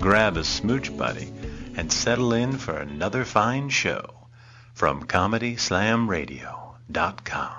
grab 0.00 0.36
a 0.36 0.44
smooch 0.44 0.96
buddy, 0.96 1.32
and 1.76 1.92
settle 1.92 2.32
in 2.32 2.56
for 2.56 2.76
another 2.76 3.24
fine 3.24 3.68
show 3.68 4.26
from 4.74 5.04
ComedySlamRadio.com. 5.04 7.52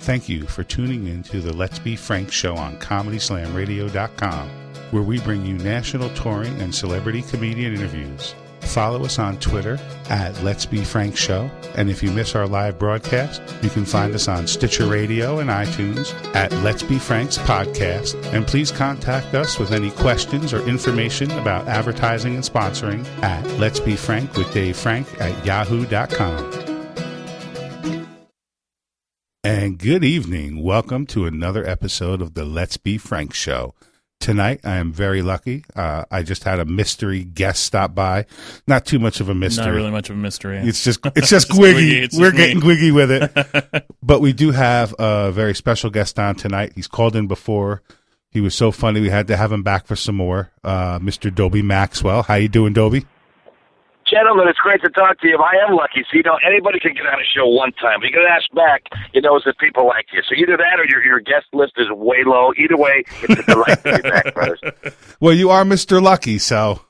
Thank 0.00 0.28
you 0.28 0.46
for 0.46 0.62
tuning 0.62 1.08
in 1.08 1.24
to 1.24 1.40
the 1.40 1.52
Let's 1.52 1.80
Be 1.80 1.96
Frank 1.96 2.30
show 2.30 2.56
on 2.56 2.78
ComedySlamRadio.com, 2.78 4.48
where 4.90 5.02
we 5.02 5.20
bring 5.20 5.44
you 5.44 5.58
national 5.58 6.10
touring 6.10 6.60
and 6.60 6.74
celebrity 6.74 7.22
comedian 7.22 7.74
interviews. 7.74 8.34
Follow 8.60 9.04
us 9.04 9.18
on 9.18 9.38
Twitter 9.38 9.78
at 10.10 10.40
Let's 10.42 10.66
Be 10.66 10.84
Frank 10.84 11.16
Show, 11.16 11.50
and 11.74 11.88
if 11.88 12.02
you 12.02 12.10
miss 12.10 12.34
our 12.34 12.46
live 12.46 12.78
broadcast, 12.78 13.40
you 13.62 13.70
can 13.70 13.86
find 13.86 14.14
us 14.14 14.28
on 14.28 14.46
Stitcher 14.46 14.86
Radio 14.86 15.38
and 15.38 15.48
iTunes 15.48 16.12
at 16.34 16.52
Let's 16.62 16.82
Be 16.82 16.98
Frank's 16.98 17.38
podcast. 17.38 18.22
And 18.34 18.46
please 18.46 18.70
contact 18.70 19.34
us 19.34 19.58
with 19.58 19.72
any 19.72 19.90
questions 19.92 20.52
or 20.52 20.66
information 20.68 21.30
about 21.32 21.66
advertising 21.66 22.34
and 22.34 22.44
sponsoring 22.44 23.06
at 23.22 23.46
Let's 23.58 23.80
Be 23.80 23.96
Frank 23.96 24.36
with 24.36 24.52
Dave 24.52 24.76
Frank 24.76 25.08
at 25.20 25.46
yahoo.com. 25.46 26.68
And 29.42 29.78
good 29.78 30.04
evening. 30.04 30.62
Welcome 30.62 31.06
to 31.06 31.24
another 31.24 31.66
episode 31.66 32.20
of 32.20 32.34
the 32.34 32.44
Let's 32.44 32.76
Be 32.76 32.98
Frank 32.98 33.32
show. 33.32 33.74
Tonight, 34.20 34.60
I 34.64 34.76
am 34.76 34.92
very 34.92 35.22
lucky. 35.22 35.64
Uh, 35.76 36.04
I 36.10 36.22
just 36.22 36.42
had 36.42 36.58
a 36.58 36.64
mystery 36.64 37.22
guest 37.22 37.62
stop 37.62 37.94
by. 37.94 38.26
Not 38.66 38.84
too 38.84 38.98
much 38.98 39.20
of 39.20 39.28
a 39.28 39.34
mystery. 39.34 39.66
Not 39.66 39.74
really 39.74 39.90
much 39.92 40.10
of 40.10 40.16
a 40.16 40.18
mystery. 40.18 40.58
It's 40.58 40.82
just 40.82 41.00
it's 41.16 41.30
just 41.30 41.48
It's 41.48 41.58
Gwiggy. 41.58 42.02
It's 42.02 42.18
We're 42.18 42.32
just 42.32 42.36
getting. 42.36 42.60
Gwiggy 42.60 42.92
with 42.92 43.10
it. 43.12 43.86
but 44.02 44.20
we 44.20 44.32
do 44.32 44.50
have 44.50 44.94
a 44.98 45.30
very 45.30 45.54
special 45.54 45.88
guest 45.90 46.18
on 46.18 46.34
tonight. 46.34 46.72
He's 46.74 46.88
called 46.88 47.14
in 47.14 47.28
before. 47.28 47.82
He 48.30 48.40
was 48.40 48.54
so 48.54 48.72
funny 48.72 49.00
we 49.00 49.08
had 49.08 49.28
to 49.28 49.36
have 49.36 49.52
him 49.52 49.62
back 49.62 49.86
for 49.86 49.96
some 49.96 50.16
more. 50.16 50.50
Uh, 50.64 50.98
Mr. 50.98 51.34
Dobie 51.34 51.62
Maxwell. 51.62 52.24
How 52.24 52.34
you 52.34 52.48
doing, 52.48 52.72
Dobie? 52.72 53.06
Gentlemen, 54.10 54.48
it's 54.48 54.58
great 54.58 54.80
to 54.82 54.90
talk 54.90 55.20
to 55.20 55.28
you. 55.28 55.38
I 55.38 55.62
am 55.68 55.76
lucky. 55.76 56.02
So, 56.10 56.16
you 56.16 56.22
know, 56.22 56.38
anybody 56.46 56.80
can 56.80 56.94
get 56.94 57.06
on 57.06 57.20
a 57.20 57.24
show 57.24 57.46
one 57.46 57.72
time. 57.72 58.00
But 58.00 58.08
you 58.08 58.14
got 58.14 58.24
to 58.24 58.32
ask 58.32 58.50
back, 58.54 58.84
you 59.12 59.20
know, 59.20 59.36
is 59.36 59.42
that 59.44 59.58
people 59.58 59.86
like 59.86 60.06
you. 60.12 60.22
So 60.28 60.34
either 60.34 60.56
that 60.56 60.80
or 60.80 60.86
your, 60.88 61.04
your 61.04 61.20
guest 61.20 61.46
list 61.52 61.74
is 61.76 61.90
way 61.90 62.24
low. 62.24 62.52
Either 62.56 62.76
way, 62.76 63.04
it's 63.22 63.40
a 63.40 63.42
delight 63.42 63.82
to 63.84 64.00
be 64.02 64.08
back, 64.08 64.34
brothers. 64.34 64.60
Well, 65.20 65.34
you 65.34 65.50
are 65.50 65.64
Mr. 65.64 66.00
Lucky, 66.00 66.38
so 66.38 66.82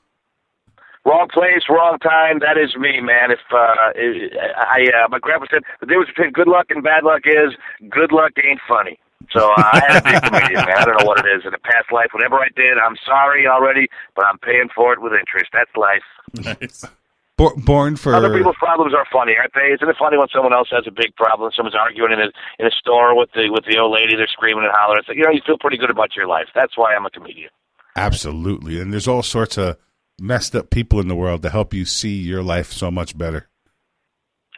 Wrong 1.05 1.27
place, 1.33 1.63
wrong 1.69 1.97
time. 1.97 2.39
That 2.39 2.57
is 2.57 2.75
me, 2.75 3.01
man. 3.01 3.31
If 3.31 3.39
uh, 3.51 3.57
I, 3.57 4.85
uh, 4.93 5.07
my 5.09 5.17
grandpa 5.17 5.47
said 5.49 5.63
the 5.79 5.87
difference 5.87 6.09
between 6.09 6.31
good 6.31 6.47
luck 6.47 6.67
and 6.69 6.83
bad 6.83 7.03
luck 7.03 7.21
is 7.25 7.55
good 7.89 8.11
luck 8.11 8.33
ain't 8.37 8.59
funny. 8.67 8.99
So 9.31 9.49
uh, 9.49 9.53
I 9.57 9.81
had 9.87 9.99
to 9.99 10.03
be 10.03 10.15
a 10.15 10.21
comedian, 10.21 10.65
man. 10.65 10.77
I 10.77 10.85
don't 10.85 10.99
know 10.99 11.07
what 11.07 11.25
it 11.25 11.29
is 11.29 11.45
in 11.45 11.53
a 11.53 11.59
past 11.59 11.91
life. 11.91 12.09
Whatever 12.11 12.35
I 12.37 12.49
did, 12.55 12.77
I'm 12.77 12.95
sorry 13.05 13.47
already, 13.47 13.87
but 14.15 14.25
I'm 14.25 14.37
paying 14.39 14.69
for 14.75 14.93
it 14.93 15.01
with 15.01 15.13
interest. 15.13 15.49
That's 15.53 15.71
life. 15.75 16.05
nice. 16.59 16.85
Bo- 17.39 17.55
born 17.55 17.95
for 17.95 18.13
Other 18.13 18.35
people's 18.35 18.59
problems 18.59 18.93
are 18.93 19.07
funny, 19.11 19.33
aren't 19.39 19.53
they? 19.55 19.71
Isn't 19.73 19.87
it 19.87 19.95
funny 19.97 20.17
when 20.17 20.27
someone 20.27 20.51
else 20.51 20.67
has 20.71 20.83
a 20.87 20.91
big 20.91 21.15
problem? 21.15 21.51
Someone's 21.55 21.75
arguing 21.75 22.11
in 22.11 22.19
a 22.19 22.29
in 22.59 22.67
a 22.67 22.71
store 22.71 23.17
with 23.17 23.31
the 23.31 23.49
with 23.49 23.63
the 23.63 23.79
old 23.79 23.95
lady. 23.95 24.15
They're 24.15 24.27
screaming 24.27 24.65
and 24.65 24.73
hollering. 24.75 24.99
It's 24.99 25.07
like, 25.07 25.17
you 25.17 25.23
know, 25.23 25.31
you 25.31 25.41
feel 25.45 25.57
pretty 25.57 25.77
good 25.77 25.89
about 25.89 26.15
your 26.15 26.27
life. 26.27 26.47
That's 26.53 26.77
why 26.77 26.93
I'm 26.93 27.05
a 27.05 27.09
comedian. 27.09 27.49
absolutely, 27.95 28.79
and 28.81 28.91
there's 28.91 29.07
all 29.07 29.23
sorts 29.23 29.57
of 29.57 29.77
messed 30.19 30.53
up 30.55 30.69
people 30.69 30.99
in 30.99 31.07
the 31.07 31.15
world 31.15 31.41
to 31.43 31.49
help 31.49 31.73
you 31.73 31.85
see 31.85 32.17
your 32.17 32.43
life 32.43 32.73
so 32.73 32.91
much 32.91 33.17
better. 33.17 33.47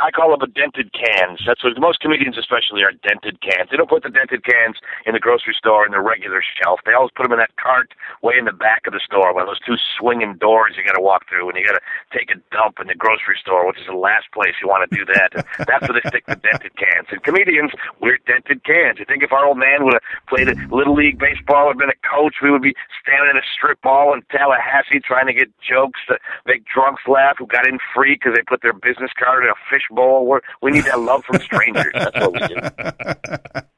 I 0.02 0.10
call 0.10 0.34
them 0.34 0.42
dented 0.58 0.90
cans. 0.98 1.46
That's 1.46 1.64
what 1.64 1.78
most 1.78 2.02
comedians, 2.02 2.38
especially, 2.38 2.82
are 2.82 2.92
dented 3.06 3.38
cans. 3.42 3.70
They 3.70 3.78
don't 3.78 3.90
put 3.90 4.02
the 4.02 4.10
dented 4.10 4.44
cans 4.44 4.82
in 5.06 5.14
the 5.14 5.22
grocery 5.22 5.54
store 5.54 5.86
in 5.86 5.92
the 5.94 6.02
regular 6.02 6.42
shelf. 6.42 6.82
They 6.86 6.94
always 6.94 7.14
put 7.14 7.24
them 7.24 7.34
in 7.34 7.40
that 7.40 7.54
cart 7.62 7.94
way 8.26 8.34
in 8.38 8.46
the 8.46 8.58
back 8.58 8.90
of 8.90 8.94
the 8.94 9.00
store, 9.06 9.34
one 9.34 9.46
of 9.46 9.48
those 9.48 9.62
two 9.62 9.78
swinging 9.78 10.42
doors 10.42 10.74
you 10.74 10.84
got 10.84 10.98
to 10.98 11.06
walk 11.06 11.30
through, 11.30 11.50
and 11.50 11.58
you 11.58 11.66
got 11.66 11.78
to 11.78 11.86
take 12.10 12.34
a 12.34 12.42
dump 12.50 12.82
in 12.82 12.90
the 12.90 12.98
grocery 12.98 13.38
store, 13.38 13.68
which 13.70 13.78
is 13.78 13.86
the 13.86 13.94
last 13.94 14.26
place 14.34 14.58
you 14.58 14.68
want 14.68 14.90
to 14.90 14.90
do 14.90 15.06
that. 15.06 15.38
And 15.38 15.46
that's 15.70 15.86
where 15.86 15.94
they 15.94 16.10
stick 16.10 16.26
the 16.26 16.36
dented 16.42 16.74
cans. 16.82 17.14
And 17.14 17.22
comedians, 17.22 17.70
we're 18.02 18.18
dented 18.26 18.66
cans. 18.66 18.98
You 18.98 19.06
think 19.06 19.22
if 19.22 19.32
our 19.32 19.46
old 19.46 19.62
man 19.62 19.86
would 19.86 19.94
have 19.94 20.06
played 20.26 20.50
little 20.74 20.98
league 20.98 21.22
baseball 21.22 21.70
or 21.70 21.78
been 21.78 21.94
a 21.94 22.02
coach, 22.02 22.42
we 22.42 22.50
would 22.50 22.66
be 22.66 22.74
standing 23.06 23.30
in 23.30 23.38
a 23.38 23.46
strip 23.46 23.78
mall 23.86 24.18
in 24.18 24.26
Tallahassee 24.34 24.98
trying 24.98 25.30
to 25.30 25.34
get 25.38 25.54
jokes 25.62 26.02
to 26.10 26.18
make 26.50 26.66
drunks 26.66 27.06
laugh 27.06 27.38
who 27.38 27.46
got 27.46 27.68
in 27.70 27.78
free 27.94 28.18
because 28.18 28.34
they 28.34 28.42
put 28.42 28.66
their 28.66 28.74
business 28.74 29.12
card 29.14 29.46
in 29.46 29.50
a 29.50 29.60
fish 29.70 29.86
bowl. 29.92 30.26
We're, 30.26 30.42
we 30.62 30.72
need 30.72 30.86
that 30.86 31.00
love 31.00 31.24
from 31.26 31.40
strangers. 31.42 31.92
That's 31.94 32.16
what 32.20 32.34
we 32.34 32.48
do. 32.48 33.62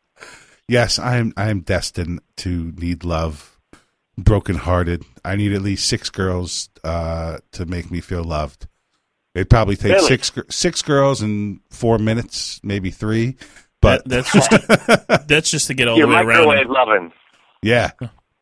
Yes, 0.67 0.97
I 0.97 1.17
am. 1.17 1.33
I 1.35 1.49
am 1.49 1.59
destined 1.59 2.21
to 2.37 2.71
need 2.77 3.03
love, 3.03 3.59
brokenhearted. 4.17 5.03
I 5.25 5.35
need 5.35 5.51
at 5.51 5.61
least 5.61 5.87
six 5.89 6.09
girls 6.09 6.69
uh, 6.85 7.39
to 7.51 7.65
make 7.65 7.91
me 7.91 7.99
feel 7.99 8.23
loved. 8.23 8.67
It'd 9.35 9.49
probably 9.49 9.75
take 9.75 9.91
Really? 9.91 10.07
six 10.07 10.31
six 10.49 10.81
girls 10.81 11.21
in 11.21 11.59
four 11.69 11.97
minutes, 11.97 12.61
maybe 12.63 12.91
three. 12.91 13.35
But 13.81 14.05
That- 14.07 14.23
that's 14.25 14.31
just 14.33 14.51
to, 14.51 15.25
that's 15.27 15.51
just 15.51 15.67
to 15.67 15.73
get 15.73 15.89
all 15.89 15.97
Your 15.97 16.07
the 16.07 16.13
way 16.13 16.21
around. 16.21 16.69
loving. 16.69 17.11
yeah, 17.61 17.91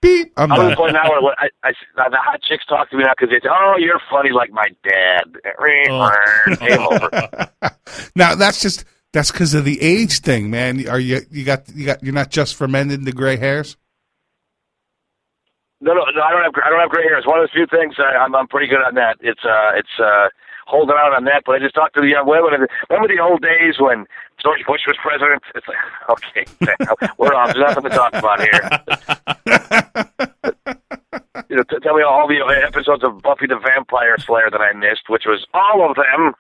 beep. 0.02 0.34
I'm 0.38 0.52
I'm 0.52 0.60
to 0.60 0.68
done. 0.70 0.78
point 0.78 0.94
now 0.94 1.10
where 1.10 1.36
I, 1.40 1.50
I, 1.64 1.72
the 2.10 2.18
hot 2.18 2.42
chicks 2.42 2.66
talk 2.66 2.90
to 2.90 2.98
me 2.98 3.04
now 3.04 3.14
because 3.18 3.30
they 3.34 3.40
say, 3.40 3.50
"Oh, 3.52 3.76
you're 3.78 4.02
funny 4.10 4.32
like 4.32 4.52
my 4.52 4.68
dad." 4.84 5.24
Oh. 5.90 6.56
Game 6.60 6.80
over. 6.80 7.50
Now 8.16 8.36
that's 8.36 8.62
just 8.62 8.86
that's 9.14 9.32
because 9.32 9.54
of 9.54 9.66
the 9.66 9.82
age 9.82 10.20
thing, 10.20 10.50
man. 10.50 10.88
Are 10.88 11.00
you 11.00 11.22
you 11.30 11.44
got 11.44 11.68
you 11.76 11.86
got 11.86 12.02
you're 12.04 12.14
not 12.14 12.30
just 12.32 12.56
fermenting 12.56 13.04
the 13.04 13.12
gray 13.12 13.36
hairs? 13.38 13.76
No, 15.82 15.94
no, 15.94 16.02
no. 16.14 16.22
I 16.22 16.32
don't 16.32 16.44
have. 16.44 16.54
I 16.64 16.70
don't 16.70 16.80
have 16.80 16.90
gray 16.90 17.04
hair. 17.04 17.18
It's 17.18 17.28
one 17.28 17.40
of 17.40 17.44
those 17.44 17.54
few 17.54 17.66
things. 17.68 17.96
I, 17.98 18.16
I'm, 18.18 18.36
I'm 18.36 18.48
pretty 18.48 18.68
good 18.68 18.82
on 18.86 18.94
that. 18.96 19.18
It's, 19.20 19.44
uh, 19.44 19.72
it's 19.76 19.98
uh, 20.00 20.30
holding 20.68 20.96
out 20.96 21.14
on 21.14 21.26
that. 21.26 21.44
But 21.46 21.56
I 21.56 21.60
just 21.60 21.74
talked 21.74 21.96
to 21.96 22.02
the 22.02 22.08
young 22.08 22.28
women. 22.28 22.68
Remember 22.90 23.08
the 23.10 23.22
old 23.22 23.42
days 23.42 23.76
when 23.80 24.06
George 24.44 24.62
Bush 24.66 24.82
was 24.88 24.98
president? 25.02 25.42
It's 25.56 25.68
like, 25.68 25.78
okay, 26.10 27.08
we're 27.18 27.34
off. 27.34 27.54
There's 27.54 27.66
nothing 27.68 27.84
to 27.84 27.90
talk 27.90 28.14
about 28.14 28.40
here. 28.42 28.70
you 31.50 31.56
know, 31.56 31.64
t- 31.64 31.78
tell 31.84 31.96
me 31.96 32.04
all 32.04 32.28
the 32.28 32.40
episodes 32.66 33.04
of 33.04 33.22
Buffy 33.22 33.48
the 33.48 33.60
Vampire 33.60 34.18
Slayer 34.18 34.50
that 34.52 34.62
I 34.62 34.74
missed, 34.74 35.10
which 35.10 35.26
was 35.26 35.46
all 35.54 35.90
of 35.90 35.96
them. 35.96 36.34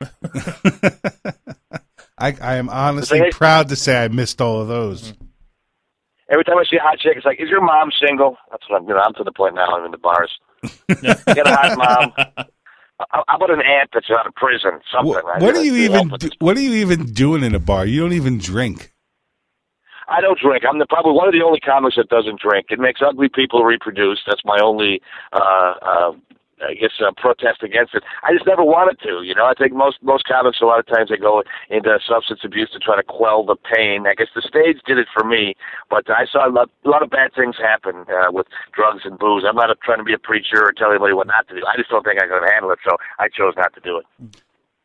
I, 2.17 2.35
I 2.41 2.55
am 2.55 2.69
honestly 2.69 3.19
Say- 3.19 3.31
proud 3.31 3.69
to 3.69 3.75
say 3.75 4.03
I 4.03 4.07
missed 4.07 4.41
all 4.41 4.61
of 4.61 4.67
those. 4.67 5.11
Mm-hmm. 5.11 5.25
Every 6.31 6.43
time 6.45 6.57
I 6.57 6.63
see 6.63 6.77
a 6.77 6.81
hot 6.81 6.97
chick, 6.97 7.17
it's 7.17 7.25
like, 7.25 7.41
"Is 7.41 7.49
your 7.49 7.59
mom 7.61 7.91
single?" 8.07 8.37
That's 8.51 8.63
what 8.69 8.81
I'm. 8.81 8.87
You 8.87 8.93
know, 8.93 9.01
I'm 9.01 9.13
to 9.15 9.23
the 9.25 9.33
point 9.33 9.53
now. 9.53 9.65
I'm 9.65 9.83
in 9.83 9.91
the 9.91 9.97
bars. 9.97 10.31
Get 10.87 11.45
a 11.45 11.53
hot 11.53 11.77
mom. 11.77 12.45
How 13.09 13.35
about 13.35 13.51
an 13.51 13.61
aunt 13.61 13.89
that's 13.93 14.09
out 14.11 14.27
of 14.27 14.35
prison? 14.35 14.79
Something. 14.91 15.13
What, 15.13 15.41
what 15.41 15.55
are 15.55 15.63
you 15.63 15.75
even 15.75 16.09
do. 16.09 16.29
What 16.39 16.57
are 16.57 16.61
you 16.61 16.73
even 16.75 17.05
doing 17.05 17.43
in 17.43 17.55
a 17.55 17.59
bar? 17.59 17.85
You 17.85 18.01
don't 18.01 18.13
even 18.13 18.37
drink. 18.37 18.93
I 20.07 20.19
don't 20.19 20.37
drink. 20.37 20.63
I'm 20.67 20.77
the, 20.77 20.85
probably 20.85 21.13
one 21.13 21.27
of 21.27 21.33
the 21.33 21.41
only 21.41 21.59
comics 21.59 21.95
that 21.95 22.09
doesn't 22.09 22.41
drink. 22.41 22.67
It 22.69 22.79
makes 22.79 23.01
ugly 23.01 23.29
people 23.33 23.63
reproduce. 23.63 24.19
That's 24.27 24.41
my 24.43 24.59
only, 24.61 25.01
uh, 25.31 25.73
uh, 25.81 26.11
I 26.61 26.73
guess, 26.75 26.91
uh, 27.01 27.11
protest 27.17 27.63
against 27.63 27.93
it. 27.93 28.03
I 28.23 28.33
just 28.33 28.45
never 28.45 28.63
wanted 28.63 28.99
to. 29.03 29.23
You 29.23 29.35
know, 29.35 29.45
I 29.45 29.53
think 29.53 29.73
most 29.73 29.97
most 30.01 30.25
comics 30.25 30.61
a 30.61 30.65
lot 30.65 30.79
of 30.79 30.87
times 30.87 31.09
they 31.09 31.17
go 31.17 31.43
into 31.69 31.99
substance 32.07 32.41
abuse 32.43 32.69
to 32.71 32.79
try 32.79 32.95
to 32.95 33.03
quell 33.03 33.45
the 33.45 33.55
pain. 33.55 34.05
I 34.07 34.13
guess 34.13 34.29
the 34.35 34.41
stage 34.41 34.77
did 34.85 34.97
it 34.97 35.07
for 35.13 35.23
me, 35.23 35.55
but 35.89 36.09
I 36.09 36.25
saw 36.25 36.47
a 36.47 36.51
lot, 36.51 36.69
a 36.85 36.89
lot 36.89 37.03
of 37.03 37.09
bad 37.09 37.33
things 37.35 37.55
happen 37.57 38.05
uh, 38.09 38.31
with 38.31 38.47
drugs 38.73 39.01
and 39.05 39.17
booze. 39.17 39.43
I'm 39.47 39.55
not 39.55 39.69
trying 39.83 39.99
to 39.99 40.03
be 40.03 40.13
a 40.13 40.19
preacher 40.19 40.63
or 40.63 40.71
tell 40.71 40.89
anybody 40.89 41.13
what 41.13 41.27
not 41.27 41.47
to 41.49 41.55
do. 41.55 41.61
I 41.65 41.77
just 41.77 41.89
don't 41.89 42.03
think 42.03 42.21
I 42.21 42.27
could 42.27 42.47
handle 42.49 42.71
it, 42.71 42.79
so 42.83 42.97
I 43.19 43.27
chose 43.27 43.53
not 43.57 43.73
to 43.75 43.81
do 43.81 43.97
it. 43.97 44.05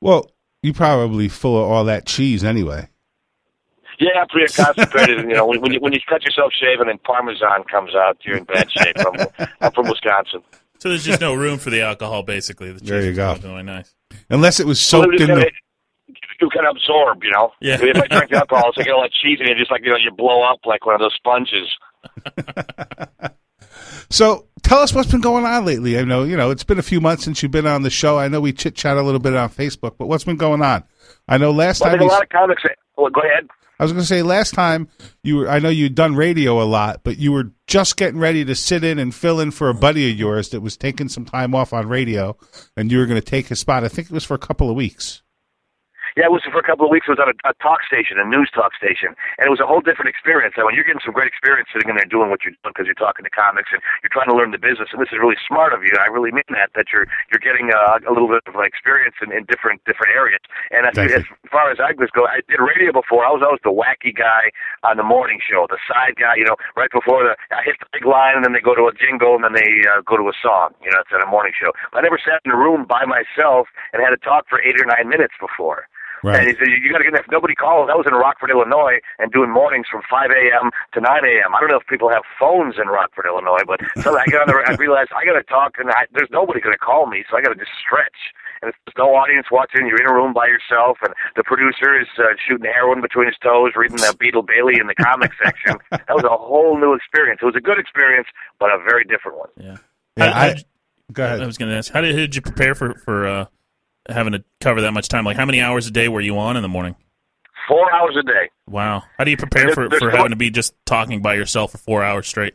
Well, 0.00 0.30
you 0.62 0.72
probably 0.72 1.28
full 1.28 1.56
of 1.62 1.70
all 1.70 1.84
that 1.84 2.06
cheese 2.06 2.44
anyway. 2.44 2.88
Yeah, 3.98 4.10
after 4.20 4.38
you're 4.38 5.18
and 5.18 5.30
you 5.30 5.36
know 5.36 5.46
when, 5.46 5.60
when 5.62 5.72
you 5.72 5.80
when 5.80 5.92
you 5.92 6.00
cut 6.06 6.22
yourself 6.22 6.52
shaving 6.52 6.90
and 6.90 7.02
Parmesan 7.02 7.64
comes 7.70 7.94
out, 7.94 8.18
you're 8.24 8.36
in 8.36 8.44
bad 8.44 8.70
shape. 8.70 8.96
I'm, 8.98 9.48
I'm 9.60 9.72
from 9.72 9.88
Wisconsin. 9.88 10.42
So 10.86 10.90
there's 10.90 11.04
just 11.04 11.20
no 11.20 11.34
room 11.34 11.58
for 11.58 11.70
the 11.70 11.82
alcohol, 11.82 12.22
basically. 12.22 12.70
The 12.70 12.78
There 12.78 13.02
you 13.02 13.12
go. 13.12 13.36
Really 13.42 13.64
nice. 13.64 13.92
Unless 14.30 14.60
it 14.60 14.66
was 14.68 14.78
So 14.78 15.02
soaked 15.02 15.20
in 15.20 15.26
the. 15.26 15.50
you 16.40 16.48
can 16.48 16.64
absorb, 16.64 17.24
you 17.24 17.32
know. 17.32 17.50
Yeah. 17.60 17.78
If 17.80 17.96
I 17.96 18.06
drink 18.06 18.30
alcohol, 18.32 18.68
it's 18.68 18.78
like 18.78 18.86
all 18.94 19.02
that 19.02 19.10
cheese, 19.10 19.38
in 19.40 19.48
you 19.48 19.56
just 19.56 19.72
like 19.72 19.82
you 19.82 19.90
know 19.90 19.96
you 19.96 20.12
blow 20.12 20.44
up 20.44 20.60
like 20.64 20.86
one 20.86 20.94
of 20.94 21.00
those 21.00 21.14
sponges. 21.16 21.68
So 24.08 24.46
tell 24.62 24.78
us 24.78 24.94
what's 24.94 25.10
been 25.10 25.20
going 25.20 25.44
on 25.44 25.64
lately. 25.64 25.98
I 25.98 26.04
know 26.04 26.22
you 26.22 26.36
know 26.36 26.52
it's 26.52 26.62
been 26.62 26.78
a 26.78 26.82
few 26.82 27.00
months 27.00 27.24
since 27.24 27.42
you've 27.42 27.50
been 27.50 27.66
on 27.66 27.82
the 27.82 27.90
show. 27.90 28.18
I 28.20 28.28
know 28.28 28.40
we 28.40 28.52
chit 28.52 28.76
chat 28.76 28.96
a 28.96 29.02
little 29.02 29.18
bit 29.18 29.34
on 29.34 29.48
Facebook, 29.50 29.96
but 29.98 30.06
what's 30.06 30.22
been 30.22 30.36
going 30.36 30.62
on? 30.62 30.84
I 31.26 31.38
know 31.38 31.50
last 31.50 31.80
Well, 31.80 31.90
time 31.90 31.98
think 31.98 32.08
you, 32.08 32.14
a 32.14 32.14
lot 32.14 32.22
of 32.22 32.28
comics. 32.28 32.62
Say, 32.62 32.74
well, 32.96 33.10
go 33.10 33.20
ahead. 33.22 33.48
I 33.78 33.84
was 33.84 33.92
going 33.92 34.02
to 34.02 34.06
say 34.06 34.22
last 34.22 34.54
time 34.54 34.88
you 35.22 35.36
were. 35.36 35.48
I 35.48 35.58
know 35.58 35.68
you'd 35.68 35.94
done 35.94 36.16
radio 36.16 36.62
a 36.62 36.64
lot, 36.64 37.00
but 37.04 37.18
you 37.18 37.32
were 37.32 37.52
just 37.66 37.96
getting 37.96 38.18
ready 38.18 38.44
to 38.44 38.54
sit 38.54 38.84
in 38.84 38.98
and 38.98 39.14
fill 39.14 39.40
in 39.40 39.50
for 39.50 39.68
a 39.68 39.74
buddy 39.74 40.10
of 40.10 40.18
yours 40.18 40.50
that 40.50 40.62
was 40.62 40.76
taking 40.76 41.08
some 41.08 41.24
time 41.24 41.54
off 41.54 41.72
on 41.72 41.88
radio, 41.88 42.36
and 42.76 42.90
you 42.90 42.98
were 42.98 43.06
going 43.06 43.20
to 43.20 43.26
take 43.26 43.48
his 43.48 43.60
spot. 43.60 43.84
I 43.84 43.88
think 43.88 44.08
it 44.08 44.14
was 44.14 44.24
for 44.24 44.34
a 44.34 44.38
couple 44.38 44.70
of 44.70 44.76
weeks. 44.76 45.22
Yeah, 46.16 46.32
it 46.32 46.32
was 46.32 46.40
for 46.48 46.56
a 46.56 46.64
couple 46.64 46.88
of 46.88 46.90
weeks. 46.90 47.04
It 47.04 47.12
was 47.12 47.20
on 47.20 47.28
a, 47.28 47.36
a 47.44 47.52
talk 47.60 47.84
station, 47.84 48.16
a 48.16 48.24
news 48.24 48.48
talk 48.48 48.72
station, 48.72 49.12
and 49.36 49.44
it 49.44 49.52
was 49.52 49.60
a 49.60 49.68
whole 49.68 49.84
different 49.84 50.08
experience. 50.08 50.56
I 50.56 50.64
mean, 50.64 50.72
you're 50.72 50.88
getting 50.88 51.04
some 51.04 51.12
great 51.12 51.28
experience 51.28 51.68
sitting 51.68 51.92
in 51.92 52.00
there 52.00 52.08
doing 52.08 52.32
what 52.32 52.40
you're 52.40 52.56
doing 52.56 52.72
because 52.72 52.88
you're 52.88 52.96
talking 52.96 53.20
to 53.28 53.28
comics 53.28 53.68
and 53.68 53.84
you're 54.00 54.08
trying 54.08 54.32
to 54.32 54.36
learn 54.36 54.48
the 54.48 54.56
business. 54.56 54.88
And 54.96 54.98
this 55.04 55.12
is 55.12 55.20
really 55.20 55.36
smart 55.44 55.76
of 55.76 55.84
you. 55.84 55.92
I 56.00 56.08
really 56.08 56.32
mean 56.32 56.48
that. 56.56 56.72
That 56.72 56.88
you're 56.88 57.04
you're 57.28 57.44
getting 57.44 57.68
uh, 57.68 58.00
a 58.00 58.12
little 58.16 58.32
bit 58.32 58.40
of 58.48 58.56
experience 58.64 59.20
in, 59.20 59.28
in 59.28 59.44
different 59.44 59.84
different 59.84 60.16
areas. 60.16 60.40
And 60.72 60.88
as, 60.88 60.96
as 60.96 61.24
far 61.52 61.68
as 61.68 61.84
I 61.84 61.92
was 62.00 62.08
go, 62.16 62.24
I 62.24 62.40
did 62.48 62.64
radio 62.64 62.96
before. 62.96 63.28
I 63.28 63.32
was 63.36 63.44
always 63.44 63.60
the 63.60 63.76
wacky 63.76 64.16
guy 64.16 64.48
on 64.88 64.96
the 64.96 65.04
morning 65.04 65.44
show, 65.44 65.68
the 65.68 65.76
side 65.84 66.16
guy. 66.16 66.40
You 66.40 66.48
know, 66.48 66.56
right 66.80 66.88
before 66.88 67.28
the 67.28 67.36
I 67.52 67.60
hit 67.60 67.76
the 67.76 67.92
big 67.92 68.08
line, 68.08 68.40
and 68.40 68.42
then 68.44 68.56
they 68.56 68.64
go 68.64 68.72
to 68.72 68.88
a 68.88 68.94
jingle, 68.96 69.36
and 69.36 69.44
then 69.44 69.52
they 69.52 69.84
uh, 69.84 70.00
go 70.00 70.16
to 70.16 70.32
a 70.32 70.36
song. 70.40 70.72
You 70.80 70.88
know, 70.96 71.04
it's 71.04 71.12
at 71.12 71.20
a 71.20 71.28
morning 71.28 71.52
show. 71.52 71.76
But 71.92 72.00
I 72.00 72.08
never 72.08 72.16
sat 72.16 72.40
in 72.48 72.56
a 72.56 72.58
room 72.58 72.88
by 72.88 73.04
myself 73.04 73.68
and 73.92 74.00
had 74.00 74.16
to 74.16 74.22
talk 74.24 74.48
for 74.48 74.64
eight 74.64 74.80
or 74.80 74.88
nine 74.88 75.12
minutes 75.12 75.36
before. 75.36 75.84
Right. 76.26 76.42
And 76.42 76.50
he 76.50 76.54
said, 76.58 76.66
you 76.74 76.90
got 76.90 76.98
to 76.98 77.06
get 77.06 77.14
there. 77.14 77.22
If 77.22 77.30
nobody 77.30 77.54
calls, 77.54 77.86
I 77.86 77.94
was 77.94 78.02
in 78.10 78.14
Rockford, 78.18 78.50
Illinois, 78.50 78.98
and 79.22 79.30
doing 79.30 79.46
mornings 79.54 79.86
from 79.86 80.02
5 80.10 80.34
a.m. 80.34 80.74
to 80.94 80.98
9 80.98 81.06
a.m. 81.06 81.54
I 81.54 81.60
don't 81.62 81.70
know 81.70 81.78
if 81.78 81.86
people 81.86 82.10
have 82.10 82.26
phones 82.34 82.74
in 82.82 82.90
Rockford, 82.90 83.26
Illinois, 83.30 83.62
but 83.62 83.78
so 84.02 84.10
I 84.18 84.26
got 84.26 84.42
on 84.42 84.48
the, 84.50 84.58
I 84.66 84.74
realized 84.74 85.14
I 85.14 85.22
got 85.22 85.38
to 85.38 85.46
talk, 85.46 85.78
and 85.78 85.86
I, 85.94 86.10
there's 86.10 86.32
nobody 86.34 86.58
going 86.58 86.74
to 86.74 86.82
call 86.82 87.06
me, 87.06 87.22
so 87.30 87.38
I 87.38 87.42
got 87.46 87.54
to 87.54 87.60
just 87.62 87.70
stretch. 87.78 88.34
And 88.64 88.70
if 88.72 88.74
there's 88.84 88.98
no 88.98 89.14
audience 89.14 89.46
watching, 89.54 89.86
you're 89.86 90.00
in 90.02 90.08
a 90.10 90.14
room 90.14 90.32
by 90.34 90.50
yourself, 90.50 90.98
and 91.06 91.14
the 91.36 91.44
producer 91.44 91.94
is 91.94 92.08
uh, 92.18 92.34
shooting 92.42 92.66
heroin 92.66 93.00
between 93.00 93.30
his 93.30 93.36
toes, 93.38 93.72
reading 93.78 93.98
the 94.02 94.10
Beetle 94.18 94.42
Bailey 94.42 94.80
in 94.80 94.88
the 94.90 94.96
comic 94.98 95.30
section. 95.44 95.76
That 95.92 96.10
was 96.10 96.24
a 96.24 96.34
whole 96.34 96.74
new 96.80 96.94
experience. 96.94 97.38
It 97.42 97.46
was 97.46 97.54
a 97.54 97.60
good 97.62 97.78
experience, 97.78 98.26
but 98.58 98.74
a 98.74 98.78
very 98.82 99.04
different 99.04 99.38
one. 99.38 99.48
Yeah. 99.60 99.76
Yeah, 100.16 100.32
How- 100.32 100.40
I, 100.40 100.46
how'd- 100.48 100.64
go 101.12 101.22
ahead. 101.24 101.42
I 101.42 101.46
was 101.46 101.58
going 101.58 101.70
to 101.70 101.76
ask, 101.76 101.92
how 101.92 102.00
did, 102.00 102.16
did 102.16 102.34
you 102.34 102.42
prepare 102.42 102.74
for 102.74 102.94
for 103.04 103.26
uh, 103.26 103.44
having 104.08 104.32
to 104.32 104.44
cover 104.60 104.82
that 104.82 104.92
much 104.92 105.08
time? 105.08 105.24
Like, 105.24 105.36
how 105.36 105.46
many 105.46 105.60
hours 105.60 105.86
a 105.86 105.90
day 105.90 106.08
were 106.08 106.20
you 106.20 106.38
on 106.38 106.56
in 106.56 106.62
the 106.62 106.68
morning? 106.68 106.96
Four 107.68 107.92
hours 107.92 108.16
a 108.18 108.22
day. 108.22 108.50
Wow. 108.68 109.02
How 109.18 109.24
do 109.24 109.30
you 109.30 109.36
prepare 109.36 109.72
for 109.72 109.90
for 109.90 110.10
having 110.10 110.30
to 110.30 110.36
be 110.36 110.50
just 110.50 110.74
talking 110.84 111.20
by 111.20 111.34
yourself 111.34 111.72
for 111.72 111.78
four 111.78 112.04
hours 112.04 112.26
straight? 112.26 112.54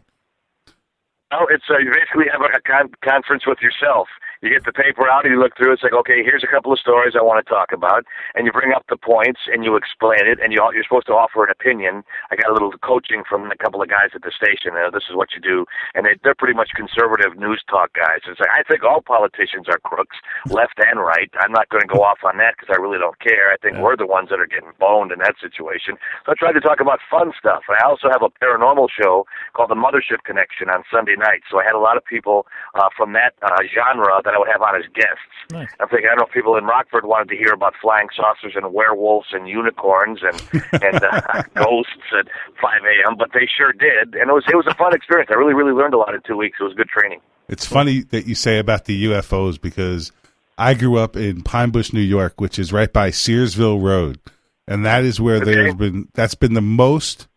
Oh, 1.32 1.48
it's 1.50 1.64
uh, 1.70 1.78
you 1.78 1.92
basically 1.92 2.26
have 2.32 2.42
a, 2.42 2.60
con- 2.62 2.92
conference 3.04 3.44
with 3.46 3.60
yourself. 3.62 4.08
You 4.42 4.50
get 4.50 4.66
the 4.66 4.74
paper 4.74 5.06
out 5.08 5.22
and 5.24 5.34
you 5.34 5.40
look 5.40 5.54
through. 5.56 5.74
It's 5.74 5.84
like, 5.86 5.94
okay, 5.94 6.26
here's 6.26 6.42
a 6.44 6.50
couple 6.50 6.74
of 6.74 6.80
stories 6.82 7.14
I 7.14 7.22
want 7.22 7.46
to 7.46 7.48
talk 7.48 7.70
about, 7.72 8.06
and 8.34 8.50
you 8.50 8.52
bring 8.52 8.74
up 8.74 8.82
the 8.90 8.98
points 8.98 9.42
and 9.46 9.64
you 9.64 9.76
explain 9.78 10.26
it, 10.26 10.42
and 10.42 10.50
you 10.52 10.58
you're 10.74 10.82
supposed 10.84 11.06
to 11.08 11.14
offer 11.14 11.46
an 11.46 11.52
opinion. 11.54 12.02
I 12.34 12.42
got 12.42 12.50
a 12.50 12.54
little 12.54 12.74
coaching 12.82 13.22
from 13.22 13.52
a 13.54 13.56
couple 13.58 13.82
of 13.86 13.90
guys 13.90 14.18
at 14.18 14.26
the 14.26 14.34
station. 14.34 14.74
Uh, 14.74 14.90
this 14.90 15.06
is 15.10 15.16
what 15.16 15.30
you 15.38 15.42
do, 15.42 15.66
and 15.94 16.10
they, 16.10 16.18
they're 16.26 16.34
pretty 16.34 16.58
much 16.58 16.74
conservative 16.74 17.38
news 17.38 17.62
talk 17.70 17.94
guys. 17.94 18.26
It's 18.26 18.40
like 18.42 18.50
I 18.50 18.66
think 18.66 18.82
all 18.82 19.02
politicians 19.06 19.70
are 19.70 19.78
crooks, 19.86 20.18
left 20.50 20.82
and 20.82 20.98
right. 20.98 21.30
I'm 21.38 21.54
not 21.54 21.70
going 21.70 21.86
to 21.86 21.92
go 21.94 22.02
off 22.02 22.26
on 22.26 22.38
that 22.42 22.58
because 22.58 22.74
I 22.74 22.82
really 22.82 22.98
don't 22.98 23.20
care. 23.22 23.54
I 23.54 23.58
think 23.62 23.78
Yeah. 23.78 23.86
we're 23.86 23.96
the 23.98 24.10
ones 24.10 24.30
that 24.34 24.42
are 24.42 24.50
getting 24.50 24.74
boned 24.82 25.12
in 25.14 25.20
that 25.22 25.38
situation. 25.38 26.02
So 26.26 26.34
I 26.34 26.36
tried 26.36 26.58
to 26.58 26.62
talk 26.66 26.82
about 26.82 26.98
fun 27.14 27.30
stuff. 27.38 27.70
I 27.70 27.78
also 27.86 28.10
have 28.10 28.26
a 28.26 28.34
paranormal 28.42 28.90
show 28.90 29.26
called 29.54 29.70
the 29.70 29.78
Mothership 29.78 30.26
Connection 30.26 30.66
on 30.70 30.82
Sunday 30.90 31.14
night. 31.16 31.46
So 31.50 31.62
I 31.62 31.64
had 31.64 31.78
a 31.78 31.84
lot 31.84 31.94
of 31.96 32.04
people 32.06 32.48
uh, 32.74 32.90
from 32.98 33.14
that 33.14 33.38
uh, 33.46 33.62
genre 33.70 34.18
that 34.26 34.31
I 34.32 34.40
would 34.40 34.48
have 34.52 34.62
on 34.62 34.76
as 34.76 34.84
guests. 34.94 35.20
Nice. 35.52 35.70
I'm 35.80 35.88
thinking 35.90 36.08
I 36.08 36.16
don't 36.16 36.20
know 36.20 36.26
if 36.28 36.34
people 36.34 36.56
in 36.58 36.66
Rockford 36.66 37.06
wanted 37.06 37.30
to 37.30 37.36
hear 37.38 37.54
about 37.54 37.74
flying 37.82 38.08
saucers 38.16 38.54
and 38.56 38.74
werewolves 38.74 39.28
and 39.34 39.48
unicorns 39.48 40.20
and 40.24 40.42
and 40.82 41.04
uh, 41.04 41.44
ghosts 41.56 42.08
at 42.18 42.28
5 42.62 42.72
a.m., 42.84 43.18
but 43.18 43.30
they 43.34 43.48
sure 43.58 43.74
did, 43.74 44.16
and 44.16 44.30
it 44.30 44.34
was 44.34 44.44
it 44.50 44.56
was 44.56 44.68
a 44.68 44.76
fun 44.76 44.94
experience. 44.96 45.30
I 45.32 45.36
really 45.36 45.54
really 45.54 45.74
learned 45.74 45.94
a 45.94 45.98
lot 45.98 46.14
in 46.16 46.22
two 46.26 46.38
weeks. 46.38 46.58
It 46.60 46.64
was 46.64 46.74
good 46.74 46.90
training. 46.90 47.20
It's 47.50 47.66
funny 47.66 48.02
that 48.12 48.26
you 48.28 48.36
say 48.36 48.60
about 48.60 48.86
the 48.86 49.06
UFOs 49.06 49.60
because 49.60 50.12
I 50.58 50.74
grew 50.74 50.98
up 50.98 51.18
in 51.18 51.42
Pine 51.42 51.72
Bush, 51.72 51.92
New 51.92 52.00
York, 52.00 52.40
which 52.40 52.58
is 52.58 52.72
right 52.72 52.92
by 52.92 53.10
Searsville 53.10 53.82
Road, 53.82 54.20
and 54.68 54.86
that 54.86 55.04
is 55.04 55.20
where 55.20 55.38
Okay. 55.38 55.46
there's 55.54 55.76
been 55.76 56.08
that's 56.14 56.36
been 56.36 56.54
the 56.54 56.62
most 56.62 57.28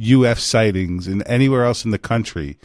UF 0.00 0.38
sightings 0.38 1.08
in 1.08 1.22
anywhere 1.22 1.64
else 1.64 1.84
in 1.84 1.90
the 1.90 1.98
country. 1.98 2.58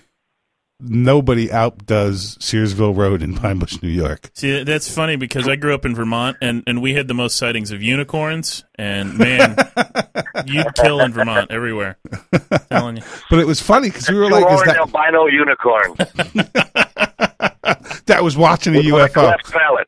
Nobody 0.81 1.51
outdoes 1.51 2.37
Searsville 2.37 2.95
Road 2.95 3.21
in 3.21 3.35
Pine 3.35 3.59
Bush, 3.59 3.81
New 3.81 3.89
York. 3.89 4.31
See, 4.33 4.63
that's 4.63 4.89
funny 4.89 5.17
because 5.17 5.45
I 5.45 5.57
grew 5.57 5.73
up 5.73 5.83
in 5.83 5.93
Vermont, 5.93 6.37
and, 6.41 6.63
and 6.67 6.81
we 6.81 6.93
had 6.93 7.09
the 7.09 7.13
most 7.13 7.35
sightings 7.35 7.71
of 7.71 7.83
unicorns. 7.83 8.63
And 8.75 9.17
man, 9.17 9.57
you'd 10.45 10.73
kill 10.75 11.01
in 11.01 11.11
Vermont 11.11 11.51
everywhere. 11.51 11.97
telling 12.69 12.95
you. 12.97 13.03
But 13.29 13.39
it 13.39 13.47
was 13.47 13.61
funny 13.61 13.89
because 13.89 14.09
we 14.09 14.15
were 14.15 14.29
like, 14.29 14.45
"Is 14.45 14.51
horned 14.51 14.69
that 14.69 14.77
albino 14.77 15.25
unicorn 15.25 15.95
that 18.05 18.23
was 18.23 18.37
watching 18.37 18.73
a 18.75 18.79
UFO?" 18.79 19.13
cleft 19.13 19.51
palate. 19.51 19.87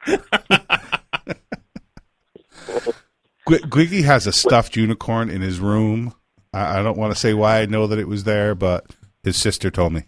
Gwi- 3.47 3.61
Gwiggy 3.69 4.03
has 4.03 4.27
a 4.27 4.33
stuffed 4.33 4.75
unicorn 4.75 5.29
in 5.29 5.41
his 5.41 5.61
room. 5.61 6.13
I, 6.53 6.79
I 6.79 6.83
don't 6.83 6.97
want 6.97 7.13
to 7.13 7.19
say 7.19 7.33
why 7.33 7.61
I 7.61 7.65
know 7.65 7.87
that 7.87 7.97
it 7.97 8.09
was 8.09 8.25
there, 8.25 8.55
but 8.55 8.85
his 9.23 9.37
sister 9.37 9.71
told 9.71 9.93
me. 9.93 10.03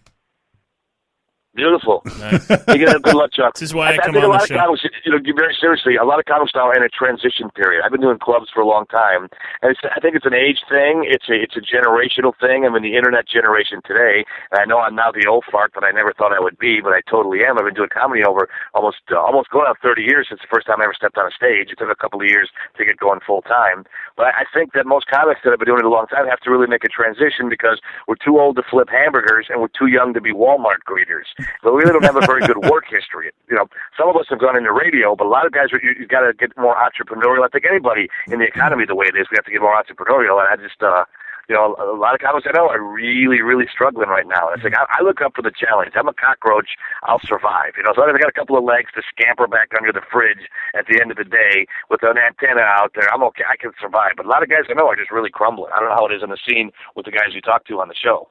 Beautiful. 1.54 2.02
Nice. 2.18 2.50
You 2.50 2.78
get 2.78 2.94
a 2.94 2.98
good 2.98 3.14
luck, 3.14 3.30
Chuck. 3.32 3.54
This 3.54 3.70
is 3.70 3.74
why 3.74 3.94
I 3.94 3.96
come 3.98 4.14
think 4.14 4.24
on 4.24 4.30
a 4.30 4.32
lot 4.32 4.48
the 4.48 4.54
of 4.54 4.58
show. 4.58 4.66
comics, 4.66 4.82
you 5.04 5.12
know, 5.12 5.18
very 5.36 5.54
seriously, 5.60 5.96
a 5.96 6.04
lot 6.04 6.18
of 6.18 6.24
comics 6.24 6.52
now 6.54 6.66
are 6.68 6.76
in 6.76 6.82
a 6.82 6.88
transition 6.88 7.50
period. 7.54 7.82
I've 7.84 7.92
been 7.92 8.00
doing 8.00 8.18
clubs 8.18 8.48
for 8.52 8.60
a 8.60 8.66
long 8.66 8.86
time, 8.86 9.28
and 9.62 9.70
it's, 9.70 9.80
I 9.84 10.00
think 10.00 10.16
it's 10.16 10.26
an 10.26 10.34
age 10.34 10.62
thing. 10.68 11.06
It's 11.06 11.28
a 11.28 11.34
it's 11.34 11.54
a 11.56 11.62
generational 11.62 12.32
thing. 12.38 12.66
I'm 12.66 12.74
in 12.74 12.82
the 12.82 12.96
internet 12.96 13.28
generation 13.28 13.82
today, 13.86 14.24
and 14.50 14.60
I 14.60 14.64
know 14.64 14.78
I'm 14.78 14.94
now 14.94 15.10
the 15.12 15.26
old 15.26 15.44
fart 15.50 15.72
that 15.74 15.84
I 15.84 15.90
never 15.90 16.12
thought 16.12 16.32
I 16.32 16.40
would 16.40 16.58
be, 16.58 16.80
but 16.82 16.92
I 16.92 17.02
totally 17.08 17.44
am. 17.44 17.58
I've 17.58 17.66
been 17.66 17.74
doing 17.74 17.90
comedy 17.92 18.24
over 18.24 18.48
almost 18.74 19.02
uh, 19.10 19.18
almost 19.18 19.50
going 19.50 19.66
on 19.66 19.74
30 19.82 20.02
years 20.02 20.26
since 20.30 20.40
the 20.40 20.50
first 20.50 20.66
time 20.66 20.80
I 20.80 20.84
ever 20.84 20.94
stepped 20.94 21.18
on 21.18 21.26
a 21.26 21.34
stage. 21.34 21.70
It 21.70 21.78
took 21.78 21.90
a 21.90 21.98
couple 21.98 22.20
of 22.20 22.26
years 22.26 22.50
to 22.78 22.84
get 22.84 22.98
going 22.98 23.20
full 23.26 23.42
time, 23.42 23.84
but 24.16 24.26
I 24.30 24.44
I 24.44 24.46
think 24.52 24.74
that 24.74 24.86
most 24.86 25.06
comics 25.06 25.40
that 25.42 25.50
have 25.50 25.58
been 25.58 25.66
doing 25.72 25.80
it 25.80 25.86
a 25.86 25.88
long 25.88 26.06
time 26.06 26.28
have 26.28 26.40
to 26.40 26.50
really 26.50 26.66
make 26.66 26.84
a 26.84 26.88
transition 26.92 27.48
because 27.48 27.80
we're 28.06 28.20
too 28.20 28.38
old 28.38 28.56
to 28.56 28.62
flip 28.68 28.88
hamburgers 28.90 29.46
and 29.48 29.60
we're 29.60 29.72
too 29.72 29.86
young 29.86 30.12
to 30.14 30.20
be 30.20 30.32
Walmart 30.32 30.84
greeters. 30.86 31.24
But 31.62 31.74
we 31.74 31.82
really 31.82 31.92
don't 31.92 32.04
have 32.04 32.16
a 32.16 32.26
very 32.26 32.40
good 32.46 32.58
work 32.70 32.84
history. 32.88 33.30
You 33.48 33.56
know, 33.56 33.66
some 33.96 34.08
of 34.08 34.16
us 34.16 34.26
have 34.30 34.40
gone 34.40 34.56
into 34.56 34.72
radio, 34.72 35.14
but 35.16 35.26
a 35.26 35.32
lot 35.32 35.46
of 35.46 35.52
guys, 35.52 35.72
are, 35.72 35.80
you, 35.82 35.94
you've 35.98 36.08
got 36.08 36.26
to 36.26 36.32
get 36.32 36.56
more 36.56 36.76
entrepreneurial. 36.76 37.44
I 37.44 37.48
think 37.48 37.64
anybody 37.68 38.08
in 38.28 38.38
the 38.38 38.46
economy 38.46 38.84
the 38.86 38.94
way 38.94 39.06
it 39.06 39.16
is, 39.16 39.26
we 39.30 39.36
have 39.36 39.44
to 39.44 39.52
get 39.52 39.60
more 39.60 39.74
entrepreneurial. 39.76 40.40
And 40.40 40.48
I 40.48 40.56
just, 40.56 40.82
uh, 40.82 41.04
you 41.48 41.54
know, 41.54 41.76
a 41.76 41.96
lot 41.96 42.14
of 42.14 42.20
comics 42.20 42.46
I 42.48 42.56
know 42.56 42.68
are 42.68 42.80
really, 42.80 43.42
really 43.42 43.66
struggling 43.70 44.08
right 44.08 44.26
now. 44.26 44.48
It's 44.54 44.64
like 44.64 44.76
I, 44.76 44.86
I 44.88 45.02
look 45.02 45.20
up 45.20 45.36
for 45.36 45.42
the 45.42 45.52
challenge. 45.52 45.92
I'm 45.94 46.08
a 46.08 46.14
cockroach. 46.14 46.76
I'll 47.02 47.20
survive. 47.20 47.76
You 47.76 47.84
know, 47.84 47.92
so 47.94 48.02
I've 48.02 48.18
got 48.18 48.28
a 48.28 48.32
couple 48.32 48.56
of 48.56 48.64
legs 48.64 48.90
to 48.94 49.02
scamper 49.04 49.46
back 49.46 49.70
under 49.76 49.92
the 49.92 50.00
fridge 50.10 50.48
at 50.74 50.86
the 50.86 51.00
end 51.00 51.10
of 51.10 51.18
the 51.18 51.24
day 51.24 51.66
with 51.90 52.02
an 52.02 52.16
antenna 52.16 52.62
out 52.62 52.92
there. 52.94 53.12
I'm 53.12 53.22
okay. 53.34 53.44
I 53.44 53.56
can 53.56 53.72
survive. 53.80 54.12
But 54.16 54.26
a 54.26 54.28
lot 54.28 54.42
of 54.42 54.48
guys 54.48 54.64
I 54.70 54.74
know 54.74 54.88
are 54.88 54.96
just 54.96 55.10
really 55.10 55.30
crumbling. 55.30 55.70
I 55.74 55.80
don't 55.80 55.88
know 55.90 55.96
how 55.96 56.06
it 56.06 56.14
is 56.14 56.22
in 56.22 56.30
the 56.30 56.40
scene 56.40 56.72
with 56.96 57.04
the 57.04 57.12
guys 57.12 57.34
you 57.34 57.40
talk 57.40 57.66
to 57.66 57.80
on 57.80 57.88
the 57.88 57.94
show. 57.94 58.28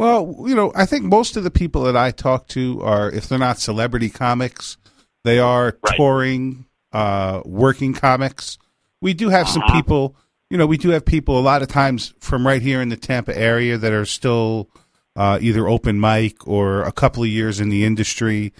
Well, 0.00 0.34
you 0.48 0.54
know, 0.54 0.72
I 0.74 0.86
think 0.86 1.04
most 1.04 1.36
of 1.36 1.44
the 1.44 1.50
people 1.50 1.82
that 1.82 1.94
I 1.94 2.10
talk 2.10 2.46
to 2.48 2.80
are, 2.82 3.10
if 3.10 3.28
they're 3.28 3.38
not 3.38 3.58
celebrity 3.58 4.08
comics, 4.08 4.78
they 5.24 5.38
are 5.38 5.76
Right. 5.84 5.96
touring, 5.98 6.64
uh, 6.90 7.42
working 7.44 7.92
comics. 7.92 8.56
We 9.02 9.12
do 9.12 9.28
have 9.28 9.46
some 9.46 9.60
Uh-huh. 9.60 9.74
people, 9.74 10.16
you 10.48 10.56
know, 10.56 10.64
we 10.66 10.78
do 10.78 10.88
have 10.88 11.04
people 11.04 11.38
a 11.38 11.44
lot 11.44 11.60
of 11.60 11.68
times 11.68 12.14
from 12.18 12.46
right 12.46 12.62
here 12.62 12.80
in 12.80 12.88
the 12.88 12.96
Tampa 12.96 13.36
area 13.38 13.76
that 13.76 13.92
are 13.92 14.06
still 14.06 14.70
uh, 15.16 15.38
either 15.42 15.68
open 15.68 16.00
mic 16.00 16.48
or 16.48 16.82
a 16.82 16.92
couple 16.92 17.22
of 17.22 17.28
years 17.28 17.60
in 17.60 17.68
the 17.68 17.84
industry, 17.84 18.54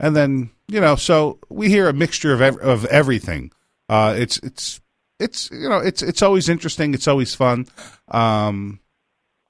and 0.00 0.16
then 0.16 0.48
you 0.68 0.80
know, 0.80 0.96
so 0.96 1.38
we 1.50 1.68
hear 1.68 1.88
a 1.88 1.92
mixture 1.92 2.32
of 2.32 2.40
ev- 2.40 2.58
of 2.60 2.86
everything. 2.86 3.50
Uh, 3.90 4.14
it's 4.16 4.38
it's 4.38 4.80
it's 5.20 5.50
you 5.50 5.68
know, 5.68 5.76
it's 5.78 6.00
it's 6.02 6.22
always 6.22 6.48
interesting. 6.48 6.94
It's 6.94 7.06
always 7.08 7.34
fun. 7.34 7.66
Um, 8.08 8.78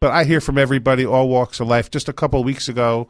but 0.01 0.11
I 0.11 0.25
hear 0.25 0.41
from 0.41 0.59
everybody, 0.59 1.05
all 1.05 1.29
walks 1.29 1.61
of 1.61 1.69
life. 1.69 1.91
Just 1.91 2.09
a 2.09 2.13
couple 2.13 2.41
of 2.41 2.47
weeks 2.47 2.69
ago, 2.69 3.09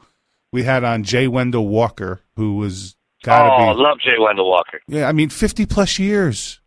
we 0.52 0.62
had 0.62 0.84
on 0.84 1.02
Jay 1.02 1.28
Wendell 1.28 1.66
Walker, 1.68 2.20
who 2.36 2.56
was 2.56 2.96
got 3.22 3.42
to 3.42 3.44
be 3.44 3.64
oh, 3.64 3.68
I 3.68 3.72
be 3.74 3.78
love 3.80 3.98
Jay 4.00 4.18
Wendell 4.18 4.48
Walker. 4.48 4.80
yeah, 4.86 5.08
I 5.08 5.12
mean, 5.12 5.28
fifty 5.28 5.66
plus 5.66 5.98
years, 5.98 6.60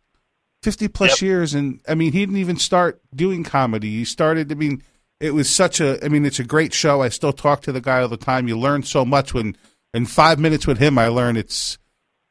fifty 0.62 0.88
plus 0.88 1.22
years, 1.22 1.54
and 1.54 1.80
I 1.88 1.94
mean, 1.94 2.12
he 2.12 2.20
didn't 2.20 2.36
even 2.36 2.56
start 2.56 3.00
doing 3.14 3.44
comedy. 3.44 3.90
He 3.90 4.04
started. 4.04 4.52
I 4.52 4.54
mean, 4.54 4.82
it 5.20 5.34
was 5.34 5.48
such 5.48 5.80
a. 5.80 6.04
I 6.04 6.08
mean, 6.08 6.24
it's 6.24 6.38
a 6.38 6.44
great 6.44 6.74
show. 6.74 7.02
I 7.02 7.08
still 7.08 7.32
talk 7.32 7.62
to 7.62 7.72
the 7.72 7.80
guy 7.80 8.02
all 8.02 8.08
the 8.08 8.16
time. 8.16 8.48
You 8.48 8.58
learn 8.58 8.82
so 8.82 9.04
much 9.04 9.34
when 9.34 9.56
in 9.94 10.06
five 10.06 10.38
minutes 10.38 10.66
with 10.66 10.78
him. 10.78 10.98
I 10.98 11.08
learn 11.08 11.36
it's 11.36 11.78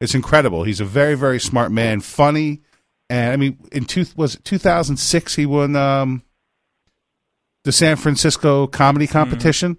it's 0.00 0.14
incredible. 0.14 0.64
He's 0.64 0.80
a 0.80 0.84
very 0.84 1.14
very 1.14 1.40
smart 1.40 1.72
man, 1.72 2.00
funny, 2.00 2.62
and 3.08 3.32
I 3.32 3.36
mean, 3.36 3.58
in 3.72 3.84
two 3.84 4.06
was 4.16 4.38
two 4.44 4.58
thousand 4.58 4.98
six 4.98 5.34
he 5.34 5.46
won 5.46 5.76
um, 5.76 6.22
the 7.64 7.72
San 7.72 7.96
Francisco 7.96 8.66
comedy 8.66 9.06
competition 9.06 9.76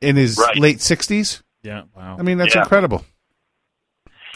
in 0.00 0.16
his 0.16 0.38
Right. 0.38 0.56
late 0.58 0.80
sixties. 0.80 1.42
Yeah, 1.62 1.82
wow. 1.94 2.16
I 2.18 2.22
mean, 2.22 2.38
that's 2.38 2.54
Yeah. 2.54 2.62
incredible. 2.62 3.04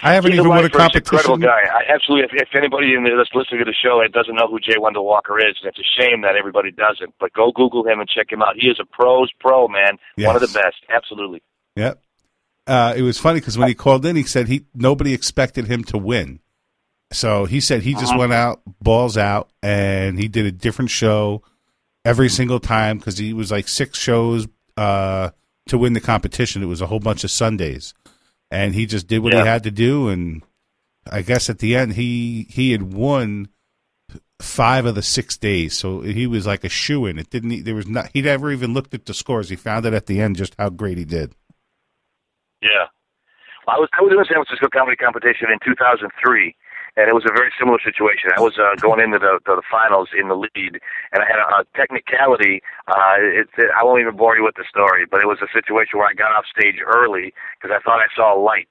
I 0.02 0.12
haven't 0.14 0.32
He's 0.32 0.40
even 0.40 0.48
won 0.50 0.58
a 0.58 0.62
lifer. 0.62 0.78
He's 0.82 0.90
an 0.90 0.96
incredible 0.98 1.36
guy. 1.38 1.60
I, 1.72 1.84
absolutely. 1.94 2.26
If, 2.38 2.48
if 2.48 2.54
anybody 2.54 2.94
in 2.94 3.04
there 3.04 3.16
that's 3.16 3.30
listening 3.32 3.60
to 3.60 3.64
the 3.64 3.72
show 3.74 4.02
that 4.02 4.12
doesn't 4.12 4.34
know 4.34 4.48
who 4.48 4.58
Jay 4.58 4.76
Wendell 4.78 5.04
Walker 5.04 5.38
is, 5.38 5.54
it's 5.62 5.78
a 5.78 5.82
shame 6.02 6.20
that 6.22 6.36
everybody 6.36 6.70
doesn't. 6.72 7.14
But 7.20 7.32
go 7.32 7.52
Google 7.52 7.86
him 7.86 8.00
and 8.00 8.08
check 8.08 8.30
him 8.30 8.42
out. 8.42 8.56
He 8.58 8.68
is 8.68 8.78
a 8.80 8.84
pros 8.84 9.30
pro 9.40 9.68
man, 9.68 9.98
one 10.18 10.34
of 10.36 10.42
the 10.42 10.48
best. 10.48 10.76
Absolutely. 10.94 11.42
Yep. 11.76 12.00
Uh, 12.66 12.92
it 12.96 13.02
was 13.02 13.18
funny 13.18 13.40
because 13.40 13.56
when 13.56 13.68
he 13.68 13.74
called 13.74 14.04
in, 14.04 14.16
he 14.16 14.24
said 14.24 14.48
he 14.48 14.64
nobody 14.74 15.14
expected 15.14 15.68
him 15.68 15.84
to 15.84 15.96
win. 15.96 16.40
So 17.12 17.44
he 17.44 17.60
said 17.60 17.82
he 17.82 17.92
just 17.92 18.06
Uh-huh. 18.10 18.18
went 18.18 18.32
out, 18.32 18.60
balls 18.82 19.16
out, 19.16 19.48
and 19.62 20.18
he 20.18 20.28
did 20.28 20.44
a 20.44 20.52
different 20.52 20.90
show 20.90 21.42
every 22.04 22.28
single 22.28 22.60
time 22.60 22.98
because 22.98 23.18
he 23.18 23.32
was 23.32 23.50
like 23.50 23.68
six 23.68 23.98
shows 23.98 24.46
uh, 24.76 25.30
to 25.68 25.78
win 25.78 25.92
the 25.92 26.00
competition. 26.00 26.62
It 26.62 26.66
was 26.66 26.80
a 26.80 26.86
whole 26.86 27.00
bunch 27.00 27.24
of 27.24 27.30
Sundays, 27.30 27.94
and 28.50 28.74
he 28.74 28.86
just 28.86 29.06
did 29.06 29.20
what 29.20 29.32
Yeah. 29.32 29.42
he 29.42 29.48
had 29.48 29.62
to 29.64 29.70
do. 29.70 30.08
And 30.08 30.42
I 31.10 31.22
guess 31.22 31.48
at 31.50 31.58
the 31.58 31.76
end, 31.76 31.94
he 31.94 32.46
he 32.50 32.72
had 32.72 32.92
won 32.94 33.48
five 34.40 34.84
of 34.84 34.94
the 34.94 35.02
six 35.02 35.36
days, 35.36 35.76
so 35.76 36.00
he 36.00 36.26
was 36.26 36.46
like 36.46 36.64
a 36.64 36.68
shoe 36.68 37.06
in. 37.06 37.18
It 37.18 37.30
didn't. 37.30 37.64
There 37.64 37.74
was 37.74 37.86
not. 37.86 38.10
He 38.12 38.22
never 38.22 38.50
even 38.52 38.74
looked 38.74 38.94
at 38.94 39.06
the 39.06 39.14
scores. 39.14 39.48
He 39.48 39.56
found 39.56 39.86
it 39.86 39.94
at 39.94 40.06
the 40.06 40.20
end 40.20 40.36
just 40.36 40.54
how 40.58 40.70
great 40.70 40.98
he 40.98 41.04
did. 41.04 41.34
Yeah. 42.62 42.86
I 43.66 43.78
was 43.78 43.88
I 43.98 44.02
was 44.02 44.12
in 44.12 44.18
the 44.18 44.26
San 44.28 44.44
Francisco 44.44 44.68
comedy 44.72 44.96
competition 44.96 45.48
in 45.50 45.58
2003, 45.64 46.54
and 46.96 47.10
it 47.10 47.14
was 47.14 47.26
a 47.26 47.34
very 47.34 47.50
similar 47.58 47.78
situation. 47.82 48.30
I 48.36 48.40
was 48.40 48.54
uh, 48.58 48.78
going 48.78 49.02
into 49.02 49.18
the, 49.18 49.40
the 49.46 49.56
the 49.58 49.66
finals 49.70 50.10
in 50.14 50.28
the 50.28 50.38
lead, 50.38 50.78
and 51.12 51.18
I 51.22 51.26
had 51.26 51.42
a, 51.42 51.62
a 51.62 51.64
technicality. 51.74 52.62
Uh, 52.86 53.18
it, 53.18 53.48
it, 53.58 53.70
I 53.74 53.82
won't 53.82 54.00
even 54.00 54.16
bore 54.16 54.36
you 54.36 54.44
with 54.44 54.54
the 54.54 54.66
story, 54.68 55.06
but 55.06 55.20
it 55.20 55.26
was 55.26 55.38
a 55.42 55.50
situation 55.50 55.98
where 55.98 56.08
I 56.08 56.14
got 56.14 56.32
off 56.32 56.46
stage 56.46 56.78
early 56.84 57.34
because 57.58 57.74
I 57.74 57.82
thought 57.82 57.98
I 57.98 58.10
saw 58.14 58.34
a 58.34 58.38
light. 58.38 58.70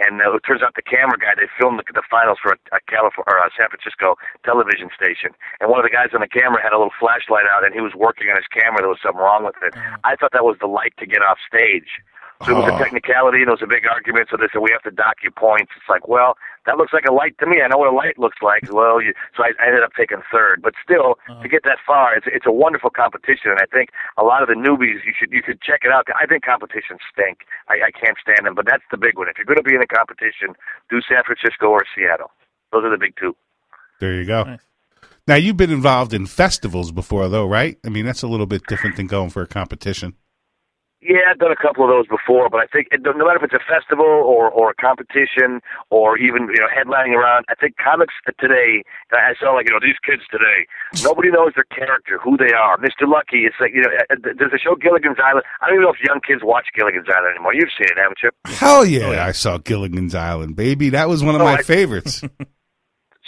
And 0.00 0.18
uh, 0.20 0.34
it 0.34 0.42
turns 0.42 0.62
out 0.64 0.74
the 0.74 0.82
camera 0.82 1.20
guy 1.20 1.36
they 1.36 1.46
filmed 1.60 1.78
the, 1.78 1.84
the 1.92 2.02
finals 2.10 2.40
for 2.42 2.56
a, 2.56 2.58
a 2.74 2.80
California 2.88 3.28
or 3.28 3.38
a 3.38 3.52
San 3.54 3.68
Francisco 3.68 4.16
television 4.44 4.88
station, 4.92 5.30
and 5.60 5.70
one 5.70 5.78
of 5.80 5.86
the 5.86 5.92
guys 5.92 6.12
on 6.12 6.20
the 6.20 6.32
camera 6.32 6.60
had 6.60 6.72
a 6.72 6.80
little 6.80 6.96
flashlight 6.98 7.44
out, 7.48 7.64
and 7.64 7.72
he 7.72 7.80
was 7.80 7.92
working 7.94 8.28
on 8.28 8.36
his 8.36 8.48
camera. 8.48 8.80
There 8.80 8.92
was 8.92 9.00
something 9.04 9.20
wrong 9.20 9.44
with 9.44 9.56
it. 9.62 9.76
I 10.04 10.16
thought 10.16 10.32
that 10.32 10.44
was 10.44 10.56
the 10.60 10.68
light 10.68 10.92
to 10.98 11.06
get 11.06 11.22
off 11.22 11.38
stage. 11.46 12.00
So 12.44 12.52
it 12.52 12.58
was 12.58 12.68
a 12.68 12.74
Oh. 12.74 12.78
technicality, 12.78 13.38
and 13.42 13.48
it 13.48 13.50
was 13.50 13.62
a 13.62 13.66
big 13.70 13.86
argument. 13.86 14.28
So 14.30 14.36
they 14.36 14.48
said 14.52 14.60
we 14.60 14.70
have 14.72 14.82
to 14.82 14.90
dock 14.90 15.22
your 15.22 15.32
points. 15.32 15.72
It's 15.76 15.88
like, 15.88 16.08
well, 16.08 16.36
that 16.66 16.76
looks 16.78 16.92
like 16.92 17.06
a 17.06 17.12
light 17.12 17.36
to 17.38 17.46
me. 17.46 17.62
I 17.62 17.68
know 17.68 17.78
what 17.78 17.88
a 17.88 17.96
light 17.96 18.18
looks 18.18 18.38
like. 18.42 18.62
Well, 18.72 19.02
you, 19.02 19.12
so 19.36 19.44
I, 19.44 19.52
I 19.62 19.68
ended 19.68 19.82
up 19.82 19.92
taking 19.94 20.22
third. 20.32 20.62
But 20.62 20.74
still, 20.82 21.18
uh-huh. 21.28 21.42
to 21.42 21.48
get 21.48 21.62
that 21.64 21.78
far, 21.86 22.14
it's 22.16 22.26
it's 22.26 22.46
a 22.46 22.52
wonderful 22.52 22.90
competition, 22.90 23.50
and 23.52 23.60
I 23.60 23.66
think 23.66 23.90
a 24.16 24.24
lot 24.24 24.42
of 24.42 24.48
the 24.48 24.54
newbies 24.54 25.04
you 25.04 25.12
should 25.18 25.30
you 25.30 25.42
should 25.44 25.60
check 25.60 25.80
it 25.84 25.92
out. 25.92 26.06
I 26.18 26.26
think 26.26 26.44
competitions 26.44 27.00
stink. 27.12 27.44
I, 27.68 27.88
I 27.88 27.90
can't 27.92 28.16
stand 28.20 28.46
them, 28.46 28.54
but 28.54 28.66
that's 28.66 28.84
the 28.90 28.96
big 28.96 29.18
one. 29.18 29.28
If 29.28 29.36
you're 29.38 29.46
going 29.46 29.60
to 29.60 29.62
be 29.62 29.74
in 29.74 29.82
a 29.82 29.86
competition, 29.86 30.56
do 30.90 31.00
San 31.06 31.22
Francisco 31.24 31.68
or 31.68 31.84
Seattle. 31.94 32.30
Those 32.72 32.84
are 32.84 32.90
the 32.90 32.98
big 32.98 33.14
two. 33.20 33.36
There 34.00 34.14
you 34.14 34.24
go. 34.24 34.44
Nice. 34.44 34.60
Now 35.28 35.36
you've 35.36 35.56
been 35.56 35.70
involved 35.70 36.12
in 36.12 36.26
festivals 36.26 36.90
before, 36.90 37.28
though, 37.28 37.46
right? 37.46 37.78
I 37.86 37.88
mean, 37.90 38.04
that's 38.04 38.22
a 38.22 38.26
little 38.26 38.46
bit 38.46 38.66
different 38.66 38.96
than 38.96 39.06
going 39.06 39.30
for 39.30 39.42
a 39.42 39.46
competition. 39.46 40.14
Yeah, 41.02 41.26
I've 41.30 41.38
done 41.42 41.50
a 41.50 41.56
couple 41.58 41.82
of 41.82 41.90
those 41.90 42.06
before, 42.06 42.48
but 42.48 42.60
I 42.62 42.66
think 42.70 42.86
it, 42.92 43.02
no 43.02 43.12
matter 43.26 43.42
if 43.42 43.50
it's 43.50 43.58
a 43.58 43.66
festival 43.66 44.06
or 44.06 44.48
or 44.50 44.70
a 44.70 44.74
competition 44.74 45.58
or 45.90 46.16
even 46.16 46.42
you 46.46 46.60
know 46.62 46.70
headlining 46.70 47.18
around, 47.18 47.44
I 47.50 47.54
think 47.56 47.74
comics 47.76 48.14
today. 48.38 48.84
I 49.10 49.34
sound 49.42 49.56
like 49.56 49.66
you 49.66 49.74
know 49.74 49.82
these 49.82 49.98
kids 50.06 50.22
today. 50.30 50.64
Nobody 51.02 51.30
knows 51.30 51.52
their 51.58 51.66
character, 51.74 52.18
who 52.22 52.36
they 52.36 52.52
are. 52.54 52.78
Mr. 52.78 53.04
Lucky, 53.10 53.44
it's 53.50 53.56
like 53.60 53.74
you 53.74 53.82
know. 53.82 53.90
uh, 54.10 54.14
There's 54.38 54.52
a 54.54 54.58
show 54.62 54.76
Gilligan's 54.76 55.18
Island. 55.18 55.44
I 55.60 55.66
don't 55.66 55.74
even 55.76 55.84
know 55.84 55.92
if 55.92 56.00
young 56.06 56.20
kids 56.24 56.42
watch 56.44 56.66
Gilligan's 56.74 57.08
Island 57.10 57.34
anymore. 57.34 57.54
You've 57.54 57.74
seen 57.76 57.90
it, 57.90 57.98
haven't 57.98 58.18
you? 58.22 58.30
Hell 58.46 58.84
yeah, 58.86 59.06
Oh, 59.06 59.12
yeah. 59.12 59.26
I 59.26 59.32
saw 59.32 59.58
Gilligan's 59.58 60.14
Island, 60.14 60.54
baby. 60.54 60.90
That 60.90 61.08
was 61.08 61.24
one 61.24 61.34
of 61.34 61.40
Oh, 61.40 61.44
my 61.44 61.54
I- 61.58 61.62
favorites. 61.62 62.22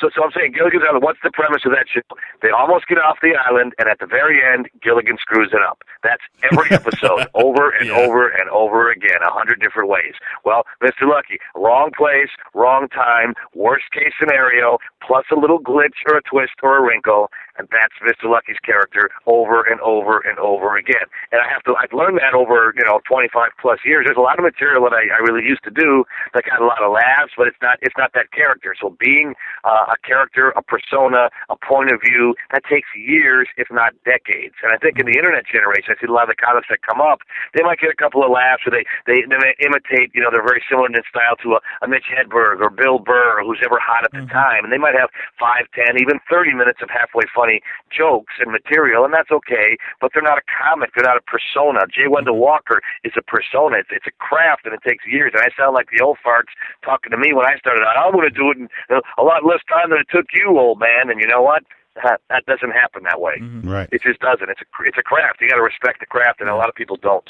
So, 0.05 0.11
so 0.15 0.23
I'm 0.23 0.33
saying 0.37 0.53
Gilligan's 0.53 0.83
Island. 0.87 1.03
What's 1.03 1.21
the 1.25 1.31
premise 1.33 1.63
of 1.65 1.73
that 1.73 1.87
show? 1.89 2.03
They 2.43 2.51
almost 2.51 2.87
get 2.89 2.99
off 2.99 3.17
the 3.23 3.33
island, 3.41 3.73
and 3.79 3.89
at 3.89 4.01
the 4.01 4.07
very 4.07 4.45
end, 4.45 4.69
Gilligan 4.83 5.17
screws 5.19 5.49
it 5.55 5.63
up. 5.67 5.81
That's 6.03 6.21
every 6.53 6.69
episode, 6.77 7.25
over 7.33 7.71
and 7.71 7.89
Yeah. 7.89 7.97
over 7.97 8.29
and 8.29 8.51
over 8.51 8.91
again, 8.91 9.23
a 9.27 9.33
hundred 9.33 9.61
different 9.61 9.89
ways. 9.89 10.13
Well, 10.45 10.65
Mr. 10.83 11.09
Lucky, 11.09 11.39
wrong 11.55 11.91
place, 11.97 12.29
wrong 12.53 12.89
time, 12.89 13.33
worst 13.55 13.85
case 13.93 14.13
scenario, 14.21 14.77
plus 15.01 15.25
a 15.33 15.37
little 15.41 15.59
glitch 15.59 15.97
or 16.07 16.19
a 16.19 16.23
twist 16.23 16.53
or 16.63 16.77
a 16.77 16.83
wrinkle, 16.83 17.31
and 17.57 17.69
that's 17.71 17.95
Mr. 18.03 18.31
Lucky's 18.31 18.59
character 18.65 19.11
over 19.27 19.63
and 19.63 19.81
over 19.81 20.19
and 20.21 20.39
over 20.39 20.77
again. 20.77 21.07
And 21.31 21.41
I 21.41 21.49
have 21.51 21.63
to, 21.65 21.75
I've 21.79 21.93
learned 21.93 22.19
that 22.19 22.35
over, 22.35 22.75
you 22.77 22.85
know, 22.85 23.01
25 23.07 23.55
plus 23.61 23.79
years. 23.85 24.05
There's 24.07 24.19
a 24.19 24.25
lot 24.25 24.39
of 24.39 24.45
material 24.45 24.83
that 24.85 24.95
I, 24.95 25.07
I 25.15 25.21
really 25.23 25.47
used 25.47 25.63
to 25.65 25.75
do 25.75 26.05
that 26.35 26.45
got 26.45 26.61
a 26.61 26.67
lot 26.67 26.83
of 26.83 26.91
laughs, 26.91 27.33
but 27.37 27.47
it's 27.47 27.61
not, 27.63 27.79
it's 27.83 27.95
not 27.97 28.13
that 28.15 28.33
character. 28.33 28.75
So 28.75 28.97
being 28.99 29.35
uh, 29.63 29.95
a 29.95 29.99
character, 30.03 30.51
a 30.57 30.63
persona, 30.63 31.31
a 31.49 31.57
point 31.57 31.93
of 31.93 32.03
view, 32.03 32.35
that 32.53 32.67
takes 32.67 32.89
years, 32.95 33.47
if 33.57 33.69
not 33.71 33.95
decades. 34.05 34.55
And 34.63 34.75
I 34.75 34.79
think 34.79 34.99
in 34.99 35.07
the 35.07 35.15
internet 35.15 35.47
generation, 35.47 35.95
I 35.95 36.01
see 36.01 36.11
a 36.11 36.15
lot 36.15 36.27
of 36.27 36.35
the 36.35 36.41
comics 36.41 36.67
that 36.71 36.83
come 36.83 37.01
up, 37.01 37.23
they 37.55 37.63
might 37.63 37.79
get 37.79 37.91
a 37.91 37.99
couple 37.99 38.27
of 38.27 38.31
laughs, 38.31 38.67
or 38.67 38.71
they, 38.75 38.85
they, 39.07 39.23
they 39.31 39.39
may 39.39 39.55
imitate, 39.63 40.11
you 40.15 40.21
know, 40.21 40.31
they're 40.31 40.45
very 40.45 40.63
similar 40.67 40.91
in 40.91 40.95
style 41.07 41.37
to 41.43 41.59
a, 41.59 41.61
a 41.83 41.87
Mitch 41.89 42.07
Hedberg 42.11 42.61
or 42.61 42.71
Bill 42.71 42.99
Burr, 42.99 43.41
or 43.41 43.43
who's 43.45 43.63
ever 43.65 43.79
hot 43.79 44.05
at 44.05 44.13
the 44.13 44.27
time. 44.31 44.65
And 44.65 44.73
they 44.73 44.79
might 44.79 44.95
have 44.95 45.11
five, 45.39 45.67
ten, 45.75 45.99
even 46.01 46.19
30 46.31 46.55
minutes 46.55 46.81
of 46.83 46.89
halfway 46.91 47.25
funny 47.45 47.61
jokes 47.93 48.35
and 48.41 48.51
material, 48.51 49.05
and 49.05 49.13
that's 49.13 49.31
okay, 49.31 49.77
but 50.01 50.11
they're 50.13 50.25
not 50.25 50.39
a 50.39 50.47
comic. 50.49 50.91
They're 50.95 51.05
not 51.05 51.21
a 51.21 51.27
persona. 51.29 51.85
Jay 51.93 52.09
Wendell 52.09 52.41
Walker 52.41 52.81
is 53.05 53.13
a 53.17 53.23
persona. 53.23 53.85
It's, 53.85 53.93
it's 53.93 54.07
a 54.09 54.17
craft, 54.17 54.65
and 54.65 54.73
it 54.73 54.81
takes 54.81 55.05
years. 55.05 55.33
And 55.35 55.43
I 55.45 55.53
sound 55.53 55.75
like 55.75 55.89
the 55.93 56.03
old 56.03 56.17
farts 56.25 56.53
talking 56.85 57.11
to 57.13 57.19
me 57.19 57.37
when 57.37 57.45
I 57.45 57.57
started 57.59 57.85
out. 57.85 58.01
I'm 58.01 58.13
going 58.13 58.29
to 58.29 58.35
do 58.35 58.51
it 58.51 58.57
in 58.57 58.69
a 58.89 59.23
lot 59.23 59.45
less 59.45 59.61
time 59.69 59.91
than 59.91 60.01
it 60.01 60.09
took 60.09 60.27
you, 60.33 60.57
old 60.57 60.81
man. 60.81 61.13
And 61.13 61.21
you 61.21 61.29
know 61.29 61.43
what? 61.43 61.63
That, 62.03 62.21
that 62.29 62.45
doesn't 62.47 62.73
happen 62.73 63.05
that 63.05 63.21
way. 63.21 63.39
right. 63.63 63.89
It 63.93 64.03
just 64.03 64.19
doesn't. 64.19 64.49
It's 64.51 64.61
a 64.61 64.67
it's 64.83 64.99
a 64.99 65.03
craft. 65.03 65.41
You 65.41 65.49
got 65.49 65.57
to 65.57 65.63
respect 65.63 66.01
the 66.01 66.07
craft, 66.07 66.41
and 66.41 66.49
a 66.49 66.57
lot 66.57 66.69
of 66.69 66.75
people 66.75 66.97
don't. 66.97 67.29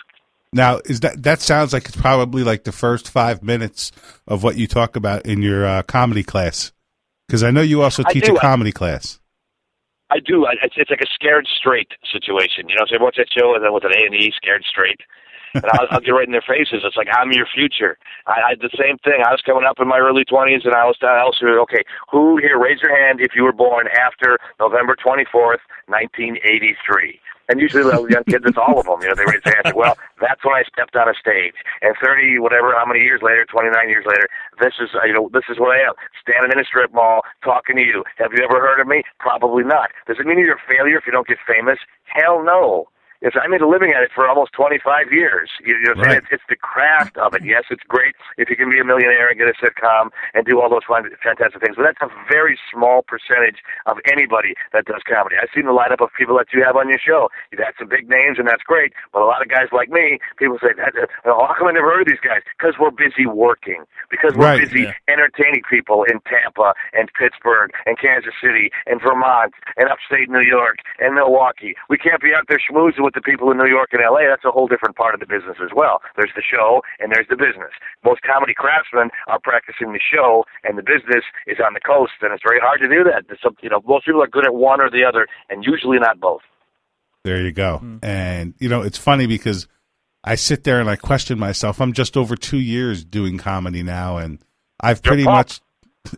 Now, 0.55 0.81
is 0.87 1.01
that 1.01 1.23
that 1.25 1.43
sounds 1.43 1.73
like 1.75 1.85
it's 1.87 1.97
probably 1.97 2.45
like 2.45 2.65
the 2.65 2.73
first 2.73 3.11
five 3.11 3.43
minutes 3.43 3.93
of 4.27 4.43
what 4.43 4.57
you 4.57 4.67
talk 4.67 4.97
about 4.97 5.27
in 5.27 5.43
your 5.43 5.67
uh, 5.67 5.83
comedy 5.83 6.23
class? 6.23 6.73
Because 7.27 7.43
I 7.43 7.51
know 7.51 7.61
you 7.61 7.83
also 7.83 8.05
teach 8.05 8.29
a 8.29 8.35
comedy 8.37 8.73
class. 8.73 9.19
I 10.11 10.21
do. 10.21 10.47
I, 10.47 10.53
it's, 10.63 10.75
it's 10.77 10.91
like 10.91 11.01
a 11.03 11.11
scared 11.15 11.47
straight 11.47 11.93
situation. 12.05 12.69
You 12.69 12.77
know, 12.77 12.85
so 12.87 12.97
I 12.97 13.03
watch 13.03 13.17
that 13.17 13.33
show 13.33 13.55
and 13.55 13.65
then 13.65 13.73
with 13.73 13.85
an 13.85 13.93
A 13.97 14.07
and 14.07 14.15
E, 14.15 14.33
scared 14.37 14.65
straight. 14.69 15.01
And 15.55 15.65
I'll, 15.67 15.87
I'll 15.91 16.01
get 16.01 16.11
right 16.11 16.27
in 16.27 16.33
their 16.33 16.43
faces. 16.43 16.83
It's 16.83 16.97
like 16.97 17.07
I'm 17.15 17.31
your 17.31 17.47
future. 17.47 17.97
I, 18.27 18.33
I 18.33 18.55
the 18.59 18.75
same 18.75 18.99
thing. 19.07 19.23
I 19.23 19.31
was 19.31 19.41
coming 19.47 19.63
up 19.63 19.79
in 19.79 19.87
my 19.87 19.99
early 19.99 20.25
twenties, 20.25 20.63
and 20.65 20.75
I 20.75 20.85
was 20.85 20.99
I 21.01 21.23
was 21.23 21.39
okay. 21.41 21.85
Who 22.11 22.39
here? 22.39 22.59
Raise 22.59 22.83
your 22.83 22.91
hand 22.91 23.21
if 23.21 23.33
you 23.37 23.45
were 23.45 23.53
born 23.55 23.87
after 23.95 24.39
November 24.59 24.97
twenty 24.99 25.25
fourth, 25.31 25.61
nineteen 25.87 26.39
eighty 26.43 26.75
three. 26.83 27.21
And 27.49 27.61
usually 27.61 27.85
the 27.85 28.01
young 28.09 28.25
kids, 28.25 28.45
it's 28.47 28.57
all 28.57 28.81
of 28.81 28.87
them. 28.87 29.01
You 29.03 29.09
know, 29.09 29.17
they 29.17 29.29
raise 29.29 29.45
their 29.45 29.61
hand. 29.63 29.77
Well, 29.77 29.97
that's 30.21 30.41
when 30.45 30.55
I 30.55 30.65
stepped 30.65 30.97
on 30.97 31.09
a 31.09 31.15
stage. 31.15 31.55
And 31.83 31.95
thirty, 32.03 32.39
whatever, 32.39 32.73
how 32.73 32.87
many 32.87 33.01
years 33.01 33.21
later, 33.23 33.45
twenty 33.45 33.71
nine 33.71 33.89
years 33.89 34.05
later, 34.07 34.29
this 34.61 34.75
is 34.81 34.91
uh, 34.97 35.05
you 35.05 35.13
know 35.13 35.29
this 35.33 35.45
is 35.51 35.61
what 35.61 35.77
I 35.77 35.81
am. 35.85 35.93
Standing 36.21 36.53
in 36.53 36.59
a 36.59 36.65
strip 36.65 36.93
mall, 36.95 37.23
talking 37.45 37.77
to 37.77 37.83
you. 37.83 38.05
Have 38.17 38.33
you 38.33 38.43
ever 38.45 38.61
heard 38.61 38.81
of 38.81 38.87
me? 38.89 39.03
Probably 39.19 39.65
not. 39.65 39.91
Does 40.07 40.17
it 40.19 40.27
mean 40.27 40.39
you're 40.39 40.57
a 40.57 40.69
failure 40.69 40.97
if 40.97 41.05
you 41.07 41.13
don't 41.13 41.29
get 41.29 41.39
famous? 41.47 41.79
Hell 42.05 42.43
no. 42.45 42.89
Yes, 43.25 43.33
I 43.41 43.49
made 43.49 43.63
a 43.65 43.69
living 43.69 43.97
at 43.97 44.05
it 44.05 44.13
for 44.15 44.29
almost 44.29 44.53
25 44.53 45.09
years. 45.11 45.49
You, 45.65 45.81
you 45.81 45.89
know, 45.89 45.97
what 45.97 46.05
I'm 46.05 46.05
saying? 46.05 46.15
Right. 46.21 46.23
it's, 46.29 46.45
it's 46.45 46.49
the 46.53 46.61
craft 46.61 47.17
of 47.17 47.33
it. 47.33 47.41
Yes, 47.41 47.65
it's 47.73 47.83
great 47.89 48.13
if 48.37 48.51
you 48.53 48.57
can 48.57 48.69
be 48.69 48.77
a 48.79 48.85
millionaire 48.85 49.33
and 49.33 49.41
get 49.41 49.49
a 49.49 49.57
sitcom 49.57 50.13
and 50.37 50.45
do 50.45 50.61
all 50.61 50.69
those 50.69 50.85
fun, 50.87 51.09
fantastic 51.25 51.57
things, 51.65 51.73
but 51.81 51.89
that's 51.89 52.05
a 52.05 52.13
very 52.29 52.61
small 52.69 53.01
percentage 53.01 53.65
of 53.89 53.97
anybody 54.05 54.53
that 54.77 54.85
does 54.85 55.01
comedy. 55.09 55.41
I've 55.41 55.49
seen 55.57 55.65
the 55.65 55.73
lineup 55.73 56.05
of 56.05 56.13
people 56.13 56.37
that 56.37 56.53
you 56.53 56.61
have 56.69 56.77
on 56.77 56.93
your 56.93 57.01
show. 57.01 57.33
You've 57.49 57.65
had 57.65 57.73
some 57.81 57.89
big 57.89 58.13
names, 58.13 58.37
and 58.37 58.45
that's 58.47 58.63
great, 58.63 58.93
but 59.17 59.25
a 59.25 59.27
lot 59.27 59.41
of 59.41 59.49
guys 59.49 59.73
like 59.73 59.89
me, 59.89 60.21
people 60.37 60.61
say, 60.61 60.77
"That- 60.77 60.93
uh, 60.93 61.09
oh, 61.25 61.49
how 61.49 61.55
come 61.57 61.69
I 61.69 61.73
never 61.73 61.89
heard 61.89 62.05
of 62.05 62.09
these 62.13 62.21
guys? 62.21 62.45
Because 62.61 62.77
we're 62.79 62.93
busy 62.93 63.25
working, 63.25 63.89
because 64.13 64.37
we're 64.37 64.53
Right, 64.53 64.61
busy 64.61 64.85
yeah. 64.85 64.93
entertaining 65.09 65.63
people 65.65 66.05
in 66.05 66.21
Tampa 66.29 66.75
and 66.93 67.09
Pittsburgh 67.17 67.73
and 67.89 67.97
Kansas 67.99 68.35
City 68.37 68.69
and 68.85 69.01
Vermont 69.01 69.55
and 69.81 69.89
upstate 69.89 70.29
New 70.29 70.45
York 70.45 70.85
and 71.01 71.15
Milwaukee. 71.17 71.73
We 71.89 71.97
can't 71.97 72.21
be 72.21 72.35
out 72.37 72.45
there 72.53 72.61
schmoozing 72.61 73.01
with 73.01 73.14
the 73.15 73.23
people 73.23 73.51
in 73.51 73.59
New 73.59 73.69
York 73.69 73.91
and 73.93 74.03
LA. 74.03 74.29
That's 74.29 74.45
a 74.45 74.51
whole 74.51 74.67
different 74.67 74.97
part 74.97 75.15
of 75.15 75.21
the 75.21 75.27
business 75.27 75.57
as 75.63 75.71
well. 75.75 76.03
There's 76.17 76.35
the 76.35 76.43
show 76.43 76.83
and 76.99 77.13
there's 77.13 77.29
the 77.29 77.37
business. 77.37 77.73
Most 78.05 78.23
comedy 78.23 78.55
craftsmen 78.55 79.11
are 79.29 79.41
practicing 79.43 79.93
the 79.93 80.03
show 80.03 80.45
and 80.63 80.77
the 80.77 80.83
business 80.83 81.25
is 81.47 81.59
on 81.65 81.75
the 81.75 81.81
coast 81.81 82.19
and 82.23 82.33
it's 82.33 82.43
very 82.43 82.61
hard 82.61 82.81
to 82.83 82.89
do 82.89 83.05
that. 83.05 83.25
Some, 83.43 83.57
you 83.63 83.71
know, 83.71 83.81
most 83.87 84.07
people 84.07 84.23
are 84.23 84.29
good 84.31 84.47
at 84.47 84.55
one 84.55 84.81
or 84.81 84.91
the 84.91 85.05
other 85.05 85.27
and 85.49 85.65
usually 85.65 85.99
not 85.99 86.21
both. 86.21 86.43
There 87.25 87.41
you 87.41 87.53
go. 87.53 87.79
Hmm. 87.79 87.99
And 88.03 88.55
you 88.59 88.69
know, 88.69 88.83
it's 88.83 88.99
funny 88.99 89.27
because 89.27 89.67
I 90.23 90.35
sit 90.35 90.65
there 90.65 90.81
and 90.81 90.89
I 90.89 90.97
question 90.97 91.39
myself. 91.39 91.81
I'm 91.81 91.93
just 91.93 92.17
over 92.17 92.37
two 92.37 92.59
years 92.59 93.05
doing 93.05 93.39
comedy 93.39 93.83
now, 93.83 94.19
and 94.19 94.39
I've 94.81 95.01
You're 95.05 95.13
pretty 95.13 95.25
much. 95.25 95.61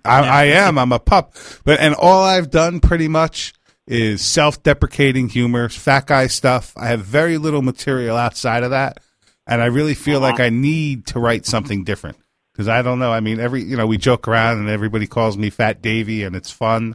I, 0.05 0.21
I 0.21 0.45
am. 0.67 0.79
I'm 0.79 0.93
a 0.93 0.99
pup, 0.99 1.35
but 1.65 1.79
and 1.79 1.95
all 1.95 2.23
I've 2.23 2.51
done 2.51 2.81
pretty 2.81 3.09
much 3.09 3.53
is 3.87 4.25
self-deprecating 4.25 5.29
humor, 5.29 5.69
fat 5.69 6.07
guy 6.07 6.27
stuff. 6.27 6.73
I 6.77 6.89
have 6.89 7.01
very 7.01 7.39
little 7.39 7.63
material 7.63 8.17
outside 8.17 8.63
of 8.63 8.71
that, 8.71 9.01
and 9.47 9.63
I 9.63 9.67
really 9.67 9.95
feel 9.95 10.21
like 10.21 10.41
I 10.41 10.51
need 10.51 11.07
to 11.09 11.21
write 11.21 11.47
something 11.47 11.85
different 11.85 12.17
because 12.53 12.69
I 12.69 12.83
don't 12.83 12.99
know. 12.99 13.13
I 13.13 13.21
mean, 13.21 13.39
every 13.39 13.63
you 13.63 13.77
know 13.77 13.87
we 13.87 13.99
joke 13.99 14.27
around 14.27 14.59
and 14.59 14.69
everybody 14.69 15.07
calls 15.07 15.37
me 15.37 15.51
Fat 15.51 15.83
Davy 15.83 16.25
and 16.25 16.35
it's 16.35 16.51
fun, 16.51 16.95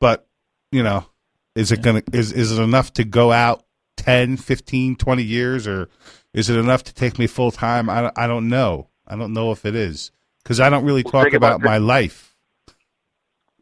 but 0.00 0.26
you 0.72 0.82
know, 0.82 1.06
is 1.54 1.70
it 1.70 1.82
gonna 1.82 2.02
is 2.12 2.32
is 2.32 2.56
it 2.56 2.62
enough 2.62 2.92
to 2.94 3.04
go 3.04 3.30
out 3.30 3.64
10, 3.98 4.36
15, 4.36 4.96
20 4.96 5.22
years, 5.22 5.66
or 5.66 5.88
is 6.32 6.50
it 6.50 6.58
enough 6.58 6.84
to 6.84 6.94
take 6.94 7.18
me 7.18 7.26
full 7.26 7.50
time? 7.50 7.88
I 7.88 8.10
I 8.16 8.26
don't 8.26 8.48
know. 8.48 8.88
I 9.06 9.16
don't 9.16 9.32
know 9.32 9.52
if 9.52 9.64
it 9.64 9.76
is 9.76 10.10
because 10.42 10.60
I 10.60 10.70
don't 10.70 10.84
really 10.84 11.02
talk 11.02 11.32
about 11.32 11.56
about 11.56 11.60
my 11.60 11.78
life, 11.78 12.34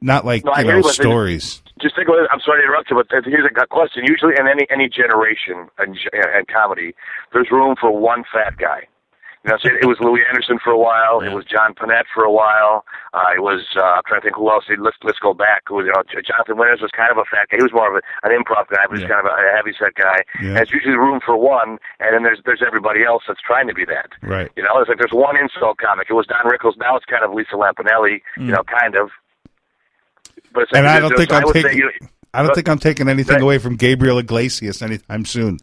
not 0.00 0.24
like 0.24 0.44
No, 0.44 0.56
you 0.56 0.64
know 0.64 0.82
stories. 0.82 1.62
Just 1.82 1.96
think 1.96 2.08
about 2.08 2.20
it. 2.20 2.30
I'm 2.32 2.40
sorry 2.40 2.62
to 2.62 2.64
interrupt 2.64 2.90
you, 2.90 2.96
but 2.96 3.10
here's 3.24 3.44
a 3.44 3.66
question. 3.66 4.04
Usually, 4.06 4.34
in 4.38 4.46
any 4.46 4.66
any 4.70 4.88
generation 4.88 5.68
in, 5.82 5.98
in 6.14 6.44
comedy, 6.46 6.94
there's 7.32 7.50
room 7.50 7.74
for 7.78 7.90
one 7.90 8.22
fat 8.32 8.56
guy. 8.56 8.86
You 9.44 9.50
know, 9.50 9.58
it 9.64 9.86
was 9.90 9.98
Louie 9.98 10.22
Anderson 10.30 10.60
for 10.62 10.70
a 10.70 10.78
while. 10.78 11.18
It 11.18 11.34
was 11.34 11.44
John 11.44 11.74
Pinette 11.74 12.06
for 12.14 12.22
a 12.22 12.30
while. 12.30 12.84
Uh, 13.12 13.34
it 13.34 13.42
was 13.42 13.66
uh, 13.74 13.98
I'm 13.98 14.06
trying 14.06 14.20
to 14.20 14.30
think 14.30 14.36
who 14.38 14.48
else. 14.48 14.70
Let's 14.78 14.96
let's 15.02 15.18
go 15.18 15.34
back. 15.34 15.66
Who 15.66 15.82
you 15.82 15.90
know, 15.90 16.06
Jonathan 16.06 16.56
Winters 16.56 16.78
was 16.80 16.94
kind 16.94 17.10
of 17.10 17.18
a 17.18 17.26
fat 17.26 17.50
guy. 17.50 17.58
He 17.58 17.62
was 17.62 17.74
more 17.74 17.90
of 17.90 17.98
a, 17.98 18.02
an 18.22 18.30
improv 18.30 18.70
guy, 18.70 18.86
but 18.86 19.02
he's 19.02 19.08
kind 19.10 19.18
of 19.18 19.26
a 19.26 19.34
heavy 19.50 19.74
set 19.74 19.98
guy. 19.98 20.22
Yeah. 20.38 20.54
And 20.54 20.58
it's 20.62 20.70
usually 20.70 20.94
room 20.94 21.18
for 21.18 21.36
one, 21.36 21.82
and 21.98 22.14
then 22.14 22.22
there's 22.22 22.38
there's 22.46 22.62
everybody 22.62 23.02
else 23.02 23.26
that's 23.26 23.42
trying 23.42 23.66
to 23.66 23.74
be 23.74 23.84
that. 23.86 24.14
Right. 24.22 24.46
You 24.54 24.62
know, 24.62 24.78
it's 24.78 24.86
like 24.86 25.02
there's 25.02 25.10
one 25.10 25.34
insult 25.34 25.78
comic. 25.82 26.06
It 26.06 26.14
was 26.14 26.30
Don 26.30 26.46
Rickles. 26.46 26.78
Now 26.78 26.94
it's 26.94 27.06
kind 27.06 27.26
of 27.26 27.34
Lisa 27.34 27.58
Lampanelli. 27.58 28.22
You 28.38 28.54
know, 28.54 28.62
kind 28.62 28.94
of. 28.94 29.10
But 30.54 30.66
And 30.75 30.87
I 30.87 31.00
don't 31.00 31.16
think 31.16 31.32
I'm 31.32 31.52
taking. 31.52 31.90
I 32.35 32.42
don't 32.42 32.54
think 32.54 32.68
I'm 32.68 32.78
taking 32.78 33.09
anything 33.09 33.40
away 33.40 33.59
from 33.59 33.76
Gabriel 33.76 34.18
Iglesias 34.18 34.80
anytime 34.80 35.25
soon. 35.25 35.59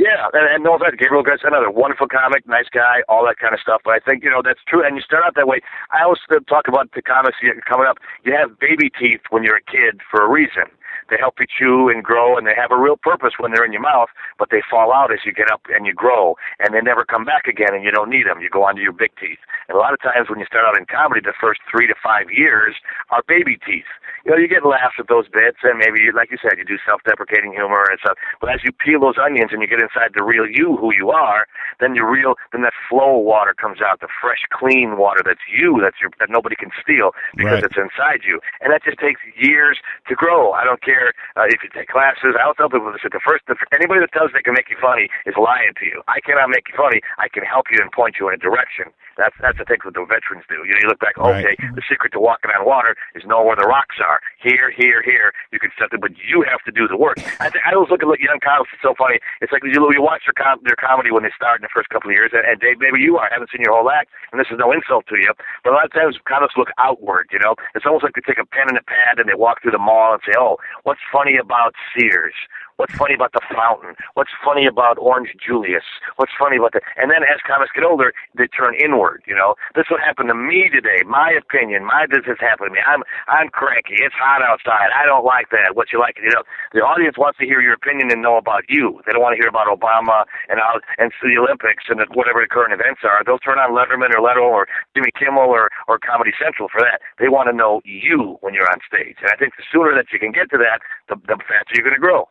Yeah, 0.00 0.32
and, 0.32 0.48
and 0.48 0.64
no 0.64 0.76
offense, 0.76 0.96
Gabriel 0.96 1.22
Garcia, 1.22 1.48
another 1.52 1.68
wonderful 1.68 2.08
comic, 2.08 2.48
nice 2.48 2.72
guy, 2.72 3.04
all 3.06 3.20
that 3.28 3.36
kind 3.36 3.52
of 3.52 3.60
stuff. 3.60 3.82
But 3.84 3.92
I 3.92 4.00
think 4.00 4.24
you 4.24 4.30
know 4.30 4.40
that's 4.40 4.64
true, 4.66 4.80
and 4.80 4.96
you 4.96 5.02
start 5.02 5.24
out 5.28 5.34
that 5.36 5.46
way. 5.46 5.60
I 5.92 6.04
always 6.04 6.20
talk 6.48 6.68
about 6.68 6.88
the 6.96 7.02
comics 7.02 7.36
coming 7.68 7.86
up. 7.86 7.98
You 8.24 8.32
have 8.32 8.58
baby 8.58 8.88
teeth 8.88 9.20
when 9.28 9.44
you're 9.44 9.60
a 9.60 9.68
kid 9.68 10.00
for 10.10 10.24
a 10.24 10.28
reason. 10.28 10.72
They 11.10 11.18
help 11.18 11.36
you 11.38 11.46
chew 11.46 11.88
and 11.90 12.02
grow, 12.02 12.38
and 12.38 12.46
they 12.46 12.54
have 12.54 12.70
a 12.70 12.78
real 12.78 12.96
purpose 12.96 13.34
when 13.38 13.52
they're 13.52 13.64
in 13.64 13.72
your 13.72 13.82
mouth. 13.82 14.08
But 14.38 14.50
they 14.50 14.62
fall 14.70 14.92
out 14.94 15.12
as 15.12 15.20
you 15.26 15.32
get 15.32 15.50
up 15.50 15.62
and 15.68 15.84
you 15.86 15.92
grow, 15.92 16.36
and 16.58 16.72
they 16.74 16.80
never 16.80 17.04
come 17.04 17.24
back 17.24 17.46
again, 17.46 17.74
and 17.74 17.84
you 17.84 17.90
don't 17.90 18.08
need 18.10 18.26
them. 18.26 18.40
You 18.40 18.48
go 18.48 18.64
on 18.64 18.76
to 18.76 18.82
your 18.82 18.92
big 18.92 19.10
teeth. 19.20 19.42
And 19.68 19.76
a 19.76 19.80
lot 19.80 19.92
of 19.92 20.00
times 20.00 20.30
when 20.30 20.38
you 20.38 20.46
start 20.46 20.64
out 20.66 20.78
in 20.78 20.86
comedy, 20.86 21.20
the 21.22 21.34
first 21.38 21.60
three 21.70 21.86
to 21.86 21.94
five 22.02 22.30
years 22.30 22.76
are 23.10 23.22
baby 23.26 23.58
teeth. 23.66 23.90
You 24.24 24.32
know, 24.32 24.38
you 24.38 24.48
get 24.48 24.66
laughs 24.66 24.96
at 24.98 25.08
those 25.08 25.28
bits, 25.28 25.58
and 25.64 25.78
maybe, 25.78 26.00
you, 26.00 26.12
like 26.12 26.30
you 26.30 26.36
said, 26.42 26.58
you 26.58 26.64
do 26.64 26.76
self-deprecating 26.84 27.52
humor 27.56 27.84
and 27.88 27.98
stuff. 28.04 28.18
But 28.40 28.50
as 28.52 28.60
you 28.62 28.70
peel 28.72 29.00
those 29.00 29.16
onions 29.16 29.50
and 29.52 29.62
you 29.62 29.68
get 29.68 29.80
inside 29.80 30.12
the 30.12 30.22
real 30.22 30.44
you, 30.44 30.76
who 30.76 30.92
you 30.92 31.08
are, 31.10 31.46
then 31.80 31.94
your 31.94 32.10
real, 32.10 32.34
then 32.52 32.60
that 32.62 32.76
flow 32.88 33.18
of 33.20 33.24
water 33.24 33.54
comes 33.56 33.80
out, 33.80 34.00
the 34.00 34.12
fresh, 34.20 34.44
clean 34.52 34.98
water 34.98 35.22
that's 35.24 35.40
you, 35.48 35.80
that's 35.80 35.96
your, 36.00 36.10
that 36.20 36.28
nobody 36.28 36.56
can 36.56 36.70
steal 36.82 37.12
because 37.36 37.64
Right. 37.64 37.64
it's 37.64 37.76
inside 37.80 38.20
you, 38.28 38.40
and 38.60 38.70
that 38.72 38.84
just 38.84 38.98
takes 39.00 39.20
years 39.36 39.80
to 40.08 40.14
grow. 40.14 40.52
I 40.52 40.64
don't 40.64 40.82
care 40.82 40.99
uh, 41.36 41.48
if 41.48 41.62
you 41.64 41.70
take 41.72 41.88
classes. 41.88 42.36
I 42.36 42.44
don't 42.44 42.56
tell 42.56 42.68
people 42.68 42.92
this. 42.92 43.02
The 43.04 43.22
first, 43.24 43.44
the, 43.48 43.56
anybody 43.72 44.00
that 44.04 44.12
tells 44.12 44.30
they 44.32 44.44
can 44.44 44.54
make 44.54 44.68
you 44.68 44.76
funny 44.80 45.08
is 45.24 45.34
lying 45.40 45.72
to 45.80 45.84
you. 45.84 46.02
I 46.08 46.20
cannot 46.20 46.52
make 46.52 46.68
you 46.68 46.76
funny. 46.76 47.00
I 47.18 47.28
can 47.32 47.42
help 47.42 47.72
you 47.72 47.78
and 47.80 47.90
point 47.90 48.16
you 48.20 48.28
in 48.28 48.34
a 48.34 48.40
direction. 48.40 48.92
That's 49.20 49.36
that's 49.36 49.60
the 49.60 49.68
thing 49.68 49.84
what 49.84 49.92
the 49.92 50.00
veterans 50.08 50.48
do. 50.48 50.64
You 50.64 50.72
know, 50.72 50.80
you 50.80 50.88
look 50.88 51.04
back. 51.04 51.20
Right. 51.20 51.44
Okay, 51.44 51.54
the 51.76 51.84
secret 51.84 52.16
to 52.16 52.20
walking 52.24 52.48
on 52.48 52.64
water 52.64 52.96
is 53.12 53.28
know 53.28 53.44
where 53.44 53.52
the 53.54 53.68
rocks 53.68 54.00
are. 54.00 54.24
Here, 54.40 54.72
here, 54.72 55.04
here. 55.04 55.36
You 55.52 55.60
can 55.60 55.68
step 55.76 55.92
it, 55.92 56.00
but 56.00 56.16
you 56.16 56.40
have 56.48 56.64
to 56.64 56.72
do 56.72 56.88
the 56.88 56.96
work. 56.96 57.20
I, 57.36 57.52
think, 57.52 57.60
I 57.68 57.76
always 57.76 57.92
look 57.92 58.00
at 58.00 58.08
like, 58.08 58.24
young 58.24 58.40
comics. 58.40 58.72
It's 58.72 58.80
so 58.80 58.96
funny. 58.96 59.20
It's 59.44 59.52
like 59.52 59.60
you, 59.60 59.76
you 59.76 60.00
watch 60.00 60.24
their, 60.24 60.32
com- 60.32 60.64
their 60.64 60.80
comedy 60.80 61.12
when 61.12 61.20
they 61.20 61.34
start 61.36 61.60
in 61.60 61.68
the 61.68 61.74
first 61.74 61.92
couple 61.92 62.08
of 62.08 62.16
years, 62.16 62.32
and, 62.32 62.48
and 62.48 62.56
Dave, 62.56 62.80
maybe 62.80 63.04
you 63.04 63.20
are. 63.20 63.28
I 63.28 63.36
haven't 63.36 63.52
seen 63.52 63.60
your 63.60 63.76
whole 63.76 63.92
act, 63.92 64.08
and 64.32 64.40
this 64.40 64.48
is 64.48 64.56
no 64.56 64.72
insult 64.72 65.04
to 65.12 65.20
you, 65.20 65.36
but 65.60 65.70
a 65.70 65.76
lot 65.76 65.84
of 65.84 65.92
times 65.92 66.16
comics 66.24 66.56
look 66.56 66.72
outward. 66.80 67.28
You 67.28 67.44
know, 67.44 67.60
it's 67.76 67.84
almost 67.84 68.08
like 68.08 68.16
they 68.16 68.24
take 68.24 68.40
a 68.40 68.48
pen 68.48 68.72
and 68.72 68.80
a 68.80 68.86
pad 68.88 69.20
and 69.20 69.28
they 69.28 69.36
walk 69.36 69.60
through 69.60 69.76
the 69.76 69.82
mall 69.82 70.16
and 70.16 70.22
say, 70.24 70.32
"Oh, 70.40 70.56
what's 70.88 71.04
funny 71.12 71.36
about 71.36 71.76
Sears?" 71.92 72.34
What's 72.80 72.96
funny 72.96 73.12
about 73.12 73.36
the 73.36 73.44
fountain? 73.52 73.92
What's 74.16 74.32
funny 74.40 74.64
about 74.64 74.96
Orange 74.96 75.36
Julius? 75.36 75.84
What's 76.16 76.32
funny 76.32 76.56
about 76.56 76.72
the? 76.72 76.80
And 76.96 77.12
then 77.12 77.20
as 77.28 77.36
comics 77.44 77.76
get 77.76 77.84
older, 77.84 78.16
they 78.32 78.48
turn 78.48 78.72
inward. 78.72 79.20
You 79.28 79.36
know, 79.36 79.52
this 79.76 79.84
is 79.84 79.92
what 79.92 80.00
happened 80.00 80.32
to 80.32 80.38
me 80.40 80.72
today. 80.72 81.04
My 81.04 81.28
opinion. 81.28 81.84
My 81.84 82.08
this 82.08 82.24
has 82.24 82.40
happened 82.40 82.72
to 82.72 82.74
me. 82.74 82.80
I'm 82.80 83.04
I'm 83.28 83.52
cranky. 83.52 84.00
It's 84.00 84.16
hot 84.16 84.40
outside. 84.40 84.96
I 84.96 85.04
don't 85.04 85.28
like 85.28 85.52
that. 85.52 85.76
What 85.76 85.92
you 85.92 86.00
like? 86.00 86.16
You 86.24 86.32
know, 86.32 86.40
the 86.72 86.80
audience 86.80 87.20
wants 87.20 87.36
to 87.40 87.44
hear 87.44 87.60
your 87.60 87.76
opinion 87.76 88.08
and 88.08 88.24
know 88.24 88.40
about 88.40 88.64
you. 88.72 89.04
They 89.04 89.12
don't 89.12 89.20
want 89.20 89.36
to 89.36 89.40
hear 89.44 89.52
about 89.52 89.68
Obama 89.68 90.24
and 90.48 90.56
how 90.56 90.80
and 90.96 91.12
the 91.20 91.36
Olympics 91.36 91.84
and 91.92 92.00
whatever 92.16 92.40
the 92.40 92.48
current 92.48 92.72
events 92.72 93.04
are. 93.04 93.20
They'll 93.28 93.44
turn 93.44 93.60
on 93.60 93.76
Letterman 93.76 94.16
or 94.16 94.24
Leno 94.24 94.48
or 94.48 94.64
Jimmy 94.96 95.12
Kimmel 95.20 95.52
or 95.52 95.68
or 95.84 96.00
Comedy 96.00 96.32
Central 96.40 96.72
for 96.72 96.80
that. 96.80 97.04
They 97.20 97.28
want 97.28 97.52
to 97.52 97.54
know 97.54 97.84
you 97.84 98.40
when 98.40 98.56
you're 98.56 98.72
on 98.72 98.80
stage. 98.88 99.20
And 99.20 99.28
I 99.28 99.36
think 99.36 99.60
the 99.60 99.68
sooner 99.68 99.92
that 99.92 100.16
you 100.16 100.18
can 100.18 100.32
get 100.32 100.48
to 100.48 100.58
that, 100.64 100.80
the, 101.12 101.20
the 101.28 101.36
faster 101.44 101.76
you're 101.76 101.84
going 101.84 101.92
to 101.92 102.00
grow. 102.00 102.24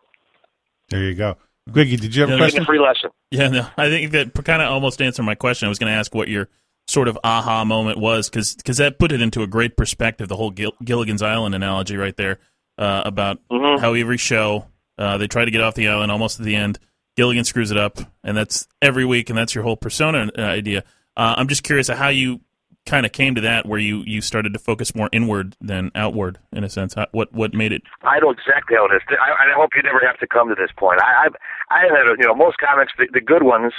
There 0.89 1.03
you 1.03 1.15
go. 1.15 1.37
Gwiggy, 1.69 1.99
did 1.99 2.15
you 2.15 2.21
have 2.23 2.31
a 2.31 2.37
question? 2.37 2.63
A 2.63 2.65
free 2.65 2.79
lesson. 2.79 3.11
Yeah, 3.31 3.47
no, 3.49 3.67
I 3.77 3.89
think 3.89 4.11
that 4.11 4.33
kind 4.43 4.61
of 4.61 4.69
almost 4.71 5.01
answered 5.01 5.23
my 5.23 5.35
question. 5.35 5.67
I 5.67 5.69
was 5.69 5.77
going 5.77 5.91
to 5.91 5.97
ask 5.97 6.13
what 6.15 6.27
your 6.27 6.49
sort 6.87 7.07
of 7.07 7.19
aha 7.23 7.63
moment 7.63 7.99
was 7.99 8.27
because 8.29 8.55
that 8.77 8.97
put 8.97 9.11
it 9.11 9.21
into 9.21 9.43
a 9.43 9.47
great 9.47 9.77
perspective. 9.77 10.27
The 10.27 10.35
whole 10.35 10.49
Gil- 10.49 10.73
Gilligan's 10.83 11.21
Island 11.21 11.53
analogy 11.53 11.95
right 11.97 12.15
there 12.17 12.39
uh, 12.79 13.03
about 13.05 13.37
Mhm. 13.51 13.79
how 13.79 13.93
every 13.93 14.17
show 14.17 14.65
uh, 14.97 15.17
they 15.17 15.27
try 15.27 15.45
to 15.45 15.51
get 15.51 15.61
off 15.61 15.75
the 15.75 15.87
island 15.87 16.11
almost 16.11 16.39
at 16.39 16.45
the 16.45 16.55
end. 16.55 16.79
Gilligan 17.15 17.43
screws 17.45 17.69
it 17.71 17.77
up, 17.77 17.99
and 18.23 18.35
that's 18.35 18.67
every 18.81 19.05
week, 19.05 19.29
and 19.29 19.37
that's 19.37 19.53
your 19.53 19.63
whole 19.63 19.77
persona 19.77 20.29
uh, 20.37 20.41
idea. 20.41 20.83
Uh, 21.15 21.35
I'm 21.37 21.47
just 21.47 21.63
curious 21.63 21.87
how 21.89 22.07
you 22.09 22.41
kind 22.89 23.05
of 23.05 23.11
came 23.11 23.35
to 23.35 23.41
that, 23.41 23.65
where 23.65 23.79
you, 23.79 24.03
you 24.05 24.21
started 24.21 24.53
to 24.53 24.59
focus 24.59 24.95
more 24.95 25.09
inward 25.11 25.55
than 25.61 25.91
outward, 25.95 26.39
in 26.51 26.63
a 26.63 26.69
sense. 26.69 26.95
How, 26.95 27.07
what 27.11 27.31
what 27.33 27.53
made 27.53 27.71
it? 27.71 27.83
I 28.03 28.19
know 28.19 28.31
exactly 28.31 28.75
how 28.75 28.85
it 28.85 28.95
is. 28.95 29.01
I, 29.09 29.31
I 29.31 29.53
hope 29.55 29.71
you 29.75 29.83
never 29.83 30.01
have 30.05 30.17
to 30.19 30.27
come 30.27 30.49
to 30.49 30.55
this 30.55 30.71
point. 30.75 30.99
I, 31.01 31.25
I've 31.25 31.35
I 31.69 31.81
had 31.81 32.17
you 32.17 32.27
know 32.27 32.35
most 32.35 32.57
comics 32.57 32.91
the, 32.97 33.07
the 33.13 33.21
good 33.21 33.43
ones 33.43 33.73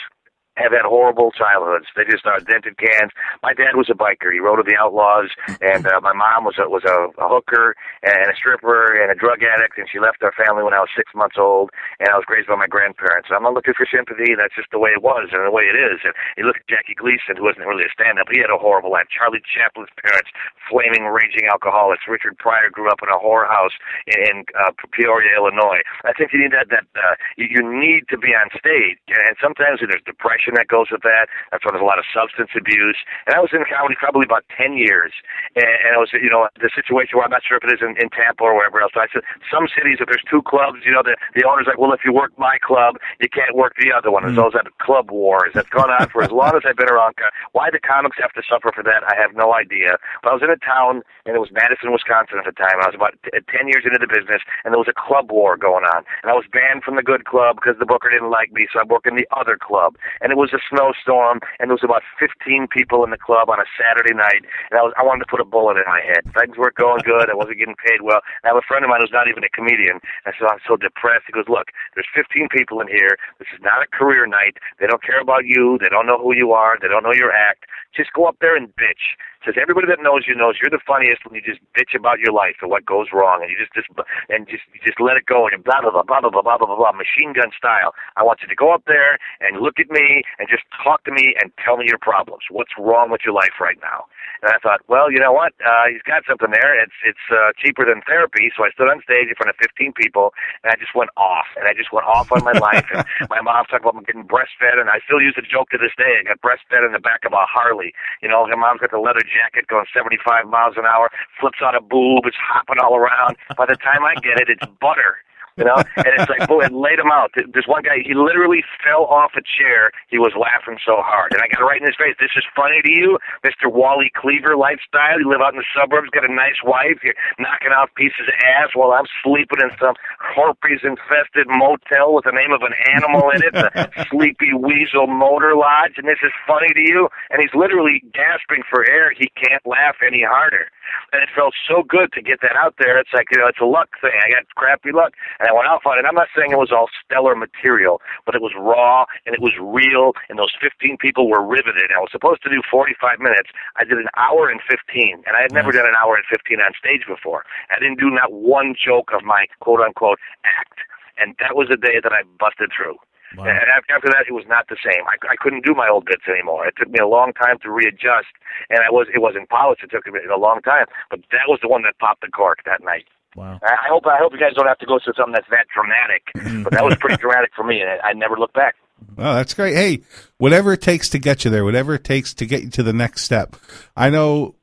have 0.63 0.73
had 0.73 0.85
horrible 0.85 1.31
childhoods. 1.33 1.87
They 1.97 2.05
just 2.05 2.27
are 2.27 2.41
dented 2.41 2.79
cans. 2.79 3.13
My 3.43 3.53
dad 3.55 3.77
was 3.77 3.89
a 3.91 3.97
biker. 3.97 4.33
He 4.33 4.41
rode 4.41 4.59
with 4.59 4.69
the 4.69 4.77
Outlaws, 4.77 5.31
and 5.61 5.87
uh, 5.87 6.01
my 6.01 6.13
mom 6.13 6.45
was 6.45 6.57
a, 6.61 6.69
was 6.69 6.85
a, 6.87 7.11
a 7.21 7.27
hooker 7.29 7.75
and 8.03 8.31
a 8.31 8.37
stripper 8.37 8.97
and 8.97 9.11
a 9.11 9.17
drug 9.19 9.43
addict, 9.43 9.77
and 9.79 9.89
she 9.91 10.01
left 10.01 10.23
our 10.23 10.33
family 10.33 10.63
when 10.63 10.75
I 10.75 10.81
was 10.81 10.93
six 10.97 11.13
months 11.15 11.37
old, 11.39 11.71
and 11.99 12.09
I 12.09 12.17
was 12.17 12.25
raised 12.29 12.49
by 12.49 12.57
my 12.57 12.71
grandparents. 12.71 13.29
I'm 13.29 13.43
not 13.45 13.55
looking 13.55 13.75
for 13.75 13.87
sympathy. 13.91 14.33
That's 14.37 14.55
just 14.55 14.71
the 14.71 14.79
way 14.81 14.91
it 14.91 15.03
was 15.03 15.29
and 15.33 15.45
the 15.45 15.53
way 15.53 15.69
it 15.69 15.77
is. 15.77 16.01
And 16.05 16.15
you 16.37 16.45
look 16.47 16.57
at 16.57 16.69
Jackie 16.69 16.97
Gleason, 16.97 17.37
who 17.37 17.45
wasn't 17.45 17.67
really 17.67 17.85
a 17.85 17.93
stand-up. 17.93 18.29
He 18.31 18.41
had 18.41 18.53
a 18.53 18.61
horrible 18.61 18.93
life. 18.93 19.09
Charlie 19.11 19.43
Chaplin's 19.45 19.93
parents, 20.01 20.31
flaming, 20.69 21.11
raging 21.11 21.49
alcoholics. 21.51 22.07
Richard 22.09 22.39
Pryor 22.39 22.71
grew 22.71 22.89
up 22.89 23.03
in 23.03 23.11
a 23.11 23.19
whorehouse 23.19 23.75
in, 24.07 24.19
in 24.31 24.37
uh, 24.55 24.71
Peoria, 24.93 25.37
Illinois. 25.37 25.83
I 26.05 26.13
think 26.13 26.33
you 26.33 26.41
need 26.41 26.53
that. 26.53 26.69
That 26.71 26.87
uh, 26.95 27.15
you, 27.37 27.49
you 27.51 27.63
need 27.67 28.07
to 28.11 28.19
be 28.19 28.31
on 28.31 28.49
stage, 28.55 28.99
and 29.09 29.35
sometimes 29.43 29.81
there's 29.81 30.03
depression 30.07 30.50
that 30.55 30.69
goes 30.69 30.91
with 30.91 31.03
that. 31.03 31.29
That's 31.51 31.65
why 31.65 31.73
there's 31.73 31.85
a 31.85 31.89
lot 31.89 31.99
of 31.99 32.07
substance 32.11 32.51
abuse. 32.57 32.99
And 33.27 33.35
I 33.35 33.41
was 33.41 33.51
in 33.53 33.63
comedy 33.67 33.97
probably 33.99 34.25
about 34.25 34.45
ten 34.51 34.75
years, 34.75 35.13
and, 35.55 35.67
and 35.67 35.91
it 35.97 36.01
was 36.01 36.11
you 36.15 36.31
know 36.31 36.49
the 36.59 36.71
situation 36.73 37.19
where 37.19 37.27
I'm 37.27 37.35
not 37.35 37.43
sure 37.45 37.59
if 37.59 37.65
it 37.65 37.73
is 37.75 37.83
in, 37.83 37.97
in 38.01 38.11
Tampa 38.11 38.45
or 38.45 38.55
wherever 38.55 38.81
else. 38.81 38.93
So 38.95 39.01
I 39.01 39.09
said 39.13 39.23
some 39.51 39.69
cities 39.71 39.99
if 40.01 40.09
there's 40.09 40.25
two 40.29 40.43
clubs, 40.43 40.83
you 40.85 40.93
know 40.93 41.03
the 41.03 41.17
the 41.35 41.47
owner's 41.47 41.67
like, 41.67 41.79
well 41.79 41.93
if 41.93 42.03
you 42.05 42.13
work 42.13 42.33
my 42.39 42.59
club, 42.63 42.97
you 43.21 43.29
can't 43.29 43.55
work 43.55 43.75
the 43.79 43.93
other 43.93 44.11
one. 44.11 44.23
There's 44.25 44.35
hmm. 44.39 44.49
those 44.49 44.57
that 44.57 44.67
club 44.79 45.11
wars 45.11 45.53
that's 45.55 45.71
gone 45.71 45.91
on 45.91 46.09
for 46.09 46.23
as 46.23 46.31
long 46.31 46.57
as 46.57 46.63
I've 46.67 46.77
been 46.77 46.91
around. 46.91 47.15
Why 47.53 47.71
the 47.71 47.81
comics 47.81 48.17
have 48.21 48.33
to 48.35 48.43
suffer 48.47 48.71
for 48.75 48.83
that, 48.85 49.03
I 49.05 49.15
have 49.19 49.35
no 49.35 49.55
idea. 49.55 49.99
But 50.23 50.31
I 50.31 50.35
was 50.35 50.43
in 50.43 50.51
a 50.51 50.61
town, 50.61 51.03
and 51.27 51.35
it 51.35 51.41
was 51.41 51.51
Madison, 51.51 51.93
Wisconsin 51.93 52.39
at 52.39 52.47
the 52.47 52.55
time. 52.55 52.79
I 52.81 52.87
was 52.87 52.95
about 52.95 53.19
t- 53.25 53.35
ten 53.51 53.69
years 53.69 53.85
into 53.85 53.99
the 53.99 54.07
business, 54.07 54.43
and 54.65 54.73
there 54.73 54.79
was 54.79 54.89
a 54.89 54.97
club 54.97 55.31
war 55.31 55.57
going 55.57 55.85
on, 55.85 56.07
and 56.23 56.31
I 56.31 56.35
was 56.35 56.47
banned 56.47 56.85
from 56.85 56.97
the 56.97 57.03
good 57.03 57.27
club 57.27 57.57
because 57.59 57.79
the 57.79 57.87
booker 57.89 58.09
didn't 58.11 58.31
like 58.31 58.53
me, 58.53 58.69
so 58.71 58.81
I 58.81 58.85
worked 58.87 59.07
in 59.07 59.17
the 59.17 59.27
other 59.35 59.59
club, 59.59 59.97
and 60.21 60.30
it 60.31 60.39
was 60.39 60.53
a 60.53 60.63
snowstorm, 60.71 61.41
and 61.59 61.69
there 61.69 61.77
was 61.77 61.85
about 61.85 62.03
15 62.19 62.69
people 62.71 63.05
in 63.05 63.11
the 63.11 63.21
club 63.21 63.51
on 63.51 63.61
a 63.61 63.69
Saturday 63.77 64.15
night, 64.15 64.47
and 64.71 64.79
I 64.79 64.83
was 64.83 64.95
I 64.97 65.03
wanted 65.03 65.27
to 65.27 65.31
put 65.31 65.41
a 65.41 65.49
bullet 65.49 65.77
in 65.77 65.87
my 65.87 66.01
head. 66.01 66.25
Things 66.33 66.57
weren't 66.57 66.79
going 66.79 67.03
good. 67.05 67.31
I 67.31 67.35
wasn't 67.35 67.59
getting 67.59 67.79
paid 67.79 68.03
well. 68.03 68.21
And 68.43 68.51
I 68.51 68.55
have 68.55 68.61
a 68.61 68.67
friend 68.67 68.85
of 68.85 68.91
mine 68.91 69.01
who's 69.03 69.15
not 69.15 69.29
even 69.29 69.45
a 69.45 69.53
comedian. 69.53 70.01
I 70.27 70.33
said 70.35 70.49
I'm 70.51 70.63
so 70.67 70.77
depressed. 70.77 71.27
He 71.27 71.33
goes, 71.33 71.49
look, 71.49 71.71
there's 71.95 72.09
15 72.15 72.49
people 72.51 72.81
in 72.81 72.89
here. 72.89 73.17
This 73.39 73.49
is 73.53 73.61
not 73.63 73.83
a 73.83 73.89
career 73.91 74.27
night. 74.27 74.59
They 74.79 74.87
don't 74.87 75.03
care 75.03 75.21
about 75.21 75.47
you. 75.47 75.79
They 75.81 75.89
don't 75.89 76.07
know 76.07 76.19
who 76.19 76.35
you 76.35 76.53
are. 76.53 76.79
They 76.81 76.89
don't 76.89 77.03
know 77.03 77.15
your 77.15 77.33
act. 77.33 77.67
Just 77.95 78.13
go 78.13 78.27
up 78.27 78.37
there 78.41 78.57
and 78.57 78.69
bitch. 78.77 79.19
Says 79.45 79.55
everybody 79.61 79.89
that 79.89 80.03
knows 80.03 80.29
you 80.29 80.35
knows 80.37 80.57
you're 80.61 80.71
the 80.73 80.83
funniest 80.85 81.25
when 81.25 81.35
you 81.35 81.43
just 81.43 81.61
bitch 81.73 81.97
about 81.97 82.21
your 82.21 82.33
life 82.33 82.61
and 82.61 82.71
what 82.71 82.85
goes 82.85 83.09
wrong, 83.13 83.41
and 83.41 83.51
you 83.51 83.57
just 83.57 83.73
just 83.73 83.89
and 84.29 84.47
just 84.49 84.65
you 84.73 84.81
just 84.85 85.01
let 85.01 85.17
it 85.17 85.25
go 85.25 85.49
and 85.49 85.65
blah 85.65 85.81
blah 85.81 85.91
blah 85.91 86.05
blah 86.05 86.21
blah 86.21 86.31
blah 86.31 86.45
blah 86.47 86.59
blah 86.59 86.77
blah 86.77 86.93
machine 86.93 87.33
gun 87.33 87.51
style. 87.57 87.97
I 88.17 88.23
want 88.23 88.41
you 88.43 88.49
to 88.49 88.55
go 88.55 88.73
up 88.73 88.85
there 88.87 89.17
and 89.41 89.61
look 89.61 89.81
at 89.81 89.89
me 89.89 90.23
and 90.39 90.49
just 90.49 90.65
talk 90.77 91.05
to 91.05 91.13
me 91.13 91.35
and 91.41 91.53
tell 91.65 91.77
me 91.77 91.89
your 91.89 92.01
problems. 92.01 92.45
What's 92.51 92.77
wrong 92.77 93.11
with 93.11 93.23
your 93.25 93.35
life 93.35 93.57
right 93.61 93.79
now? 93.81 94.05
And 94.43 94.49
I 94.53 94.59
thought, 94.59 94.81
well, 94.89 95.13
you 95.13 95.21
know 95.21 95.33
what? 95.33 95.53
Uh, 95.61 95.93
he's 95.93 96.03
got 96.03 96.25
something 96.25 96.51
there. 96.51 96.73
It's 96.81 96.97
it's 97.05 97.27
uh, 97.29 97.53
cheaper 97.61 97.85
than 97.85 98.01
therapy. 98.09 98.49
So 98.57 98.65
I 98.65 98.71
stood 98.73 98.89
on 98.89 99.05
stage 99.05 99.29
in 99.29 99.37
front 99.37 99.53
of 99.53 99.57
15 99.61 99.93
people, 99.93 100.33
and 100.65 100.73
I 100.73 100.77
just 100.81 100.97
went 100.97 101.11
off, 101.17 101.49
and 101.57 101.69
I 101.69 101.77
just 101.77 101.93
went 101.93 102.09
off 102.09 102.33
on 102.33 102.45
my 102.45 102.57
life. 102.73 102.89
And 102.93 103.05
my 103.29 103.41
mom 103.41 103.69
talked 103.69 103.85
about 103.85 104.01
getting 104.07 104.25
breastfed, 104.25 104.81
and 104.81 104.89
I 104.89 105.05
still 105.05 105.21
use 105.21 105.37
the 105.37 105.45
joke 105.45 105.71
to 105.77 105.79
this 105.79 105.93
day. 105.97 106.21
I 106.21 106.25
got 106.25 106.41
breastfed 106.41 106.85
in 106.85 106.93
the 106.93 107.03
back 107.03 107.25
of 107.29 107.33
a 107.33 107.45
Harley. 107.45 107.93
You 108.23 108.29
know, 108.29 108.47
my 108.49 108.57
mom's 108.57 108.81
got 108.81 108.91
the 108.91 109.03
leather 109.03 109.25
jacket 109.25 109.69
going 109.69 109.85
75 109.93 110.49
miles 110.49 110.75
an 110.81 110.89
hour, 110.89 111.13
flips 111.39 111.61
out 111.61 111.77
a 111.77 111.83
boob, 111.83 112.25
it's 112.25 112.41
hopping 112.41 112.81
all 112.81 112.97
around. 112.97 113.37
By 113.57 113.67
the 113.67 113.77
time 113.77 114.05
I 114.05 114.15
get 114.21 114.41
it, 114.41 114.49
it's 114.49 114.67
butter 114.81 115.21
you 115.61 115.69
know. 115.69 115.77
and 116.01 116.13
it's 116.17 116.33
like, 116.33 116.49
boy, 116.49 116.65
it 116.65 116.73
laid 116.73 116.99
him 116.99 117.13
out. 117.13 117.31
This 117.37 117.69
one 117.69 117.85
guy, 117.85 118.01
he 118.01 118.17
literally 118.17 118.65
fell 118.81 119.05
off 119.05 119.37
a 119.37 119.45
chair. 119.45 119.93
He 120.09 120.17
was 120.17 120.33
laughing 120.33 120.81
so 120.81 121.05
hard, 121.05 121.37
and 121.37 121.45
I 121.45 121.53
got 121.53 121.61
it 121.61 121.69
right 121.69 121.81
in 121.81 121.87
his 121.87 122.01
face. 122.01 122.17
This 122.17 122.33
is 122.35 122.49
funny 122.57 122.81
to 122.81 122.91
you, 122.91 123.21
Mister 123.45 123.69
Wally 123.69 124.11
Cleaver 124.17 124.57
lifestyle. 124.57 125.21
You 125.21 125.29
live 125.29 125.45
out 125.45 125.53
in 125.53 125.61
the 125.61 125.71
suburbs, 125.77 126.09
got 126.11 126.25
a 126.25 126.33
nice 126.33 126.65
wife. 126.65 127.05
You're 127.05 127.19
knocking 127.39 127.77
out 127.77 127.93
pieces 127.95 128.25
of 128.25 128.35
ass 128.57 128.73
while 128.73 128.97
I'm 128.97 129.07
sleeping 129.21 129.61
in 129.61 129.71
some 129.77 129.95
herpes 130.19 130.81
infested 130.83 131.47
motel 131.47 132.17
with 132.17 132.25
the 132.25 132.33
name 132.33 132.57
of 132.57 132.65
an 132.65 132.73
animal 132.97 133.29
in 133.37 133.45
it, 133.45 133.53
the 133.53 133.69
Sleepy 134.11 134.57
Weasel 134.57 135.07
Motor 135.07 135.53
Lodge, 135.55 136.01
and 136.01 136.09
this 136.09 136.25
is 136.25 136.33
funny 136.49 136.73
to 136.73 136.81
you. 136.81 137.13
And 137.29 137.45
he's 137.45 137.53
literally 137.53 138.01
gasping 138.17 138.65
for 138.65 138.89
air. 138.89 139.13
He 139.13 139.29
can't 139.37 139.63
laugh 139.69 140.01
any 140.01 140.25
harder 140.25 140.73
and 141.13 141.23
it 141.23 141.29
felt 141.35 141.55
so 141.67 141.83
good 141.83 142.13
to 142.13 142.23
get 142.23 142.41
that 142.43 142.57
out 142.57 142.75
there. 142.79 142.99
It's 142.99 143.13
like 143.13 143.27
you 143.31 143.39
know, 143.39 143.49
it's 143.49 143.61
a 143.61 143.67
luck 143.67 143.91
thing. 144.01 144.15
I 144.15 144.31
got 144.31 144.47
crappy 144.55 144.93
luck, 144.93 145.15
and 145.39 145.49
I 145.51 145.53
went 145.53 145.67
out 145.67 145.83
on 145.83 145.99
it. 145.99 146.07
I'm 146.07 146.15
not 146.15 146.31
saying 146.31 146.55
it 146.55 146.63
was 146.63 146.71
all 146.71 146.87
stellar 147.03 147.35
material, 147.35 147.99
but 148.25 148.39
it 148.39 148.43
was 148.43 148.55
raw 148.55 149.05
and 149.27 149.35
it 149.35 149.43
was 149.43 149.59
real, 149.59 150.15
and 150.31 150.39
those 150.39 150.55
15 150.63 150.97
people 151.03 151.27
were 151.27 151.43
riveted. 151.43 151.91
I 151.91 151.99
was 151.99 152.15
supposed 152.15 152.47
to 152.47 152.51
do 152.51 152.63
45 152.71 153.19
minutes. 153.19 153.51
I 153.75 153.83
did 153.83 153.99
an 153.99 154.07
hour 154.15 154.47
and 154.47 154.63
15, 154.63 155.27
and 155.27 155.35
I 155.35 155.43
had 155.43 155.51
never 155.51 155.75
done 155.75 155.91
an 155.91 155.99
hour 155.99 156.15
and 156.15 156.25
15 156.31 156.63
on 156.63 156.71
stage 156.79 157.03
before. 157.03 157.43
I 157.75 157.83
didn't 157.83 157.99
do 157.99 158.15
not 158.15 158.31
one 158.31 158.79
joke 158.79 159.11
of 159.11 159.27
my 159.27 159.51
quote 159.59 159.81
unquote 159.83 160.23
act, 160.47 160.87
and 161.19 161.35
that 161.43 161.59
was 161.59 161.67
the 161.67 161.77
day 161.77 161.99
that 161.99 162.15
I 162.15 162.23
busted 162.39 162.71
through. 162.71 162.95
Wow. 163.37 163.47
And 163.47 163.59
after 163.91 164.11
that, 164.11 164.27
it 164.27 164.35
was 164.35 164.47
not 164.47 164.67
the 164.69 164.79
same. 164.83 165.07
I, 165.07 165.15
I 165.31 165.37
couldn't 165.39 165.65
do 165.65 165.75
my 165.75 165.89
old 165.89 166.05
bits 166.05 166.27
anymore. 166.27 166.67
It 166.67 166.75
took 166.77 166.91
me 166.91 166.99
a 166.99 167.07
long 167.07 167.33
time 167.33 167.59
to 167.63 167.71
readjust, 167.71 168.35
and 168.71 168.83
I 168.83 168.91
was 168.91 169.07
it 169.15 169.23
wasn't 169.23 169.49
polished. 169.49 169.83
It 169.83 169.91
took 169.91 170.07
me 170.07 170.19
a 170.27 170.39
long 170.39 170.63
time, 170.63 170.87
but 171.11 171.21
that 171.31 171.47
was 171.47 171.61
the 171.63 171.69
one 171.69 171.83
that 171.83 171.99
popped 171.99 172.23
the 172.23 172.29
cork 172.29 172.63
that 172.67 172.83
night. 172.83 173.07
Wow. 173.37 173.61
I 173.63 173.89
hope 173.89 174.07
I 174.07 174.19
hope 174.19 174.33
you 174.33 174.39
guys 174.39 174.55
don't 174.55 174.67
have 174.67 174.79
to 174.79 174.87
go 174.87 174.99
through 175.03 175.15
something 175.17 175.35
that's 175.35 175.49
that 175.51 175.67
dramatic, 175.73 176.65
but 176.65 176.73
that 176.73 176.85
was 176.85 176.97
pretty 176.97 177.17
dramatic 177.17 177.53
for 177.55 177.65
me, 177.65 177.81
and 177.81 177.89
I, 177.89 178.09
I 178.09 178.13
never 178.13 178.37
looked 178.37 178.55
back. 178.55 178.75
Oh, 179.17 179.35
that's 179.35 179.55
great. 179.55 179.75
Hey, 179.75 180.03
whatever 180.39 180.73
it 180.73 180.83
takes 180.83 181.09
to 181.11 181.19
get 181.19 181.45
you 181.45 181.51
there, 181.51 181.65
whatever 181.65 181.95
it 181.95 182.05
takes 182.05 182.35
to 182.35 182.47
get 182.47 182.63
you 182.63 182.71
to 182.71 182.83
the 182.83 182.93
next 182.93 183.23
step. 183.23 183.57
I 183.97 184.11
know 184.11 184.57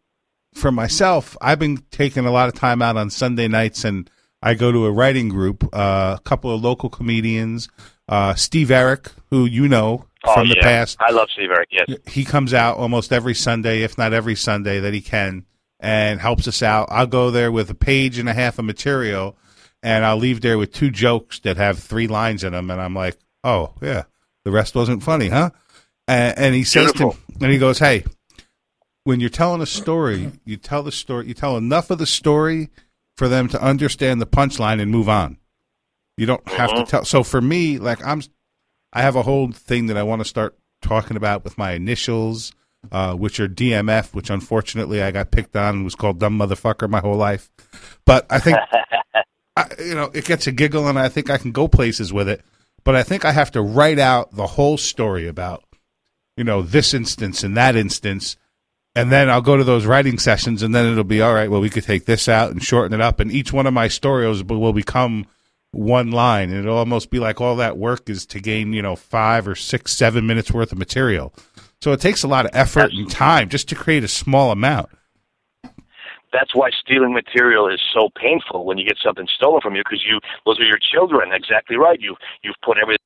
for 0.54 0.72
myself, 0.72 1.38
I've 1.42 1.60
been 1.60 1.78
taking 1.92 2.26
a 2.26 2.32
lot 2.32 2.50
of 2.50 2.56
time 2.56 2.82
out 2.82 2.98
on 2.98 3.10
Sunday 3.10 3.48
nights, 3.48 3.86
and 3.86 4.10
I 4.42 4.54
go 4.54 4.72
to 4.72 4.86
a 4.86 4.92
writing 4.92 5.30
group, 5.30 5.64
uh, 5.74 6.18
a 6.18 6.22
couple 6.24 6.54
of 6.54 6.62
local 6.62 6.90
comedians, 6.90 7.70
uh, 8.10 8.34
Steve 8.36 8.72
Eric, 8.72 9.12
who 9.30 9.46
you 9.46 9.68
know 9.68 10.06
oh, 10.26 10.34
from 10.34 10.48
yeah. 10.48 10.56
the 10.56 10.62
past. 10.62 10.98
I 11.00 11.12
love 11.12 11.30
Steve 11.32 11.50
Eric. 11.52 11.70
Yes, 11.72 11.98
he 12.08 12.26
comes 12.26 12.54
out 12.54 12.78
almost 12.78 13.14
every 13.14 13.34
Sunday, 13.34 13.84
if 13.84 13.98
not 13.98 14.14
every 14.14 14.36
Sunday 14.36 14.80
that 14.80 14.94
he 14.94 15.02
can, 15.02 15.46
and 15.80 16.20
helps 16.20 16.48
us 16.48 16.62
out. 16.64 16.88
I'll 16.92 17.08
go 17.08 17.32
there 17.32 17.52
with 17.52 17.70
a 17.70 17.76
page 17.76 18.18
and 18.18 18.28
a 18.30 18.34
half 18.34 18.58
of 18.60 18.66
material, 18.66 19.38
and 19.84 20.04
I'll 20.06 20.18
leave 20.18 20.42
there 20.42 20.58
with 20.58 20.74
two 20.74 20.90
jokes 20.90 21.40
that 21.40 21.58
have 21.58 21.80
three 21.80 22.08
lines 22.08 22.44
in 22.44 22.54
them, 22.54 22.72
and 22.72 22.82
I'm 22.82 22.94
like, 22.96 23.18
oh 23.44 23.74
yeah, 23.82 24.04
the 24.46 24.52
rest 24.52 24.76
wasn't 24.76 25.04
funny, 25.04 25.30
huh? 25.30 25.52
And, 26.08 26.38
and 26.38 26.56
he 26.56 26.64
says 26.64 26.92
Beautiful. 26.94 27.12
to, 27.14 27.44
and 27.44 27.52
he 27.52 27.58
goes, 27.60 27.80
hey, 27.80 28.04
when 29.04 29.20
you're 29.20 29.30
telling 29.30 29.62
a 29.62 29.66
story, 29.66 30.32
you 30.46 30.58
tell 30.58 30.84
the 30.84 30.92
story, 30.92 31.28
you 31.28 31.34
tell 31.34 31.58
enough 31.58 31.90
of 31.92 31.98
the 31.98 32.06
story 32.06 32.70
for 33.16 33.28
them 33.28 33.48
to 33.50 33.62
understand 33.62 34.22
the 34.22 34.28
punchline 34.28 34.82
and 34.82 34.92
move 34.92 35.08
on. 35.10 35.38
You 36.18 36.26
don't 36.26 36.48
have 36.50 36.70
Mm-hmm. 36.72 36.84
to 36.84 36.90
tell. 36.92 37.06
So 37.06 37.24
for 37.24 37.42
me, 37.42 37.78
like 37.78 38.06
I'm, 38.06 38.22
I 38.94 39.02
have 39.02 39.16
a 39.16 39.22
whole 39.22 39.52
thing 39.52 39.88
that 39.88 39.98
I 39.98 40.04
want 40.04 40.22
to 40.22 40.26
start 40.26 40.58
talking 40.82 41.16
about 41.18 41.44
with 41.44 41.58
my 41.58 41.72
initials, 41.74 42.52
uh, 42.92 43.14
which 43.16 43.40
are 43.40 43.48
DMF, 43.48 44.14
which 44.14 44.30
unfortunately 44.30 45.02
I 45.02 45.12
got 45.12 45.32
picked 45.32 45.56
on 45.56 45.76
and 45.76 45.84
was 45.84 45.96
called 45.96 46.20
dumb 46.20 46.38
motherfucker 46.38 46.90
my 46.90 47.00
whole 47.00 47.16
life. 47.16 47.50
But 48.06 48.26
I 48.30 48.40
think, 48.40 48.58
I, 49.56 49.68
you 49.80 49.96
know, 49.96 50.12
it 50.14 50.26
gets 50.26 50.48
a 50.48 50.52
giggle 50.52 50.88
and 50.88 51.00
I 51.00 51.10
think 51.10 51.30
I 51.30 51.38
can 51.38 51.52
go 51.52 51.68
places 51.68 52.14
with 52.14 52.30
it. 52.30 52.42
But 52.84 52.96
I 52.96 53.04
think 53.04 53.26
I 53.26 53.32
have 53.32 53.52
to 53.52 53.62
write 53.62 54.00
out 54.00 54.32
the 54.32 54.48
whole 54.48 54.78
story 54.78 55.28
about, 55.28 55.64
you 56.38 56.44
know, 56.44 56.62
this 56.62 56.94
instance 56.94 57.44
and 57.44 57.58
that 57.58 57.76
instance. 57.76 58.38
And 58.96 59.12
then 59.12 59.30
I'll 59.30 59.42
go 59.42 59.58
to 59.58 59.64
those 59.64 59.86
writing 59.86 60.18
sessions 60.18 60.64
and 60.64 60.74
then 60.74 60.86
it'll 60.86 61.04
be 61.04 61.22
all 61.22 61.34
right. 61.34 61.52
Well, 61.52 61.62
we 61.62 61.70
could 61.70 61.84
take 61.84 62.06
this 62.06 62.28
out 62.28 62.52
and 62.52 62.64
shorten 62.64 63.00
it 63.00 63.04
up. 63.04 63.20
And 63.20 63.32
each 63.32 63.52
one 63.52 63.68
of 63.68 63.74
my 63.74 63.88
stories 63.88 64.44
will 64.44 64.74
become 64.74 65.28
one 65.72 66.12
line. 66.12 66.50
And 66.50 66.60
it'll 66.60 66.78
almost 66.78 67.10
be 67.10 67.20
like 67.20 67.42
all 67.42 67.58
that 67.58 67.78
work 67.78 68.10
is 68.10 68.26
to 68.28 68.40
gain, 68.40 68.74
you 68.74 68.82
know, 68.82 68.96
five 68.96 69.48
or 69.48 69.56
six, 69.56 69.94
seven 69.94 70.26
minutes 70.26 70.52
worth 70.52 70.72
of 70.72 70.78
material. 70.78 71.34
So 71.82 71.92
it 71.92 72.02
takes 72.02 72.24
a 72.24 72.28
lot 72.28 72.46
of 72.46 72.52
effort 72.54 72.92
and 72.92 73.10
time 73.10 73.50
just 73.50 73.70
to 73.70 73.76
create 73.76 74.04
a 74.04 74.08
small 74.08 74.52
amount. 74.52 74.90
that's 76.34 76.54
why 76.54 76.70
stealing 76.72 77.14
material 77.14 77.68
is 77.68 77.80
so 77.94 78.10
painful 78.16 78.66
when 78.66 78.78
you 78.78 78.86
get 78.86 78.98
something 79.04 79.28
stolen 79.34 79.62
from 79.62 79.76
you 79.76 79.84
because 79.84 80.04
you 80.06 80.20
those 80.46 80.60
are 80.60 80.66
your 80.66 80.80
children. 80.80 81.32
Exactly 81.34 81.78
right. 81.78 82.00
You 82.02 82.16
you've 82.44 82.60
put 82.64 82.78
everything 82.82 82.98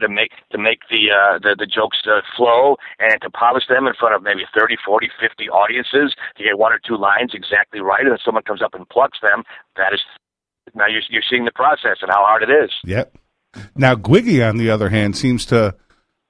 to 0.00 0.08
make 0.08 0.30
to 0.50 0.58
make 0.58 0.80
the 0.90 1.10
uh, 1.10 1.38
the, 1.38 1.56
the 1.58 1.66
jokes 1.66 1.98
uh, 2.06 2.20
flow 2.36 2.76
and 2.98 3.20
to 3.22 3.30
polish 3.30 3.64
them 3.68 3.86
in 3.86 3.94
front 3.98 4.14
of 4.14 4.22
maybe 4.22 4.42
30, 4.56 4.76
40, 4.84 5.10
50 5.20 5.48
audiences 5.48 6.14
to 6.36 6.44
get 6.44 6.58
one 6.58 6.72
or 6.72 6.80
two 6.86 6.96
lines 6.96 7.32
exactly 7.32 7.80
right, 7.80 8.02
and 8.02 8.10
then 8.10 8.18
someone 8.24 8.42
comes 8.42 8.62
up 8.62 8.74
and 8.74 8.88
plucks 8.88 9.18
them. 9.22 9.42
That 9.76 9.92
is 9.94 10.00
now 10.74 10.86
you're 10.86 11.02
you're 11.08 11.24
seeing 11.28 11.44
the 11.44 11.52
process 11.52 11.98
and 12.02 12.10
how 12.10 12.24
hard 12.24 12.42
it 12.42 12.50
is. 12.50 12.70
Yep. 12.84 13.16
Now 13.74 13.94
Gwiggy, 13.94 14.46
on 14.46 14.58
the 14.58 14.70
other 14.70 14.90
hand, 14.90 15.16
seems 15.16 15.46
to, 15.46 15.74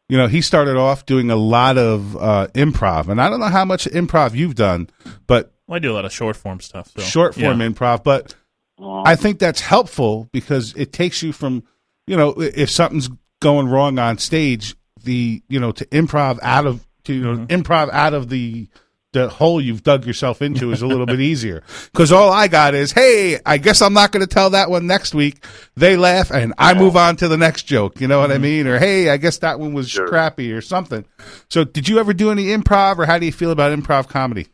you 0.08 0.16
know, 0.16 0.28
he 0.28 0.40
started 0.40 0.76
off 0.76 1.06
doing 1.06 1.30
a 1.30 1.36
lot 1.36 1.78
of 1.78 2.16
uh, 2.16 2.48
improv, 2.54 3.08
and 3.08 3.20
I 3.20 3.28
don't 3.28 3.40
know 3.40 3.46
how 3.46 3.64
much 3.64 3.86
improv 3.86 4.34
you've 4.34 4.54
done, 4.54 4.88
but 5.26 5.52
Well, 5.66 5.76
I 5.76 5.78
do 5.78 5.92
a 5.92 5.94
lot 5.94 6.04
of 6.04 6.12
short 6.12 6.36
form 6.36 6.60
stuff. 6.60 6.92
So. 6.96 7.02
short 7.02 7.34
form 7.34 7.60
yeah. 7.60 7.68
improv. 7.68 8.04
But 8.04 8.34
I 8.80 9.16
think 9.16 9.38
that's 9.38 9.60
helpful 9.60 10.28
because 10.32 10.74
it 10.76 10.92
takes 10.92 11.22
you 11.22 11.32
from, 11.32 11.64
you 12.06 12.16
know, 12.16 12.30
if 12.40 12.70
something's 12.70 13.08
going 13.40 13.68
wrong 13.68 13.98
on 13.98 14.18
stage, 14.18 14.76
the 15.02 15.42
you 15.48 15.60
know 15.60 15.72
to 15.72 15.84
improv 15.86 16.38
out 16.42 16.66
of 16.66 16.86
to 17.04 17.14
you 17.14 17.22
know, 17.22 17.46
improv 17.46 17.90
out 17.90 18.14
of 18.14 18.28
the 18.28 18.68
the 19.16 19.28
hole 19.30 19.62
you've 19.62 19.82
dug 19.82 20.04
yourself 20.04 20.42
into 20.42 20.72
is 20.72 20.82
a 20.82 20.86
little 20.86 21.06
bit 21.06 21.20
easier 21.20 21.62
because 21.90 22.12
all 22.12 22.30
I 22.30 22.48
got 22.48 22.74
is, 22.74 22.92
hey, 22.92 23.38
I 23.46 23.56
guess 23.56 23.80
I'm 23.80 23.94
not 23.94 24.12
going 24.12 24.20
to 24.20 24.26
tell 24.26 24.50
that 24.50 24.68
one 24.68 24.86
next 24.86 25.14
week. 25.14 25.42
They 25.74 25.96
laugh 25.96 26.30
and 26.30 26.52
I 26.58 26.74
move 26.74 26.96
on 26.96 27.16
to 27.16 27.28
the 27.28 27.38
next 27.38 27.62
joke. 27.62 27.98
You 27.98 28.08
know 28.08 28.18
what 28.18 28.30
I 28.30 28.34
mm-hmm. 28.34 28.42
mean? 28.42 28.66
Or 28.66 28.78
hey, 28.78 29.08
I 29.08 29.16
guess 29.16 29.38
that 29.38 29.58
one 29.58 29.72
was 29.72 29.88
Sure. 29.88 30.08
crappy 30.08 30.52
or 30.52 30.60
something. 30.60 31.06
So, 31.48 31.64
did 31.64 31.88
you 31.88 31.98
ever 31.98 32.12
do 32.12 32.30
any 32.30 32.46
improv, 32.46 32.98
or 32.98 33.06
how 33.06 33.18
do 33.18 33.24
you 33.24 33.32
feel 33.32 33.50
about 33.50 33.76
improv 33.76 34.08
comedy? 34.08 34.48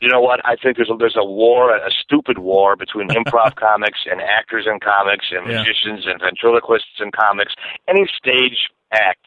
You 0.00 0.08
know 0.08 0.20
what? 0.20 0.40
I 0.44 0.56
think 0.56 0.76
there's 0.76 0.90
a, 0.90 0.96
there's 0.96 1.16
a 1.16 1.24
war, 1.24 1.76
a 1.76 1.90
stupid 2.02 2.38
war 2.38 2.74
between 2.74 3.08
improv 3.18 3.54
comics 3.54 4.00
and 4.10 4.20
actors 4.20 4.66
in 4.66 4.80
comics 4.80 5.26
and 5.30 5.46
Yeah. 5.46 5.58
magicians 5.58 6.04
and 6.06 6.20
ventriloquists 6.20 6.98
in 6.98 7.12
comics. 7.12 7.54
Any 7.86 8.08
stage 8.18 8.70
act, 8.92 9.26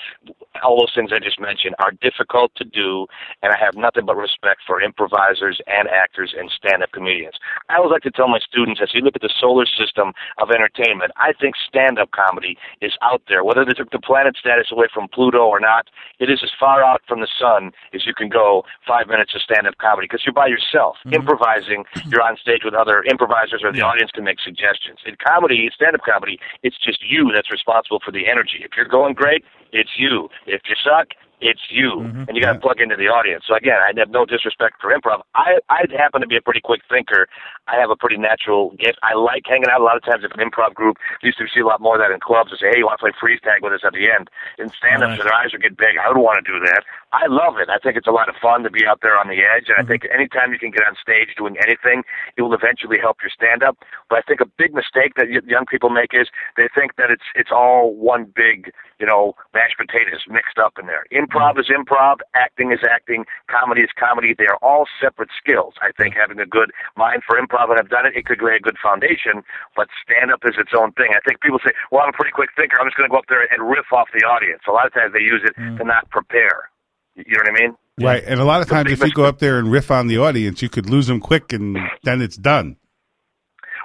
all 0.63 0.79
those 0.79 0.93
things 0.95 1.11
I 1.13 1.19
just 1.19 1.39
mentioned 1.39 1.75
are 1.79 1.91
difficult 1.91 2.53
to 2.55 2.63
do, 2.63 3.07
and 3.41 3.51
I 3.51 3.57
have 3.59 3.75
nothing 3.75 4.05
but 4.05 4.15
respect 4.15 4.61
for 4.65 4.81
improvisers 4.81 5.59
and 5.67 5.87
actors 5.89 6.33
and 6.37 6.49
stand-up 6.49 6.91
comedians. 6.91 7.35
I 7.69 7.77
always 7.77 7.91
like 7.91 8.03
to 8.03 8.11
tell 8.11 8.27
my 8.27 8.39
students, 8.39 8.79
as 8.81 8.93
you 8.93 9.01
look 9.01 9.15
at 9.15 9.21
the 9.21 9.33
solar 9.39 9.65
system 9.65 10.13
of 10.37 10.51
entertainment, 10.51 11.11
I 11.17 11.33
think 11.33 11.55
stand-up 11.57 12.11
comedy 12.11 12.57
is 12.81 12.93
out 13.01 13.23
there. 13.27 13.43
Whether 13.43 13.65
they 13.65 13.73
took 13.73 13.91
the 13.91 13.99
planet 13.99 14.37
status 14.39 14.67
away 14.71 14.87
from 14.93 15.07
Pluto 15.09 15.45
or 15.45 15.59
not, 15.59 15.87
it 16.19 16.29
is 16.29 16.39
as 16.43 16.51
far 16.59 16.83
out 16.83 17.01
from 17.07 17.19
the 17.21 17.27
sun 17.39 17.71
as 17.93 18.05
you 18.05 18.13
can 18.13 18.29
go 18.29 18.63
five 18.87 19.07
minutes 19.07 19.33
of 19.35 19.41
stand-up 19.41 19.77
comedy 19.77 20.07
because 20.09 20.23
you're 20.25 20.33
by 20.33 20.47
yourself, 20.47 20.97
mm-hmm. 21.05 21.15
improvising. 21.15 21.83
You're 22.07 22.21
on 22.21 22.37
stage 22.37 22.61
with 22.63 22.75
other 22.75 23.03
improvisers, 23.09 23.61
or 23.63 23.71
the 23.71 23.79
Yeah. 23.79 23.89
audience 23.89 24.11
can 24.11 24.23
make 24.23 24.39
suggestions. 24.39 24.99
In 25.05 25.15
comedy, 25.17 25.69
stand-up 25.73 26.01
comedy, 26.05 26.39
it's 26.61 26.77
just 26.77 27.01
you 27.03 27.31
that's 27.33 27.51
responsible 27.51 27.99
for 28.03 28.11
the 28.11 28.27
energy. 28.27 28.61
If 28.61 28.77
you're 28.77 28.85
going 28.85 29.15
great, 29.15 29.43
it's 29.71 29.91
you. 29.97 30.29
If 30.47 30.61
you 30.67 30.75
suck, 30.83 31.07
It's 31.41 31.69
you, 31.69 31.91
Mhm. 31.91 32.27
and 32.27 32.37
you 32.37 32.41
got 32.41 32.53
to 32.53 32.59
plug 32.59 32.79
into 32.79 32.95
the 32.95 33.07
audience. 33.07 33.45
So 33.45 33.55
again, 33.55 33.79
I 33.81 33.91
have 33.97 34.09
no 34.09 34.25
disrespect 34.25 34.81
for 34.81 34.91
improv. 34.95 35.21
I 35.35 35.59
I 35.69 35.83
happen 35.95 36.21
to 36.21 36.27
be 36.27 36.37
a 36.37 36.41
pretty 36.41 36.61
quick 36.61 36.81
thinker. 36.87 37.27
I 37.67 37.75
have 37.75 37.89
a 37.89 37.95
pretty 37.95 38.17
natural 38.17 38.71
gift. 38.79 38.99
I 39.03 39.13
like 39.15 39.43
hanging 39.45 39.69
out. 39.69 39.81
A 39.81 39.83
lot 39.83 39.97
of 39.97 40.03
times, 40.03 40.23
if 40.23 40.31
an 40.31 40.39
improv 40.49 40.73
group 40.73 40.97
used 41.21 41.37
to 41.39 41.47
see 41.47 41.59
a 41.59 41.65
lot 41.65 41.81
more 41.81 41.95
of 41.95 42.01
that 42.01 42.11
in 42.11 42.19
clubs, 42.19 42.51
and 42.51 42.59
say, 42.59 42.69
"Hey, 42.69 42.77
you 42.79 42.85
want 42.85 42.99
to 42.99 43.03
play 43.03 43.11
freeze 43.19 43.41
tag 43.41 43.61
with 43.63 43.73
us 43.73 43.83
at 43.83 43.93
the 43.93 44.09
end?" 44.11 44.29
In 44.57 44.69
stand-ups, 44.69 45.19
Right. 45.19 45.23
their 45.23 45.33
eyes 45.33 45.51
would 45.51 45.61
get 45.61 45.75
big. 45.77 45.97
I 45.97 46.07
would 46.07 46.17
want 46.17 46.43
to 46.43 46.51
do 46.51 46.59
that. 46.59 46.83
I 47.11 47.27
love 47.27 47.59
it. 47.59 47.69
I 47.69 47.77
think 47.79 47.97
it's 47.97 48.07
a 48.07 48.11
lot 48.11 48.29
of 48.29 48.35
fun 48.37 48.63
to 48.63 48.69
be 48.69 48.85
out 48.87 49.01
there 49.01 49.17
on 49.17 49.27
the 49.27 49.43
edge, 49.43 49.69
and 49.69 49.77
I 49.77 49.83
think 49.83 50.05
anytime 50.11 50.53
you 50.53 50.59
can 50.59 50.71
get 50.71 50.87
on 50.87 50.95
stage 50.95 51.35
doing 51.35 51.57
anything, 51.59 52.03
it 52.37 52.41
will 52.41 52.53
eventually 52.53 52.99
help 52.99 53.21
your 53.21 53.29
stand-up. 53.29 53.77
But 54.09 54.19
I 54.19 54.21
think 54.21 54.41
a 54.41 54.45
big 54.45 54.73
mistake 54.73 55.15
that 55.15 55.29
young 55.29 55.65
people 55.65 55.89
make 55.89 56.13
is 56.13 56.29
they 56.55 56.67
think 56.69 56.95
that 56.95 57.11
it's 57.11 57.23
it's 57.35 57.51
all 57.51 57.93
one 57.95 58.25
big, 58.25 58.71
you 58.99 59.05
know, 59.05 59.35
mashed 59.53 59.77
potatoes 59.77 60.25
mixed 60.27 60.59
up 60.59 60.77
in 60.79 60.85
there. 60.87 61.05
Improv 61.11 61.25
is 61.59 61.67
improv, 61.67 62.23
acting 62.35 62.71
is 62.71 62.79
acting, 62.83 63.25
comedy 63.49 63.81
is 63.81 63.89
comedy. 63.97 64.35
They 64.37 64.47
are 64.47 64.59
all 64.61 64.85
separate 65.01 65.29
skills. 65.37 65.73
I 65.81 65.91
think 65.91 66.15
having 66.15 66.39
a 66.39 66.45
good 66.45 66.71
mind 66.95 67.23
for 67.27 67.39
improv 67.39 67.69
and 67.69 67.79
I've 67.79 67.89
done 67.89 68.05
it, 68.05 68.15
it 68.15 68.25
could 68.25 68.41
lay 68.41 68.55
a 68.55 68.59
good 68.59 68.77
foundation. 68.81 69.43
But 69.75 69.87
stand-up 70.03 70.41
is 70.45 70.55
its 70.57 70.71
own 70.77 70.91
thing. 70.93 71.11
I 71.15 71.21
think 71.27 71.41
people 71.41 71.59
say, 71.59 71.71
"Well, 71.91 72.01
I'm 72.03 72.09
a 72.09 72.17
pretty 72.17 72.31
quick 72.31 72.49
thinker. 72.55 72.79
I'm 72.79 72.87
just 72.87 72.97
going 72.97 73.09
to 73.09 73.13
go 73.13 73.19
up 73.19 73.27
there 73.29 73.43
and 73.43 73.69
riff 73.69 73.91
off 73.91 74.09
the 74.13 74.25
audience." 74.25 74.63
A 74.67 74.71
lot 74.71 74.87
of 74.87 74.93
times 74.93 75.13
they 75.13 75.23
use 75.23 75.41
it 75.43 75.55
mm. 75.55 75.77
to 75.77 75.83
not 75.83 76.09
prepare. 76.09 76.69
You 77.15 77.23
know 77.37 77.43
what 77.43 77.55
I 77.55 77.59
mean? 77.59 77.75
Right, 77.97 78.23
and 78.27 78.41
a 78.41 78.45
lot 78.45 78.61
of 78.61 78.67
times, 78.67 78.91
if 78.91 78.99
you 78.99 79.13
go 79.13 79.23
up 79.23 79.39
there 79.39 79.57
and 79.57 79.71
riff 79.71 79.89
on 79.89 80.07
the 80.07 80.17
audience, 80.17 80.61
you 80.61 80.67
could 80.67 80.89
lose 80.89 81.07
them 81.07 81.21
quick, 81.21 81.53
and 81.53 81.77
then 82.03 82.21
it's 82.21 82.35
done. 82.35 82.75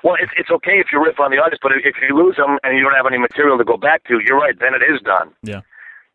Well, 0.03 0.17
it's 0.21 0.33
it's 0.37 0.51
okay 0.51 0.81
if 0.81 0.87
you 0.93 1.03
riff 1.03 1.21
on 1.21 1.31
the 1.31 1.37
audience, 1.37 1.61
but 1.63 1.73
if 1.73 1.95
you 2.01 2.17
lose 2.17 2.37
them 2.37 2.59
and 2.65 2.77
you 2.77 2.83
don't 2.83 2.95
have 2.95 3.07
any 3.07 3.19
material 3.19 3.59
to 3.59 3.65
go 3.65 3.77
back 3.77 4.03
to, 4.05 4.19
you're 4.25 4.39
right. 4.39 4.59
Then 4.59 4.75
it 4.75 4.83
is 4.83 5.01
done. 5.03 5.31
Yeah. 5.43 5.61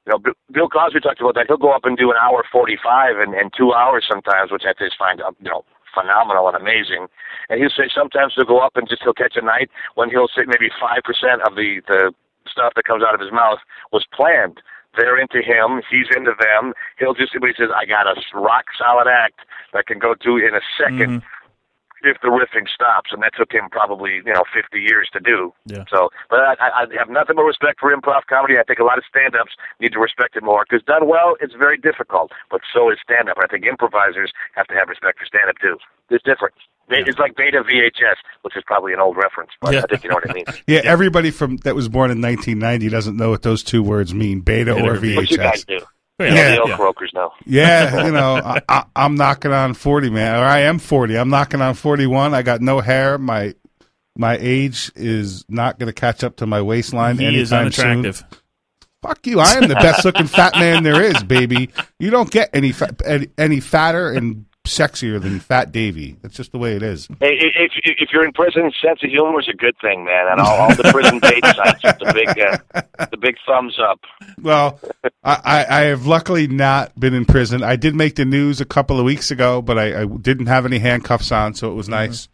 You 0.05 0.13
know, 0.13 0.19
Bill 0.51 0.69
Cosby 0.69 1.01
talked 1.01 1.19
about 1.19 1.33
that. 1.35 1.47
He'll 1.47 1.57
go 1.57 1.73
up 1.73 1.85
and 1.85 1.97
do 1.97 2.11
an 2.11 2.17
hour 2.21 2.45
forty-five 2.51 3.17
and, 3.17 3.33
and 3.33 3.51
two 3.57 3.73
hours 3.73 4.05
sometimes, 4.07 4.51
which 4.51 4.63
I 4.65 4.73
just 4.77 4.97
find 4.97 5.21
uh, 5.21 5.31
you 5.41 5.49
know 5.49 5.65
phenomenal 5.93 6.47
and 6.47 6.55
amazing. 6.55 7.07
And 7.49 7.59
he'll 7.59 7.73
say 7.73 7.89
sometimes 7.89 8.33
he'll 8.35 8.45
go 8.45 8.59
up 8.59 8.77
and 8.77 8.87
just 8.87 9.01
he'll 9.01 9.17
catch 9.17 9.33
a 9.35 9.41
night 9.41 9.69
when 9.95 10.09
he'll 10.09 10.29
say 10.29 10.45
maybe 10.45 10.69
five 10.79 11.01
percent 11.03 11.41
of 11.41 11.55
the 11.55 11.81
the 11.87 12.13
stuff 12.45 12.73
that 12.75 12.85
comes 12.85 13.03
out 13.03 13.15
of 13.15 13.21
his 13.21 13.31
mouth 13.31 13.59
was 13.91 14.05
planned. 14.13 14.61
They're 14.95 15.19
into 15.19 15.41
him. 15.41 15.81
He's 15.89 16.07
into 16.15 16.31
them. 16.39 16.73
He'll 16.99 17.15
just 17.15 17.33
he 17.33 17.39
says, 17.57 17.69
"I 17.75 17.85
got 17.85 18.05
a 18.05 18.15
rock 18.33 18.65
solid 18.77 19.07
act 19.09 19.41
that 19.73 19.87
can 19.87 19.99
go 19.99 20.13
to 20.13 20.37
in 20.37 20.53
a 20.55 20.61
2nd 20.79 21.19
if 22.07 22.21
the 22.21 22.29
riffing 22.29 22.67
stops." 22.69 23.11
And 23.11 23.21
that 23.23 23.33
took 23.37 23.51
him 23.51 23.69
probably 23.69 24.21
you 24.25 24.33
know 24.33 24.43
50 24.53 24.77
years 24.79 25.09
to 25.13 25.19
do. 25.19 25.53
Yeah. 25.65 25.85
So, 25.89 26.09
but 26.29 26.39
I, 26.41 26.55
I 26.59 26.81
have 26.97 27.09
nothing 27.09 27.35
but 27.35 27.43
respect 27.43 27.79
for 27.79 27.93
improv 27.93 28.25
comedy. 28.29 28.55
I 28.57 28.63
think 28.63 28.79
a 28.79 28.87
lot 28.87 28.97
of 28.97 29.03
stand-ups 29.09 29.53
need 29.79 29.93
to 29.93 29.99
respect 29.99 30.35
it 30.35 30.43
more 30.43 30.65
because 30.67 30.83
done 30.85 31.07
well, 31.07 31.35
it's 31.39 31.53
very 31.53 31.77
difficult. 31.77 32.31
But 32.49 32.61
so 32.73 32.89
is 32.91 32.97
stand-up. 33.03 33.37
I 33.41 33.47
think 33.47 33.65
improvisers 33.65 34.31
have 34.55 34.67
to 34.67 34.75
have 34.75 34.89
respect 34.89 35.19
for 35.19 35.25
stand-up 35.25 35.57
too. 35.59 35.77
It's 36.09 36.23
different. 36.23 36.55
It's 36.87 37.17
like 37.17 37.35
beta 37.35 37.63
VHS, 37.63 38.15
which 38.43 38.55
is 38.55 38.63
probably 38.65 38.93
an 38.93 38.99
old 38.99 39.17
reference, 39.17 39.49
but 39.59 39.73
Yeah. 39.73 39.81
I 39.83 39.87
think 39.87 40.03
you 40.03 40.09
know 40.09 40.15
what 40.15 40.29
I 40.29 40.33
mean. 40.33 40.45
Yeah, 40.67 40.81
everybody 40.83 41.31
from 41.31 41.57
that 41.57 41.75
was 41.75 41.89
born 41.89 42.11
in 42.11 42.21
1990 42.21 42.89
doesn't 42.89 43.17
know 43.17 43.29
what 43.29 43.41
those 43.41 43.63
two 43.63 43.83
words 43.83 44.13
mean: 44.13 44.41
beta, 44.41 44.75
Beta 44.75 44.85
or 44.87 44.95
VHS. 44.95 45.15
What 45.15 45.31
you 45.31 45.37
guys 45.37 45.65
do? 45.65 45.79
Yeah. 46.19 46.25
You 46.27 46.31
know, 46.31 46.37
Yeah. 46.41 46.51
the 46.51 46.59
old 46.61 46.69
Yeah. 46.69 46.75
croakers 46.77 47.11
know. 47.13 47.31
Yeah, 47.45 48.05
you 48.05 48.11
know, 48.11 48.35
I, 48.35 48.61
I, 48.69 48.83
I'm 48.95 49.15
knocking 49.15 49.51
on 49.51 49.73
40, 49.73 50.09
man. 50.11 50.35
Or 50.39 50.45
I 50.45 50.59
am 50.61 50.79
40. 50.79 51.17
I'm 51.17 51.29
knocking 51.29 51.61
on 51.61 51.73
41. 51.73 52.33
I 52.33 52.41
got 52.41 52.61
no 52.61 52.79
hair. 52.79 53.17
My 53.17 53.53
my 54.17 54.37
age 54.39 54.91
is 54.95 55.43
not 55.49 55.77
going 55.77 55.87
to 55.87 55.93
catch 55.93 56.23
up 56.23 56.37
to 56.37 56.45
my 56.45 56.61
waistline 56.61 57.17
He 57.17 57.25
is 57.39 57.51
anytime 57.51 57.71
soon. 57.73 57.91
unattractive. 57.99 58.39
Fuck 59.01 59.27
you! 59.27 59.39
I 59.41 59.51
am 59.55 59.67
the 59.67 59.75
best 59.75 60.03
looking 60.05 60.25
fat 60.25 60.53
man 60.55 60.83
there 60.83 61.01
is, 61.01 61.21
baby. 61.23 61.69
You 61.99 62.09
don't 62.11 62.31
get 62.31 62.49
any 62.53 62.71
fa- 62.71 62.95
any, 63.05 63.27
any 63.37 63.59
fatter 63.59 64.09
and 64.11 64.45
sexier 64.65 65.21
than 65.21 65.39
Fat 65.39 65.71
Davy. 65.71 66.17
That's 66.21 66.35
just 66.35 66.51
the 66.51 66.57
way 66.57 66.75
it 66.75 66.83
is. 66.83 67.07
Hey, 67.19 67.37
if 67.39 67.71
if 67.83 68.09
you're 68.11 68.25
in 68.25 68.33
prison, 68.33 68.71
sense 68.81 69.03
of 69.03 69.09
humor 69.09 69.39
is 69.39 69.47
a 69.47 69.55
good 69.55 69.75
thing, 69.81 70.05
man. 70.05 70.27
And 70.31 70.41
all, 70.41 70.61
all 70.61 70.75
the 70.75 70.83
prison 70.91 71.19
date 71.23 71.45
sites, 71.45 71.81
the 71.81 72.11
big 72.13 72.39
uh, 72.39 73.05
the 73.11 73.17
big 73.17 73.35
thumbs 73.47 73.77
up. 73.79 73.99
Well, 74.41 74.79
I, 75.23 75.65
I, 75.69 75.81
have 75.83 76.05
luckily 76.05 76.47
not 76.47 76.99
been 76.99 77.13
in 77.13 77.25
prison. 77.25 77.63
I 77.63 77.75
did 77.75 77.95
make 77.95 78.15
the 78.15 78.25
news 78.25 78.61
a 78.61 78.65
couple 78.65 78.99
of 78.99 79.05
weeks 79.05 79.31
ago, 79.31 79.61
but 79.61 79.77
I, 79.79 80.01
I 80.01 80.05
didn't 80.05 80.47
have 80.47 80.65
any 80.65 80.79
handcuffs 80.79 81.31
on, 81.31 81.53
so 81.53 81.71
it 81.71 81.75
was 81.75 81.89
nice. 81.89 82.27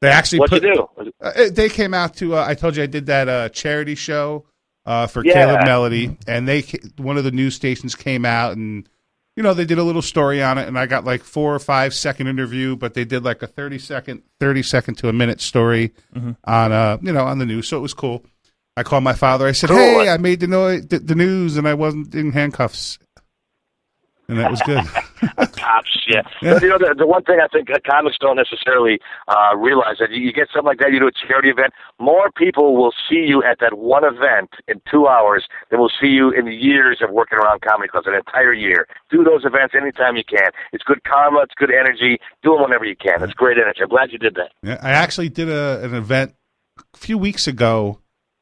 They 0.00 0.08
actually 0.08 0.40
What'd 0.40 0.62
put. 0.62 0.68
you 0.68 0.88
do? 1.04 1.12
Uh, 1.20 1.50
they 1.50 1.68
came 1.68 1.94
out 1.94 2.16
to. 2.16 2.36
Uh, 2.36 2.44
I 2.46 2.54
told 2.54 2.76
you 2.76 2.82
I 2.82 2.86
did 2.86 3.06
that 3.06 3.28
uh, 3.28 3.48
charity 3.50 3.94
show 3.94 4.46
uh, 4.84 5.06
for 5.06 5.24
Yeah. 5.24 5.34
Caleb 5.34 5.64
Melody, 5.64 6.16
and 6.26 6.48
they 6.48 6.62
one 6.96 7.16
of 7.16 7.24
the 7.24 7.30
news 7.30 7.54
stations 7.54 7.94
came 7.94 8.24
out 8.24 8.56
and 8.56 8.88
you 9.36 9.42
know 9.42 9.54
they 9.54 9.64
did 9.64 9.78
a 9.78 9.82
little 9.82 10.02
story 10.02 10.42
on 10.42 10.58
it, 10.58 10.68
and 10.68 10.78
I 10.78 10.86
got 10.86 11.04
like 11.04 11.22
four 11.22 11.54
or 11.54 11.58
five 11.58 11.94
second 11.94 12.26
interview, 12.28 12.76
but 12.76 12.94
they 12.94 13.04
did 13.04 13.24
like 13.24 13.42
a 13.42 13.46
thirty 13.46 13.78
second, 13.78 14.22
thirty 14.40 14.62
second 14.62 14.96
to 14.96 15.08
a 15.08 15.12
minute 15.12 15.40
story 15.40 15.92
on 16.44 16.72
uh 16.72 16.98
you 17.02 17.12
know 17.12 17.24
on 17.24 17.38
the 17.38 17.46
news, 17.46 17.68
so 17.68 17.76
it 17.76 17.80
was 17.80 17.94
cool. 17.94 18.24
I 18.76 18.82
called 18.82 19.04
my 19.04 19.12
father. 19.12 19.46
I 19.46 19.52
said, 19.52 19.68
Cool. 19.68 19.76
"Hey, 19.78 20.08
I 20.08 20.16
made 20.16 20.40
the, 20.40 20.46
no- 20.46 20.78
the 20.80 20.98
the 20.98 21.14
news, 21.14 21.56
and 21.56 21.68
I 21.68 21.74
wasn't 21.74 22.14
in 22.14 22.32
handcuffs." 22.32 22.98
And 24.28 24.38
that 24.38 24.50
was 24.50 24.62
good. 24.62 24.84
Cops, 25.56 26.06
yeah. 26.06 26.22
Yeah. 26.40 26.54
But, 26.54 26.62
you 26.62 26.68
know, 26.68 26.78
the, 26.78 26.94
the 26.96 27.06
one 27.06 27.22
thing 27.24 27.38
I 27.42 27.48
think 27.48 27.70
uh, 27.70 27.78
comics 27.88 28.16
don't 28.20 28.36
necessarily 28.36 28.98
uh, 29.28 29.56
realize 29.56 29.96
that 30.00 30.10
you, 30.10 30.22
you 30.22 30.32
get 30.32 30.48
something 30.52 30.66
like 30.66 30.78
that, 30.78 30.92
you 30.92 31.00
do 31.00 31.08
a 31.08 31.12
charity 31.12 31.50
event, 31.50 31.72
more 31.98 32.30
people 32.30 32.76
will 32.76 32.92
see 33.08 33.26
you 33.26 33.42
at 33.42 33.58
that 33.60 33.76
one 33.78 34.04
event 34.04 34.50
in 34.68 34.80
two 34.90 35.06
hours 35.06 35.44
than 35.70 35.80
will 35.80 35.92
see 36.00 36.08
you 36.08 36.30
in 36.30 36.46
the 36.46 36.54
years 36.54 37.00
of 37.02 37.10
working 37.10 37.38
around 37.38 37.60
comedy 37.62 37.88
clubs, 37.88 38.06
an 38.06 38.14
entire 38.14 38.52
year. 38.52 38.86
Do 39.10 39.24
those 39.24 39.44
events 39.44 39.74
anytime 39.74 40.16
you 40.16 40.24
can. 40.24 40.50
It's 40.72 40.84
good 40.84 41.02
karma, 41.04 41.40
it's 41.40 41.54
good 41.56 41.70
energy. 41.70 42.18
Do 42.42 42.52
them 42.52 42.62
whenever 42.62 42.84
you 42.84 42.96
can. 42.96 43.22
It's 43.22 43.34
great 43.34 43.58
energy. 43.58 43.80
I'm 43.82 43.88
glad 43.88 44.12
you 44.12 44.18
did 44.18 44.34
that. 44.36 44.52
Yeah, 44.62 44.78
I 44.80 44.90
actually 44.90 45.28
did 45.28 45.48
a, 45.48 45.84
an 45.84 45.94
event 45.94 46.34
a 46.94 46.96
few 46.96 47.18
weeks 47.18 47.46
ago 47.46 47.98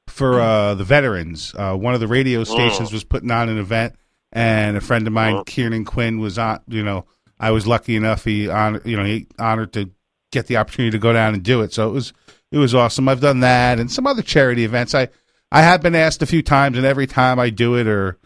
for 0.09 0.41
uh, 0.41 0.75
the 0.75 0.85
veterans. 0.85 1.55
Uh, 1.57 1.75
one 1.77 1.95
of 1.95 2.01
the 2.01 2.09
radio 2.09 2.45
stations 2.45 2.93
was 2.93 3.05
putting 3.05 3.31
on 3.31 3.49
an 3.49 3.59
event, 3.59 3.95
and 4.33 4.77
a 4.77 4.81
friend 4.81 5.07
of 5.07 5.13
mine, 5.13 5.45
Kieran 5.45 5.85
Quinn, 5.85 6.19
was 6.19 6.39
on. 6.39 6.61
You 6.69 6.83
know, 6.83 7.07
I 7.39 7.51
was 7.51 7.67
lucky 7.67 7.97
enough 7.97 8.25
he 8.25 8.49
on 8.49 8.81
you 8.85 8.97
know 8.97 9.05
he 9.05 9.27
honored 9.39 9.73
to 9.75 9.91
get 10.31 10.47
the 10.47 10.57
opportunity 10.57 10.93
to 10.93 10.99
go 10.99 11.13
down 11.13 11.35
and 11.35 11.43
do 11.43 11.63
it. 11.63 11.73
So 11.73 11.89
it 11.89 11.93
was 11.93 12.13
it 12.53 12.59
was 12.59 12.75
awesome. 12.75 13.09
I've 13.09 13.21
done 13.21 13.41
that 13.41 13.79
and 13.79 13.91
some 13.91 14.07
other 14.07 14.23
charity 14.23 14.65
events. 14.65 14.95
I 14.95 15.09
I 15.51 15.63
have 15.63 15.83
been 15.83 15.97
asked 15.97 16.23
a 16.23 16.27
few 16.27 16.43
times, 16.43 16.77
and 16.77 16.87
every 16.87 17.07
time 17.07 17.39
I 17.39 17.51
do 17.51 17.77
it 17.77 17.87
or 17.87 18.19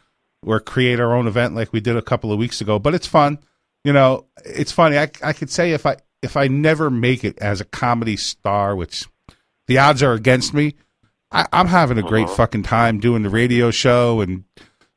or 0.47 0.61
create 0.61 1.01
our 1.01 1.15
own 1.15 1.27
event 1.27 1.55
like 1.55 1.73
we 1.73 1.81
did 1.81 1.97
a 1.97 2.03
couple 2.03 2.33
of 2.33 2.39
weeks 2.39 2.61
ago. 2.61 2.79
But 2.79 2.95
it's 2.95 3.07
fun. 3.07 3.39
You 3.85 3.93
know, 3.93 4.27
it's 4.45 4.73
funny. 4.73 4.99
I 4.99 5.11
I 5.23 5.33
could 5.33 5.51
say 5.51 5.73
if 5.73 5.87
I 5.87 5.97
if 6.23 6.37
I 6.37 6.49
never 6.49 6.91
make 6.91 7.25
it 7.25 7.39
as 7.39 7.61
a 7.61 7.67
comedy 7.67 8.17
star, 8.17 8.75
which 8.75 9.07
the 9.67 9.79
odds 9.79 10.03
are 10.03 10.13
against 10.13 10.53
me, 10.53 10.75
I, 11.31 11.47
I'm 11.53 11.69
having 11.69 11.99
a 11.99 12.03
great 12.03 12.27
uh-huh. 12.27 12.37
fucking 12.37 12.63
time 12.65 12.99
doing 12.99 13.23
the 13.23 13.31
radio 13.31 13.71
show 13.71 14.21
and 14.21 14.45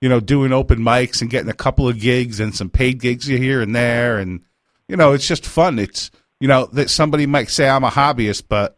you 0.02 0.10
know 0.10 0.20
doing 0.20 0.54
open 0.54 0.80
mics 0.80 1.22
and 1.22 1.30
getting 1.30 1.50
a 1.50 1.54
couple 1.54 1.88
of 1.88 2.00
gigs 2.00 2.40
and 2.40 2.56
some 2.56 2.70
paid 2.70 3.00
gigs 3.00 3.26
here 3.26 3.62
and 3.62 3.76
there, 3.76 4.18
and 4.18 4.42
you 4.88 4.96
know 4.96 5.14
it's 5.14 5.28
just 5.28 5.46
fun. 5.46 5.80
It's 5.80 6.12
you 6.40 6.48
know 6.48 6.66
that 6.68 6.90
somebody 6.90 7.26
might 7.26 7.50
say 7.50 7.68
I'm 7.70 7.84
a 7.84 7.90
hobbyist, 7.90 8.44
but 8.48 8.78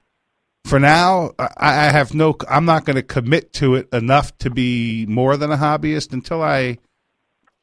for 0.66 0.80
now 0.80 1.32
I, 1.38 1.50
I 1.58 1.92
have 1.92 2.14
no. 2.14 2.36
I'm 2.50 2.66
not 2.66 2.86
going 2.86 2.96
to 2.96 3.04
commit 3.04 3.54
to 3.54 3.76
it 3.76 3.90
enough 3.94 4.38
to 4.40 4.50
be 4.50 5.06
more 5.08 5.38
than 5.38 5.52
a 5.52 5.58
hobbyist 5.58 6.14
until 6.14 6.42
I, 6.42 6.78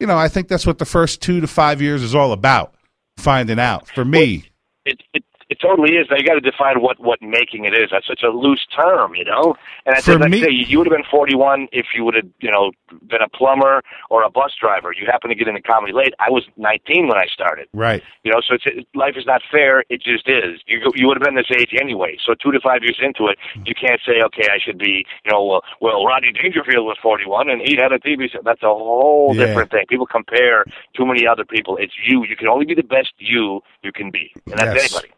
you 0.01 0.07
know, 0.07 0.19
I 0.19 0.29
think 0.29 0.49
that's 0.49 0.67
what 0.67 0.79
the 0.79 0.85
first 0.85 1.23
two 1.23 1.41
to 1.41 1.47
five 1.47 1.81
years 1.81 2.03
is 2.03 2.15
all 2.15 2.33
about. 2.33 2.75
Finding 3.19 3.59
out 3.59 3.89
for 3.89 4.05
me. 4.05 4.51
It, 4.85 5.01
it, 5.01 5.01
it 5.15 5.25
totally 5.67 5.97
is. 5.97 6.07
Now 6.11 6.17
you 6.17 6.25
got 6.25 6.35
to 6.35 6.41
define 6.41 6.81
what 6.81 6.99
what 7.01 7.21
making 7.23 7.65
it 7.65 7.75
is. 7.75 7.89
That's 7.91 8.07
such 8.07 8.23
a 8.23 8.29
loose 8.29 8.67
term, 8.75 9.15
you 9.15 9.25
know. 9.25 9.55
And 9.85 9.95
I 9.97 10.01
said, 10.01 10.21
like 10.21 10.31
me- 10.31 10.43
say, 10.43 10.51
you 10.51 10.79
would 10.79 10.87
have 10.87 10.97
been 10.97 11.05
41 11.11 11.69
if 11.73 11.87
you 11.95 12.05
would 12.05 12.15
have, 12.15 12.27
you 12.41 12.51
know, 12.51 12.73
been 13.09 13.23
a 13.23 13.29
plumber 13.29 13.83
or 14.11 14.23
a 14.23 14.31
bus 14.31 14.53
driver. 14.61 14.93
You 14.93 15.07
happen 15.07 15.29
to 15.31 15.35
get 15.37 15.49
into 15.49 15.63
comedy 15.63 15.93
late. 15.93 16.15
I 16.19 16.31
was 16.31 16.45
19 16.57 17.09
when 17.09 17.17
I 17.19 17.27
started. 17.27 17.69
Right. 17.73 18.03
You 18.25 18.33
know, 18.33 18.41
so 18.47 18.55
it's, 18.55 18.67
it, 18.67 18.87
life 18.95 19.15
is 19.17 19.27
not 19.27 19.43
fair. 19.51 19.85
It 19.89 20.03
just 20.03 20.29
is. 20.29 20.61
You 20.67 20.81
go- 20.81 20.93
you 20.95 21.07
would 21.09 21.17
have 21.17 21.25
been 21.25 21.37
this 21.37 21.51
age 21.55 21.75
anyway. 21.81 22.17
So 22.25 22.35
two 22.35 22.53
to 22.53 22.61
five 22.61 22.83
years 22.83 22.99
into 23.03 23.27
it, 23.27 23.39
you 23.65 23.75
can't 23.75 24.01
say, 24.07 24.23
okay, 24.27 24.49
I 24.51 24.59
should 24.59 24.79
be. 24.79 25.05
You 25.25 25.33
know, 25.33 25.45
well, 25.45 25.63
well 25.81 26.05
Rodney 26.05 26.33
Dangerfield 26.33 26.85
was 26.87 26.97
41 27.03 27.51
and 27.51 27.61
he 27.61 27.77
had 27.77 27.93
a 27.93 27.99
TV 27.99 28.31
show. 28.31 28.41
That's 28.45 28.63
a 28.63 28.67
whole 28.67 29.35
Yeah. 29.35 29.47
different 29.47 29.71
thing. 29.71 29.85
People 29.89 30.07
compare 30.07 30.65
too 30.97 31.07
many 31.07 31.27
other 31.27 31.45
people. 31.45 31.77
It's 31.77 31.95
you. 32.07 32.25
You 32.25 32.37
can 32.37 32.49
only 32.49 32.67
be 32.67 32.75
the 32.75 32.83
best 32.83 33.13
you 33.19 33.63
you 33.83 33.93
can 33.93 34.11
be, 34.11 34.33
and 34.47 34.59
that's 34.59 34.75
Yes. 34.75 34.93
anybody. 34.95 35.13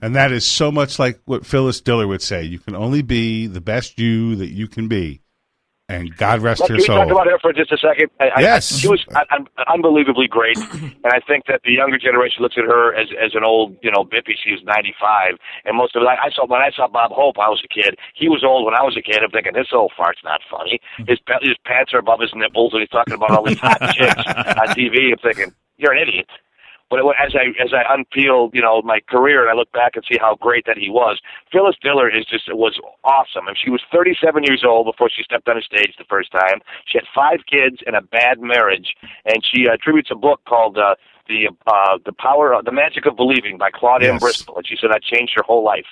And 0.00 0.14
that 0.16 0.30
is 0.32 0.46
so 0.46 0.70
much 0.70 0.98
like 0.98 1.20
what 1.24 1.44
Phyllis 1.44 1.80
Diller 1.80 2.06
would 2.06 2.22
say. 2.22 2.44
You 2.44 2.58
can 2.60 2.76
only 2.76 3.02
be 3.02 3.46
the 3.48 3.60
best 3.60 3.98
you 3.98 4.36
that 4.36 4.50
you 4.50 4.68
can 4.68 4.86
be. 4.88 5.22
and 5.90 6.14
God 6.16 6.40
rest 6.40 6.60
Look, 6.60 6.68
her 6.68 6.74
can 6.76 6.82
we 6.82 6.86
soul. 6.86 6.96
talk 6.98 7.10
about 7.10 7.26
her 7.26 7.38
for 7.40 7.50
just 7.52 7.72
a 7.72 7.78
second? 7.78 8.10
I, 8.20 8.28
I- 8.36 8.40
Yes. 8.40 8.76
she 8.78 8.86
was 8.86 9.02
un- 9.16 9.24
un- 9.32 9.48
unbelievably 9.66 10.28
great, 10.28 10.58
and 11.02 11.06
I 11.10 11.18
think 11.26 11.46
that 11.46 11.62
the 11.64 11.72
younger 11.72 11.96
generation 11.98 12.42
looks 12.42 12.56
at 12.58 12.64
her 12.64 12.94
as 12.94 13.08
as 13.18 13.34
an 13.34 13.42
old, 13.42 13.74
you 13.82 13.90
know, 13.90 14.04
bippy. 14.04 14.36
She 14.44 14.52
was 14.52 14.60
ninety 14.64 14.94
five, 15.00 15.34
and 15.64 15.76
most 15.76 15.96
of 15.96 16.02
it. 16.02 16.06
I 16.06 16.28
saw 16.30 16.46
when 16.46 16.60
I 16.60 16.70
saw 16.76 16.86
Bob 16.88 17.10
Hope, 17.10 17.38
I 17.40 17.48
was 17.48 17.62
a 17.64 17.68
kid. 17.72 17.96
He 18.14 18.28
was 18.28 18.44
old 18.44 18.66
when 18.66 18.74
I 18.74 18.82
was 18.82 18.96
a 18.98 19.02
kid. 19.02 19.18
I'm 19.24 19.30
thinking 19.30 19.54
this 19.54 19.72
old 19.72 19.90
fart's 19.96 20.20
not 20.22 20.42
funny. 20.50 20.78
His 21.08 21.18
his 21.40 21.56
pants 21.64 21.94
are 21.94 21.98
above 21.98 22.20
his 22.20 22.30
nipples, 22.36 22.72
and 22.74 22.80
he's 22.82 22.90
talking 22.90 23.14
about 23.14 23.30
all 23.32 23.42
these 23.44 23.58
hot 23.58 23.80
chicks 23.96 24.14
on 24.14 24.68
TV. 24.76 25.10
I'm 25.10 25.18
thinking 25.24 25.54
you're 25.78 25.92
an 25.92 26.02
idiot. 26.06 26.28
But 26.90 27.00
it, 27.00 27.04
as 27.20 27.34
I 27.34 27.52
as 27.62 27.72
I 27.72 27.84
unpeel, 27.84 28.54
you 28.54 28.62
know, 28.62 28.80
my 28.82 29.00
career 29.00 29.42
and 29.42 29.50
I 29.50 29.54
look 29.54 29.70
back 29.72 29.96
and 29.96 30.04
see 30.10 30.18
how 30.20 30.36
great 30.36 30.64
that 30.66 30.78
he 30.78 30.88
was, 30.88 31.20
Phyllis 31.52 31.76
Diller 31.82 32.08
is 32.08 32.24
just 32.24 32.52
was 32.52 32.78
awesome. 33.04 33.46
And 33.46 33.56
she 33.62 33.70
was 33.70 33.82
37 33.92 34.44
years 34.44 34.64
old 34.66 34.86
before 34.86 35.10
she 35.10 35.22
stepped 35.22 35.48
on 35.48 35.58
a 35.58 35.62
stage 35.62 35.94
the 35.98 36.04
first 36.08 36.32
time. 36.32 36.60
She 36.86 36.98
had 36.98 37.06
five 37.14 37.40
kids 37.46 37.78
and 37.86 37.94
a 37.96 38.00
bad 38.00 38.40
marriage, 38.40 38.94
and 39.24 39.44
she 39.44 39.68
uh, 39.68 39.74
attributes 39.74 40.10
a 40.10 40.16
book 40.16 40.40
called 40.46 40.78
uh, 40.78 40.94
the 41.28 41.48
uh, 41.66 41.98
the 42.04 42.12
power 42.12 42.54
of 42.54 42.64
the 42.64 42.72
magic 42.72 43.06
of 43.06 43.16
believing 43.16 43.58
by 43.58 43.70
Claude 43.70 44.02
M. 44.02 44.14
Yes. 44.14 44.20
Bristol, 44.20 44.56
and 44.56 44.66
she 44.66 44.76
said 44.80 44.90
that 44.90 45.02
changed 45.02 45.34
her 45.36 45.42
whole 45.42 45.64
life. 45.64 45.86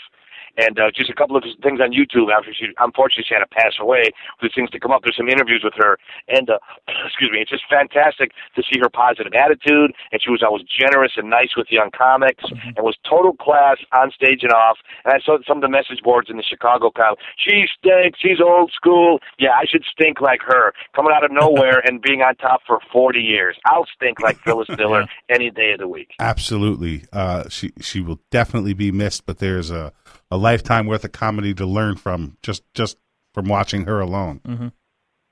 And 0.56 0.78
uh, 0.78 0.90
just 0.90 1.10
a 1.10 1.14
couple 1.14 1.36
of 1.36 1.44
things 1.62 1.80
on 1.80 1.92
YouTube 1.92 2.32
after 2.32 2.52
she, 2.52 2.72
unfortunately, 2.78 3.24
she 3.28 3.34
had 3.34 3.44
to 3.44 3.52
pass 3.52 3.74
away. 3.80 4.10
These 4.42 4.52
things 4.54 4.70
to 4.70 4.80
come 4.80 4.90
up. 4.90 5.02
There's 5.02 5.16
some 5.16 5.28
interviews 5.28 5.62
with 5.62 5.74
her, 5.76 5.98
and 6.28 6.50
uh, 6.50 6.58
excuse 7.06 7.30
me, 7.30 7.40
it's 7.40 7.50
just 7.50 7.64
fantastic 7.70 8.32
to 8.56 8.62
see 8.62 8.80
her 8.80 8.90
positive 8.90 9.32
attitude. 9.32 9.92
And 10.12 10.22
she 10.22 10.30
was 10.30 10.42
always 10.42 10.64
generous 10.66 11.12
and 11.16 11.30
nice 11.30 11.54
with 11.56 11.68
young 11.70 11.90
comics, 11.90 12.44
and 12.50 12.82
was 12.82 12.96
total 13.08 13.34
class 13.34 13.78
on 13.92 14.10
stage 14.10 14.42
and 14.42 14.52
off. 14.52 14.78
And 15.04 15.14
I 15.14 15.20
saw 15.20 15.38
some 15.46 15.58
of 15.58 15.62
the 15.62 15.68
message 15.68 16.02
boards 16.02 16.28
in 16.30 16.36
the 16.36 16.42
Chicago 16.42 16.90
com. 16.90 17.16
She 17.36 17.66
stinks. 17.78 18.18
She's 18.20 18.40
old 18.40 18.72
school. 18.72 19.20
Yeah, 19.38 19.50
I 19.50 19.64
should 19.66 19.84
stink 19.90 20.20
like 20.20 20.40
her, 20.42 20.72
coming 20.94 21.12
out 21.14 21.24
of 21.24 21.30
nowhere 21.30 21.80
and 21.84 22.00
being 22.00 22.22
on 22.22 22.34
top 22.36 22.62
for 22.66 22.80
40 22.92 23.20
years. 23.20 23.56
I'll 23.66 23.86
stink 23.94 24.20
like 24.20 24.38
Phyllis 24.38 24.68
Diller 24.76 25.06
any 25.28 25.50
day 25.50 25.72
of 25.72 25.78
the 25.78 25.88
week. 25.88 26.14
Absolutely. 26.18 27.04
Uh, 27.12 27.48
she 27.48 27.72
she 27.80 28.00
will 28.00 28.20
definitely 28.30 28.74
be 28.74 28.90
missed, 28.90 29.26
but 29.26 29.38
there's 29.38 29.70
a, 29.70 29.92
a 30.30 30.36
lifetime 30.36 30.86
worth 30.86 31.04
of 31.04 31.12
comedy 31.12 31.54
to 31.54 31.66
learn 31.66 31.96
from 31.96 32.36
just 32.42 32.62
just 32.74 32.96
from 33.34 33.48
watching 33.48 33.84
her 33.84 34.00
alone. 34.00 34.40
Mhm. 34.46 34.72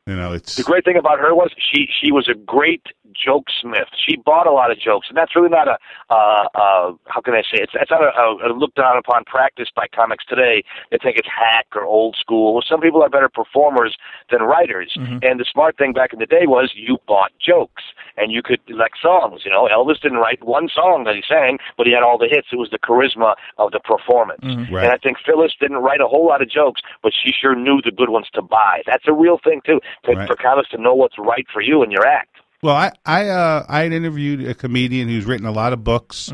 You 0.06 0.16
know, 0.16 0.32
it's 0.34 0.56
The 0.56 0.62
great 0.62 0.84
thing 0.84 0.98
about 0.98 1.18
her 1.18 1.34
was 1.34 1.50
she 1.56 1.88
she 1.88 2.12
was 2.12 2.28
a 2.28 2.34
great 2.34 2.82
joke 3.14 3.46
smith. 3.62 3.88
She 3.96 4.16
bought 4.16 4.46
a 4.46 4.52
lot 4.52 4.70
of 4.70 4.78
jokes, 4.78 5.06
and 5.08 5.16
that's 5.16 5.34
really 5.34 5.48
not 5.48 5.66
a 5.66 5.78
uh, 6.10 6.44
uh, 6.54 6.92
how 7.06 7.22
can 7.24 7.32
I 7.32 7.40
say 7.40 7.62
it's 7.62 7.72
it's 7.74 7.90
not 7.90 8.02
a, 8.02 8.46
a, 8.46 8.52
looked 8.52 8.76
down 8.76 8.98
upon 8.98 9.24
practice 9.24 9.68
by 9.74 9.86
comics 9.94 10.26
today. 10.26 10.62
They 10.90 10.98
think 11.02 11.16
it's 11.16 11.28
hack 11.28 11.66
or 11.74 11.84
old 11.84 12.16
school. 12.20 12.52
Well, 12.52 12.64
some 12.68 12.80
people 12.80 13.02
are 13.02 13.08
better 13.08 13.30
performers 13.30 13.96
than 14.30 14.42
writers. 14.42 14.92
And 15.22 15.40
the 15.40 15.46
smart 15.50 15.78
thing 15.78 15.92
back 15.94 16.12
in 16.12 16.18
the 16.18 16.26
day 16.26 16.44
was 16.46 16.72
you 16.74 16.98
bought 17.06 17.32
jokes, 17.40 17.82
and 18.18 18.30
you 18.30 18.42
could 18.42 18.60
like 18.68 18.92
songs. 19.00 19.42
You 19.44 19.52
know, 19.52 19.68
Elvis 19.72 20.00
didn't 20.00 20.18
write 20.18 20.44
one 20.44 20.68
song 20.68 21.04
that 21.04 21.14
he 21.14 21.22
sang, 21.26 21.58
but 21.78 21.86
he 21.86 21.94
had 21.94 22.02
all 22.02 22.18
the 22.18 22.28
hits. 22.30 22.48
It 22.52 22.56
was 22.56 22.70
the 22.70 22.78
charisma 22.78 23.34
of 23.56 23.72
the 23.72 23.80
performance. 23.80 24.44
Right. 24.70 24.84
And 24.84 24.92
I 24.92 24.98
think 24.98 25.16
Phyllis 25.24 25.52
didn't 25.58 25.78
write 25.78 26.00
a 26.00 26.06
whole 26.06 26.26
lot 26.26 26.42
of 26.42 26.50
jokes, 26.50 26.82
but 27.02 27.12
she 27.12 27.32
sure 27.32 27.54
knew 27.54 27.80
the 27.82 27.90
good 27.90 28.10
ones 28.10 28.28
to 28.34 28.42
buy. 28.42 28.82
That's 28.86 29.08
a 29.08 29.12
real 29.12 29.38
thing 29.42 29.62
too, 29.64 29.80
to, 30.04 30.12
Right. 30.12 30.26
for 30.26 30.36
comics 30.36 30.68
to 30.70 30.78
know 30.80 30.94
what's 30.94 31.18
right 31.18 31.46
for 31.52 31.60
you 31.62 31.82
in 31.82 31.90
your 31.90 32.06
act. 32.06 32.30
Well, 32.62 32.74
I 32.76 32.92
I 33.04 33.28
uh, 33.28 33.66
I 33.68 33.82
had 33.82 33.92
interviewed 33.92 34.46
a 34.46 34.54
comedian 34.54 35.08
who's 35.08 35.24
written 35.26 35.46
a 35.46 35.52
lot 35.52 35.72
of 35.72 35.84
books, 35.84 36.32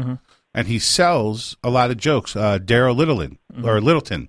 and 0.55 0.67
he 0.69 0.79
sells 0.79 1.57
a 1.65 1.71
lot 1.71 1.91
of 1.91 1.97
jokes. 1.97 2.37
Uh, 2.37 2.59
Darryl 2.59 2.95
Littleton 2.97 3.39
or 3.65 3.81
Littleton, 3.81 4.29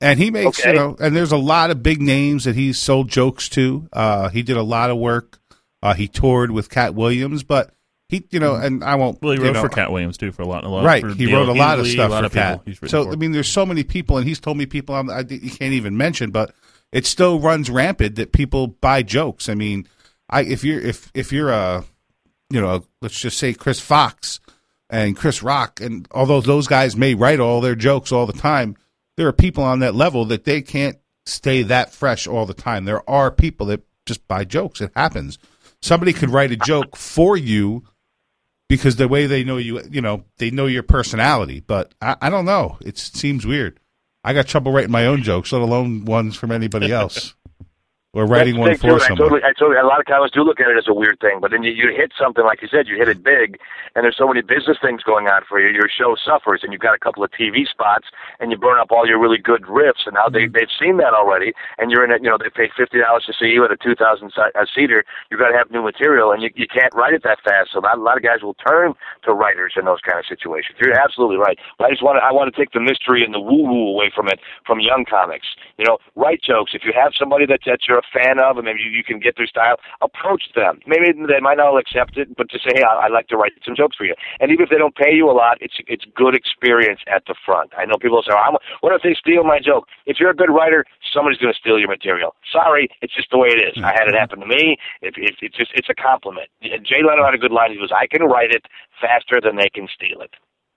and 0.00 0.18
he 0.20 0.30
makes 0.30 0.60
Okay. 0.60 0.70
you 0.70 0.76
know, 0.76 0.96
and 1.00 1.16
there's 1.16 1.32
a 1.32 1.36
lot 1.36 1.70
of 1.70 1.82
big 1.82 2.00
names 2.00 2.44
that 2.44 2.54
he's 2.54 2.78
sold 2.78 3.08
jokes 3.08 3.48
to. 3.50 3.88
Uh, 3.92 4.28
he 4.28 4.42
did 4.42 4.56
a 4.56 4.62
lot 4.62 4.90
of 4.90 4.96
work. 4.98 5.38
Uh, 5.82 5.94
he 5.94 6.06
toured 6.08 6.50
with 6.52 6.70
Katt 6.70 6.94
Williams, 6.94 7.42
but 7.42 7.72
he 8.08 8.24
you 8.30 8.38
know, 8.38 8.54
and 8.54 8.84
I 8.84 8.94
won't. 8.94 9.20
Well, 9.20 9.32
he 9.32 9.38
you 9.38 9.44
wrote 9.44 9.54
know, 9.54 9.60
for 9.62 9.68
Katt 9.68 9.90
Williams 9.90 10.16
too 10.16 10.30
for 10.30 10.42
a 10.42 10.46
lot, 10.46 10.62
a 10.62 10.68
lot. 10.68 10.84
Right, 10.84 11.02
for 11.02 11.08
he 11.14 11.26
Dale 11.26 11.40
wrote 11.40 11.48
a 11.48 11.52
lot 11.52 11.80
of 11.80 11.88
stuff 11.88 12.12
lot 12.12 12.20
for 12.20 12.26
of 12.26 12.32
Katt. 12.32 12.60
he's 12.64 12.78
So 12.86 13.04
for. 13.06 13.12
I 13.12 13.16
mean, 13.16 13.32
there's 13.32 13.48
so 13.48 13.66
many 13.66 13.82
people, 13.82 14.18
and 14.18 14.26
he's 14.28 14.38
told 14.38 14.56
me 14.56 14.66
people 14.66 14.94
I'm, 14.94 15.10
I, 15.10 15.24
you 15.28 15.50
can't 15.50 15.72
even 15.74 15.96
mention, 15.96 16.30
but 16.30 16.54
it 16.94 17.04
still 17.04 17.40
runs 17.40 17.68
rampant 17.68 18.14
that 18.14 18.32
people 18.32 18.68
buy 18.68 19.02
jokes. 19.02 19.48
I 19.48 19.54
mean, 19.54 19.86
I 20.30 20.42
if 20.44 20.62
you're 20.62 20.80
if 20.80 21.10
if 21.12 21.32
you're 21.32 21.50
a 21.50 21.84
you 22.50 22.60
know 22.60 22.86
let's 23.02 23.20
just 23.20 23.36
say 23.36 23.52
Chris 23.52 23.80
Fox 23.80 24.40
and 24.88 25.16
Chris 25.16 25.42
Rock, 25.42 25.80
and 25.80 26.06
although 26.12 26.40
those 26.40 26.68
guys 26.68 26.96
may 26.96 27.14
write 27.14 27.40
all 27.40 27.60
their 27.60 27.74
jokes 27.74 28.12
all 28.12 28.26
the 28.26 28.32
time, 28.32 28.76
there 29.16 29.26
are 29.26 29.32
people 29.32 29.64
on 29.64 29.80
that 29.80 29.96
level 29.96 30.24
that 30.26 30.44
they 30.44 30.62
can't 30.62 30.96
stay 31.26 31.62
that 31.64 31.92
fresh 31.92 32.28
all 32.28 32.46
the 32.46 32.54
time. 32.54 32.84
There 32.84 33.08
are 33.10 33.32
people 33.32 33.66
that 33.66 33.82
just 34.06 34.26
buy 34.28 34.44
jokes. 34.44 34.80
It 34.80 34.92
happens. 34.94 35.38
Somebody 35.82 36.12
could 36.12 36.30
write 36.30 36.52
a 36.52 36.56
joke 36.56 36.96
for 36.96 37.36
you 37.36 37.82
because 38.68 38.96
the 38.96 39.08
way 39.08 39.26
they 39.26 39.42
know 39.42 39.56
you, 39.56 39.82
you 39.90 40.00
know, 40.00 40.24
they 40.38 40.50
know 40.50 40.66
your 40.66 40.82
personality. 40.84 41.58
But 41.60 41.92
I, 42.00 42.16
I 42.22 42.30
don't 42.30 42.44
know. 42.44 42.78
It 42.82 42.98
seems 42.98 43.44
weird. 43.44 43.80
I 44.24 44.32
got 44.32 44.46
trouble 44.46 44.72
writing 44.72 44.90
my 44.90 45.06
own 45.06 45.22
jokes, 45.22 45.52
let 45.52 45.60
alone 45.62 46.04
ones 46.06 46.34
from 46.36 46.50
anybody 46.50 46.90
else. 47.00 47.34
Or 48.14 48.26
writing 48.26 48.58
one 48.58 48.70
That's 48.70 48.80
for 48.80 48.94
too. 48.98 49.02
I 49.02 49.08
someone. 49.10 49.18
totally, 49.18 49.42
I 49.42 49.52
totally, 49.58 49.76
a 49.76 49.86
lot 49.86 49.98
of 49.98 50.06
comics 50.06 50.32
do 50.32 50.42
look 50.42 50.60
at 50.60 50.70
it 50.70 50.78
as 50.78 50.86
a 50.86 50.94
weird 50.94 51.18
thing, 51.20 51.38
but 51.42 51.50
then 51.50 51.62
you, 51.62 51.72
you 51.72 51.90
hit 51.90 52.12
something 52.18 52.44
like 52.44 52.62
you 52.62 52.68
said, 52.70 52.86
you 52.86 52.96
hit 52.96 53.08
it 53.08 53.22
big, 53.22 53.58
and 53.94 54.04
there's 54.04 54.16
so 54.16 54.28
many 54.28 54.40
business 54.40 54.78
things 54.80 55.02
going 55.02 55.26
on 55.26 55.42
for 55.48 55.58
you. 55.58 55.68
Your 55.74 55.90
show 55.90 56.14
suffers, 56.14 56.62
and 56.62 56.72
you've 56.72 56.80
got 56.80 56.94
a 56.94 56.98
couple 57.02 57.24
of 57.24 57.30
TV 57.32 57.66
spots, 57.66 58.06
and 58.38 58.50
you 58.50 58.56
burn 58.56 58.78
up 58.78 58.90
all 58.90 59.06
your 59.06 59.18
really 59.18 59.38
good 59.38 59.62
riffs. 59.66 60.06
And 60.06 60.14
now 60.14 60.30
they 60.30 60.46
they've 60.46 60.70
seen 60.78 60.96
that 60.98 61.12
already, 61.12 61.52
and 61.78 61.90
you're 61.90 62.04
in 62.04 62.10
it. 62.10 62.22
You 62.22 62.30
know, 62.30 62.38
they 62.38 62.50
pay 62.54 62.70
fifty 62.76 62.98
dollars 63.02 63.24
to 63.26 63.34
see 63.34 63.50
you 63.50 63.64
at 63.64 63.72
a 63.72 63.76
two 63.76 63.94
thousand 63.94 64.30
a 64.38 64.66
seater. 64.74 65.04
You've 65.30 65.40
got 65.40 65.50
to 65.50 65.58
have 65.58 65.70
new 65.70 65.82
material, 65.82 66.30
and 66.30 66.42
you 66.42 66.50
you 66.54 66.66
can't 66.70 66.94
write 66.94 67.14
it 67.14 67.22
that 67.24 67.42
fast. 67.42 67.70
So 67.74 67.80
not, 67.80 67.98
a 67.98 68.02
lot 68.02 68.16
of 68.16 68.22
guys 68.22 68.42
will 68.42 68.54
turn 68.54 68.94
to 69.24 69.32
writers 69.34 69.74
in 69.76 69.84
those 69.84 70.00
kind 70.00 70.18
of 70.18 70.26
situations. 70.26 70.78
You're 70.78 70.94
absolutely 70.94 71.36
right. 71.36 71.58
But 71.78 71.88
I 71.88 71.90
just 71.90 72.02
want 72.02 72.18
to 72.18 72.24
I 72.24 72.30
want 72.30 72.52
to 72.52 72.56
take 72.56 72.72
the 72.72 72.80
mystery 72.80 73.24
and 73.24 73.34
the 73.34 73.40
woo 73.40 73.66
woo 73.66 73.88
away 73.90 74.12
from 74.14 74.28
it 74.28 74.38
from 74.66 74.78
young 74.78 75.04
comics. 75.08 75.46
You 75.78 75.84
know, 75.84 75.98
write 76.14 76.42
jokes. 76.42 76.72
If 76.74 76.84
you 76.84 76.92
have 76.94 77.12
somebody 77.18 77.46
that 77.46 77.60
that 77.66 77.80
you're 77.88 77.98
a 77.98 78.03
fan 78.12 78.38
of, 78.38 78.56
and 78.56 78.64
maybe 78.64 78.80
you, 78.80 78.90
you 78.90 79.04
can 79.04 79.18
get 79.18 79.36
their 79.36 79.46
style, 79.46 79.76
approach 80.00 80.50
them. 80.54 80.80
Maybe 80.86 81.12
they 81.12 81.40
might 81.40 81.58
not 81.58 81.76
accept 81.76 82.16
it, 82.16 82.36
but 82.36 82.50
just 82.50 82.64
say, 82.64 82.74
hey, 82.76 82.82
I, 82.82 83.06
I'd 83.06 83.12
like 83.12 83.28
to 83.28 83.36
write 83.36 83.52
some 83.64 83.76
jokes 83.76 83.96
for 83.96 84.04
you. 84.04 84.14
And 84.40 84.50
even 84.50 84.64
if 84.64 84.70
they 84.70 84.78
don't 84.78 84.94
pay 84.94 85.12
you 85.14 85.30
a 85.30 85.36
lot, 85.36 85.58
it's 85.60 85.74
it's 85.86 86.04
good 86.14 86.34
experience 86.34 87.00
at 87.06 87.24
the 87.26 87.34
front. 87.44 87.72
I 87.76 87.84
know 87.84 87.96
people 88.00 88.22
say, 88.22 88.34
I'm, 88.34 88.56
what 88.80 88.92
if 88.94 89.02
they 89.02 89.14
steal 89.14 89.44
my 89.44 89.58
joke? 89.60 89.86
If 90.06 90.18
you're 90.20 90.30
a 90.30 90.36
good 90.36 90.50
writer, 90.50 90.84
somebody's 91.12 91.38
going 91.38 91.52
to 91.52 91.58
steal 91.58 91.78
your 91.78 91.88
material. 91.88 92.34
Sorry, 92.50 92.88
it's 93.02 93.14
just 93.14 93.30
the 93.30 93.38
way 93.38 93.48
it 93.48 93.60
is. 93.62 93.82
I 93.82 93.92
had 93.92 94.08
it 94.08 94.14
happen 94.14 94.40
to 94.40 94.46
me. 94.46 94.76
If 95.02 95.14
if 95.16 95.36
it's 95.40 95.56
just 95.56 95.70
it's 95.74 95.88
a 95.88 95.94
compliment. 95.94 96.48
Jay 96.62 97.02
Leno 97.02 97.24
had 97.24 97.34
a 97.34 97.38
good 97.38 97.52
line. 97.52 97.72
He 97.72 97.78
goes, 97.78 97.92
I 97.94 98.06
can 98.06 98.26
write 98.26 98.50
it 98.50 98.66
faster 99.00 99.40
than 99.40 99.56
they 99.56 99.68
can 99.68 99.88
steal 99.92 100.20
it. 100.20 100.34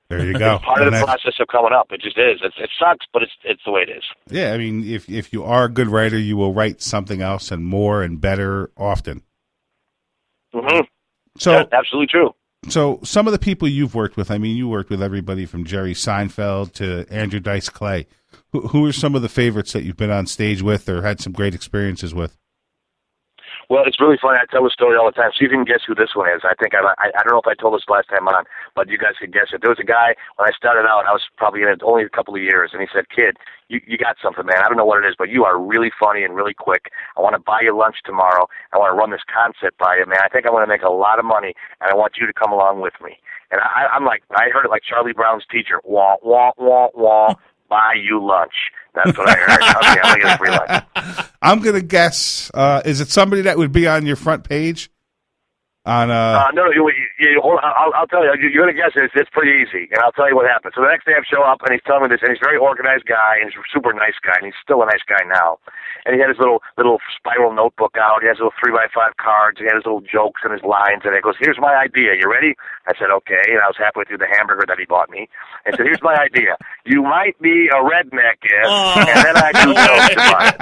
There 0.09 0.25
you 0.25 0.33
go. 0.39 0.59
Part 0.59 0.81
of 0.81 0.93
the 0.93 0.99
process 1.03 1.33
of 1.39 1.47
coming 1.47 1.73
up. 1.73 1.91
It 1.91 2.01
just 2.01 2.17
is. 2.17 2.39
It's, 2.43 2.55
it 2.59 2.69
sucks, 2.79 3.05
but 3.13 3.23
it's 3.23 3.31
it's 3.43 3.61
the 3.65 3.71
way 3.71 3.81
it 3.81 3.89
is. 3.89 4.03
Yeah, 4.29 4.53
I 4.53 4.57
mean, 4.57 4.83
if 4.87 5.09
if 5.09 5.33
you 5.33 5.43
are 5.43 5.65
a 5.65 5.69
good 5.69 5.87
writer, 5.89 6.17
you 6.17 6.37
will 6.37 6.53
write 6.53 6.81
something 6.81 7.21
else 7.21 7.51
and 7.51 7.65
more 7.65 8.01
and 8.03 8.19
better 8.21 8.71
often. 8.77 9.23
hmm 10.53 10.81
So, 11.37 11.67
absolutely 11.71 12.07
true. 12.07 12.33
so 12.69 12.99
some 13.03 13.27
of 13.27 13.33
the 13.33 13.39
people 13.39 13.67
you've 13.67 13.95
worked 13.95 14.17
with, 14.17 14.31
I 14.31 14.37
mean, 14.37 14.55
you 14.55 14.67
worked 14.67 14.89
with 14.89 15.01
everybody 15.03 15.45
from 15.45 15.65
Jerry 15.65 15.93
Seinfeld 15.93 16.71
to 16.73 17.05
Andrew 17.11 17.39
Dice 17.39 17.69
Clay. 17.69 18.07
Who, 18.53 18.67
who 18.69 18.85
are 18.85 18.93
some 18.93 19.13
of 19.15 19.21
the 19.21 19.29
favorites 19.29 19.73
that 19.73 19.83
you've 19.83 19.97
been 19.97 20.11
on 20.11 20.25
stage 20.25 20.61
with 20.61 20.87
or 20.87 21.01
had 21.01 21.19
some 21.19 21.33
great 21.33 21.53
experiences 21.53 22.13
with? 22.13 22.37
Well, 23.69 23.83
it's 23.85 23.99
really 23.99 24.15
funny. 24.15 24.39
I 24.39 24.47
tell 24.47 24.63
the 24.63 24.71
story 24.71 24.95
all 24.95 25.11
the 25.11 25.11
time. 25.11 25.27
If 25.35 25.41
you 25.41 25.49
can 25.49 25.65
guess 25.65 25.83
who 25.85 25.93
this 25.93 26.15
one 26.15 26.31
is. 26.31 26.41
I 26.47 26.55
think 26.55 26.71
I, 26.73 26.79
I 26.79 27.11
I 27.11 27.19
don't 27.23 27.35
know 27.35 27.43
if 27.43 27.51
I 27.51 27.53
told 27.53 27.75
this 27.75 27.83
last 27.89 28.07
time 28.07 28.27
on, 28.27 28.45
but 28.75 28.87
you 28.87 28.97
guys 28.97 29.19
could 29.19 29.33
guess 29.33 29.51
it. 29.51 29.59
There 29.59 29.69
was 29.69 29.79
a 29.79 29.83
guy 29.83 30.15
when 30.37 30.47
I 30.47 30.55
started 30.55 30.87
out. 30.87 31.03
I 31.03 31.11
was 31.11 31.23
probably 31.35 31.63
in 31.63 31.67
it 31.67 31.83
only 31.83 32.03
a 32.03 32.09
couple 32.09 32.33
of 32.33 32.41
years, 32.41 32.71
and 32.71 32.79
he 32.79 32.87
said, 32.87 33.09
"Kid, 33.11 33.35
you 33.67 33.81
you 33.85 33.97
got 33.97 34.15
something, 34.23 34.45
man. 34.45 34.63
I 34.63 34.69
don't 34.71 34.77
know 34.77 34.85
what 34.87 35.03
it 35.03 35.07
is, 35.07 35.15
but 35.19 35.27
you 35.27 35.43
are 35.43 35.59
really 35.59 35.91
funny 35.99 36.23
and 36.23 36.33
really 36.33 36.53
quick. 36.53 36.91
I 37.17 37.21
want 37.21 37.35
to 37.35 37.43
buy 37.43 37.59
you 37.61 37.75
lunch 37.77 37.97
tomorrow. 38.05 38.47
I 38.71 38.77
want 38.77 38.95
to 38.95 38.95
run 38.95 39.11
this 39.11 39.27
concept 39.27 39.77
by 39.77 39.97
you, 39.99 40.05
man. 40.07 40.23
I 40.23 40.29
think 40.29 40.45
I 40.45 40.49
want 40.49 40.63
to 40.63 40.71
make 40.71 40.83
a 40.83 40.89
lot 40.89 41.19
of 41.19 41.25
money, 41.25 41.51
and 41.81 41.91
I 41.91 41.93
want 41.93 42.15
you 42.15 42.25
to 42.25 42.33
come 42.33 42.53
along 42.53 42.79
with 42.79 42.95
me." 43.03 43.19
And 43.51 43.59
I, 43.59 43.87
I'm 43.91 44.05
like, 44.05 44.23
I 44.31 44.47
heard 44.47 44.63
it 44.63 44.71
like 44.71 44.83
Charlie 44.87 45.11
Brown's 45.11 45.43
teacher. 45.51 45.81
Wah 45.83 46.15
wah 46.23 46.51
wah 46.57 46.87
wah. 46.95 47.35
Buy 47.67 47.95
you 47.99 48.23
lunch. 48.25 48.71
That's 48.95 49.17
what 49.17 49.27
I 49.27 49.35
heard. 49.35 49.59
okay, 49.59 49.99
I'm 50.03 50.19
gonna 50.19 50.23
get 50.23 50.35
a 50.35 50.37
free 50.37 50.51
lunch. 50.55 51.25
I'm 51.41 51.59
gonna 51.59 51.81
guess. 51.81 52.51
Uh, 52.53 52.81
is 52.85 53.01
it 53.01 53.09
somebody 53.09 53.43
that 53.43 53.57
would 53.57 53.71
be 53.71 53.87
on 53.87 54.05
your 54.05 54.15
front 54.15 54.43
page? 54.43 54.89
On 55.85 56.09
uh, 56.11 56.47
Uh, 56.47 56.51
no, 56.53 56.65
you, 57.19 57.41
hold, 57.41 57.59
I'll, 57.63 57.93
I'll 57.93 58.07
tell 58.07 58.21
you. 58.23 58.31
You're 58.49 58.65
gonna 58.65 58.77
guess 58.77 58.93
it. 58.95 59.09
It's, 59.09 59.15
it's 59.17 59.29
pretty 59.33 59.57
easy, 59.57 59.89
and 59.91 59.99
I'll 60.01 60.13
tell 60.13 60.29
you 60.29 60.35
what 60.37 60.45
happened. 60.45 60.73
So 60.77 60.81
the 60.81 60.91
next 60.91 61.05
day 61.09 61.13
I 61.17 61.21
show 61.25 61.41
up, 61.41 61.61
and 61.65 61.73
he's 61.73 61.81
telling 61.85 62.05
me 62.05 62.09
this, 62.13 62.21
and 62.21 62.29
he's 62.31 62.41
a 62.41 62.45
very 62.45 62.57
organized 62.61 63.05
guy, 63.09 63.41
and 63.41 63.49
he's 63.49 63.57
a 63.57 63.65
super 63.73 63.91
nice 63.93 64.17
guy, 64.21 64.37
and 64.37 64.45
he's 64.45 64.59
still 64.61 64.81
a 64.81 64.87
nice 64.87 65.01
guy 65.09 65.21
now. 65.25 65.57
And 66.05 66.13
he 66.15 66.21
had 66.21 66.29
his 66.29 66.37
little 66.39 66.61
little 66.77 67.01
spiral 67.17 67.51
notebook 67.51 67.97
out. 67.99 68.21
He 68.21 68.27
has 68.29 68.37
little 68.37 68.53
three 68.61 68.71
by 68.71 68.87
five 68.93 69.17
cards. 69.17 69.59
He 69.59 69.65
had 69.65 69.75
his 69.75 69.85
little 69.85 70.05
jokes 70.05 70.41
and 70.45 70.53
his 70.53 70.63
lines, 70.63 71.03
and 71.03 71.11
he 71.13 71.21
goes, 71.21 71.35
"Here's 71.41 71.59
my 71.59 71.73
idea. 71.75 72.13
You 72.15 72.29
ready?" 72.31 72.53
I 72.87 72.93
said, 72.97 73.09
"Okay." 73.25 73.43
And 73.49 73.59
I 73.59 73.67
was 73.67 73.75
halfway 73.81 74.05
through 74.05 74.21
the 74.21 74.29
hamburger 74.31 74.65
that 74.69 74.77
he 74.79 74.85
bought 74.85 75.09
me, 75.09 75.27
and 75.65 75.73
said, 75.75 75.85
"Here's 75.89 76.01
my 76.05 76.15
idea. 76.29 76.55
You 76.85 77.01
might 77.03 77.35
be 77.41 77.67
a 77.73 77.81
redneck 77.81 78.39
if, 78.45 78.65
Oh. 78.69 78.93
and 79.01 79.19
then 79.25 79.35
I 79.35 79.49
do 79.57 79.69
jokes 79.73 80.15
about 80.15 80.45
it." 80.53 80.57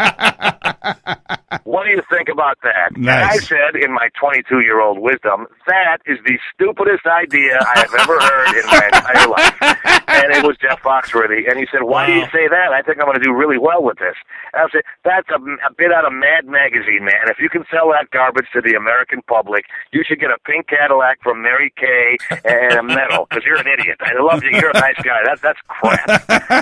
What 1.64 1.86
do 1.86 1.92
you 1.92 2.02
think 2.12 2.30
about 2.30 2.58
that? 2.64 2.96
And 2.96 3.10
I 3.10 3.38
said, 3.38 3.76
in 3.76 3.92
my 3.92 4.10
22 4.20 4.60
year 4.62 4.80
old 4.82 5.00
wisdom, 5.00 5.48
that 5.68 5.98
is 6.06 6.18
the 6.26 6.38
stupidest 6.54 7.06
idea 7.06 7.58
I 7.60 7.80
have 7.80 7.94
ever 7.94 8.18
heard 8.20 8.52
in 8.58 8.66
my 8.68 8.84
entire 8.92 9.28
life. 9.28 9.56
And 10.08 10.32
it 10.32 10.44
was 10.46 10.58
Jeff 10.58 10.82
Foxworthy. 10.82 11.50
And 11.50 11.60
he 11.60 11.68
said, 11.72 11.84
Why 11.84 12.06
do 12.06 12.14
you 12.14 12.26
say 12.32 12.48
that? 12.48 12.72
I 12.72 12.82
think 12.82 13.00
I'm 13.00 13.06
going 13.06 13.20
to 13.20 13.24
do 13.24 13.34
really 13.34 13.58
well 13.58 13.84
with 13.84 13.98
this. 13.98 14.16
And 14.54 14.64
I 14.64 14.68
said, 14.72 14.84
That's 15.04 15.28
a, 15.30 15.40
a 15.40 15.74
bit 15.76 15.92
out 15.92 16.06
of 16.06 16.14
Mad 16.14 16.46
Magazine, 16.46 17.04
man. 17.04 17.28
If 17.28 17.40
you 17.40 17.50
can 17.50 17.66
sell 17.70 17.90
that 17.92 18.10
garbage 18.12 18.48
to 18.54 18.62
the 18.62 18.76
American 18.76 19.22
public, 19.28 19.66
you 19.92 20.04
should 20.06 20.20
get 20.20 20.32
a 20.32 20.40
pink 20.46 20.68
Cadillac 20.68 21.22
from 21.22 21.42
Mary 21.42 21.74
Kay 21.76 22.18
and 22.46 22.80
a 22.80 22.84
medal 22.84 23.28
because 23.30 23.44
you're 23.46 23.60
an 23.60 23.68
idiot. 23.68 23.98
I 24.00 24.16
love 24.22 24.44
you. 24.44 24.52
You're 24.54 24.72
a 24.72 24.80
nice 24.80 25.00
guy. 25.04 25.20
That's 25.26 25.42
that's 25.42 25.60
crap. 25.68 26.08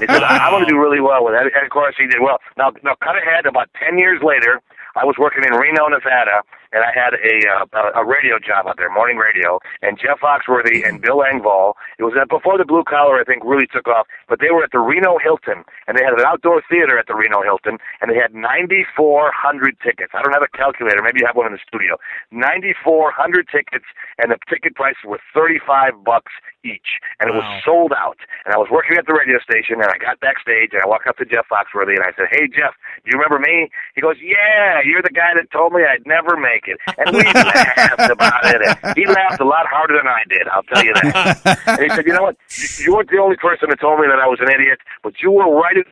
He 0.01 0.07
said, 0.07 0.23
I, 0.23 0.47
I'm 0.47 0.51
going 0.51 0.65
to 0.65 0.69
do 0.69 0.79
really 0.79 1.01
well 1.01 1.23
with 1.23 1.33
that. 1.33 1.45
And 1.45 1.65
of 1.65 1.71
course, 1.71 1.95
he 1.97 2.07
did 2.07 2.21
well. 2.21 2.39
Now, 2.57 2.71
now, 2.83 2.95
cut 3.01 3.15
ahead 3.17 3.45
about 3.45 3.69
10 3.79 3.97
years 3.97 4.21
later. 4.23 4.61
I 4.95 5.05
was 5.05 5.15
working 5.17 5.43
in 5.43 5.53
Reno, 5.53 5.87
Nevada, 5.87 6.45
and 6.73 6.83
I 6.83 6.91
had 6.91 7.13
a 7.13 7.35
uh, 7.45 8.01
a 8.01 8.03
radio 8.05 8.41
job 8.41 8.67
out 8.67 8.77
there, 8.77 8.91
morning 8.91 9.17
radio. 9.17 9.59
And 9.81 9.97
Jeff 9.97 10.19
Foxworthy 10.19 10.87
and 10.87 11.01
Bill 11.01 11.21
Engvall. 11.21 11.73
It 11.99 12.03
was 12.03 12.13
before 12.29 12.57
the 12.57 12.65
blue 12.65 12.83
collar, 12.83 13.21
I 13.21 13.23
think, 13.23 13.43
really 13.45 13.67
took 13.67 13.87
off. 13.87 14.07
But 14.27 14.39
they 14.41 14.49
were 14.49 14.63
at 14.63 14.71
the 14.71 14.79
Reno 14.79 15.17
Hilton, 15.21 15.63
and 15.87 15.97
they 15.97 16.03
had 16.03 16.13
an 16.13 16.25
outdoor 16.25 16.63
theater 16.67 16.97
at 16.97 17.07
the 17.07 17.15
Reno 17.15 17.43
Hilton, 17.43 17.77
and 18.01 18.09
they 18.09 18.17
had 18.17 18.33
9,400 18.33 19.77
tickets. 19.79 20.11
I 20.13 20.21
don't 20.21 20.33
have 20.33 20.43
a 20.43 20.57
calculator. 20.57 21.01
Maybe 21.03 21.21
you 21.21 21.27
have 21.27 21.37
one 21.37 21.45
in 21.45 21.53
the 21.53 21.63
studio. 21.65 21.97
9,400 22.31 23.47
tickets, 23.47 23.85
and 24.17 24.31
the 24.31 24.37
ticket 24.49 24.75
prices 24.75 25.05
were 25.05 25.19
35 25.33 26.03
bucks 26.03 26.33
each, 26.63 27.03
and 27.19 27.29
it 27.29 27.35
was 27.35 27.43
sold 27.63 27.91
out. 27.91 28.17
And 28.45 28.55
I 28.55 28.57
was 28.57 28.71
working 28.71 28.97
at 28.97 29.05
the 29.05 29.13
radio 29.13 29.37
station, 29.39 29.83
and 29.83 29.91
I 29.91 29.99
got 29.99 30.19
backstage, 30.19 30.71
and 30.71 30.81
I 30.81 30.87
walked 30.87 31.07
up 31.07 31.19
to 31.19 31.25
Jeff 31.27 31.45
Foxworthy, 31.51 31.99
and 31.99 32.03
I 32.07 32.15
said, 32.15 32.31
"Hey, 32.31 32.47
Jeff, 32.47 32.73
do 33.03 33.11
you 33.11 33.19
remember 33.19 33.39
me?" 33.39 33.69
He 33.95 34.01
goes, 34.01 34.15
"Yeah, 34.19 34.79
you're 34.81 35.03
the 35.03 35.13
guy 35.13 35.35
that 35.35 35.51
told 35.51 35.73
me 35.73 35.83
I'd 35.83 36.07
never 36.07 36.35
make 36.39 36.62
it." 36.67 36.77
And 36.97 37.15
we 37.15 37.23
laughed 37.23 38.11
about 38.11 38.45
it. 38.45 38.77
And 38.83 38.95
he 38.97 39.05
laughed 39.05 39.39
a 39.41 39.45
lot 39.45 39.65
harder 39.67 39.97
than 39.97 40.07
I 40.07 40.23
did. 40.29 40.47
I'll 40.49 40.63
tell 40.63 40.83
you 40.83 40.93
that. 40.93 41.61
and 41.67 41.81
he 41.83 41.89
said, 41.89 42.05
"You 42.05 42.13
know 42.13 42.23
what? 42.23 42.37
You- 42.57 42.85
You 42.85 42.95
weren't 42.95 43.09
the 43.09 43.17
only 43.19 43.37
person 43.37 43.69
that 43.69 43.79
told 43.79 43.99
me 43.99 44.07
that 44.07 44.19
I 44.19 44.27
was 44.27 44.39
an 44.41 44.49
idiot, 44.49 44.79
but 45.03 45.13
you 45.21 45.31
were 45.31 45.49
right." 45.53 45.77
in- 45.77 45.83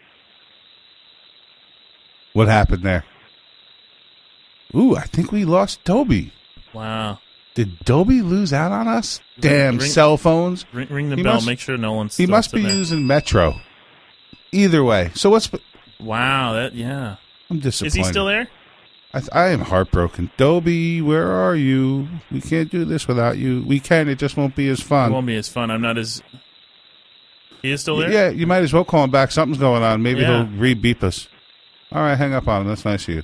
What 2.33 2.47
happened 2.47 2.83
there? 2.83 3.03
Ooh, 4.75 4.95
I 4.95 5.01
think 5.03 5.31
we 5.31 5.43
lost 5.43 5.83
Dobie. 5.83 6.31
Wow. 6.73 7.19
Did 7.55 7.79
Dobie 7.83 8.21
lose 8.21 8.53
out 8.53 8.71
on 8.71 8.87
us? 8.87 9.19
Damn 9.39 9.77
ring- 9.77 9.89
cell 9.89 10.15
phones. 10.15 10.65
Ring, 10.71 10.87
ring 10.89 11.09
the 11.09 11.17
He 11.17 11.23
bell. 11.23 11.33
must- 11.35 11.45
make 11.47 11.59
sure 11.59 11.77
no 11.77 11.91
one's. 11.93 12.15
He 12.15 12.25
must 12.25 12.51
be 12.53 12.59
sitting 12.59 12.67
there. 12.69 12.77
using 12.77 13.05
Metro. 13.07 13.59
Either 14.53 14.83
way. 14.83 15.11
So 15.13 15.29
what's 15.29 15.49
Wow. 15.99 16.53
That 16.53 16.73
yeah. 16.73 17.17
I'm 17.49 17.59
disappointed. 17.59 17.87
Is 17.87 17.93
he 17.95 18.03
still 18.05 18.25
there? 18.27 18.47
I, 19.13 19.19
th- 19.19 19.29
I 19.33 19.47
am 19.49 19.61
heartbroken. 19.61 20.31
Dobie, 20.37 21.01
where 21.01 21.29
are 21.31 21.55
you? 21.55 22.07
We 22.31 22.39
can't 22.39 22.71
do 22.71 22.85
this 22.85 23.07
without 23.07 23.37
you. 23.37 23.63
We 23.67 23.79
can. 23.79 24.07
It 24.07 24.17
just 24.19 24.37
won't 24.37 24.55
be 24.55 24.69
as 24.69 24.79
fun. 24.79 25.11
It 25.11 25.13
won't 25.13 25.27
be 25.27 25.35
as 25.35 25.49
fun. 25.49 25.69
I'm 25.69 25.81
not 25.81 25.97
as. 25.97 26.21
He 27.61 27.71
is 27.71 27.81
still 27.81 27.97
there. 27.97 28.11
Yeah, 28.11 28.29
you 28.29 28.47
might 28.47 28.63
as 28.63 28.73
well 28.73 28.85
call 28.85 29.03
him 29.03 29.11
back. 29.11 29.31
Something's 29.31 29.59
going 29.59 29.83
on. 29.83 30.01
Maybe 30.01 30.21
Yeah. 30.21 30.45
he'll 30.45 30.57
re-beep 30.57 31.03
us. 31.03 31.27
All 31.91 32.01
right, 32.01 32.17
hang 32.17 32.33
up 32.33 32.47
on 32.47 32.61
him. 32.61 32.67
That's 32.67 32.85
nice 32.85 33.07
of 33.07 33.15
you. 33.15 33.23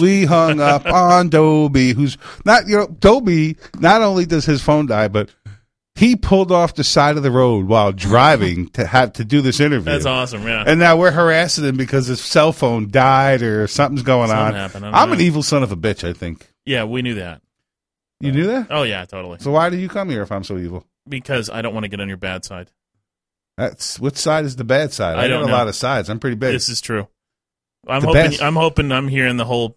We 0.00 0.24
hung 0.26 0.60
up 0.60 0.84
on 0.84 1.28
Dobie, 1.30 1.94
who's 1.94 2.18
not, 2.44 2.66
you 2.68 2.76
know, 2.76 2.88
Dobie, 2.88 3.56
not 3.78 4.02
only 4.02 4.26
does 4.26 4.44
his 4.44 4.60
phone 4.60 4.86
die, 4.86 5.08
but 5.08 5.30
he 5.98 6.14
pulled 6.16 6.52
off 6.52 6.74
the 6.74 6.84
side 6.84 7.16
of 7.16 7.22
the 7.22 7.30
road 7.30 7.66
while 7.66 7.92
driving 7.92 8.68
to 8.70 8.86
have 8.86 9.12
to 9.14 9.24
do 9.24 9.40
this 9.40 9.58
interview. 9.60 9.90
That's 9.92 10.06
awesome. 10.06 10.42
Yeah. 10.44 10.64
And 10.66 10.78
now 10.78 10.96
we're 10.96 11.10
harassing 11.10 11.64
him 11.64 11.76
because 11.76 12.06
his 12.06 12.20
cell 12.20 12.52
phone 12.52 12.90
died 12.90 13.42
or 13.42 13.66
something's 13.66 14.02
going 14.02 14.28
Something 14.28 14.46
on. 14.46 14.54
happened. 14.54 14.86
I'm 14.86 15.12
an 15.12 15.20
evil 15.20 15.42
son 15.42 15.62
of 15.62 15.72
a 15.72 15.76
bitch, 15.76 16.08
I 16.08 16.12
think. 16.12 16.46
yeah, 16.64 16.84
we 16.84 17.02
knew 17.02 17.14
that. 17.14 17.42
You 18.20 18.32
knew 18.32 18.46
that? 18.48 18.66
Oh 18.70 18.82
yeah, 18.82 19.04
totally. 19.04 19.38
So 19.40 19.50
why 19.52 19.70
do 19.70 19.76
you 19.76 19.88
come 19.88 20.08
here 20.10 20.22
if 20.22 20.32
I'm 20.32 20.42
so 20.44 20.58
evil? 20.58 20.84
Because 21.08 21.48
I 21.50 21.62
don't 21.62 21.72
want 21.74 21.84
to 21.84 21.88
get 21.88 22.00
on 22.00 22.08
your 22.08 22.16
bad 22.16 22.44
side. 22.44 22.70
That's 23.56 23.98
which 23.98 24.16
side 24.16 24.44
is 24.44 24.56
the 24.56 24.64
bad 24.64 24.92
side? 24.92 25.16
I 25.18 25.24
I, 25.24 25.28
don't 25.28 25.42
got 25.46 25.50
a 25.50 25.52
lot 25.52 25.68
of 25.68 25.74
sides. 25.74 26.08
I'm 26.08 26.18
pretty 26.20 26.36
big. 26.36 26.52
This 26.52 26.68
is 26.68 26.80
true. 26.80 27.08
I'm 27.86 28.00
The 28.02 28.06
hoping. 28.08 28.22
best. 28.30 28.42
I'm 28.42 28.56
hoping. 28.56 28.92
I'm 28.92 29.08
hearing 29.08 29.36
the 29.36 29.44
whole 29.44 29.76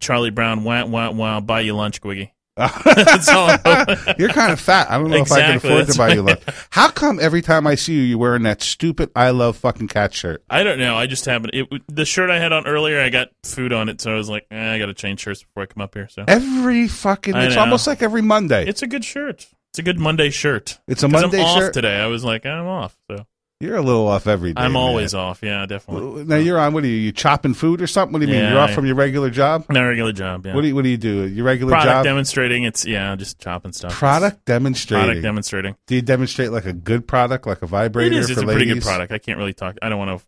Charlie 0.00 0.30
Brown. 0.30 0.64
Wow, 0.64 0.86
wow, 0.86 1.12
wow. 1.12 1.40
Buy 1.40 1.60
you 1.60 1.74
lunch, 1.74 2.00
Gwiggy. 2.00 2.30
That's 2.56 3.28
all 3.28 3.48
You're 4.18 4.28
kind 4.28 4.52
of 4.52 4.60
fat. 4.60 4.90
I 4.90 4.98
don't 4.98 5.10
know 5.10 5.16
if 5.16 5.32
I 5.32 5.40
can 5.40 5.54
Exactly, 5.54 5.70
afford 5.70 5.86
to 5.88 5.98
buy 5.98 6.12
you 6.14 6.22
lunch. 6.22 6.40
How 6.70 6.90
come 6.90 7.18
every 7.20 7.40
time 7.40 7.66
I 7.66 7.74
see 7.76 7.94
you, 7.94 8.02
you're 8.02 8.18
wearing 8.18 8.42
that 8.42 8.62
stupid 8.62 9.10
"I 9.16 9.30
love 9.30 9.56
fucking 9.56 9.88
cat" 9.88 10.12
shirt? 10.12 10.44
I 10.50 10.62
don't 10.62 10.78
know. 10.78 10.96
I 10.96 11.06
just 11.06 11.24
haven't. 11.24 11.54
It, 11.54 11.66
the 11.88 12.04
shirt 12.04 12.28
I 12.30 12.38
had 12.38 12.52
on 12.52 12.66
earlier, 12.66 13.00
I 13.00 13.08
got 13.08 13.28
food 13.44 13.72
on 13.72 13.88
it, 13.88 14.00
so 14.02 14.12
I 14.12 14.16
was 14.16 14.28
like, 14.28 14.46
eh, 14.50 14.72
I 14.74 14.78
got 14.78 14.86
to 14.86 14.94
change 14.94 15.20
shirts 15.20 15.42
before 15.42 15.62
I 15.62 15.66
come 15.66 15.82
up 15.82 15.94
here. 15.94 16.08
So 16.08 16.24
Every 16.28 16.88
fucking. 16.88 17.34
I 17.34 17.46
It's 17.46 17.54
know. 17.54 17.62
almost 17.62 17.86
like 17.86 18.02
every 18.02 18.22
Monday. 18.22 18.66
it's 18.66 18.82
a 18.82 18.86
good 18.86 19.04
shirt. 19.04 19.46
It's 19.70 19.78
a 19.78 19.82
good 19.82 19.98
Monday 19.98 20.28
shirt. 20.28 20.78
It's 20.86 21.02
a 21.02 21.08
Monday 21.08 21.38
I'm 21.40 21.46
off 21.46 21.58
shirt. 21.58 21.72
today. 21.72 21.96
I 21.98 22.06
was 22.06 22.22
like, 22.22 22.44
I'm 22.44 22.66
off. 22.66 22.94
So 23.10 23.24
You're 23.62 23.76
a 23.76 23.80
little 23.82 24.08
off 24.08 24.26
every 24.26 24.52
day. 24.52 24.60
I'm 24.60 24.72
man. 24.72 24.82
always 24.82 25.14
off. 25.14 25.38
Yeah, 25.40 25.64
definitely. 25.66 26.24
Now 26.24 26.36
you're 26.36 26.58
on. 26.58 26.74
What 26.74 26.82
are 26.82 26.88
you? 26.88 26.94
You 26.96 27.12
chopping 27.12 27.54
food 27.54 27.80
or 27.80 27.86
something? 27.86 28.12
What 28.12 28.18
do 28.18 28.26
you 28.26 28.32
mean? 28.32 28.42
Yeah, 28.42 28.50
You're 28.50 28.58
off 28.58 28.70
I- 28.70 28.74
from 28.74 28.86
your 28.86 28.96
regular 28.96 29.30
job. 29.30 29.66
No 29.70 29.86
regular 29.86 30.12
job. 30.12 30.44
Yeah. 30.44 30.54
What 30.54 30.62
do 30.62 30.66
you 30.68 30.74
What 30.74 30.82
do 30.82 30.88
you 30.90 30.96
do? 30.96 31.28
Your 31.28 31.44
regular 31.44 31.70
job 31.70 31.82
Product 31.82 31.96
job. 31.98 32.04
demonstrating. 32.04 32.64
It's 32.64 32.84
yeah, 32.84 33.14
just 33.14 33.38
chopping 33.38 33.72
stuff. 33.72 33.92
product 33.92 34.44
demonstrating. 34.46 35.04
Product 35.06 35.22
demonstrating. 35.22 35.76
do 35.86 35.94
you 35.94 36.02
demonstrate 36.02 36.50
like 36.50 36.66
a 36.66 36.72
good 36.72 37.06
product, 37.06 37.46
like 37.46 37.62
a 37.62 37.66
vibrator 37.66 38.16
It 38.16 38.18
is. 38.18 38.26
for 38.26 38.32
It's 38.32 38.42
a 38.42 38.44
ladies? 38.46 38.58
pretty 38.64 38.74
good 38.74 38.82
product. 38.82 39.12
I 39.12 39.18
can't 39.18 39.38
really 39.38 39.52
talk. 39.54 39.76
I 39.80 39.88
don't 39.88 39.98
want 39.98 40.18
to. 40.20 40.26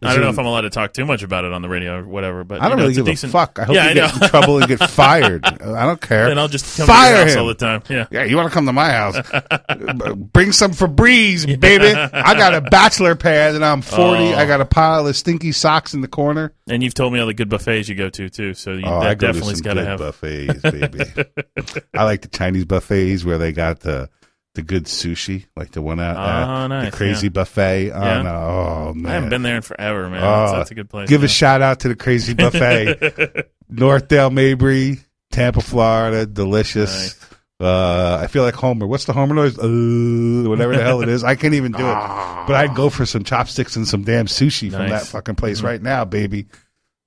I 0.00 0.12
don't 0.14 0.22
know 0.22 0.28
if 0.30 0.38
I'm 0.38 0.46
allowed 0.46 0.60
to 0.60 0.70
talk 0.70 0.92
too 0.92 1.04
much 1.04 1.24
about 1.24 1.44
it 1.44 1.52
on 1.52 1.60
the 1.60 1.68
radio 1.68 1.98
or 1.98 2.04
whatever. 2.06 2.44
But 2.44 2.60
I 2.62 2.68
don't 2.68 2.72
you 2.72 2.76
know, 2.76 2.82
really 2.82 2.90
it's 2.90 2.98
give 2.98 3.06
a 3.06 3.10
a, 3.10 3.12
decent, 3.12 3.32
fuck. 3.32 3.58
I 3.58 3.64
hope 3.64 3.74
yeah, 3.74 3.84
you 3.86 3.90
I 3.90 3.94
get 3.94 4.22
in 4.22 4.28
trouble 4.28 4.58
and 4.58 4.68
get 4.68 4.78
fired. 4.90 5.44
I 5.44 5.86
don't 5.86 6.00
care. 6.00 6.28
and 6.28 6.38
I'll 6.38 6.46
just 6.46 6.76
come 6.76 6.86
Fire 6.86 7.10
to 7.12 7.16
your 7.16 7.24
house 7.26 7.34
him. 7.34 7.40
all 7.40 7.46
the 7.48 7.54
time. 7.54 7.82
Yeah. 7.88 8.06
Yeah, 8.10 8.24
you 8.24 8.36
want 8.36 8.48
to 8.48 8.54
come 8.54 8.66
to 8.66 8.72
my 8.72 8.90
house? 8.90 9.16
Bring 10.32 10.52
some 10.52 10.70
Febreze, 10.72 11.58
baby. 11.58 11.86
I 11.94 12.34
got 12.34 12.54
a 12.54 12.60
bachelor 12.70 13.16
pad 13.16 13.54
and 13.56 13.64
I'm 13.64 13.82
40. 13.82 14.02
Oh. 14.02 14.34
I 14.36 14.46
got 14.46 14.60
a 14.60 14.64
pile 14.64 15.06
of 15.06 15.16
stinky 15.16 15.50
socks 15.52 15.94
in 15.94 16.00
the 16.00 16.08
corner. 16.08 16.52
And 16.68 16.82
you've 16.82 16.94
told 16.94 17.12
me 17.12 17.18
all 17.18 17.26
the 17.26 17.34
good 17.34 17.48
buffets 17.48 17.88
you 17.88 17.94
go 17.96 18.08
to 18.10 18.28
too. 18.28 18.54
So 18.54 18.72
you, 18.74 18.84
Oh, 18.86 19.00
that 19.00 19.18
go 19.18 19.26
definitely's 19.28 19.58
some 19.58 19.64
got 19.64 19.74
to 19.74 19.84
have. 19.84 19.98
buffets, 19.98 20.62
baby. 20.62 21.00
I 21.94 22.04
like 22.04 22.22
the 22.22 22.28
Chinese 22.28 22.64
buffets 22.66 23.24
where 23.24 23.38
they 23.38 23.52
got 23.52 23.80
the 23.80 24.10
the 24.58 24.62
good 24.64 24.86
sushi, 24.86 25.46
like 25.56 25.70
the 25.70 25.80
one 25.80 26.00
out 26.00 26.16
Oh, 26.16 26.64
at 26.64 26.66
nice, 26.66 26.90
the 26.90 26.96
Crazy 26.96 27.26
yeah. 27.28 27.30
Buffet. 27.30 27.92
On, 27.92 28.24
Yeah. 28.24 28.36
oh 28.36 28.92
man, 28.92 29.06
I 29.06 29.14
haven't 29.14 29.28
been 29.30 29.42
there 29.42 29.54
in 29.54 29.62
forever, 29.62 30.10
man. 30.10 30.20
Oh, 30.22 30.56
that's, 30.56 30.72
a 30.72 30.74
good 30.74 30.90
place. 30.90 31.08
Give 31.08 31.22
a 31.22 31.28
shout 31.28 31.62
out 31.62 31.80
to 31.80 31.88
the 31.88 31.94
Crazy 31.94 32.34
Buffet, 32.34 33.46
Northdale, 33.72 34.32
Mabry, 34.32 34.98
Tampa, 35.30 35.60
Florida. 35.60 36.26
Delicious. 36.26 36.92
Nice. 36.92 37.24
Uh, 37.60 38.18
I 38.20 38.26
feel 38.26 38.42
like 38.42 38.54
Homer. 38.54 38.86
What's 38.86 39.04
the 39.04 39.12
Homer 39.12 39.34
noise? 39.36 39.56
Uh, 39.58 40.48
whatever 40.48 40.76
the 40.76 40.82
hell 40.82 41.02
it 41.02 41.08
is. 41.08 41.22
I 41.24 41.34
can't 41.36 41.54
even 41.54 41.72
do 41.72 41.78
it. 41.86 41.94
But 42.46 42.52
I'd 42.54 42.74
go 42.74 42.88
for 42.90 43.06
some 43.06 43.22
chopsticks 43.24 43.76
and 43.76 43.86
some 43.86 44.02
damn 44.02 44.26
sushi 44.26 44.70
from 44.72 44.88
that 44.88 45.06
fucking 45.06 45.34
place 45.36 45.60
right 45.62 45.80
now, 45.82 46.04
baby. 46.04 46.46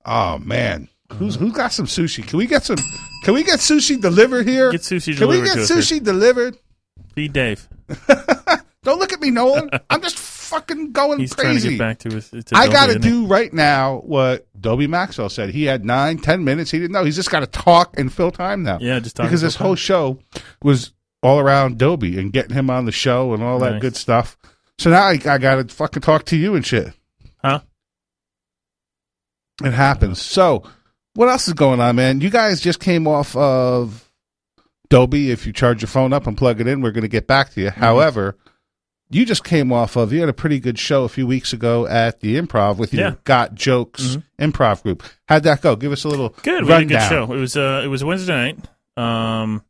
Oh 0.06 0.38
man, 0.38 0.88
who's 1.12 1.36
who 1.36 1.52
got 1.52 1.72
some 1.72 1.86
sushi? 1.86 2.26
Can 2.26 2.38
we 2.38 2.46
get 2.46 2.64
some? 2.64 2.76
Can 3.24 3.34
we 3.34 3.44
get 3.44 3.60
sushi 3.60 4.00
delivered 4.00 4.46
here? 4.48 4.70
Get 4.72 4.80
sushi 4.82 5.16
Can 5.16 5.28
we 5.28 5.42
get 5.42 5.52
to 5.54 5.58
here. 5.58 5.66
sushi 5.66 6.02
delivered? 6.02 6.56
Feed 7.14 7.32
Dave. 7.32 7.68
Don't 8.84 8.98
look 8.98 9.12
at 9.12 9.20
me, 9.20 9.30
Nolan. 9.30 9.70
I'm 9.90 10.00
just 10.02 10.18
fucking 10.18 10.90
going 10.92 11.20
He's 11.20 11.34
trying 11.34 11.48
to 11.48 11.52
crazy. 11.60 11.70
get 11.70 11.78
back 11.78 11.98
to 12.00 12.10
his. 12.10 12.30
To 12.30 12.38
I 12.52 12.64
Dobie, 12.66 12.72
got 12.72 12.84
to 12.86 12.90
isn't 12.90 13.02
he? 13.04 13.08
do 13.10 13.26
right 13.26 13.52
now 13.52 13.98
what 14.04 14.46
Dobie 14.60 14.88
Maxwell 14.88 15.28
said. 15.28 15.50
He 15.50 15.64
had 15.64 15.84
nine, 15.84 16.18
ten 16.18 16.42
minutes. 16.42 16.70
He 16.72 16.78
didn't 16.80 16.92
know. 16.92 17.04
He's 17.04 17.14
just 17.16 17.30
got 17.30 17.40
to 17.40 17.46
talk 17.46 17.96
and 17.98 18.12
fill 18.12 18.32
time 18.32 18.64
now. 18.64 18.78
Yeah, 18.80 18.98
just 18.98 19.14
talk 19.16 19.26
because 19.26 19.40
this 19.40 19.54
whole 19.54 19.76
show 19.76 20.18
was 20.62 20.92
all 21.22 21.38
around 21.38 21.78
Dobie 21.78 22.18
and 22.18 22.32
getting 22.32 22.56
him 22.56 22.70
on 22.70 22.84
the 22.84 22.92
show 22.92 23.32
and 23.34 23.42
all 23.42 23.60
that 23.60 23.74
Nice. 23.74 23.80
good 23.82 23.96
stuff. 23.96 24.36
So 24.78 24.90
now 24.90 25.02
I, 25.04 25.12
I 25.26 25.38
got 25.38 25.68
to 25.68 25.74
fucking 25.74 26.02
talk 26.02 26.24
to 26.26 26.36
you 26.36 26.56
and 26.56 26.66
shit. 26.66 26.92
Huh? 27.44 27.60
It 29.62 29.72
happens. 29.72 30.20
So 30.20 30.64
what 31.14 31.28
else 31.28 31.46
is 31.46 31.54
going 31.54 31.78
on, 31.80 31.94
man? 31.96 32.20
You 32.20 32.30
guys 32.30 32.60
just 32.60 32.80
came 32.80 33.06
off 33.06 33.36
of 33.36 34.10
Dobie. 34.92 35.30
If 35.30 35.46
you 35.46 35.52
charge 35.54 35.80
your 35.80 35.88
phone 35.88 36.12
up 36.12 36.26
and 36.26 36.36
plug 36.36 36.60
it 36.60 36.66
in, 36.66 36.82
we're 36.82 36.90
going 36.90 37.02
to 37.02 37.08
get 37.08 37.26
back 37.26 37.50
to 37.52 37.60
you. 37.62 37.70
Mm-hmm. 37.70 37.80
However, 37.80 38.36
you 39.08 39.24
just 39.24 39.42
came 39.42 39.72
off 39.72 39.96
of 39.96 40.12
you 40.12 40.20
had 40.20 40.28
a 40.28 40.34
pretty 40.34 40.60
good 40.60 40.78
show 40.78 41.04
a 41.04 41.08
few 41.08 41.26
weeks 41.26 41.52
ago 41.52 41.86
at 41.86 42.20
the 42.20 42.38
Improv 42.38 42.76
with 42.76 42.92
your 42.92 43.02
Yeah. 43.02 43.10
Mm-hmm. 43.12 43.20
Got 43.24 43.54
Jokes 43.54 44.18
Improv 44.38 44.82
group. 44.82 45.02
How'd 45.26 45.44
that 45.44 45.62
go? 45.62 45.76
Give 45.76 45.92
us 45.92 46.04
a 46.04 46.08
little 46.08 46.30
Good. 46.42 46.64
We 46.64 46.72
had 46.72 46.82
a 46.82 46.86
good 46.86 47.08
show. 47.08 47.24
It 47.32 47.38
was 47.38 47.56
uh, 47.56 47.82
it 47.84 47.88
was 47.88 48.04
Wednesday 48.04 48.34
night. 48.34 48.68
Um, 48.96 49.64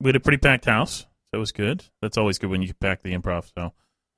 we 0.00 0.08
had 0.08 0.16
a 0.16 0.20
pretty 0.20 0.38
packed 0.38 0.64
house. 0.64 1.06
That 1.32 1.38
was 1.38 1.52
good. 1.52 1.84
That's 2.02 2.18
always 2.18 2.38
good 2.38 2.50
when 2.50 2.62
you 2.62 2.74
pack 2.74 3.02
the 3.02 3.12
improv. 3.12 3.50
So, 3.56 3.72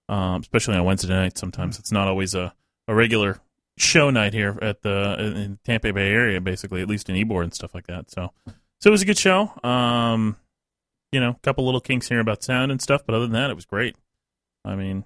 um, 0.08 0.40
especially 0.40 0.76
on 0.76 0.84
Wednesday 0.84 1.08
night, 1.08 1.36
sometimes 1.36 1.78
it's 1.78 1.92
not 1.92 2.08
always 2.08 2.34
a, 2.34 2.54
a 2.88 2.94
regular 2.94 3.40
show 3.76 4.08
night 4.08 4.32
here 4.32 4.58
at 4.62 4.80
the 4.80 5.16
in 5.18 5.58
Tampa 5.64 5.92
Bay 5.92 6.08
area, 6.10 6.40
basically, 6.40 6.80
at 6.80 6.88
least 6.88 7.10
in 7.10 7.16
Ybor 7.16 7.42
and 7.42 7.52
stuff 7.52 7.74
like 7.74 7.86
that. 7.88 8.10
So, 8.10 8.32
so 8.80 8.88
it 8.88 8.90
was 8.90 9.02
a 9.02 9.06
good 9.06 9.18
show. 9.18 9.52
Um, 9.62 10.36
you 11.16 11.20
know, 11.20 11.30
a 11.30 11.38
couple 11.42 11.64
little 11.64 11.80
kinks 11.80 12.08
here 12.10 12.20
about 12.20 12.42
sound 12.42 12.70
and 12.70 12.82
stuff, 12.82 13.02
but 13.06 13.14
other 13.14 13.24
than 13.24 13.32
that, 13.32 13.48
it 13.48 13.54
was 13.56 13.64
great. 13.64 13.96
I 14.66 14.74
mean, 14.76 15.04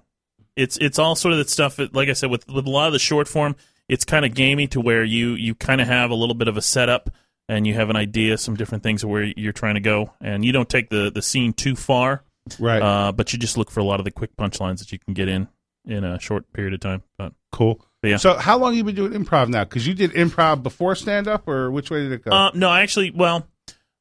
it's 0.57 0.75
it's 0.77 0.99
all 0.99 1.15
sort 1.15 1.31
of 1.31 1.37
that 1.37 1.49
stuff. 1.49 1.77
That, 1.77 1.93
like 1.95 2.09
I 2.09 2.13
said, 2.13 2.29
with 2.29 2.45
with 2.49 2.65
a 2.67 2.69
lot 2.69 2.87
of 2.87 2.93
the 2.93 2.99
short 2.99 3.29
form, 3.29 3.55
it's 3.87 4.03
kind 4.03 4.25
of 4.25 4.33
gamey 4.33 4.67
to 4.67 4.81
where 4.81 5.03
you 5.05 5.29
you 5.35 5.55
kind 5.55 5.79
of 5.79 5.87
have 5.87 6.11
a 6.11 6.15
little 6.15 6.35
bit 6.35 6.49
of 6.49 6.57
a 6.57 6.61
setup 6.61 7.09
and 7.47 7.65
you 7.65 7.73
have 7.75 7.89
an 7.89 7.95
idea, 7.95 8.37
some 8.37 8.55
different 8.57 8.83
things 8.83 9.05
where 9.05 9.23
you're 9.23 9.53
trying 9.53 9.75
to 9.75 9.81
go, 9.81 10.11
and 10.19 10.43
you 10.43 10.51
don't 10.51 10.67
take 10.69 10.89
the 10.89 11.09
the 11.09 11.21
scene 11.21 11.53
too 11.53 11.75
far, 11.77 12.23
Right. 12.59 12.81
uh, 12.81 13.11
but 13.13 13.31
you 13.31 13.39
just 13.39 13.57
look 13.57 13.71
for 13.71 13.79
a 13.79 13.83
lot 13.85 13.99
of 14.01 14.03
the 14.03 14.11
quick 14.11 14.35
punchlines 14.35 14.79
that 14.79 14.91
you 14.91 14.99
can 14.99 15.13
get 15.13 15.29
in 15.29 15.47
in 15.85 16.03
a 16.03 16.19
short 16.19 16.51
period 16.53 16.73
of 16.73 16.79
time. 16.81 17.03
But 17.17 17.33
cool. 17.51 17.85
Yeah. 18.03 18.17
So 18.17 18.33
how 18.35 18.57
long 18.57 18.73
you 18.73 18.83
been 18.83 18.95
doing 18.95 19.13
improv 19.13 19.47
now? 19.49 19.63
Because 19.63 19.85
you 19.87 19.93
did 19.93 20.11
improv 20.13 20.63
before 20.63 20.95
stand 20.95 21.27
up, 21.27 21.47
or 21.47 21.69
which 21.71 21.89
way 21.91 22.01
did 22.01 22.11
it 22.11 22.25
go? 22.25 22.31
uh, 22.31 22.51
no, 22.55 22.67
I 22.69 22.81
actually, 22.81 23.11
well, 23.11 23.45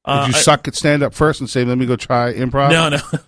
did 0.06 0.28
you 0.28 0.34
I- 0.34 0.40
suck 0.40 0.66
at 0.68 0.74
stand 0.74 1.02
up 1.02 1.14
first 1.14 1.40
and 1.40 1.48
say, 1.48 1.64
"Let 1.64 1.78
me 1.78 1.86
go 1.86 1.96
try 1.96 2.32
improv"? 2.32 2.70
No, 2.70 2.88
no. 2.88 2.98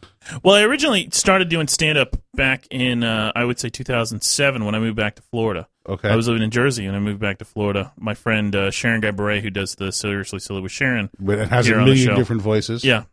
Well, 0.44 0.54
I 0.54 0.62
originally 0.62 1.08
started 1.10 1.48
doing 1.48 1.66
stand 1.66 1.98
up 1.98 2.16
back 2.34 2.66
in 2.70 3.02
uh, 3.02 3.32
I 3.34 3.44
would 3.44 3.58
say 3.58 3.68
2007 3.68 4.64
when 4.64 4.74
I 4.74 4.78
moved 4.78 4.96
back 4.96 5.16
to 5.16 5.22
Florida. 5.22 5.68
Okay. 5.88 6.08
I 6.08 6.14
was 6.14 6.28
living 6.28 6.42
in 6.44 6.50
Jersey 6.50 6.86
and 6.86 6.94
I 6.94 7.00
moved 7.00 7.20
back 7.20 7.38
to 7.38 7.44
Florida. 7.44 7.92
My 7.98 8.14
friend 8.14 8.54
uh, 8.54 8.70
Sharon 8.70 9.00
Guy 9.00 9.10
Beret, 9.10 9.42
who 9.42 9.50
does 9.50 9.74
the 9.74 9.90
Seriously 9.90 10.38
Silly 10.38 10.60
with 10.60 10.70
Sharon, 10.70 11.10
but 11.18 11.38
it 11.40 11.48
has 11.48 11.68
a 11.68 11.76
million 11.76 12.14
different 12.14 12.40
voices. 12.42 12.84
yeah, 12.84 13.04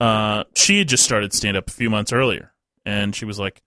uh, 0.00 0.44
she 0.54 0.78
had 0.78 0.88
just 0.88 1.04
started 1.04 1.32
stand 1.32 1.56
up 1.56 1.68
a 1.68 1.72
few 1.72 1.88
months 1.88 2.12
earlier, 2.12 2.52
and 2.84 3.14
she 3.16 3.24
was 3.24 3.38
like, 3.38 3.62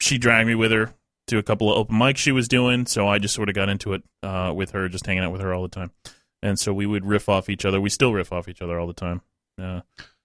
she 0.00 0.16
dragged 0.18 0.46
me 0.46 0.54
with 0.54 0.70
her 0.70 0.94
to 1.26 1.38
a 1.38 1.42
couple 1.42 1.70
of 1.70 1.78
open 1.78 1.96
mics 1.96 2.18
she 2.18 2.32
was 2.32 2.46
doing, 2.48 2.86
so 2.86 3.08
I 3.08 3.18
just 3.18 3.34
sort 3.34 3.48
of 3.48 3.54
got 3.54 3.68
into 3.68 3.94
it 3.94 4.02
uh, 4.22 4.52
with 4.54 4.70
her, 4.70 4.88
just 4.88 5.04
hanging 5.04 5.24
out 5.24 5.32
with 5.32 5.40
her 5.40 5.52
all 5.52 5.62
the 5.62 5.68
time, 5.68 5.90
and 6.42 6.58
so 6.58 6.72
we 6.72 6.86
would 6.86 7.04
riff 7.06 7.28
off 7.28 7.48
each 7.48 7.64
other. 7.64 7.80
We 7.80 7.90
still 7.90 8.12
riff 8.12 8.32
off 8.32 8.48
each 8.48 8.62
other 8.62 8.78
all 8.78 8.86
the 8.86 8.92
time. 8.94 9.20
Uh, 9.60 9.80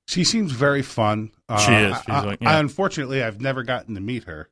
She 0.08 0.24
seems 0.24 0.52
very 0.52 0.82
fun. 0.82 1.32
Uh, 1.50 1.58
She 1.58 1.74
is. 1.74 1.98
I, 2.08 2.24
like- 2.26 2.44
I- 2.46 2.60
unfortunately, 2.60 3.24
I've 3.24 3.42
never 3.42 3.64
gotten 3.64 3.96
to 3.96 4.02
meet 4.02 4.26
her. 4.26 4.50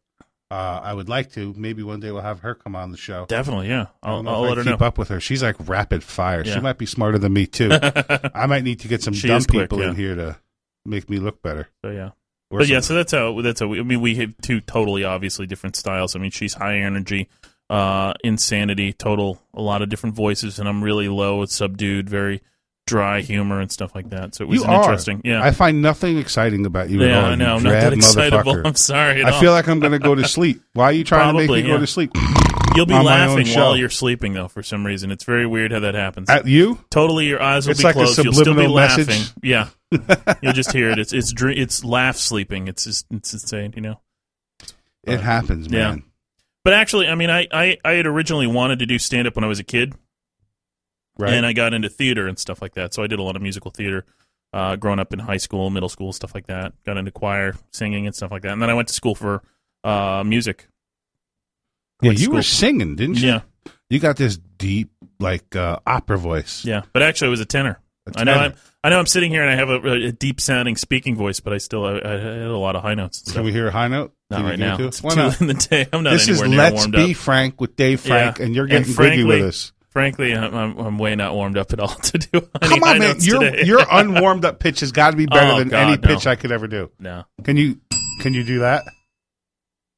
Uh, 0.52 0.80
I 0.84 0.94
would 0.94 1.10
like 1.10 1.32
to. 1.32 1.52
Maybe 1.58 1.82
one 1.82 2.00
day 2.00 2.12
we'll 2.12 2.22
have 2.22 2.42
her 2.42 2.54
come 2.54 2.76
on 2.76 2.92
the 2.92 2.98
show. 2.98 3.26
definitely, 3.28 3.70
yeah. 3.70 3.88
I 4.04 4.10
I'll, 4.12 4.30
I'll 4.30 4.42
let 4.42 4.58
her 4.58 4.64
keep 4.64 4.80
know. 4.80 4.86
up 4.86 5.00
with 5.00 5.08
her. 5.08 5.20
She's 5.20 5.42
like 5.42 5.56
rapid 5.68 6.04
fire. 6.04 6.44
She 6.46 6.60
might 6.60 6.78
be 6.78 6.86
smarter 6.86 7.18
than 7.18 7.34
me 7.34 7.48
too. 7.48 7.72
I 8.36 8.46
might 8.46 8.64
need 8.64 8.82
to 8.82 8.88
get 8.88 9.02
some 9.02 9.16
She 9.16 9.28
dumb 9.28 9.42
quick, 9.46 9.64
people 9.70 9.82
in 9.82 9.96
here 9.96 10.14
to 10.16 10.38
make 10.86 11.10
me 11.10 11.18
look 11.18 11.42
better. 11.42 11.70
So 11.84 11.90
yeah. 11.90 12.12
Or 12.52 12.60
but 12.60 12.68
yeah, 12.68 12.82
so 12.82 12.94
that's 12.94 13.12
how 13.12 13.42
that's 13.42 13.62
how 13.62 13.68
we, 13.68 13.80
I 13.80 13.84
mean 13.84 14.00
we 14.02 14.14
have 14.16 14.36
two 14.44 14.62
totally 14.62 15.04
obviously 15.04 15.48
different 15.48 15.76
styles. 15.76 16.16
I 16.16 16.20
mean 16.20 16.30
she's 16.30 16.54
high 16.54 16.78
energy, 16.78 17.30
uh, 17.74 18.14
insanity, 18.24 18.94
total 18.94 19.42
a 19.56 19.62
lot 19.62 19.82
of 19.82 19.90
different 19.90 20.16
voices, 20.16 20.60
and 20.60 20.70
I'm 20.70 20.84
really 20.84 21.08
low, 21.08 21.44
subdued, 21.46 22.08
very 22.08 22.44
dry 22.86 23.22
humor 23.22 23.62
and 23.62 23.72
stuff 23.72 23.96
like 23.96 24.12
that. 24.12 24.36
So 24.36 24.44
it 24.44 24.48
was 24.48 24.62
you 24.62 24.72
interesting. 24.72 25.22
Yeah, 25.24 25.44
I 25.44 25.50
find 25.50 25.82
nothing 25.82 26.20
exciting 26.20 26.68
about 26.68 26.92
you 26.92 27.02
at 27.02 27.10
yeah, 27.10 27.20
all. 27.20 27.26
I 27.32 27.36
know. 27.36 27.56
I'm 27.56 27.64
not 27.64 27.72
that 27.72 27.94
excitable. 27.94 28.62
I'm 28.68 28.76
sorry. 28.76 29.24
I 29.24 29.32
all. 29.32 29.40
feel 29.40 29.52
like 29.52 29.68
I'm 29.68 29.80
going 29.80 29.94
to 29.94 30.00
go 30.00 30.14
to 30.14 30.28
sleep. 30.28 30.62
Why 30.74 30.86
are 30.86 30.92
you 30.92 31.04
trying 31.04 31.32
Probably, 31.32 31.48
to 31.48 31.52
make 31.52 31.64
me 31.64 31.70
yeah. 31.70 31.76
go 31.78 31.82
to 31.82 31.88
sleep? 31.88 32.12
you'll 32.76 32.86
be 32.86 32.94
on 32.94 33.06
my 33.06 33.26
own 33.26 33.38
laughing 33.38 33.56
while 33.56 33.76
you're 33.76 33.90
sleeping 33.90 34.34
though. 34.34 34.50
For 34.50 34.62
some 34.62 34.86
reason, 34.86 35.10
it's 35.10 35.24
very 35.24 35.48
weird 35.48 35.72
how 35.72 35.80
that 35.80 35.96
happens. 35.96 36.30
At 36.30 36.46
you? 36.46 36.78
totally, 36.92 37.26
your 37.26 37.42
eyes 37.42 37.66
will 37.66 37.72
It's 37.72 37.80
be 37.80 37.86
like 37.86 37.96
closed. 37.96 38.24
You'll 38.24 38.34
still 38.34 38.54
be 38.54 38.66
subliminal 38.66 38.76
laughing. 38.76 39.24
Yeah, 39.42 39.70
you'll 40.44 40.54
just 40.54 40.74
hear 40.74 40.92
it. 40.92 41.00
It's 41.00 41.12
it's 41.12 41.34
it's 41.40 41.84
laugh 41.84 42.18
sleeping. 42.18 42.68
It's 42.68 42.84
just, 42.84 43.08
it's 43.10 43.34
insane. 43.34 43.74
You 43.76 43.82
know. 43.82 44.00
It 45.06 45.22
happens, 45.22 45.68
yeah. 45.68 45.98
But 46.64 46.74
actually, 46.74 47.08
I 47.08 47.16
mean, 47.16 47.30
I, 47.30 47.48
I, 47.52 47.78
I 47.84 47.92
had 47.94 48.06
originally 48.06 48.48
wanted 48.48 48.80
to 48.80 48.86
do 48.86 48.98
stand 49.00 49.28
up 49.28 49.36
when 49.36 49.44
I 49.44 49.48
was 49.48 49.60
a 49.60 49.64
kid. 49.64 49.94
Right. 51.16 51.34
and 51.34 51.46
I 51.46 51.54
got 51.54 51.76
into 51.76 51.90
theater 51.90 52.26
and 52.28 52.40
stuff 52.40 52.60
like 52.60 52.74
that. 52.74 52.92
So 52.96 53.04
I 53.04 53.08
did 53.08 53.20
a 53.20 53.22
lot 53.22 53.36
of 53.36 53.42
musical 53.44 53.70
theater, 53.70 54.04
uh, 54.52 54.78
growing 54.78 54.98
up 54.98 55.14
in 55.14 55.20
high 55.20 55.38
school, 55.38 55.70
middle 55.70 55.88
school, 55.90 56.12
stuff 56.12 56.34
like 56.34 56.48
that. 56.48 56.74
Got 56.86 56.98
into 56.98 57.12
choir, 57.12 57.54
singing, 57.72 58.08
and 58.08 58.16
stuff 58.16 58.32
like 58.32 58.42
that. 58.42 58.52
And 58.52 58.60
then 58.60 58.72
I 58.72 58.74
went 58.74 58.88
to 58.88 58.96
school 58.96 59.14
for 59.14 59.44
uh, 59.84 60.24
music. 60.26 60.68
yeah, 62.02 62.14
you 62.14 62.32
were 62.32 62.42
singing, 62.42 62.96
didn't 62.96 63.20
you? 63.20 63.28
Yeah, 63.28 63.42
You 63.92 64.00
got 64.00 64.18
this 64.18 64.38
deep, 64.38 64.90
like 65.20 65.56
uh, 65.56 65.78
opera 65.86 66.18
voice. 66.18 66.66
yeah. 66.66 66.82
But 66.94 67.04
actually, 67.04 67.28
I 67.28 67.30
was 67.30 67.42
a 67.42 67.46
tenor. 67.46 67.80
I 68.16 68.24
know. 68.24 68.34
I'm, 68.34 68.54
I 68.84 68.90
know. 68.90 68.98
I'm 69.00 69.06
sitting 69.06 69.30
here 69.32 69.44
and 69.44 69.52
I 69.52 69.56
have 69.56 69.70
a, 69.70 70.08
a 70.08 70.12
deep 70.12 70.42
sounding 70.42 70.76
speaking 70.78 71.16
voice, 71.16 71.40
but 71.40 71.54
I 71.54 71.58
still 71.60 71.86
I, 71.86 72.00
I 72.04 72.12
had 72.18 72.42
a 72.42 72.58
lot 72.58 72.76
of 72.76 72.82
high 72.82 72.96
notes. 72.96 73.32
Can 73.32 73.44
we 73.46 73.52
hear 73.52 73.68
a 73.68 73.72
high 73.72 73.88
note? 73.88 74.14
Not 74.40 74.50
right 74.50 74.60
now. 74.60 74.78
It's? 74.80 75.02
Why 75.04 75.12
two 75.12 75.16
not? 75.18 75.42
in 75.42 75.48
the 75.48 75.54
day. 75.54 75.88
I'm 75.94 76.04
not 76.04 76.12
This 76.12 76.28
is 76.28 76.42
near 76.42 76.58
Let's 76.58 76.76
warmed 76.76 76.94
Be 76.94 77.12
up. 77.12 77.18
Frank 77.18 77.62
with 77.62 77.76
Dave 77.76 78.02
Frank, 78.02 78.40
Yeah. 78.40 78.46
and 78.46 78.56
you're 78.56 78.66
And 78.66 78.72
getting 78.72 78.94
frankly- 78.94 79.24
with 79.26 79.42
us. 79.44 79.72
Frankly, 79.90 80.34
I'm, 80.34 80.56
I'm, 80.56 80.78
I'm 80.80 80.98
way 80.98 81.14
not 81.16 81.36
warmed 81.36 81.56
up 81.56 81.72
at 81.72 81.80
all 81.80 81.88
to 81.94 82.18
do. 82.18 82.42
Come 82.64 82.82
on, 82.84 82.98
man. 82.98 83.16
Your 83.20 83.42
today. 83.42 83.64
your 83.66 83.86
unwarmed 83.92 84.44
up 84.44 84.58
pitch 84.60 84.80
has 84.80 84.92
got 84.92 85.12
to 85.12 85.18
be 85.18 85.28
better 85.28 85.52
Oh, 85.54 85.60
than 85.60 85.70
God, 85.70 85.84
any 85.88 85.98
no. 86.02 86.08
pitch 86.08 86.26
I 86.26 86.36
could 86.36 86.52
ever 86.52 86.68
do. 86.68 86.90
no. 86.98 87.26
Can 87.44 87.58
you 87.58 87.80
can 88.20 88.34
you 88.34 88.44
do 88.44 88.60
that? 88.62 88.82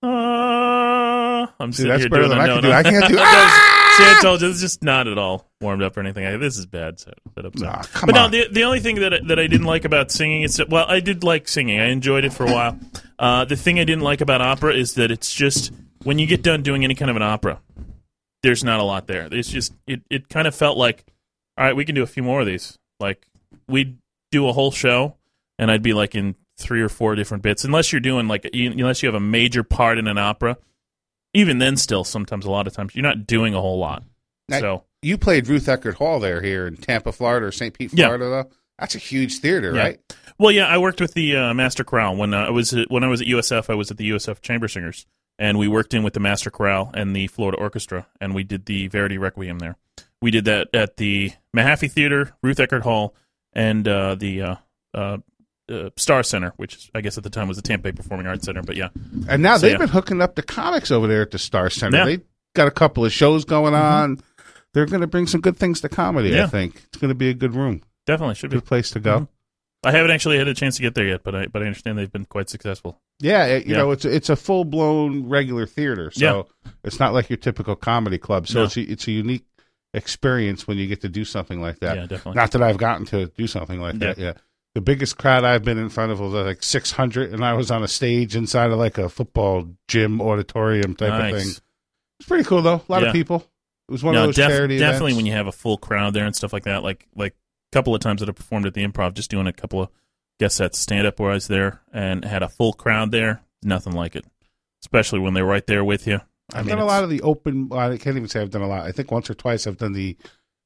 Uh, 0.03 1.47
I'm 1.59 1.71
See, 1.71 1.87
that's 1.87 2.07
better 2.07 2.27
than 2.27 2.39
I 2.39 2.47
can 2.47 2.61
do. 2.61 2.71
I 2.71 2.83
can't 2.83 3.07
do. 3.07 3.13
See, 3.15 3.19
ah! 3.21 4.17
I 4.17 4.21
told 4.21 4.41
you, 4.41 4.49
it's 4.49 4.59
just 4.59 4.83
not 4.83 5.07
at 5.07 5.17
all 5.17 5.49
warmed 5.61 5.81
up 5.81 5.95
or 5.95 6.01
anything. 6.01 6.25
I, 6.25 6.35
this 6.37 6.57
is 6.57 6.65
bad 6.65 6.99
set, 6.99 7.13
setup. 7.33 7.57
So. 7.57 7.65
Nah, 7.65 7.81
come 7.83 8.07
but 8.07 8.17
on. 8.17 8.31
no, 8.31 8.37
the 8.45 8.51
the 8.53 8.63
only 8.63 8.81
thing 8.81 8.97
that 8.97 9.13
I- 9.13 9.19
that 9.27 9.39
I 9.39 9.47
didn't 9.47 9.65
like 9.65 9.85
about 9.85 10.11
singing 10.11 10.41
is 10.41 10.57
that, 10.57 10.69
well, 10.69 10.85
I 10.87 10.99
did 10.99 11.23
like 11.23 11.47
singing. 11.47 11.79
I 11.79 11.85
enjoyed 11.85 12.25
it 12.25 12.33
for 12.33 12.45
a 12.45 12.51
while. 12.51 12.77
Uh, 13.17 13.45
the 13.45 13.55
thing 13.55 13.79
I 13.79 13.83
didn't 13.85 14.03
like 14.03 14.21
about 14.21 14.41
opera 14.41 14.73
is 14.73 14.95
that 14.95 15.11
it's 15.11 15.33
just 15.33 15.71
when 16.03 16.19
you 16.19 16.27
get 16.27 16.41
done 16.43 16.63
doing 16.63 16.83
any 16.83 16.95
kind 16.95 17.09
of 17.09 17.15
an 17.15 17.21
opera, 17.23 17.61
there's 18.43 18.63
not 18.63 18.79
a 18.79 18.83
lot 18.83 19.07
there. 19.07 19.27
It's 19.31 19.49
just 19.49 19.73
it 19.87 20.01
it 20.09 20.29
kind 20.29 20.47
of 20.47 20.53
felt 20.55 20.77
like, 20.77 21.05
all 21.57 21.65
right, 21.65 21.75
we 21.75 21.85
can 21.85 21.95
do 21.95 22.03
a 22.03 22.07
few 22.07 22.23
more 22.23 22.41
of 22.41 22.45
these. 22.47 22.77
Like 22.99 23.25
we'd 23.67 23.97
do 24.31 24.47
a 24.47 24.53
whole 24.53 24.71
show, 24.71 25.15
and 25.57 25.71
I'd 25.71 25.81
be 25.83 25.93
like 25.93 26.13
in 26.15 26.35
three 26.57 26.81
or 26.81 26.89
four 26.89 27.15
different 27.15 27.43
bits, 27.43 27.63
unless 27.63 27.91
you're 27.91 27.99
doing 28.01 28.27
like 28.27 28.49
you- 28.53 28.71
unless 28.71 29.01
you 29.03 29.07
have 29.07 29.15
a 29.15 29.19
major 29.19 29.63
part 29.63 29.97
in 29.97 30.07
an 30.07 30.17
opera. 30.17 30.57
Even 31.33 31.57
then, 31.57 31.75
still 31.75 32.03
sometimes 32.05 32.45
a 32.45 32.51
lot 32.51 32.65
of 32.67 32.73
times 32.73 32.95
you're 32.95 33.03
not 33.03 33.27
doing 33.27 33.53
a 33.53 33.59
whole 33.61 33.77
lot. 33.79 34.03
Now, 34.47 34.59
so 34.59 34.83
you 35.01 35.17
played 35.17 35.47
Ruth 35.47 35.65
Eckerd 35.65 35.95
Hall 35.95 36.19
there 36.19 36.41
here 36.41 36.65
in 36.67 36.77
Tampa, 36.77 37.11
Florida, 37.11 37.47
or 37.47 37.51
St. 37.51 37.73
Pete, 37.77 37.91
Yeah. 37.93 38.05
Florida. 38.07 38.25
Though 38.25 38.49
that's 38.79 38.95
a 38.95 38.99
huge 38.99 39.39
theater, 39.39 39.73
Yeah. 39.75 39.81
right? 39.81 40.13
Well, 40.37 40.51
yeah, 40.51 40.67
I 40.67 40.77
worked 40.77 40.99
with 40.99 41.13
the 41.13 41.35
uh, 41.37 41.53
Master 41.53 41.83
Chorale 41.83 42.15
when 42.17 42.33
uh, 42.33 42.45
I 42.47 42.49
was 42.49 42.73
at, 42.73 42.91
when 42.91 43.03
I 43.03 43.07
was 43.07 43.21
at 43.21 43.27
USF. 43.27 43.69
I 43.69 43.75
was 43.75 43.89
at 43.91 43.97
the 43.97 44.09
USF 44.11 44.41
Chamber 44.41 44.67
Singers, 44.67 45.05
and 45.39 45.57
we 45.57 45.67
worked 45.67 45.93
in 45.93 46.03
with 46.03 46.13
the 46.13 46.19
Master 46.19 46.49
Chorale 46.51 46.91
and 46.93 47.15
the 47.15 47.27
Florida 47.27 47.57
Orchestra, 47.57 48.07
and 48.19 48.35
we 48.35 48.43
did 48.43 48.65
the 48.65 48.87
Verdi 48.87 49.17
Requiem 49.17 49.59
there. 49.59 49.77
We 50.21 50.31
did 50.31 50.45
that 50.45 50.69
at 50.73 50.97
the 50.97 51.31
Mahaffey 51.55 51.89
Theater, 51.89 52.35
Ruth 52.41 52.57
Eckerd 52.57 52.81
Hall, 52.81 53.15
and 53.53 53.87
uh, 53.87 54.15
the 54.15 54.41
uh, 54.41 54.55
uh, 54.93 54.97
uh, 54.97 55.89
Straz 55.95 56.25
Center, 56.25 56.51
which 56.57 56.89
I 56.93 56.99
guess 57.01 57.17
at 57.17 57.23
the 57.23 57.29
time 57.29 57.47
was 57.47 57.55
the 57.57 57.63
Tampa 57.63 57.83
Bay 57.83 57.91
Performing 57.93 58.27
Arts 58.27 58.45
Center. 58.45 58.61
But 58.61 58.75
yeah, 58.75 58.89
And 59.29 59.41
now 59.41 59.55
So, 59.55 59.61
they've 59.67 59.71
yeah. 59.73 59.77
been 59.77 59.87
hooking 59.89 60.21
up 60.21 60.35
the 60.35 60.43
comics 60.43 60.91
over 60.91 61.07
there 61.07 61.21
at 61.21 61.31
the 61.31 61.37
Straz 61.37 61.73
Center. 61.73 61.97
Yeah. 61.97 62.03
Mm-hmm. 62.05 62.21
They 62.21 62.23
got 62.55 62.67
a 62.67 62.71
couple 62.71 63.05
of 63.05 63.13
shows 63.13 63.45
going 63.45 63.73
on. 63.73 64.19
They're 64.73 64.85
going 64.85 65.01
to 65.01 65.07
bring 65.07 65.27
some 65.27 65.39
good 65.41 65.55
things 65.57 65.79
to 65.81 65.89
comedy. 65.89 66.37
I 66.41 66.47
think 66.47 66.75
it's 66.87 66.97
going 66.97 67.09
to 67.09 67.15
be 67.15 67.29
a 67.29 67.33
good 67.33 67.53
room, 67.55 67.81
definitely 68.05 68.35
should 68.35 68.49
be. 68.51 68.57
good 68.57 68.65
place 68.65 68.89
to 68.91 68.99
go. 68.99 69.19
Mhm. 69.21 69.27
I 69.83 69.91
haven't 69.91 70.11
actually 70.11 70.37
had 70.39 70.47
a 70.47 70.53
chance 70.55 70.77
to 70.77 70.81
get 70.81 70.95
there 70.95 71.05
yet, 71.07 71.21
but 71.23 71.35
I 71.35 71.45
but 71.47 71.61
I 71.61 71.65
understand 71.65 71.97
they've 71.97 72.11
been 72.11 72.25
quite 72.25 72.49
successful. 72.49 72.99
Yeah, 73.19 73.45
it, 73.45 73.65
you 73.67 73.73
Yeah. 73.73 73.77
know, 73.81 73.91
it's 73.91 74.03
it's 74.05 74.29
a 74.29 74.35
full 74.35 74.65
blown 74.65 75.27
regular 75.29 75.67
theater, 75.67 76.09
so 76.11 76.47
it's 76.83 76.99
not 76.99 77.13
like 77.13 77.29
your 77.29 77.37
typical 77.37 77.75
comedy 77.75 78.17
club. 78.17 78.47
So 78.47 78.59
No. 78.59 78.65
it's 78.65 78.77
a, 78.77 78.81
it's 78.81 79.07
a 79.07 79.11
unique 79.11 79.45
experience 79.93 80.67
when 80.67 80.77
you 80.77 80.87
get 80.87 81.01
to 81.01 81.09
do 81.09 81.23
something 81.23 81.61
like 81.61 81.79
that. 81.79 81.95
Yeah, 81.97 82.01
definitely. 82.07 82.33
Not 82.33 82.51
that 82.51 82.61
I've 82.63 82.77
gotten 82.77 83.05
to 83.07 83.27
do 83.37 83.47
something 83.47 83.79
like 83.79 83.99
that 83.99 84.17
yet. 84.17 84.37
The 84.73 84.81
biggest 84.81 85.17
crowd 85.17 85.45
I've 85.45 85.63
been 85.63 85.77
in 85.77 85.87
front 85.89 86.11
of 86.11 86.19
was 86.19 86.33
like 86.33 86.61
600, 86.61 87.31
and 87.31 87.45
I 87.45 87.53
was 87.53 87.71
on 87.71 87.81
a 87.83 87.87
stage 87.87 88.35
inside 88.35 88.71
of 88.71 88.77
like 88.77 88.97
a 88.97 89.07
football 89.07 89.69
gym 89.87 90.19
auditorium 90.21 90.95
type 90.95 91.13
of 91.33 91.39
thing. 91.41 91.49
It's 92.19 92.27
pretty 92.27 92.43
cool 92.43 92.61
though. 92.61 92.81
A 92.87 92.91
lot 92.91 93.01
Yeah. 93.03 93.07
of 93.09 93.13
people. 93.13 93.47
It 93.87 93.91
was 93.91 94.03
one 94.03 94.15
no, 94.15 94.21
of 94.21 94.25
those 94.29 94.35
def- 94.35 94.49
charity 94.49 94.79
definitely 94.79 95.11
events. 95.11 95.17
when 95.17 95.25
you 95.27 95.31
have 95.33 95.47
a 95.47 95.51
full 95.51 95.77
crowd 95.77 96.13
there 96.13 96.25
and 96.25 96.35
stuff 96.35 96.51
like 96.51 96.63
that. 96.63 96.81
Like 96.83 97.07
like 97.15 97.33
a 97.33 97.35
couple 97.75 97.93
of 97.93 97.99
times 97.99 98.21
that 98.21 98.29
I 98.29 98.31
performed 98.31 98.65
at 98.65 98.73
the 98.73 98.87
Improv, 98.87 99.13
just 99.13 99.29
doing 99.29 99.47
a 99.47 99.53
couple 99.53 99.81
of 99.81 99.89
guest 100.39 100.55
sets, 100.57 100.79
stand 100.79 101.05
up 101.05 101.19
where 101.19 101.31
I 101.31 101.33
was 101.35 101.47
there, 101.47 101.81
and 101.91 102.23
had 102.23 102.41
a 102.41 102.47
full 102.49 102.71
crowd 102.73 103.11
there. 103.11 103.41
Nothing 103.61 103.93
like 103.93 104.15
it, 104.15 104.25
especially 104.83 105.19
when 105.19 105.33
they're 105.33 105.45
right 105.45 105.65
there 105.67 105.83
with 105.83 106.07
you. 106.07 106.21
I 106.53 106.59
I've 106.59 106.65
mean, 106.65 106.75
done 106.75 106.83
a 106.83 106.87
lot 106.87 107.03
of 107.03 107.09
the 107.09 107.21
open. 107.21 107.69
I 107.73 107.97
can't 107.97 108.15
even 108.15 108.27
say 108.29 108.39
I've 108.41 108.51
done 108.51 108.61
a 108.61 108.67
lot. 108.67 108.85
I 108.85 108.91
think 108.91 109.11
once 109.11 109.29
or 109.29 109.33
twice 109.33 109.67
I've 109.67 109.77
done 109.77 109.93
the 109.93 110.15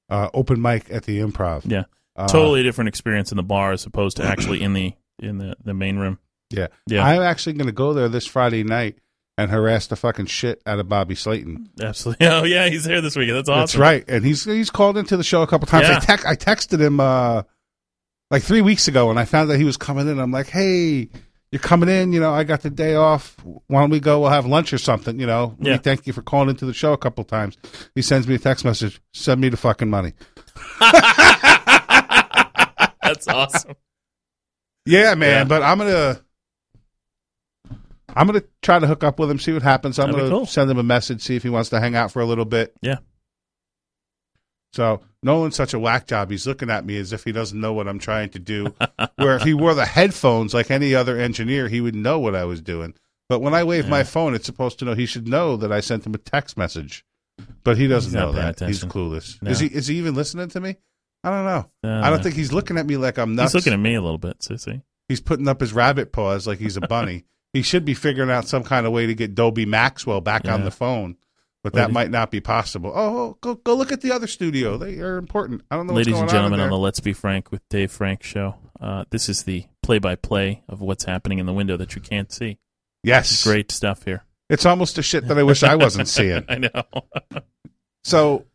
uh, 0.10 0.30
open 0.34 0.62
mic 0.62 0.92
at 0.92 1.04
the 1.06 1.20
Improv. 1.20 1.62
Yeah, 1.66 1.86
Uh, 2.16 2.28
totally 2.28 2.62
different 2.64 2.90
experience 2.90 3.32
in 3.32 3.38
the 3.38 3.44
bar 3.44 3.72
as 3.72 3.86
opposed 3.86 4.18
to 4.18 4.24
actually 4.24 4.62
in 4.62 4.74
the 4.74 4.94
in 5.20 5.38
the, 5.38 5.56
the 5.64 5.74
main 5.74 5.98
room. 5.98 6.20
Yeah. 6.52 6.68
Yeah. 6.88 7.04
I'm 7.06 7.22
actually 7.22 7.54
going 7.54 7.68
to 7.68 7.72
go 7.74 7.94
there 7.94 8.08
this 8.10 8.26
Friday 8.26 8.64
night 8.64 8.98
and 9.40 9.50
harass 9.52 9.88
the 9.88 9.96
fucking 9.96 10.26
shit 10.28 10.62
out 10.66 10.80
of 10.80 10.90
Bobby 10.90 11.16
Slayton. 11.16 11.70
Absolutely. 11.82 12.28
Oh 12.30 12.44
yeah, 12.44 12.68
he's 12.70 12.86
here 12.86 13.02
this 13.02 13.16
weekend. 13.16 13.38
That's 13.38 13.50
awesome. 13.50 13.60
That's 13.62 13.76
right. 13.78 14.04
And 14.08 14.26
he's 14.26 14.44
he's 14.44 14.70
called 14.70 14.98
into 14.98 15.16
the 15.18 15.24
show 15.24 15.42
a 15.42 15.48
couple 15.48 15.66
times. 15.68 15.86
I, 15.88 15.94
Yeah. 15.94 16.18
I 16.28 16.36
texted 16.36 16.80
him 16.80 17.00
uh, 17.00 17.44
like 18.30 18.44
three 18.44 18.62
weeks 18.62 18.88
ago 18.88 19.10
and 19.10 19.18
I 19.20 19.26
found 19.26 19.50
that 19.50 19.58
he 19.58 19.64
was 19.64 19.78
coming 19.78 20.08
in. 20.08 20.20
I'm 20.20 20.32
like, 20.32 20.48
hey, 20.50 21.10
you're 21.52 21.60
coming 21.60 21.90
in. 21.90 22.14
You 22.14 22.20
know, 22.20 22.34
I 22.34 22.44
got 22.44 22.62
the 22.62 22.70
day 22.70 22.96
off. 22.96 23.36
Why 23.68 23.82
don't 23.82 23.90
we 23.90 24.00
go? 24.00 24.20
We'll 24.20 24.30
have 24.30 24.46
lunch 24.46 24.72
or 24.74 24.78
something. 24.78 25.20
You 25.20 25.26
know, 25.26 25.56
Yeah. 25.60 25.74
we 25.74 25.78
thank 25.80 26.06
you 26.06 26.14
for 26.14 26.22
calling 26.22 26.50
into 26.50 26.66
the 26.66 26.74
show 26.74 26.94
a 26.94 26.98
couple 26.98 27.24
times. 27.24 27.58
He 27.96 28.02
sends 28.04 28.28
me 28.28 28.36
a 28.36 28.40
text 28.40 28.64
message. 28.66 29.02
Send 29.14 29.42
me 29.42 29.50
the 29.50 29.58
fucking 29.58 29.90
money. 29.90 30.14
That's 33.02 33.28
awesome. 33.28 33.76
Yeah, 34.86 35.14
man. 35.14 35.30
Yeah. 35.30 35.44
But 35.44 35.62
I'm 35.62 35.78
gonna, 35.78 36.20
I'm 38.16 38.28
gonna 38.28 38.44
try 38.62 38.80
to 38.80 38.88
hook 38.88 39.04
up 39.04 39.20
with 39.20 39.30
him, 39.30 39.40
see 39.40 39.54
what 39.54 39.62
happens. 39.62 40.00
I'm 40.00 40.12
That'd 40.12 40.22
gonna 40.22 40.30
cool. 40.30 40.46
send 40.46 40.70
him 40.70 40.78
a 40.78 40.84
message, 40.84 41.22
see 41.22 41.36
if 41.36 41.44
he 41.44 41.50
wants 41.50 41.70
to 41.70 41.80
hang 41.80 41.96
out 41.96 42.12
for 42.12 42.22
a 42.22 42.26
little 42.26 42.46
bit. 42.46 42.76
Yeah. 42.82 42.98
So 44.74 45.02
Nolan's 45.24 45.56
such 45.56 45.74
a 45.74 45.80
whack 45.80 46.08
job. 46.08 46.30
He's 46.30 46.46
looking 46.46 46.70
at 46.70 46.86
me 46.86 46.98
as 46.98 47.12
if 47.12 47.24
he 47.24 47.32
doesn't 47.32 47.60
know 47.60 47.74
what 47.74 47.88
I'm 47.88 48.00
trying 48.00 48.30
to 48.30 48.40
do. 48.40 48.74
Where 49.16 49.36
if 49.36 49.44
he 49.44 49.54
wore 49.54 49.74
the 49.74 49.86
headphones 49.86 50.54
like 50.54 50.70
any 50.70 50.94
other 50.94 51.18
engineer, 51.18 51.68
he 51.68 51.82
would 51.82 51.96
know 51.96 52.20
what 52.20 52.36
I 52.36 52.46
was 52.46 52.62
doing. 52.62 52.94
But 53.28 53.40
when 53.42 53.54
I 53.54 53.64
wave 53.64 53.88
my 53.88 54.04
phone, 54.04 54.34
it's 54.34 54.46
supposed 54.46 54.80
to 54.80 54.86
know. 54.86 54.96
He 54.96 55.06
should 55.06 55.28
know 55.28 55.56
that 55.58 55.72
I 55.72 55.82
sent 55.82 56.06
him 56.06 56.16
a 56.16 56.18
text 56.18 56.58
message. 56.58 57.06
But 57.64 57.78
he 57.78 57.88
doesn't 57.88 58.12
know 58.14 58.32
that. 58.34 58.60
He's 58.60 58.84
clueless. 58.84 59.42
No. 59.42 59.52
Is 59.52 59.60
he? 59.60 59.68
Is 59.68 59.88
he 59.88 59.98
even 59.98 60.16
listening 60.16 60.50
to 60.50 60.60
me? 60.60 60.78
I 61.24 61.30
don't 61.30 61.46
know. 61.46 61.70
Uh, 61.84 62.02
I 62.02 62.10
don't 62.10 62.24
think 62.24 62.36
he's 62.36 62.54
looking 62.54 62.78
at 62.78 62.86
me 62.86 62.98
like 62.98 63.18
I'm 63.18 63.36
nuts. 63.36 63.54
he's 63.54 63.66
looking 63.66 63.74
at 63.74 63.80
me 63.80 63.96
a 63.96 64.02
little 64.02 64.18
bit, 64.18 64.40
sissy. 64.40 64.82
He's 65.08 65.22
putting 65.22 65.48
up 65.48 65.60
his 65.60 65.74
rabbit 65.74 66.12
paws 66.12 66.48
like 66.48 66.60
he's 66.60 66.78
a 66.78 66.82
bunny. 66.82 67.26
he 67.54 67.62
should 67.62 67.86
be 67.86 67.94
figuring 67.94 68.30
out 68.30 68.48
some 68.48 68.64
kind 68.64 68.86
of 68.86 68.92
way 68.92 69.08
to 69.08 69.16
get 69.16 69.36
Dobie 69.36 69.66
Maxwell 69.66 70.22
back 70.22 70.48
on 70.48 70.64
the 70.64 70.72
phone, 70.72 71.18
but 71.64 71.74
Ladies- 71.74 71.88
that 71.88 71.94
might 71.94 72.12
not 72.12 72.32
be 72.32 72.40
possible. 72.40 72.92
Oh, 72.94 73.38
go 73.42 73.56
go 73.56 73.76
look 73.76 73.92
at 73.92 74.02
the 74.02 74.12
other 74.12 74.28
studio. 74.28 74.78
They 74.78 75.00
are 75.00 75.18
important. 75.18 75.62
I 75.72 75.76
don't 75.76 75.88
know. 75.88 75.94
Ladies 75.94 76.20
and 76.20 76.30
gentlemen, 76.30 76.60
on, 76.60 76.66
on 76.66 76.70
the. 76.72 76.78
Let's 76.78 77.00
Be 77.00 77.14
Frank 77.14 77.52
with 77.52 77.68
Dave 77.70 77.92
Frank 77.92 78.24
show, 78.24 78.56
uh, 78.80 79.06
this 79.10 79.30
is 79.30 79.44
the 79.44 79.66
play-by-play 79.84 80.62
of 80.70 80.82
what's 80.82 81.06
happening 81.06 81.40
in 81.40 81.46
the 81.48 81.54
window 81.54 81.76
that 81.78 81.96
you 81.96 82.02
can't 82.02 82.32
see. 82.32 82.60
yes, 83.04 83.44
Great 83.44 83.72
stuff 83.72 84.04
here. 84.04 84.24
It's 84.50 84.66
almost 84.66 84.98
a 84.98 85.04
shit 85.04 85.28
that 85.28 85.38
I 85.38 85.44
wish 85.44 85.64
I 85.64 85.76
wasn't 85.76 86.08
seeing. 86.08 86.44
I 86.50 86.58
know. 86.60 86.84
So, 88.04 88.46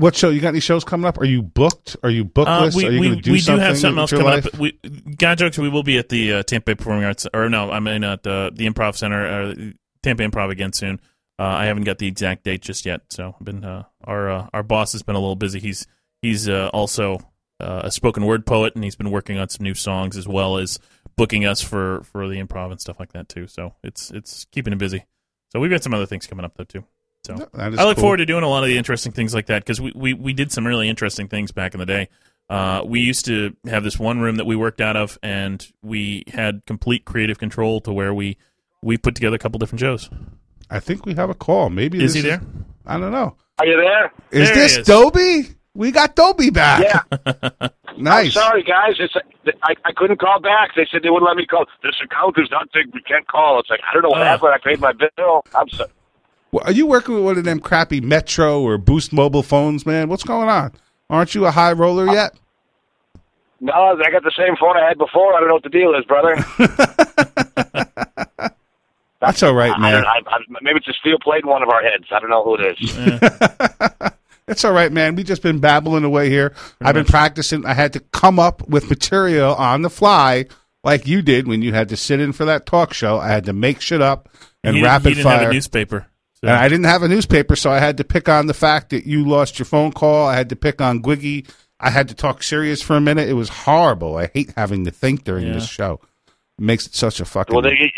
what 0.00 0.16
show? 0.16 0.30
You 0.30 0.40
got 0.40 0.48
any 0.48 0.60
shows 0.60 0.82
coming 0.82 1.06
up? 1.06 1.18
Are 1.18 1.26
you 1.26 1.42
booked? 1.42 1.96
Are 2.02 2.10
you 2.10 2.24
bookless? 2.24 2.74
Uh, 2.74 2.78
we 2.78 2.86
Are 2.86 2.90
you 2.90 3.00
we, 3.00 3.06
going 3.08 3.18
to 3.18 3.22
do 3.22 3.32
we 3.32 3.40
do 3.40 3.56
have 3.58 3.78
something 3.78 3.98
else 3.98 4.10
coming 4.10 4.26
life? 4.26 4.46
up. 4.46 4.58
We, 4.58 4.72
God 5.16 5.38
jokes, 5.38 5.58
we 5.58 5.68
will 5.68 5.82
be 5.82 5.98
at 5.98 6.08
the 6.08 6.32
uh, 6.32 6.42
Tampa 6.42 6.70
Bay 6.70 6.74
Performing 6.74 7.04
Arts, 7.04 7.26
or 7.34 7.48
no, 7.48 7.70
I 7.70 7.80
mean 7.80 8.02
at 8.02 8.26
uh, 8.26 8.50
the 8.52 8.68
Improv 8.68 8.96
Center, 8.96 9.26
uh, 9.26 9.54
Tampa 10.02 10.22
Improv 10.22 10.50
again 10.50 10.72
soon. 10.72 11.00
Uh, 11.38 11.44
I 11.44 11.66
haven't 11.66 11.84
got 11.84 11.98
the 11.98 12.06
exact 12.06 12.44
date 12.44 12.62
just 12.62 12.84
yet, 12.84 13.02
so 13.10 13.34
I've 13.38 13.44
been 13.44 13.64
uh, 13.64 13.84
our 14.04 14.30
uh, 14.30 14.48
our 14.52 14.62
boss 14.62 14.92
has 14.92 15.02
been 15.02 15.16
a 15.16 15.20
little 15.20 15.36
busy. 15.36 15.60
He's 15.60 15.86
he's 16.22 16.48
uh, 16.48 16.68
also 16.72 17.18
uh, 17.60 17.82
a 17.84 17.90
spoken 17.90 18.24
word 18.26 18.46
poet, 18.46 18.74
and 18.74 18.84
he's 18.84 18.96
been 18.96 19.10
working 19.10 19.38
on 19.38 19.48
some 19.48 19.64
new 19.64 19.74
songs 19.74 20.16
as 20.16 20.26
well 20.26 20.56
as 20.58 20.78
booking 21.16 21.44
us 21.44 21.60
for 21.60 22.02
for 22.04 22.26
the 22.28 22.42
improv 22.42 22.70
and 22.70 22.80
stuff 22.80 22.98
like 22.98 23.12
that 23.12 23.28
too. 23.28 23.46
So 23.46 23.74
it's 23.82 24.10
it's 24.10 24.46
keeping 24.52 24.72
him 24.72 24.78
busy. 24.78 25.04
So 25.52 25.60
we've 25.60 25.70
got 25.70 25.82
some 25.82 25.94
other 25.94 26.06
things 26.06 26.26
coming 26.26 26.44
up 26.44 26.56
though 26.56 26.64
too. 26.64 26.84
So 27.24 27.36
That 27.54 27.72
is 27.74 27.78
I 27.78 27.84
look 27.84 27.96
cool. 27.96 28.02
forward 28.02 28.16
to 28.18 28.26
doing 28.26 28.42
a 28.44 28.48
lot 28.48 28.62
of 28.62 28.68
the 28.68 28.78
interesting 28.78 29.12
things 29.12 29.34
like 29.34 29.46
that 29.46 29.62
because 29.62 29.80
we, 29.80 29.92
we, 29.94 30.14
we 30.14 30.32
did 30.32 30.50
some 30.52 30.66
really 30.66 30.88
interesting 30.88 31.28
things 31.28 31.52
back 31.52 31.74
in 31.74 31.80
the 31.80 31.86
day. 31.86 32.08
Uh, 32.48 32.82
we 32.84 33.00
used 33.00 33.26
to 33.26 33.54
have 33.66 33.84
this 33.84 33.98
one 33.98 34.20
room 34.20 34.36
that 34.36 34.44
we 34.46 34.56
worked 34.56 34.80
out 34.80 34.96
of, 34.96 35.18
and 35.22 35.64
we 35.82 36.24
had 36.32 36.62
complete 36.66 37.04
creative 37.04 37.38
control 37.38 37.80
to 37.82 37.92
where 37.92 38.12
we 38.12 38.36
we 38.82 38.96
put 38.96 39.14
together 39.14 39.36
a 39.36 39.38
couple 39.38 39.58
different 39.58 39.80
shows. 39.80 40.10
I 40.70 40.80
think 40.80 41.04
we 41.06 41.14
have 41.14 41.30
a 41.30 41.34
call. 41.34 41.70
Maybe 41.70 42.02
Is 42.02 42.14
this 42.14 42.22
he 42.24 42.28
there? 42.28 42.40
I 42.86 42.98
don't 42.98 43.12
know. 43.12 43.36
Are 43.58 43.66
you 43.66 43.76
there? 43.76 44.06
Is 44.32 44.48
There 44.48 44.54
this 44.56 44.76
is. 44.78 44.86
Dobie? 44.86 45.48
We 45.74 45.92
got 45.92 46.16
Dobie 46.16 46.50
back. 46.50 46.82
Yeah. 46.82 47.68
nice. 47.98 48.36
I'm 48.36 48.42
Sorry, 48.42 48.62
guys. 48.64 48.94
It's 48.98 49.14
I, 49.62 49.74
I 49.84 49.92
couldn't 49.94 50.18
call 50.18 50.40
back. 50.40 50.70
They 50.74 50.88
said 50.90 51.02
they 51.04 51.10
wouldn't 51.10 51.28
let 51.28 51.36
me 51.36 51.46
call. 51.46 51.66
This 51.84 51.94
account 52.02 52.34
is 52.38 52.48
not 52.50 52.68
big. 52.72 52.86
We 52.92 53.02
can't 53.02 53.26
call. 53.28 53.60
It's 53.60 53.70
like 53.70 53.80
I 53.88 53.92
don't 53.94 54.02
know 54.02 54.08
what 54.08 54.22
Uh. 54.22 54.24
happened. 54.24 54.52
I 54.54 54.58
paid 54.58 54.80
my 54.80 54.92
bill. 54.92 55.44
I'm 55.54 55.68
so, 55.68 55.84
Well, 55.84 55.90
Are 56.52 56.72
you 56.72 56.86
working 56.86 57.14
with 57.14 57.24
one 57.24 57.38
of 57.38 57.44
them 57.44 57.60
crappy 57.60 58.00
Metro 58.00 58.60
or 58.60 58.76
Boost 58.78 59.12
mobile 59.12 59.42
phones, 59.42 59.86
man? 59.86 60.08
What's 60.08 60.24
going 60.24 60.48
on? 60.48 60.72
Aren't 61.08 61.34
you 61.34 61.46
a 61.46 61.50
high 61.50 61.72
roller 61.72 62.08
uh, 62.08 62.12
yet? 62.12 62.34
no. 63.60 63.72
I 63.72 64.10
got 64.10 64.22
the 64.22 64.32
same 64.36 64.56
phone 64.56 64.76
I 64.76 64.88
had 64.88 64.98
before. 64.98 65.34
I 65.34 65.40
don't 65.40 65.48
know 65.48 65.54
what 65.54 65.62
the 65.62 65.68
deal 65.68 65.94
is, 65.94 66.04
brother. 66.06 66.36
That's 69.20 69.42
all 69.42 69.54
right, 69.54 69.78
man. 69.78 70.02
don't, 70.02 70.06
I, 70.06 70.22
I, 70.26 70.38
maybe 70.62 70.78
it's 70.78 70.88
a 70.88 70.94
steel 70.94 71.18
plate 71.22 71.44
in 71.44 71.50
one 71.50 71.62
of 71.62 71.68
our 71.68 71.82
heads. 71.82 72.06
I 72.10 72.20
don't 72.20 72.30
know 72.30 72.42
who 72.42 72.56
it 72.56 72.78
is. 72.80 74.10
It's 74.50 74.64
all 74.64 74.72
right, 74.72 74.90
man. 74.90 75.14
We've 75.14 75.24
just 75.24 75.42
been 75.42 75.60
babbling 75.60 76.02
away 76.02 76.28
here. 76.28 76.52
I've 76.80 76.94
been 76.94 77.04
practicing. 77.04 77.64
I 77.64 77.72
had 77.72 77.92
to 77.92 78.00
come 78.00 78.40
up 78.40 78.68
with 78.68 78.90
material 78.90 79.54
on 79.54 79.82
the 79.82 79.90
fly, 79.90 80.46
like 80.82 81.06
you 81.06 81.22
did 81.22 81.46
when 81.46 81.62
you 81.62 81.72
had 81.72 81.88
to 81.90 81.96
sit 81.96 82.18
in 82.18 82.32
for 82.32 82.44
that 82.46 82.66
talk 82.66 82.92
show. 82.92 83.18
I 83.18 83.28
had 83.28 83.44
to 83.44 83.52
make 83.52 83.80
shit 83.80 84.02
up 84.02 84.28
and 84.64 84.76
he, 84.76 84.82
rapid 84.82 85.10
he 85.10 85.14
didn't 85.14 85.30
have 85.30 85.40
fire. 85.40 85.50
a 85.50 85.52
newspaper. 85.52 86.06
So. 86.42 86.48
And 86.48 86.56
I 86.56 86.68
didn't 86.68 86.84
have 86.86 87.02
a 87.02 87.08
newspaper, 87.08 87.54
so 87.54 87.70
I 87.70 87.78
had 87.80 87.98
to 87.98 88.04
pick 88.04 88.28
on 88.28 88.46
the 88.46 88.54
fact 88.54 88.90
that 88.90 89.06
you 89.06 89.28
lost 89.28 89.58
your 89.58 89.66
phone 89.66 89.92
call. 89.92 90.26
I 90.26 90.34
had 90.36 90.48
to 90.48 90.56
pick 90.56 90.80
on 90.80 91.02
Gwiggy. 91.02 91.46
I 91.78 91.90
had 91.90 92.08
to 92.08 92.14
talk 92.14 92.42
serious 92.42 92.80
for 92.80 92.96
a 92.96 93.00
minute. 93.00 93.28
It 93.28 93.34
was 93.34 93.48
horrible. 93.50 94.16
I 94.16 94.28
hate 94.32 94.52
having 94.56 94.84
to 94.86 94.90
think 94.90 95.24
during 95.24 95.46
Yeah. 95.48 95.52
this 95.54 95.68
show. 95.68 96.00
It 96.58 96.64
makes 96.64 96.86
it 96.86 96.94
such 96.94 97.20
a 97.20 97.24
fucking. 97.26 97.54
Well, 97.54 97.62
they, 97.62 97.70
it, 97.72 97.92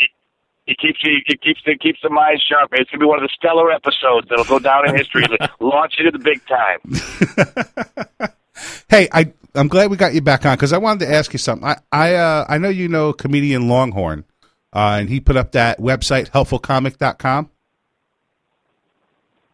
it 0.66 0.78
keeps 0.78 0.98
you. 1.04 1.18
It 1.26 1.40
keeps 1.40 1.60
it 1.66 1.80
keeps 1.80 2.00
the 2.02 2.10
mind 2.10 2.40
sharp. 2.48 2.70
It's 2.72 2.90
gonna 2.90 3.00
be 3.00 3.06
one 3.06 3.18
of 3.18 3.22
the 3.22 3.32
stellar 3.36 3.70
episodes 3.70 4.28
that'll 4.28 4.44
go 4.44 4.58
down 4.58 4.88
in 4.88 4.96
history. 4.96 5.24
launch 5.60 5.94
you 5.98 6.10
to 6.10 6.16
the 6.16 6.18
big 6.18 6.40
time. 6.46 8.28
hey, 8.88 9.08
I 9.12 9.32
I'm 9.54 9.68
glad 9.68 9.90
we 9.90 9.96
got 9.96 10.14
you 10.14 10.20
back 10.20 10.46
on 10.46 10.54
because 10.56 10.72
I 10.72 10.78
wanted 10.78 11.06
to 11.06 11.12
ask 11.14 11.32
you 11.32 11.38
something. 11.38 11.66
I 11.68 11.76
I 11.92 12.14
uh, 12.14 12.46
I 12.48 12.58
know 12.58 12.68
you 12.68 12.88
know 12.88 13.12
comedian 13.12 13.68
Longhorn, 13.68 14.24
uh, 14.72 14.96
and 15.00 15.08
he 15.08 15.20
put 15.20 15.36
up 15.36 15.52
that 15.52 15.78
website 15.78 16.30
helpfulcomic.com. 16.30 17.50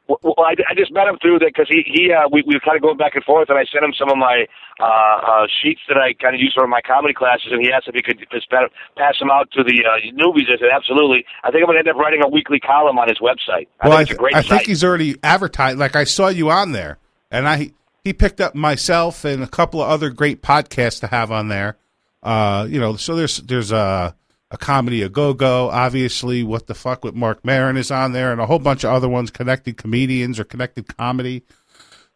Well, 0.08 0.40
I, 0.40 0.56
I 0.64 0.72
just 0.74 0.90
met 0.90 1.06
him 1.06 1.18
through 1.20 1.38
that 1.40 1.52
because 1.52 1.68
he 1.68 1.84
he 1.84 2.08
uh, 2.10 2.32
we 2.32 2.42
we 2.46 2.56
were 2.56 2.64
kind 2.64 2.76
of 2.76 2.82
going 2.82 2.96
back 2.96 3.14
and 3.14 3.22
forth, 3.24 3.50
and 3.50 3.58
I 3.58 3.68
sent 3.68 3.84
him 3.84 3.92
some 3.92 4.08
of 4.08 4.16
my 4.16 4.48
uh, 4.80 4.84
uh, 4.84 5.46
sheets 5.60 5.84
that 5.88 5.98
I 6.00 6.16
kind 6.16 6.34
of 6.34 6.40
use 6.40 6.56
for 6.56 6.66
my 6.66 6.80
comedy 6.80 7.12
classes, 7.12 7.52
and 7.52 7.60
he 7.60 7.70
asked 7.70 7.88
if 7.88 7.94
he 7.94 8.00
could 8.00 8.16
just 8.32 8.48
pa- 8.48 8.72
pass 8.96 9.20
them 9.20 9.28
out 9.28 9.50
to 9.52 9.62
the 9.62 9.84
uh, 9.84 10.00
newbies. 10.16 10.48
I 10.48 10.56
said 10.56 10.72
absolutely. 10.72 11.28
I 11.44 11.52
think 11.52 11.60
I'm 11.60 11.68
going 11.68 11.76
to 11.76 11.84
end 11.84 11.92
up 11.92 12.00
writing 12.00 12.22
a 12.24 12.28
weekly 12.28 12.58
column 12.58 12.98
on 12.98 13.08
his 13.08 13.20
website. 13.20 13.68
I 13.80 13.88
well, 13.88 13.98
I, 13.98 14.04
think 14.04 14.10
it's 14.10 14.10
a 14.10 14.14
th- 14.14 14.18
great 14.18 14.34
I 14.34 14.42
think 14.42 14.62
he's 14.66 14.82
already 14.82 15.16
advertised. 15.22 15.78
Like 15.78 15.94
I 15.94 16.04
saw 16.04 16.28
you 16.28 16.50
on 16.50 16.72
there, 16.72 16.96
and 17.30 17.46
I 17.46 17.72
he 18.02 18.14
picked 18.14 18.40
up 18.40 18.54
myself 18.54 19.26
and 19.26 19.42
a 19.42 19.46
couple 19.46 19.82
of 19.82 19.90
other 19.90 20.08
great 20.08 20.40
podcasts 20.40 21.00
to 21.00 21.08
have 21.08 21.30
on 21.30 21.48
there. 21.48 21.76
Uh, 22.22 22.66
you 22.68 22.80
know, 22.80 22.96
so 22.96 23.14
there's 23.14 23.36
there's 23.38 23.72
a 23.72 24.16
a 24.50 24.56
comedy 24.56 25.02
a 25.02 25.08
go 25.08 25.34
go. 25.34 25.68
Obviously, 25.70 26.42
what 26.42 26.66
the 26.66 26.74
fuck 26.74 27.04
with 27.04 27.14
Marc 27.14 27.44
Maron 27.44 27.76
is 27.76 27.90
on 27.90 28.12
there, 28.12 28.32
and 28.32 28.40
a 28.40 28.46
whole 28.46 28.58
bunch 28.58 28.84
of 28.84 28.92
other 28.92 29.08
ones, 29.08 29.30
connected 29.30 29.76
comedians 29.76 30.38
or 30.40 30.44
connected 30.44 30.96
comedy. 30.96 31.44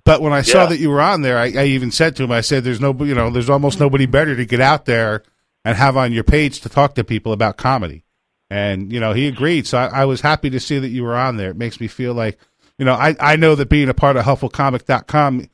But 0.04 0.20
when 0.20 0.32
I 0.32 0.42
saw 0.42 0.66
that 0.66 0.78
you 0.78 0.90
were 0.90 1.00
on 1.00 1.22
there, 1.22 1.38
I, 1.38 1.52
I 1.52 1.64
even 1.66 1.92
said 1.92 2.16
to 2.16 2.24
him, 2.24 2.32
I 2.32 2.40
said, 2.40 2.64
"There's 2.64 2.80
no, 2.80 2.92
you 3.04 3.14
know, 3.14 3.30
there's 3.30 3.50
almost 3.50 3.78
nobody 3.78 4.06
better 4.06 4.34
to 4.34 4.44
get 4.44 4.60
out 4.60 4.84
there 4.84 5.22
and 5.64 5.76
have 5.76 5.96
on 5.96 6.12
your 6.12 6.24
page 6.24 6.60
to 6.62 6.68
talk 6.68 6.94
to 6.94 7.04
people 7.04 7.32
about 7.32 7.56
comedy." 7.56 8.04
And 8.50 8.92
you 8.92 8.98
know, 9.00 9.12
he 9.12 9.28
agreed. 9.28 9.66
So 9.66 9.78
I, 9.78 10.02
I 10.02 10.04
was 10.04 10.20
happy 10.20 10.50
to 10.50 10.60
see 10.60 10.78
that 10.78 10.88
you 10.88 11.04
were 11.04 11.16
on 11.16 11.36
there. 11.36 11.50
It 11.50 11.56
makes 11.56 11.80
me 11.80 11.86
feel 11.86 12.14
like, 12.14 12.38
you 12.78 12.84
know, 12.84 12.94
I 12.94 13.14
I 13.20 13.36
know 13.36 13.54
that 13.54 13.68
being 13.68 13.88
a 13.88 13.94
part 13.94 14.16
of 14.16 14.24
HelpfulComic.com 14.24 15.48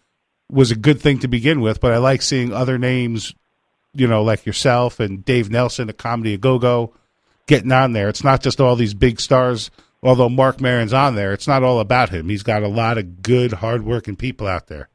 was 0.51 0.71
a 0.71 0.77
good 0.77 1.01
thing 1.01 1.19
to 1.21 1.29
begin 1.29 1.61
with, 1.61 1.81
but 1.81 1.93
I 1.93 1.99
like 1.99 2.23
seeing 2.23 2.53
other 2.53 2.79
names, 2.79 3.35
you 3.95 4.07
know, 4.07 4.23
like 4.23 4.47
yourself 4.47 5.01
and 5.01 5.25
Dave 5.25 5.51
Nelson, 5.51 5.89
a 5.89 5.93
comedy 5.93 6.35
a 6.35 6.39
go 6.39 6.59
go, 6.59 6.95
getting 7.47 7.73
on 7.73 7.93
there. 7.93 8.09
It's 8.09 8.25
not 8.25 8.43
just 8.43 8.61
all 8.61 8.77
these 8.77 8.95
big 8.95 9.21
stars. 9.21 9.71
Although 10.01 10.29
Marc 10.29 10.61
Maron's 10.61 10.93
on 10.93 11.17
there, 11.17 11.33
it's 11.33 11.49
not 11.49 11.65
all 11.65 11.81
about 11.81 12.11
him. 12.11 12.29
He's 12.29 12.45
got 12.45 12.63
a 12.63 12.69
lot 12.69 12.99
of 12.99 13.21
good, 13.21 13.55
hardworking 13.55 14.15
people 14.15 14.47
out 14.47 14.69
there. 14.69 14.89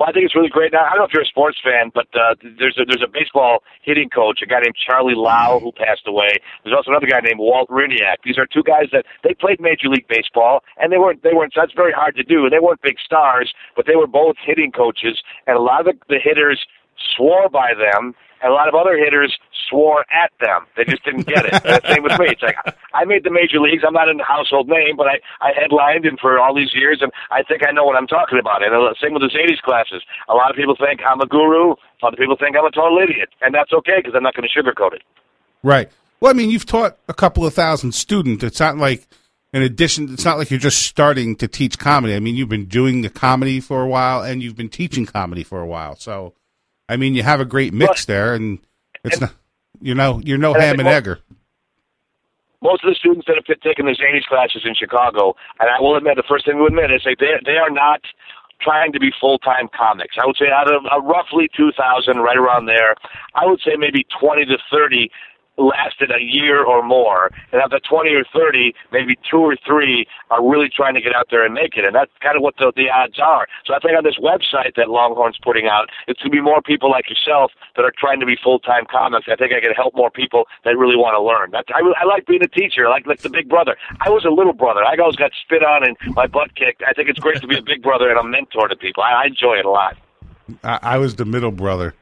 Well, 0.00 0.08
I 0.08 0.12
think 0.12 0.24
it's 0.24 0.34
really 0.34 0.48
great. 0.48 0.72
Now, 0.72 0.88
I 0.88 0.96
don't 0.96 1.00
know 1.00 1.04
if 1.04 1.12
you're 1.12 1.28
a 1.28 1.28
sports 1.28 1.58
fan, 1.62 1.92
but 1.92 2.08
uh, 2.16 2.32
there's 2.58 2.80
a 2.80 2.88
there's 2.88 3.04
a 3.04 3.12
baseball 3.12 3.62
hitting 3.82 4.08
coach, 4.08 4.40
a 4.42 4.46
guy 4.46 4.64
named 4.64 4.74
Charlie 4.74 5.14
Lau, 5.14 5.60
who 5.60 5.72
passed 5.72 6.08
away. 6.08 6.40
There's 6.64 6.74
also 6.74 6.90
another 6.90 7.06
guy 7.06 7.20
named 7.20 7.38
Walt 7.38 7.68
Hriniak. 7.68 8.24
These 8.24 8.38
are 8.38 8.48
two 8.48 8.62
guys 8.64 8.88
that 8.96 9.04
they 9.22 9.34
played 9.34 9.60
Major 9.60 9.92
League 9.92 10.08
Baseball, 10.08 10.64
and 10.80 10.90
they 10.90 10.96
weren't 10.96 11.22
they 11.22 11.36
weren't. 11.36 11.52
That's 11.54 11.76
very 11.76 11.92
hard 11.92 12.16
to 12.16 12.24
do. 12.24 12.48
And 12.48 12.50
they 12.52 12.64
weren't 12.64 12.80
big 12.80 12.96
stars, 12.96 13.52
but 13.76 13.84
they 13.84 13.94
were 13.94 14.06
both 14.06 14.36
hitting 14.40 14.72
coaches, 14.72 15.20
and 15.46 15.54
a 15.54 15.60
lot 15.60 15.86
of 15.86 15.92
the, 15.92 15.96
the 16.08 16.18
hitters 16.18 16.64
swore 17.16 17.48
by 17.48 17.72
them, 17.74 18.14
and 18.42 18.50
a 18.50 18.54
lot 18.54 18.68
of 18.68 18.74
other 18.74 18.96
hitters 18.96 19.36
swore 19.68 20.04
at 20.10 20.32
them. 20.40 20.66
They 20.76 20.84
just 20.84 21.04
didn't 21.04 21.26
get 21.26 21.46
it. 21.46 21.54
The 21.62 21.94
same 21.94 22.02
with 22.02 22.18
me. 22.18 22.26
It's 22.28 22.42
like 22.42 22.56
I 22.94 23.04
made 23.04 23.24
the 23.24 23.30
major 23.30 23.60
leagues. 23.60 23.84
I'm 23.86 23.94
not 23.94 24.08
a 24.08 24.14
household 24.24 24.68
name, 24.68 24.96
but 24.96 25.06
I 25.06 25.20
I 25.40 25.52
headlined 25.54 26.04
and 26.04 26.18
for 26.18 26.38
all 26.38 26.54
these 26.54 26.74
years, 26.74 26.98
and 27.00 27.12
I 27.30 27.42
think 27.42 27.62
I 27.66 27.70
know 27.70 27.84
what 27.84 27.96
I'm 27.96 28.06
talking 28.06 28.38
about. 28.38 28.62
And 28.64 28.74
uh, 28.74 28.94
same 29.00 29.14
with 29.14 29.22
the 29.22 29.30
Zanies 29.30 29.62
classes. 29.62 30.02
A 30.28 30.34
lot 30.34 30.50
of 30.50 30.56
people 30.56 30.74
think 30.76 31.00
I'm 31.06 31.20
a 31.20 31.26
guru. 31.26 31.74
Other 32.02 32.16
people 32.16 32.36
think 32.36 32.56
I'm 32.56 32.64
a 32.64 32.70
total 32.70 32.98
idiot, 32.98 33.28
and 33.40 33.54
that's 33.54 33.72
okay 33.72 33.98
because 33.98 34.14
I'm 34.16 34.22
not 34.22 34.34
going 34.34 34.48
to 34.48 34.52
sugarcoat 34.52 34.94
it. 34.94 35.02
Right. 35.62 35.90
Well, 36.20 36.30
I 36.30 36.34
mean, 36.34 36.50
you've 36.50 36.66
taught 36.66 36.98
a 37.08 37.14
couple 37.14 37.46
of 37.46 37.54
thousand 37.54 37.92
students. 37.92 38.44
It's 38.44 38.60
not 38.60 38.76
like, 38.76 39.06
in 39.52 39.62
addition, 39.62 40.12
it's 40.12 40.24
not 40.24 40.38
like 40.38 40.50
you're 40.50 40.60
just 40.60 40.82
starting 40.82 41.36
to 41.36 41.48
teach 41.48 41.78
comedy. 41.78 42.14
I 42.14 42.20
mean, 42.20 42.36
you've 42.36 42.48
been 42.48 42.66
doing 42.66 43.00
the 43.00 43.10
comedy 43.10 43.60
for 43.60 43.82
a 43.82 43.88
while, 43.88 44.22
and 44.22 44.42
you've 44.42 44.56
been 44.56 44.68
teaching 44.68 45.06
comedy 45.06 45.44
for 45.44 45.60
a 45.60 45.66
while. 45.66 45.96
So, 45.96 46.34
I 46.90 46.96
mean, 46.96 47.14
you 47.14 47.22
have 47.22 47.40
a 47.40 47.44
great 47.44 47.72
mix 47.72 48.06
Well, 48.06 48.16
there, 48.16 48.34
and 48.34 48.58
it's 49.04 49.14
and- 49.14 49.22
not 49.22 49.32
you 49.80 49.94
know 49.94 50.20
you're 50.24 50.38
no 50.38 50.52
And 50.54 50.62
ham 50.62 50.74
and 50.74 50.84
most- 50.84 50.94
egger. 50.96 51.18
most 52.62 52.84
of 52.84 52.90
the 52.90 52.94
students 52.94 53.26
that 53.26 53.36
have 53.36 53.46
taken 53.62 53.86
the 53.86 53.92
Zanies 53.96 54.26
classes 54.26 54.62
in 54.64 54.74
Chicago, 54.74 55.34
and 55.60 55.70
I 55.70 55.80
will 55.80 55.96
admit, 55.96 56.16
the 56.16 56.22
first 56.28 56.44
thing 56.44 56.58
to 56.58 56.64
admit 56.66 56.90
is 56.90 57.02
they 57.04 57.14
they 57.46 57.56
are 57.56 57.70
not 57.70 58.00
trying 58.60 58.92
to 58.92 59.00
be 59.00 59.10
full 59.18 59.38
time 59.38 59.68
comics. 59.74 60.16
I 60.20 60.26
would 60.26 60.36
say 60.36 60.50
out 60.52 60.70
of 60.70 60.84
uh, 60.92 61.00
roughly 61.00 61.48
2,000, 61.56 62.18
right 62.18 62.36
around 62.36 62.66
there, 62.66 62.94
I 63.34 63.46
would 63.46 63.60
say 63.64 63.76
maybe 63.78 64.04
20 64.20 64.44
to 64.46 64.58
30 64.70 65.10
lasted 65.60 66.10
a 66.10 66.22
year 66.22 66.64
or 66.64 66.82
more, 66.82 67.30
and 67.52 67.60
out 67.60 67.72
of 67.72 67.82
the 67.82 67.88
20 67.88 68.10
or 68.14 68.24
30, 68.32 68.74
maybe 68.92 69.16
two 69.28 69.38
or 69.38 69.56
three 69.66 70.06
are 70.30 70.40
really 70.40 70.68
trying 70.68 70.94
to 70.94 71.00
get 71.00 71.14
out 71.14 71.28
there 71.30 71.44
and 71.44 71.54
make 71.54 71.76
it, 71.76 71.84
and 71.84 71.94
that's 71.94 72.10
kind 72.20 72.36
of 72.36 72.42
what 72.42 72.56
the, 72.56 72.72
the 72.74 72.88
odds 72.88 73.18
are. 73.20 73.46
So 73.66 73.74
I 73.74 73.78
think 73.78 73.96
on 73.96 74.04
this 74.04 74.18
website 74.18 74.74
that 74.76 74.88
Longhorn's 74.88 75.38
putting 75.42 75.66
out, 75.66 75.90
it's 76.08 76.20
going 76.20 76.32
to 76.32 76.36
be 76.36 76.40
more 76.40 76.62
people 76.62 76.90
like 76.90 77.08
yourself 77.10 77.52
that 77.76 77.84
are 77.84 77.92
trying 77.96 78.20
to 78.20 78.26
be 78.26 78.36
full-time 78.42 78.86
comics. 78.90 79.26
I 79.30 79.36
think 79.36 79.52
I 79.52 79.60
can 79.60 79.72
help 79.72 79.94
more 79.94 80.10
people 80.10 80.46
that 80.64 80.76
really 80.76 80.96
want 80.96 81.14
to 81.14 81.22
learn. 81.22 81.52
I, 81.54 81.80
I 82.00 82.04
like 82.04 82.26
being 82.26 82.42
a 82.42 82.48
teacher. 82.48 82.86
I 82.86 82.90
like 82.90 83.06
like 83.06 83.20
the 83.20 83.30
big 83.30 83.48
brother. 83.48 83.76
I 84.00 84.08
was 84.08 84.24
a 84.24 84.30
little 84.30 84.52
brother. 84.52 84.80
I 84.84 84.96
always 84.96 85.16
got 85.16 85.32
spit 85.44 85.62
on 85.62 85.84
and 85.86 85.96
my 86.14 86.26
butt 86.26 86.54
kicked. 86.54 86.82
I 86.86 86.92
think 86.92 87.08
it's 87.08 87.18
great 87.18 87.40
to 87.40 87.46
be 87.46 87.58
a 87.58 87.62
big 87.62 87.82
brother 87.82 88.08
and 88.08 88.18
a 88.18 88.24
mentor 88.24 88.68
to 88.68 88.76
people. 88.76 89.02
I, 89.02 89.24
I 89.24 89.26
enjoy 89.26 89.54
it 89.54 89.64
a 89.64 89.70
lot. 89.70 89.96
I, 90.64 90.78
I 90.82 90.98
was 90.98 91.16
the 91.16 91.24
middle 91.24 91.50
brother. 91.50 91.94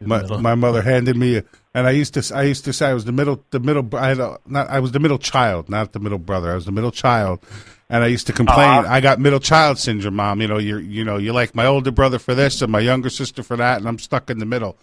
My 0.00 0.22
my 0.38 0.54
mother 0.54 0.82
handed 0.82 1.16
me, 1.16 1.36
a, 1.38 1.44
and 1.72 1.86
I 1.86 1.90
used 1.92 2.14
to 2.14 2.36
I 2.36 2.42
used 2.42 2.64
to 2.66 2.72
say 2.72 2.88
I 2.88 2.94
was 2.94 3.04
the 3.04 3.12
middle 3.12 3.42
the 3.50 3.60
middle 3.60 3.88
I 3.96 4.08
had 4.08 4.18
a, 4.20 4.38
not 4.46 4.68
I 4.68 4.80
was 4.80 4.92
the 4.92 4.98
middle 5.00 5.18
child, 5.18 5.68
not 5.68 5.92
the 5.92 6.00
middle 6.00 6.18
brother. 6.18 6.50
I 6.52 6.54
was 6.56 6.66
the 6.66 6.72
middle 6.72 6.90
child, 6.90 7.40
and 7.88 8.04
I 8.04 8.08
used 8.08 8.26
to 8.26 8.32
complain. 8.32 8.68
Uh-huh. 8.84 8.92
I 8.92 9.00
got 9.00 9.18
middle 9.18 9.40
child 9.40 9.78
syndrome, 9.78 10.16
mom. 10.16 10.40
You 10.42 10.48
know, 10.48 10.58
you're 10.58 10.80
you 10.80 11.04
know 11.04 11.16
you 11.16 11.32
like 11.32 11.54
my 11.54 11.64
older 11.66 11.90
brother 11.90 12.18
for 12.18 12.34
this 12.34 12.60
and 12.60 12.70
my 12.70 12.80
younger 12.80 13.08
sister 13.08 13.42
for 13.42 13.56
that, 13.56 13.78
and 13.78 13.88
I'm 13.88 13.98
stuck 13.98 14.28
in 14.30 14.38
the 14.40 14.46
middle. 14.46 14.76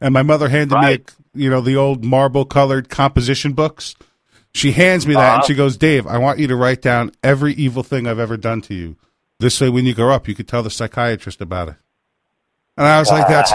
And 0.00 0.12
my 0.14 0.22
mother 0.22 0.48
handed 0.48 0.74
Right. 0.74 1.00
me, 1.00 1.04
a, 1.34 1.42
you 1.44 1.50
know, 1.50 1.60
the 1.60 1.76
old 1.76 2.04
marble 2.04 2.44
colored 2.44 2.88
composition 2.88 3.52
books. 3.54 3.96
She 4.54 4.72
hands 4.72 5.06
me 5.06 5.14
that 5.14 5.20
and 5.20 5.38
Uh-huh. 5.40 5.46
she 5.46 5.54
goes, 5.54 5.76
Dave, 5.76 6.06
I 6.06 6.18
want 6.18 6.38
you 6.38 6.46
to 6.48 6.56
write 6.56 6.82
down 6.82 7.12
every 7.22 7.52
evil 7.54 7.82
thing 7.82 8.06
I've 8.06 8.18
ever 8.18 8.36
done 8.36 8.60
to 8.62 8.74
you. 8.74 8.96
This 9.40 9.60
way, 9.60 9.68
when 9.68 9.86
you 9.86 9.94
grow 9.94 10.12
up, 10.14 10.26
you 10.26 10.34
could 10.34 10.48
tell 10.48 10.62
the 10.62 10.70
psychiatrist 10.70 11.40
about 11.40 11.68
it. 11.68 11.74
And 12.78 12.86
I 12.86 12.98
was 13.00 13.10
like, 13.10 13.28
that's, 13.28 13.52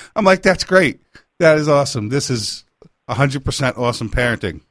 I'm 0.16 0.24
like, 0.24 0.42
that's 0.42 0.64
great. 0.64 1.00
That 1.38 1.58
is 1.58 1.68
awesome. 1.68 2.08
This 2.08 2.30
is 2.30 2.64
100% 3.08 3.78
awesome 3.78 4.10
parenting. 4.10 4.62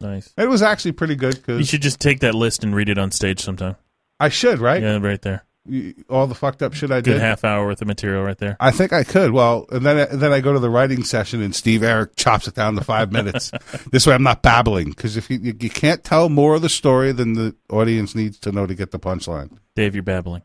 Nice. 0.00 0.32
It 0.36 0.48
was 0.48 0.62
actually 0.62 0.92
pretty 0.92 1.14
good 1.14 1.34
You 1.36 1.40
because 1.42 1.68
should 1.68 1.82
just 1.82 2.00
take 2.00 2.20
that 2.20 2.34
list 2.34 2.64
and 2.64 2.74
read 2.74 2.88
it 2.88 2.98
on 2.98 3.10
stage 3.10 3.40
sometime. 3.40 3.76
I 4.18 4.28
should, 4.30 4.58
right? 4.58 4.82
Yeah, 4.82 4.98
right 4.98 5.20
there. 5.22 5.44
You- 5.66 5.94
All 6.10 6.26
the 6.26 6.34
fucked 6.34 6.62
up 6.62 6.74
shit 6.74 6.90
I 6.90 6.96
Good 7.00 7.12
did. 7.14 7.20
half 7.20 7.42
hour 7.44 7.64
worth 7.66 7.80
of 7.80 7.86
material 7.88 8.22
right 8.22 8.36
there. 8.36 8.56
I 8.60 8.70
think 8.70 8.92
I 8.92 9.02
could. 9.02 9.30
Well, 9.30 9.64
and 9.70 9.84
then 9.86 9.96
and 9.96 10.20
then 10.20 10.30
I 10.30 10.40
go 10.40 10.52
to 10.52 10.58
the 10.58 10.68
writing 10.68 11.04
session 11.04 11.40
and 11.40 11.54
Steve 11.54 11.82
Eric 11.82 12.16
chops 12.16 12.46
it 12.46 12.54
down 12.54 12.74
to 12.76 12.84
five 12.84 13.12
minutes. 13.12 13.50
this 13.90 14.06
way, 14.06 14.12
I'm 14.14 14.22
not 14.22 14.42
babbling 14.42 14.90
because 14.90 15.16
if 15.16 15.30
you 15.30 15.38
you 15.38 15.70
can't 15.70 16.04
tell 16.04 16.28
more 16.28 16.54
of 16.54 16.60
the 16.62 16.68
story 16.68 17.12
than 17.12 17.32
the 17.32 17.54
audience 17.70 18.14
needs 18.14 18.38
to 18.40 18.52
know 18.52 18.66
to 18.66 18.74
get 18.74 18.90
the 18.90 18.98
punchline. 18.98 19.56
Dave, 19.74 19.94
you're 19.94 20.02
babbling. 20.02 20.42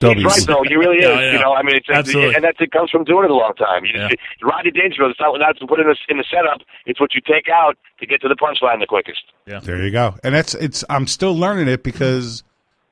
Dobie. 0.00 0.22
He's 0.22 0.24
right 0.24 0.46
though. 0.46 0.62
He 0.66 0.74
really 0.76 0.98
is. 0.98 1.04
Yeah, 1.04 1.20
yeah. 1.20 1.32
You 1.32 1.38
know, 1.38 1.52
I 1.54 1.62
mean, 1.62 1.76
it's, 1.76 1.88
Absolutely. 1.88 2.34
and 2.34 2.44
that's 2.44 2.60
it 2.60 2.70
comes 2.72 2.90
from 2.90 3.04
doing 3.04 3.24
it 3.24 3.30
a 3.30 3.34
long 3.34 3.54
time. 3.54 3.84
You 3.84 3.92
Yeah. 3.94 4.08
just, 4.08 4.20
Rodney 4.42 4.70
Dangerfield. 4.72 5.10
It's 5.12 5.20
not 5.20 5.38
not 5.38 5.56
to 5.58 5.66
put 5.66 5.80
in 5.80 5.86
the 5.86 5.96
in 6.08 6.18
the 6.18 6.24
setup. 6.30 6.60
It's 6.86 7.00
what 7.00 7.14
you 7.14 7.20
take 7.20 7.48
out 7.48 7.76
to 8.00 8.06
get 8.06 8.20
to 8.22 8.28
the 8.28 8.34
punchline 8.36 8.80
the 8.80 8.86
quickest. 8.86 9.22
Yeah, 9.46 9.60
There 9.60 9.82
you 9.84 9.90
go. 9.90 10.14
And 10.24 10.34
that's 10.34 10.54
it's. 10.54 10.84
I'm 10.90 11.06
still 11.06 11.34
learning 11.36 11.68
it 11.68 11.82
because 11.82 12.42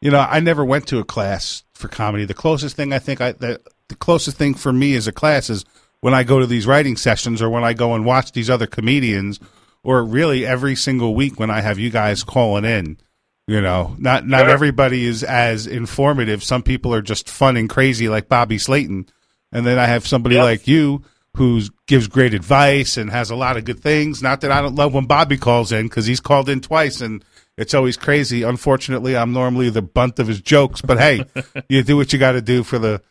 you 0.01 0.11
know 0.11 0.21
I 0.21 0.41
never 0.41 0.65
went 0.65 0.87
to 0.89 0.99
a 0.99 1.05
class 1.05 1.65
for 1.75 1.89
comedy. 1.89 2.25
The 2.25 2.35
closest 2.35 2.77
thing 2.77 2.93
I 2.93 2.99
think 3.01 3.21
I 3.21 3.33
the, 3.33 3.61
the 3.89 3.97
closest 3.97 4.37
thing 4.37 4.55
for 4.55 4.73
me 4.73 4.95
as 4.95 5.07
a 5.07 5.13
class 5.13 5.51
is 5.51 5.65
when 6.01 6.15
I 6.15 6.23
go 6.23 6.39
to 6.39 6.47
these 6.47 6.67
writing 6.67 6.97
sessions 6.97 7.43
or 7.43 7.51
when 7.51 7.65
I 7.65 7.73
go 7.73 7.95
and 7.95 8.05
watch 8.05 8.33
these 8.33 8.49
other 8.51 8.67
comedians 8.67 9.41
or 9.83 10.05
really 10.05 10.47
every 10.47 10.77
single 10.77 11.15
week 11.15 11.39
when 11.41 11.51
I 11.51 11.61
have 11.61 11.79
you 11.79 11.91
guys 11.91 12.23
calling 12.25 12.65
in. 12.65 12.99
You 13.47 13.61
know, 13.61 13.95
not 13.99 14.27
not 14.27 14.41
Sure. 14.43 14.51
everybody 14.51 15.05
is 15.05 15.23
as 15.23 15.67
informative. 15.67 16.43
Some 16.43 16.63
people 16.63 16.95
are 16.95 17.03
just 17.03 17.29
fun 17.29 17.57
and 17.59 17.69
crazy, 17.69 18.09
like 18.09 18.29
Bobby 18.29 18.57
Slayton, 18.59 19.07
and 19.53 19.67
then 19.67 19.79
I 19.79 19.85
have 19.87 20.07
somebody 20.07 20.37
Yep. 20.37 20.45
like 20.45 20.67
you 20.67 21.03
who 21.37 21.61
gives 21.87 22.07
great 22.09 22.33
advice 22.33 22.97
and 22.97 23.11
has 23.11 23.29
a 23.31 23.37
lot 23.37 23.57
of 23.59 23.65
good 23.65 23.81
things. 23.81 24.23
Not 24.23 24.41
that 24.43 24.53
I 24.53 24.63
don't 24.63 24.77
love 24.77 24.95
when 24.95 25.05
Bobby 25.07 25.37
calls 25.37 25.73
in 25.73 25.87
because 25.89 26.07
he's 26.07 26.21
called 26.21 26.49
in 26.49 26.61
twice 26.61 27.01
and 27.03 27.23
it's 27.59 27.75
always 27.75 27.97
crazy. 27.97 28.43
Unfortunately, 28.43 29.17
I'm 29.17 29.33
normally 29.33 29.69
the 29.69 29.83
bunt 29.83 30.19
of 30.21 30.29
his 30.29 30.41
jokes, 30.41 30.81
but 30.81 30.99
hey, 30.99 31.25
you 31.69 31.83
do 31.83 31.97
what 31.97 32.13
you 32.13 32.19
got 32.19 32.33
to 32.33 32.41
do 32.41 32.63
for 32.63 32.79
the 32.79 33.03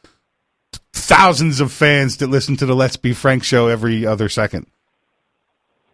thousands 0.93 1.59
of 1.59 1.71
fans 1.71 2.17
that 2.17 2.27
listen 2.27 2.55
to 2.57 2.65
the 2.65 2.75
Let's 2.75 2.97
Be 2.97 3.13
Frank 3.13 3.43
show 3.43 3.67
every 3.67 4.05
other 4.05 4.29
second. 4.29 4.67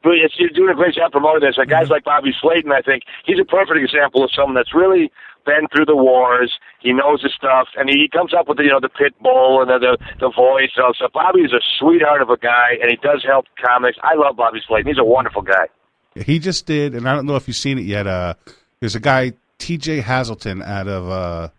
But 0.04 0.14
it's, 0.24 0.36
you're 0.40 0.50
doing 0.50 0.70
a 0.70 0.76
great 0.76 0.96
job 0.96 1.12
promoting 1.12 1.48
this. 1.48 1.58
Like 1.58 1.68
Mm-hmm. 1.68 1.80
guys 1.82 1.90
like 1.90 2.04
Bobby 2.06 2.32
Slayton, 2.42 2.72
I 2.72 2.82
think 2.82 3.04
he's 3.26 3.40
a 3.40 3.46
perfect 3.46 3.78
example 3.78 4.24
of 4.24 4.32
someone 4.34 4.56
that's 4.56 4.74
really 4.74 5.12
been 5.46 5.68
through 5.74 5.86
the 5.86 5.96
wars. 5.96 6.54
He 6.80 6.94
knows 6.94 7.22
his 7.24 7.34
stuff, 7.34 7.68
and 7.78 7.90
he 7.90 8.08
comes 8.12 8.34
up 8.34 8.48
with 8.48 8.58
the, 8.58 8.64
you 8.64 8.70
know 8.70 8.80
the 8.80 8.90
pit 8.90 9.14
bull 9.22 9.62
and 9.62 9.70
the 9.70 9.80
the, 9.80 9.98
the 10.20 10.32
voice 10.36 10.72
and 10.76 10.86
all 10.86 10.94
stuff. 10.94 11.12
Bobby 11.14 11.42
is 11.42 11.52
a 11.54 11.62
sweetheart 11.80 12.22
of 12.22 12.30
a 12.30 12.38
guy, 12.38 12.78
and 12.82 12.90
he 12.92 12.98
does 12.98 13.24
help 13.26 13.46
comics. 13.64 13.98
I 14.04 14.16
love 14.16 14.36
Bobby 14.36 14.60
Slayton. 14.68 14.88
He's 14.88 15.00
a 15.00 15.04
wonderful 15.04 15.42
guy. 15.42 15.68
He 16.16 16.40
just 16.40 16.66
did, 16.66 16.96
and 16.96 17.08
I 17.08 17.14
don't 17.16 17.26
know 17.26 17.36
if 17.36 17.48
you've 17.48 17.58
seen 17.58 17.78
it 17.80 17.86
yet. 17.86 18.06
Uh, 18.08 18.34
there's 18.80 18.96
a 18.96 19.00
guy, 19.00 19.34
T.J. 19.60 20.02
Hazelton, 20.02 20.62
out 20.62 20.88
of 20.88 21.10
uh, 21.10 21.50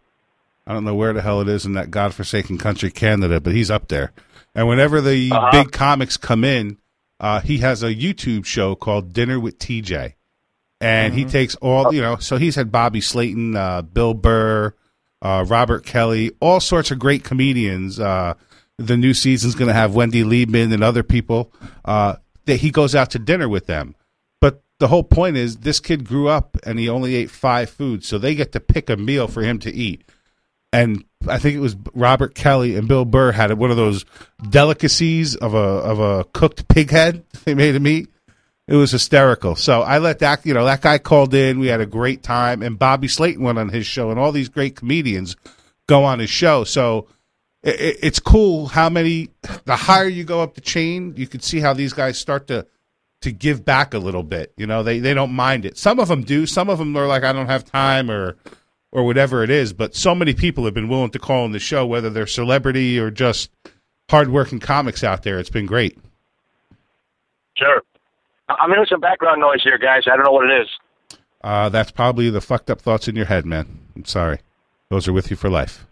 I 0.67 0.73
don't 0.73 0.85
know 0.85 0.95
where 0.95 1.13
the 1.13 1.23
hell 1.23 1.41
it 1.41 1.49
is 1.49 1.65
in 1.67 1.73
that 1.75 1.91
godforsaken 1.91 2.59
country, 2.59 2.91
Canada, 2.91 3.41
but 3.41 3.53
he's 3.55 3.71
up 3.71 3.89
there. 3.89 4.13
And 4.55 4.69
whenever 4.69 5.01
the 5.01 5.31
Uh-huh. 5.33 5.51
big 5.53 5.73
comics 5.73 6.17
come 6.17 6.45
in, 6.45 6.77
uh, 7.21 7.41
he 7.41 7.59
has 7.59 7.83
a 7.83 7.95
YouTube 7.95 8.45
show 8.47 8.75
called 8.75 9.13
Dinner 9.13 9.39
with 9.39 9.59
T.J. 9.59 10.17
And 10.81 11.13
he 11.13 11.27
takes 11.27 11.55
all 11.57 11.93
you 11.93 12.01
know. 12.01 12.17
So 12.17 12.39
he's 12.39 12.55
had 12.57 12.73
Bobby 12.73 13.03
Slayton, 13.03 13.55
uh, 13.55 13.83
Bill 13.83 14.15
Burr, 14.15 14.75
uh, 15.21 15.45
Robert 15.47 15.85
Kelly, 15.85 16.33
all 16.41 16.59
sorts 16.59 16.91
of 16.91 16.99
great 16.99 17.23
comedians. 17.23 18.01
Uh, 18.01 18.35
the 18.79 18.97
new 18.97 19.13
season's 19.13 19.55
going 19.55 19.69
to 19.69 19.75
have 19.75 19.95
Wendy 19.95 20.25
Liebman 20.25 20.73
and 20.73 20.83
other 20.83 21.03
people. 21.03 21.53
Uh, 21.85 22.17
that 22.47 22.57
he 22.57 22.71
goes 22.71 22.95
out 22.95 23.11
to 23.11 23.19
dinner 23.19 23.49
with 23.49 23.67
them. 23.67 23.95
But 24.41 24.63
the 24.79 24.89
whole 24.89 25.05
point 25.05 25.37
is 25.37 25.59
this 25.59 25.81
kid 25.81 26.05
grew 26.05 26.29
up 26.29 26.57
and 26.65 26.79
he 26.79 26.89
only 26.89 27.15
ate 27.15 27.31
five 27.31 27.69
foods, 27.69 28.09
so 28.09 28.17
they 28.17 28.35
get 28.35 28.53
to 28.53 28.61
pick 28.61 28.89
a 28.89 28.97
meal 28.97 29.29
for 29.29 29.43
him 29.43 29.59
to 29.61 29.73
eat. 29.73 30.03
And 30.73 31.05
I 31.29 31.39
think 31.39 31.55
it 31.57 31.61
was 31.61 31.77
Robert 31.95 32.35
Kelly 32.35 32.77
and 32.77 32.89
Bill 32.89 33.05
Burr 33.05 33.33
had 33.33 33.53
one 33.59 33.71
of 33.71 33.77
those 33.77 34.05
delicacies 34.49 35.37
of 35.37 35.55
a 35.55 35.59
of 35.59 35.99
a 36.01 36.25
cooked 36.33 36.69
pig 36.69 36.91
head 36.91 37.25
they 37.45 37.55
made 37.55 37.75
him 37.75 37.87
eat. 37.87 38.09
It 38.67 38.77
was 38.77 38.93
hysterical. 38.93 39.57
So 39.57 39.83
I 39.83 39.99
let 39.99 40.21
that 40.21 40.47
you 40.47 40.55
know 40.55 40.65
that 40.65 40.81
guy 40.81 40.99
called 40.99 41.35
in. 41.35 41.59
We 41.59 41.67
had 41.67 41.81
a 41.81 41.87
great 41.87 42.23
time, 42.23 42.63
and 42.63 42.79
Bobby 42.79 43.09
Slayton 43.09 43.43
went 43.43 43.59
on 43.59 43.69
his 43.69 43.85
show, 43.87 44.11
and 44.11 44.19
all 44.21 44.33
these 44.33 44.49
great 44.49 44.77
comedians 44.77 45.37
go 45.89 46.05
on 46.05 46.21
his 46.21 46.31
show. 46.31 46.65
So 46.65 47.09
i 47.65 47.71
i- 47.71 47.97
it's 48.03 48.21
cool 48.21 48.67
how 48.69 48.89
many. 48.89 49.29
The 49.65 49.77
higher 49.77 50.09
you 50.09 50.25
go 50.25 50.41
up 50.41 50.55
the 50.55 50.61
chain, 50.61 51.15
you 51.17 51.27
can 51.27 51.41
see 51.41 51.61
how 51.61 51.73
these 51.75 51.93
guys 51.93 52.17
start 52.19 52.47
to 52.47 52.67
to 53.23 53.33
give 53.33 53.65
back 53.65 53.93
a 53.93 53.99
little 53.99 54.23
bit. 54.23 54.53
You 54.57 54.67
know, 54.67 54.83
they 54.83 55.01
they 55.01 55.13
don't 55.15 55.33
mind 55.33 55.67
it. 55.67 55.77
Some 55.77 55.99
of 55.99 56.09
them 56.09 56.23
do. 56.23 56.47
Some 56.47 56.71
of 56.71 56.79
them 56.79 56.97
are 56.97 57.07
like, 57.09 57.25
I 57.25 57.33
don't 57.33 57.47
have 57.49 57.65
time 57.65 58.11
or 58.11 58.37
or 58.93 59.05
whatever 59.05 59.43
it 59.43 59.51
is. 59.51 59.73
But 59.73 59.95
so 59.95 60.15
many 60.15 60.35
people 60.35 60.65
have 60.65 60.75
been 60.75 60.89
willing 60.89 61.11
to 61.11 61.19
call 61.19 61.45
in 61.45 61.53
the 61.53 61.59
show, 61.59 61.87
whether 61.87 62.11
they're 62.11 62.27
celebrity 62.27 62.99
or 62.99 63.11
just 63.11 63.51
hardworking 64.09 64.61
comics 64.61 65.05
out 65.05 65.23
there. 65.23 65.39
It's 65.39 65.51
been 65.51 65.67
great. 65.67 65.99
Sure. 67.57 67.83
I'm 68.49 68.71
hearing 68.71 68.87
some 68.89 69.01
background 69.01 69.41
noise 69.41 69.63
here, 69.63 69.79
guys. 69.79 70.03
I 70.07 70.17
don't 70.17 70.25
know 70.25 70.33
what 70.33 70.51
it 70.51 70.63
is. 70.63 70.69
Uh, 71.43 71.69
that's 71.69 71.91
probably 71.91 72.29
the 72.31 72.41
fucked 72.41 72.71
up 72.71 72.81
thoughts 72.81 73.09
in 73.09 73.17
your 73.17 73.27
head, 73.27 73.47
man. 73.47 73.79
I'm 73.95 74.05
sorry. 74.05 74.41
Those 74.89 75.07
are 75.07 75.13
with 75.13 75.31
you 75.31 75.37
for 75.37 75.49
life. 75.49 75.87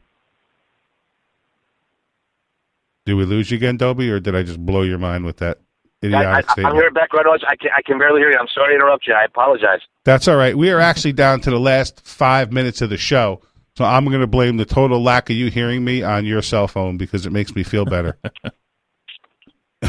Do 3.06 3.16
we 3.16 3.24
lose 3.24 3.50
you 3.50 3.56
again, 3.56 3.76
Dobie, 3.76 4.10
or 4.10 4.20
did 4.20 4.34
I 4.34 4.42
just 4.42 4.64
blow 4.64 4.82
your 4.82 4.98
mind 4.98 5.24
with 5.24 5.38
that 5.38 5.58
I, 6.02 6.06
I, 6.06 6.08
idiotic 6.08 6.44
I'm 6.48 6.52
statement? 6.52 6.74
hearing 6.76 6.94
background 6.94 7.26
noise. 7.26 7.40
I 7.48 7.56
can, 7.56 7.70
I 7.76 7.82
can 7.82 7.98
barely 7.98 8.20
hear 8.20 8.30
you. 8.30 8.38
I'm 8.38 8.46
sorry 8.54 8.72
to 8.72 8.76
interrupt 8.76 9.06
you. 9.06 9.14
I 9.14 9.24
apologize. 9.24 9.80
That's 10.04 10.28
all 10.28 10.36
right. 10.36 10.56
We 10.56 10.70
are 10.70 10.80
actually 10.80 11.12
down 11.12 11.40
to 11.42 11.50
the 11.50 11.60
last 11.60 12.06
five 12.06 12.52
minutes 12.52 12.80
of 12.80 12.90
the 12.90 12.96
show, 12.96 13.40
so 13.76 13.84
I'm 13.84 14.04
going 14.06 14.20
to 14.20 14.26
blame 14.26 14.56
the 14.56 14.64
total 14.64 15.02
lack 15.02 15.28
of 15.30 15.36
you 15.36 15.50
hearing 15.50 15.84
me 15.84 16.02
on 16.02 16.24
your 16.24 16.42
cell 16.42 16.68
phone 16.68 16.96
because 16.96 17.26
it 17.26 17.32
makes 17.32 17.54
me 17.54 17.62
feel 17.62 17.84
better. 17.84 18.18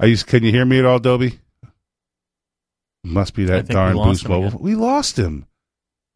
Are 0.00 0.06
you? 0.06 0.16
Can 0.18 0.42
you 0.42 0.50
hear 0.50 0.64
me 0.64 0.78
at 0.80 0.84
all, 0.84 0.98
Dobie? 0.98 1.38
Must 3.04 3.34
be 3.34 3.44
that 3.44 3.68
darn 3.68 3.96
Boost 3.96 4.24
him 4.24 4.30
Mobile. 4.30 4.48
again. 4.48 4.60
We 4.60 4.74
lost 4.74 5.18
him. 5.18 5.46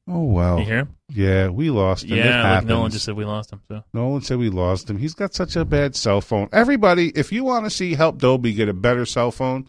Oh 0.08 0.22
wow. 0.22 0.58
You 0.58 0.64
hear 0.64 0.78
him? 0.78 0.94
Yeah, 1.10 1.48
we 1.48 1.70
lost 1.70 2.04
him. 2.04 2.16
Yeah, 2.16 2.54
like. 2.54 2.64
Nolan 2.64 2.90
just 2.90 3.04
said 3.04 3.14
we 3.14 3.24
lost 3.24 3.52
him. 3.52 3.60
So 3.68 3.84
Nolan 3.92 4.22
said 4.22 4.38
we 4.38 4.48
lost 4.48 4.88
him. 4.88 4.98
He's 4.98 5.14
got 5.14 5.34
such 5.34 5.56
a 5.56 5.64
bad 5.64 5.94
cell 5.94 6.20
phone. 6.20 6.48
Everybody, 6.52 7.12
if 7.14 7.30
you 7.30 7.44
want 7.44 7.66
to 7.66 7.70
see 7.70 7.94
help 7.94 8.18
Dobie 8.18 8.54
get 8.54 8.68
a 8.68 8.72
better 8.72 9.04
cell 9.04 9.30
phone, 9.30 9.68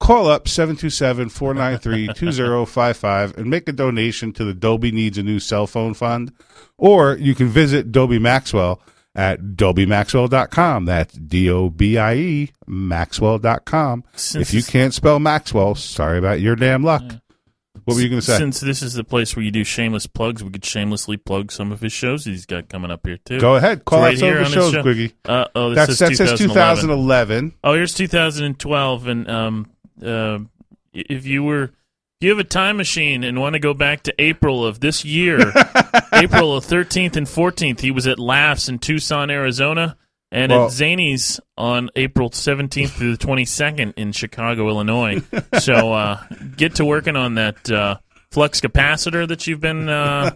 call 0.00 0.28
up 0.28 0.46
727-493-2055 0.46 3.36
and 3.36 3.50
make 3.50 3.68
a 3.68 3.72
donation 3.72 4.32
to 4.32 4.44
the 4.44 4.54
Dobie 4.54 4.92
Needs 4.92 5.18
a 5.18 5.22
New 5.22 5.40
Cell 5.40 5.66
Phone 5.66 5.94
Fund. 5.94 6.32
Or 6.78 7.16
you 7.16 7.34
can 7.34 7.48
visit 7.48 7.92
Dobie 7.92 8.18
Maxwell 8.18 8.80
at 9.14 9.40
dobiemaxwell.com. 9.40 10.84
That's 10.84 11.14
D 11.14 11.50
O 11.50 11.70
B 11.70 11.98
I 11.98 12.14
E 12.14 12.52
Maxwell.com. 12.66 14.04
Since 14.14 14.48
If 14.48 14.54
you 14.54 14.62
can't 14.62 14.94
spell 14.94 15.18
Maxwell, 15.18 15.74
sorry 15.74 16.18
about 16.18 16.40
your 16.40 16.56
damn 16.56 16.82
luck. 16.82 17.02
What 17.86 17.94
were 17.94 18.00
you 18.00 18.08
going 18.08 18.20
to 18.20 18.26
say? 18.26 18.36
Since 18.36 18.58
this 18.58 18.82
is 18.82 18.94
the 18.94 19.04
place 19.04 19.36
where 19.36 19.44
you 19.44 19.52
do 19.52 19.62
shameless 19.62 20.08
plugs, 20.08 20.42
we 20.42 20.50
could 20.50 20.64
shamelessly 20.64 21.16
plug 21.16 21.52
some 21.52 21.70
of 21.70 21.80
his 21.80 21.92
shows 21.92 22.24
he's 22.24 22.44
got 22.44 22.68
coming 22.68 22.90
up 22.90 23.06
here 23.06 23.16
too. 23.18 23.38
Go 23.38 23.54
ahead. 23.54 23.84
Call 23.84 24.00
Right 24.00 24.14
out 24.14 24.18
some 24.18 24.28
of 24.28 24.38
his 24.38 24.52
shows, 24.52 24.72
show. 24.72 24.82
Gwiggy. 24.82 25.12
Uh, 25.24 25.46
oh, 25.54 25.68
this 25.68 25.86
That's, 25.86 25.98
says 25.98 26.18
that 26.18 26.28
says 26.30 26.38
2011. 26.40 27.54
Oh, 27.62 27.74
here's 27.74 27.94
2012, 27.94 29.06
and 29.06 29.30
um, 29.30 29.70
uh, 30.04 30.40
if 30.92 31.26
you 31.26 31.44
were, 31.44 31.62
if 31.62 31.72
you 32.22 32.30
have 32.30 32.40
a 32.40 32.44
time 32.44 32.76
machine 32.76 33.22
and 33.22 33.38
want 33.38 33.52
to 33.52 33.60
go 33.60 33.72
back 33.72 34.02
to 34.02 34.14
April 34.20 34.66
of 34.66 34.80
this 34.80 35.04
year, 35.04 35.38
April 36.12 36.56
of 36.56 36.66
13th 36.66 37.14
and 37.14 37.28
14th, 37.28 37.78
he 37.78 37.92
was 37.92 38.08
at 38.08 38.18
Laughs 38.18 38.68
in 38.68 38.80
Tucson, 38.80 39.30
Arizona, 39.30 39.96
and 40.32 40.50
Well- 40.52 40.66
at 40.66 40.72
Zanies 40.72 41.40
on 41.56 41.90
April 41.96 42.30
17th 42.30 42.90
through 42.90 43.16
the 43.16 43.24
22nd 43.26 43.94
in 43.96 44.12
Chicago, 44.12 44.68
Illinois. 44.68 45.22
so 45.60 45.92
uh, 45.92 46.22
get 46.56 46.76
to 46.76 46.84
working 46.84 47.16
on 47.16 47.34
that. 47.36 47.70
Uh, 47.70 47.96
Flux 48.32 48.60
capacitor 48.60 49.26
that 49.28 49.46
you've 49.46 49.60
been 49.60 49.88
uh, 49.88 50.30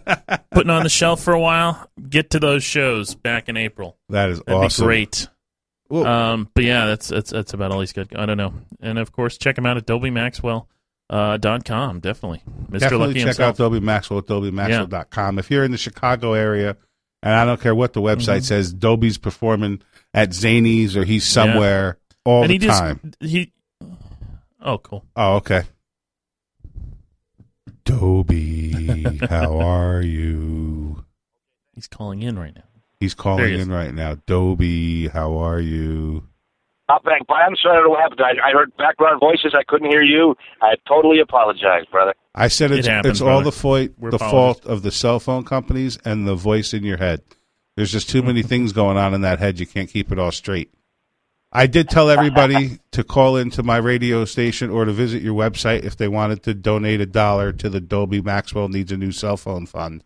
putting 0.51 0.69
on 0.71 0.83
the 0.83 0.89
shelf 0.89 1.21
for 1.21 1.33
a 1.33 1.39
while. 1.39 1.87
Get 2.09 2.31
to 2.31 2.39
those 2.39 2.63
shows 2.63 3.13
back 3.15 3.47
in 3.49 3.57
April. 3.57 3.97
That 4.09 4.29
is 4.29 4.39
That'd 4.39 4.63
awesome. 4.63 4.83
be 4.83 4.87
great. 4.87 5.27
Whoa. 5.89 6.05
Um, 6.05 6.49
but 6.55 6.63
yeah, 6.63 6.85
that's 6.85 7.09
that's 7.09 7.29
that's 7.31 7.53
about 7.53 7.71
all 7.71 7.81
he's 7.81 7.91
got. 7.93 8.17
I 8.17 8.25
don't 8.25 8.37
know. 8.37 8.53
And 8.79 8.97
of 8.97 9.11
course, 9.11 9.37
check 9.37 9.57
him 9.57 9.65
out 9.65 9.75
at 9.75 9.85
DobieMaxwell 9.85 10.65
uh, 11.09 11.35
dot 11.37 11.65
com. 11.65 11.99
Definitely, 11.99 12.41
Mr. 12.69 12.79
Definitely 12.79 13.07
Lucky 13.07 13.19
check 13.19 13.25
himself. 13.27 13.49
out 13.49 13.57
Dobie 13.57 13.81
Maxwell 13.81 14.19
at 14.19 14.25
DobieMaxwell.com. 14.25 15.37
If 15.37 15.51
you're 15.51 15.65
in 15.65 15.71
the 15.71 15.77
Chicago 15.77 16.33
area, 16.33 16.77
and 17.23 17.33
I 17.33 17.45
don't 17.45 17.59
care 17.61 17.75
what 17.75 17.93
the 17.93 18.01
website 18.01 18.37
Mm-hmm. 18.37 18.43
says, 18.43 18.73
Dobie's 18.73 19.17
performing 19.17 19.81
at 20.13 20.29
Zanies 20.29 20.95
or 20.95 21.03
he's 21.05 21.25
somewhere 21.27 21.97
all 22.25 22.41
and 22.43 22.49
the 22.49 22.53
he 22.55 22.57
just 22.59 22.79
time. 22.79 23.13
he. 23.19 23.51
Oh, 24.61 24.77
cool. 24.77 25.05
Oh, 25.15 25.35
okay. 25.37 25.63
Dobie, 27.83 29.19
how 29.29 29.57
are 29.61 30.01
you? 30.01 31.03
He's 31.73 31.87
calling 31.87 32.21
in 32.21 32.37
right 32.37 32.53
now. 32.53 32.63
He's 32.99 33.13
calling 33.15 33.53
he 33.53 33.59
in 33.59 33.69
right 33.71 33.93
now. 33.93 34.17
Dobie, 34.27 35.07
how 35.07 35.37
are 35.37 35.59
you? 35.59 36.27
Hop 36.91 37.05
back. 37.05 37.21
I'm 37.29 37.55
sorry. 37.55 37.81
I 37.81 37.87
what 37.87 38.01
happened. 38.01 38.19
I, 38.19 38.49
I 38.49 38.51
heard 38.51 38.75
background 38.75 39.21
voices. 39.21 39.55
I 39.57 39.63
couldn't 39.63 39.89
hear 39.89 40.01
you. 40.01 40.35
I 40.61 40.75
totally 40.85 41.21
apologize, 41.21 41.85
brother. 41.89 42.13
I 42.35 42.49
said 42.49 42.71
It 42.71 42.79
it's 42.79 42.87
happens, 42.89 43.11
it's 43.11 43.21
all 43.21 43.41
the 43.41 43.51
fault 43.53 43.91
the 43.97 44.19
fault 44.19 44.65
of 44.65 44.81
the 44.81 44.91
cell 44.91 45.21
phone 45.21 45.45
companies 45.45 45.97
and 46.03 46.27
the 46.27 46.35
voice 46.35 46.73
in 46.73 46.83
your 46.83 46.97
head. 46.97 47.21
There's 47.77 47.93
just 47.93 48.09
too 48.09 48.21
many 48.21 48.41
things 48.51 48.73
going 48.73 48.97
on 48.97 49.13
in 49.13 49.21
that 49.21 49.39
head. 49.39 49.57
You 49.57 49.67
can't 49.67 49.89
keep 49.89 50.11
it 50.11 50.19
all 50.19 50.33
straight. 50.33 50.73
I 51.53 51.65
did 51.65 51.87
tell 51.87 52.09
everybody 52.09 52.79
to 52.91 53.05
call 53.05 53.37
into 53.37 53.63
my 53.63 53.77
radio 53.77 54.25
station 54.25 54.69
or 54.69 54.83
to 54.83 54.91
visit 54.91 55.21
your 55.21 55.33
website 55.33 55.85
if 55.85 55.95
they 55.95 56.09
wanted 56.09 56.43
to 56.43 56.53
donate 56.53 56.99
a 56.99 57.05
dollar 57.05 57.53
to 57.53 57.69
the 57.69 57.79
Dobie 57.79 58.21
Maxwell 58.21 58.67
Needs 58.67 58.91
a 58.91 58.97
New 58.97 59.13
Cell 59.13 59.37
Phone 59.37 59.65
Fund. 59.65 60.03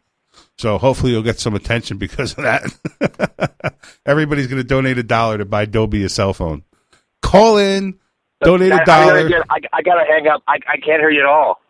So 0.59 0.77
hopefully 0.77 1.13
you'll 1.13 1.23
get 1.23 1.39
some 1.39 1.55
attention 1.55 1.97
because 1.97 2.37
of 2.37 2.43
that. 2.43 3.75
Everybody's 4.05 4.47
going 4.47 4.61
to 4.61 4.67
donate 4.67 4.99
a 4.99 5.03
dollar 5.03 5.39
to 5.39 5.45
buy 5.45 5.65
Dobie 5.65 6.03
a 6.03 6.09
cell 6.09 6.33
phone. 6.33 6.63
Call 7.21 7.57
in, 7.57 7.97
donate 8.41 8.71
a 8.71 8.83
dollar. 8.85 9.27
gotta- 9.29 9.45
I, 9.49 9.57
I 9.73 9.81
gotta 9.81 10.05
hang 10.07 10.27
up. 10.27 10.43
I, 10.47 10.55
I 10.67 10.77
can't 10.77 11.01
hear 11.01 11.09
you 11.09 11.21
at 11.21 11.25
all. 11.25 11.61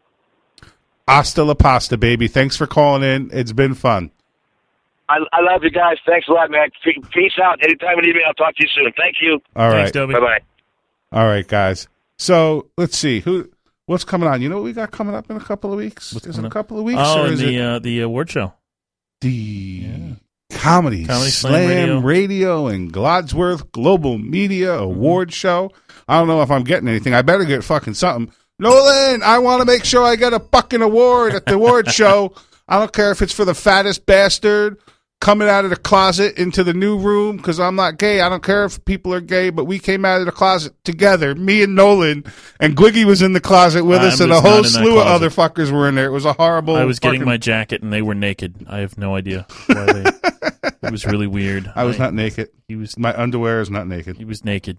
Hasta 1.07 1.43
la 1.43 1.53
pasta, 1.53 1.97
baby. 1.97 2.27
Thanks 2.27 2.57
for 2.57 2.65
calling 2.67 3.03
in. 3.03 3.29
It's 3.31 3.51
been 3.53 3.73
fun. 3.75 4.11
I, 5.07 5.17
I 5.31 5.41
love 5.41 5.63
you 5.63 5.69
guys. 5.69 5.97
Thanks 6.05 6.27
a 6.27 6.31
lot, 6.31 6.49
man. 6.49 6.69
Peace 6.83 7.33
out. 7.43 7.63
Anytime 7.63 7.97
you 7.97 8.01
need 8.07 8.15
me, 8.15 8.21
I'll 8.27 8.33
talk 8.33 8.55
to 8.55 8.63
you 8.63 8.69
soon. 8.73 8.91
Thank 8.97 9.17
you. 9.21 9.39
All 9.55 9.69
right. 9.69 9.93
Thanks, 9.93 10.13
Bye 10.13 10.19
bye. 10.19 10.39
All 11.11 11.27
right, 11.27 11.47
guys. 11.47 11.87
So 12.17 12.69
let's 12.77 12.97
see 12.97 13.19
who 13.19 13.49
what's 13.85 14.03
coming 14.03 14.27
on. 14.27 14.41
You 14.41 14.49
know 14.49 14.55
what 14.55 14.63
we 14.63 14.73
got 14.73 14.89
coming 14.91 15.13
up 15.13 15.29
in 15.29 15.37
a 15.37 15.41
couple 15.41 15.71
of 15.71 15.77
weeks? 15.77 16.11
What's 16.11 16.25
is 16.25 16.39
it 16.39 16.45
a 16.45 16.49
couple 16.49 16.79
of 16.79 16.83
weeks 16.85 16.99
Oh, 17.03 17.21
or 17.21 17.25
and 17.25 17.33
is 17.33 17.39
the 17.39 17.55
it 17.57 17.61
uh, 17.61 17.79
the 17.79 18.01
award 18.01 18.31
show. 18.31 18.53
the 19.21 19.85
Comedy, 20.65 21.05
Comedy 21.05 21.29
Slam, 21.29 21.67
Slam 21.67 22.03
Radio. 22.03 22.65
and 22.65 22.91
Glodsworth 22.91 23.71
Global 23.71 24.17
Media 24.17 24.73
Award 24.73 25.27
mm-hmm. 25.27 25.33
Show? 25.33 25.71
I 26.07 26.17
don't 26.17 26.27
know 26.27 26.41
if 26.41 26.49
I'm 26.49 26.63
getting 26.63 26.87
anything. 26.87 27.13
I 27.13 27.21
better 27.21 27.45
get 27.45 27.63
fucking 27.63 27.93
something. 27.93 28.33
Nolan, 28.57 29.21
I 29.21 29.37
want 29.37 29.61
to 29.61 29.65
make 29.65 29.85
sure 29.85 30.03
I 30.03 30.15
get 30.15 30.33
a 30.33 30.39
fucking 30.39 30.81
award 30.81 31.35
at 31.35 31.45
the 31.45 31.53
award 31.53 31.91
show. 31.91 32.33
I 32.67 32.79
don't 32.79 32.91
care 32.91 33.11
if 33.11 33.21
it's 33.21 33.31
for 33.31 33.45
the 33.45 33.53
fattest 33.53 34.07
bastard 34.07 34.79
coming 35.25 35.49
out 35.49 35.63
of 35.63 35.71
the 35.71 35.75
closet 35.75 36.37
into 36.37 36.63
the 36.63 36.71
new 36.73 36.99
room 36.99 37.37
because 37.37 37.59
I'm 37.59 37.75
not 37.75 37.97
gay. 37.97 38.21
I 38.21 38.29
don't 38.29 38.43
care 38.43 38.63
if 38.63 38.85
people 38.85 39.11
are 39.11 39.19
gay, 39.21 39.49
but 39.49 39.65
we 39.65 39.79
came 39.79 40.05
out 40.05 40.19
of 40.19 40.27
the 40.27 40.31
closet 40.31 40.73
together, 40.83 41.33
me 41.33 41.63
and 41.63 41.73
Nolan, 41.75 42.23
and 42.59 42.77
Gwiggy 42.77 43.05
was 43.05 43.23
in 43.23 43.33
the 43.33 43.39
closet 43.41 43.83
with 43.85 44.01
I 44.01 44.09
us, 44.09 44.19
and 44.19 44.31
a 44.31 44.39
whole 44.39 44.51
not 44.51 44.57
in 44.57 44.63
that 44.63 44.69
slew 44.69 44.99
of 44.99 45.07
other 45.07 45.31
fuckers 45.31 45.71
were 45.71 45.89
in 45.89 45.95
there. 45.95 46.05
It 46.05 46.11
was 46.11 46.25
a 46.25 46.33
horrible. 46.33 46.75
I 46.75 46.83
was 46.85 46.99
getting 46.99 47.21
fucking- 47.21 47.27
my 47.29 47.37
jacket 47.37 47.81
and 47.81 47.91
they 47.91 48.03
were 48.03 48.13
naked. 48.13 48.67
I 48.69 48.79
have 48.81 48.99
no 48.99 49.15
idea 49.15 49.47
why 49.65 49.85
they. 49.85 50.03
it 50.83 50.91
was 50.91 51.07
really 51.07 51.27
weird. 51.27 51.71
I 51.75 51.85
was 51.85 51.97
not 51.97 52.13
naked. 52.13 52.49
He 52.67 52.75
was. 52.75 52.95
My 52.95 53.19
underwear 53.19 53.61
is 53.61 53.71
not 53.71 53.87
naked. 53.87 54.17
He 54.17 54.25
was 54.25 54.45
naked. 54.45 54.77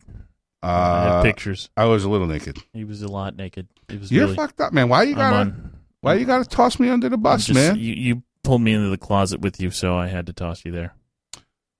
I 0.62 0.68
have 1.02 1.12
Uh, 1.12 1.22
pictures. 1.22 1.70
I 1.76 1.86
was 1.86 2.04
a 2.04 2.08
little 2.08 2.28
naked. 2.28 2.58
He 2.72 2.84
was 2.84 3.02
a 3.02 3.08
lot 3.08 3.34
naked. 3.36 3.66
It 3.88 3.98
was 3.98 4.12
You're 4.12 4.24
really. 4.26 4.36
fucked 4.36 4.60
up, 4.60 4.72
man. 4.72 4.88
Why 4.88 5.02
you 5.02 5.16
gotta? 5.16 5.36
on. 5.36 5.72
Why 6.02 6.14
you 6.14 6.24
gotta 6.24 6.44
toss 6.44 6.78
me 6.78 6.88
under 6.88 7.08
the 7.08 7.16
bus, 7.18 7.46
just- 7.46 7.54
man? 7.54 7.76
You, 7.76 7.94
you 7.94 8.22
pulled 8.46 8.62
me 8.62 8.72
into 8.72 8.88
the 8.88 8.96
closet 8.96 9.40
with 9.40 9.60
you, 9.60 9.70
so 9.70 9.96
I 9.96 10.06
had 10.06 10.26
to 10.26 10.32
toss 10.32 10.64
you 10.64 10.70
there. 10.70 10.94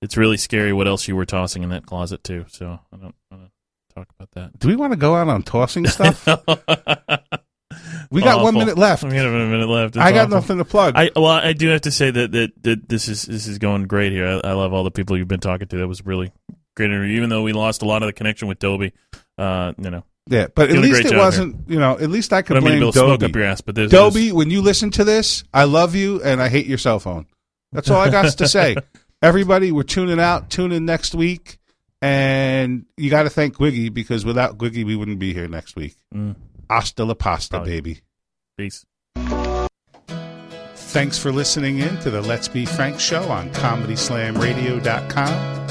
It's 0.03 0.17
really 0.17 0.37
scary 0.37 0.73
what 0.73 0.89
else 0.89 1.07
you 1.09 1.15
were 1.17 1.25
tossing 1.25 1.63
in 1.63 1.71
that 1.71 1.87
closet 1.87 2.23
too. 2.25 2.45
So 2.49 2.81
I 2.93 2.97
don't 2.97 3.15
want 3.31 3.45
to 3.45 3.95
talk 3.95 4.09
about 4.19 4.33
that. 4.33 4.59
Do 4.59 4.69
we 4.69 4.77
want 4.77 4.93
to 4.93 4.99
go 4.99 5.15
out 5.15 5.29
on 5.29 5.43
tossing 5.45 5.87
stuff? 5.87 6.27
we 8.11 8.21
got 8.21 8.43
one 8.43 8.55
minute 8.55 8.77
left. 8.77 9.05
We 9.05 9.11
got 9.11 9.27
a 9.27 9.31
minute 9.31 9.69
left. 9.69 9.97
It's 9.97 10.05
I 10.05 10.11
got 10.11 10.27
awful. 10.27 10.37
nothing 10.37 10.59
to 10.59 10.65
plug. 10.65 10.95
I 10.97 11.11
well, 11.15 11.27
I 11.27 11.53
do 11.53 11.69
have 11.69 11.83
to 11.83 11.93
say 11.93 12.11
that 12.11 12.33
that, 12.33 12.63
that 12.65 12.89
this 12.89 13.09
is 13.09 13.23
this 13.23 13.47
is 13.47 13.59
going 13.59 13.85
great 13.85 14.11
here. 14.13 14.27
I, 14.27 14.49
I 14.49 14.53
love 14.53 14.73
all 14.73 14.83
the 14.83 14.91
people 14.91 15.17
you've 15.17 15.29
been 15.29 15.41
talking 15.41 15.69
to. 15.69 15.79
That 15.79 15.89
was 15.89 16.05
really 16.05 16.33
great 16.77 16.91
interview. 16.91 17.17
Even 17.17 17.31
though 17.31 17.43
we 17.43 17.53
lost 17.53 17.83
a 17.83 17.87
lot 17.87 18.03
of 18.03 18.09
the 18.09 18.13
connection 18.13 18.49
with 18.49 18.59
Dobie, 18.59 18.93
uh, 19.39 19.73
you 19.79 19.91
know, 19.91 20.05
yeah, 20.29 20.47
but 20.55 20.71
at 20.71 20.75
doing 20.75 20.83
least 20.83 21.13
it 21.13 21.17
wasn't. 21.17 21.69
You 21.69 21.79
know, 21.79 21.99
at 21.99 22.11
least 22.11 22.33
I 22.33 22.43
could 22.43 22.55
don't 22.55 22.65
mean 22.65 22.75
to 22.75 22.79
blame 22.81 22.93
blow 22.93 23.17
smoke 23.17 23.23
up 23.23 23.35
your 23.35 23.45
ass, 23.45 23.61
but 23.61 23.75
there's 23.75 23.91
Dobie, 23.91 24.33
when 24.33 24.51
you 24.51 24.63
listen 24.63 24.91
to 24.93 25.05
this, 25.05 25.45
I 25.55 25.65
love 25.65 25.95
you 25.95 26.23
and 26.23 26.43
I 26.43 26.49
hate 26.49 26.67
your 26.67 26.79
cell 26.79 26.99
phone. 26.99 27.27
That's 27.73 27.91
all 27.91 28.01
I 28.01 28.11
got 28.11 28.37
to 28.39 28.49
say. 28.49 28.77
Everybody, 29.23 29.73
we're 29.73 29.83
tuning 29.83 30.21
out. 30.21 30.51
Tune 30.51 30.73
in 30.73 30.85
next 30.85 31.15
week. 31.15 31.59
And 32.03 32.85
you 32.97 33.11
got 33.11 33.23
to 33.25 33.31
thank 33.31 33.57
Gwiggy 33.57 33.93
because 33.93 34.25
without 34.25 34.59
Gwiggy, 34.59 34.85
we 34.85 34.95
wouldn't 34.97 35.19
be 35.19 35.33
here 35.33 35.49
next 35.49 35.75
week. 35.77 35.97
Mm, 36.15 36.37
Hasta 36.69 37.05
la 37.05 37.15
pasta, 37.15 37.57
Probably. 37.57 37.81
baby. 37.81 38.01
peace. 38.59 38.85
Thanks 40.75 41.19
for 41.19 41.33
listening 41.33 41.79
in 41.79 41.99
to 42.01 42.11
the 42.11 42.21
Let's 42.23 42.49
Be 42.49 42.67
Frank 42.67 43.01
show 43.01 43.29
on 43.29 43.51
ComedySlamRadio.com. 43.51 45.66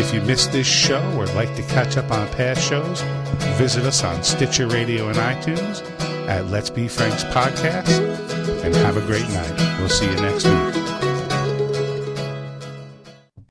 If 0.00 0.14
you 0.14 0.22
missed 0.22 0.50
this 0.50 0.66
show 0.66 1.02
or 1.12 1.26
like 1.26 1.54
to 1.56 1.62
catch 1.64 1.98
up 1.98 2.10
on 2.10 2.26
past 2.28 2.66
shows, 2.66 3.02
visit 3.58 3.84
us 3.84 4.02
on 4.02 4.24
Stitcher 4.24 4.66
Radio 4.66 5.08
and 5.08 5.18
iTunes 5.18 5.82
at 6.26 6.46
Let's 6.46 6.70
Be 6.70 6.88
Frank's 6.88 7.22
podcast. 7.24 8.00
And 8.64 8.74
have 8.76 8.96
a 8.96 9.02
great 9.02 9.28
night. 9.28 9.78
We'll 9.78 9.90
see 9.90 10.06
you 10.06 10.16
next 10.16 10.46
week. 10.46 10.79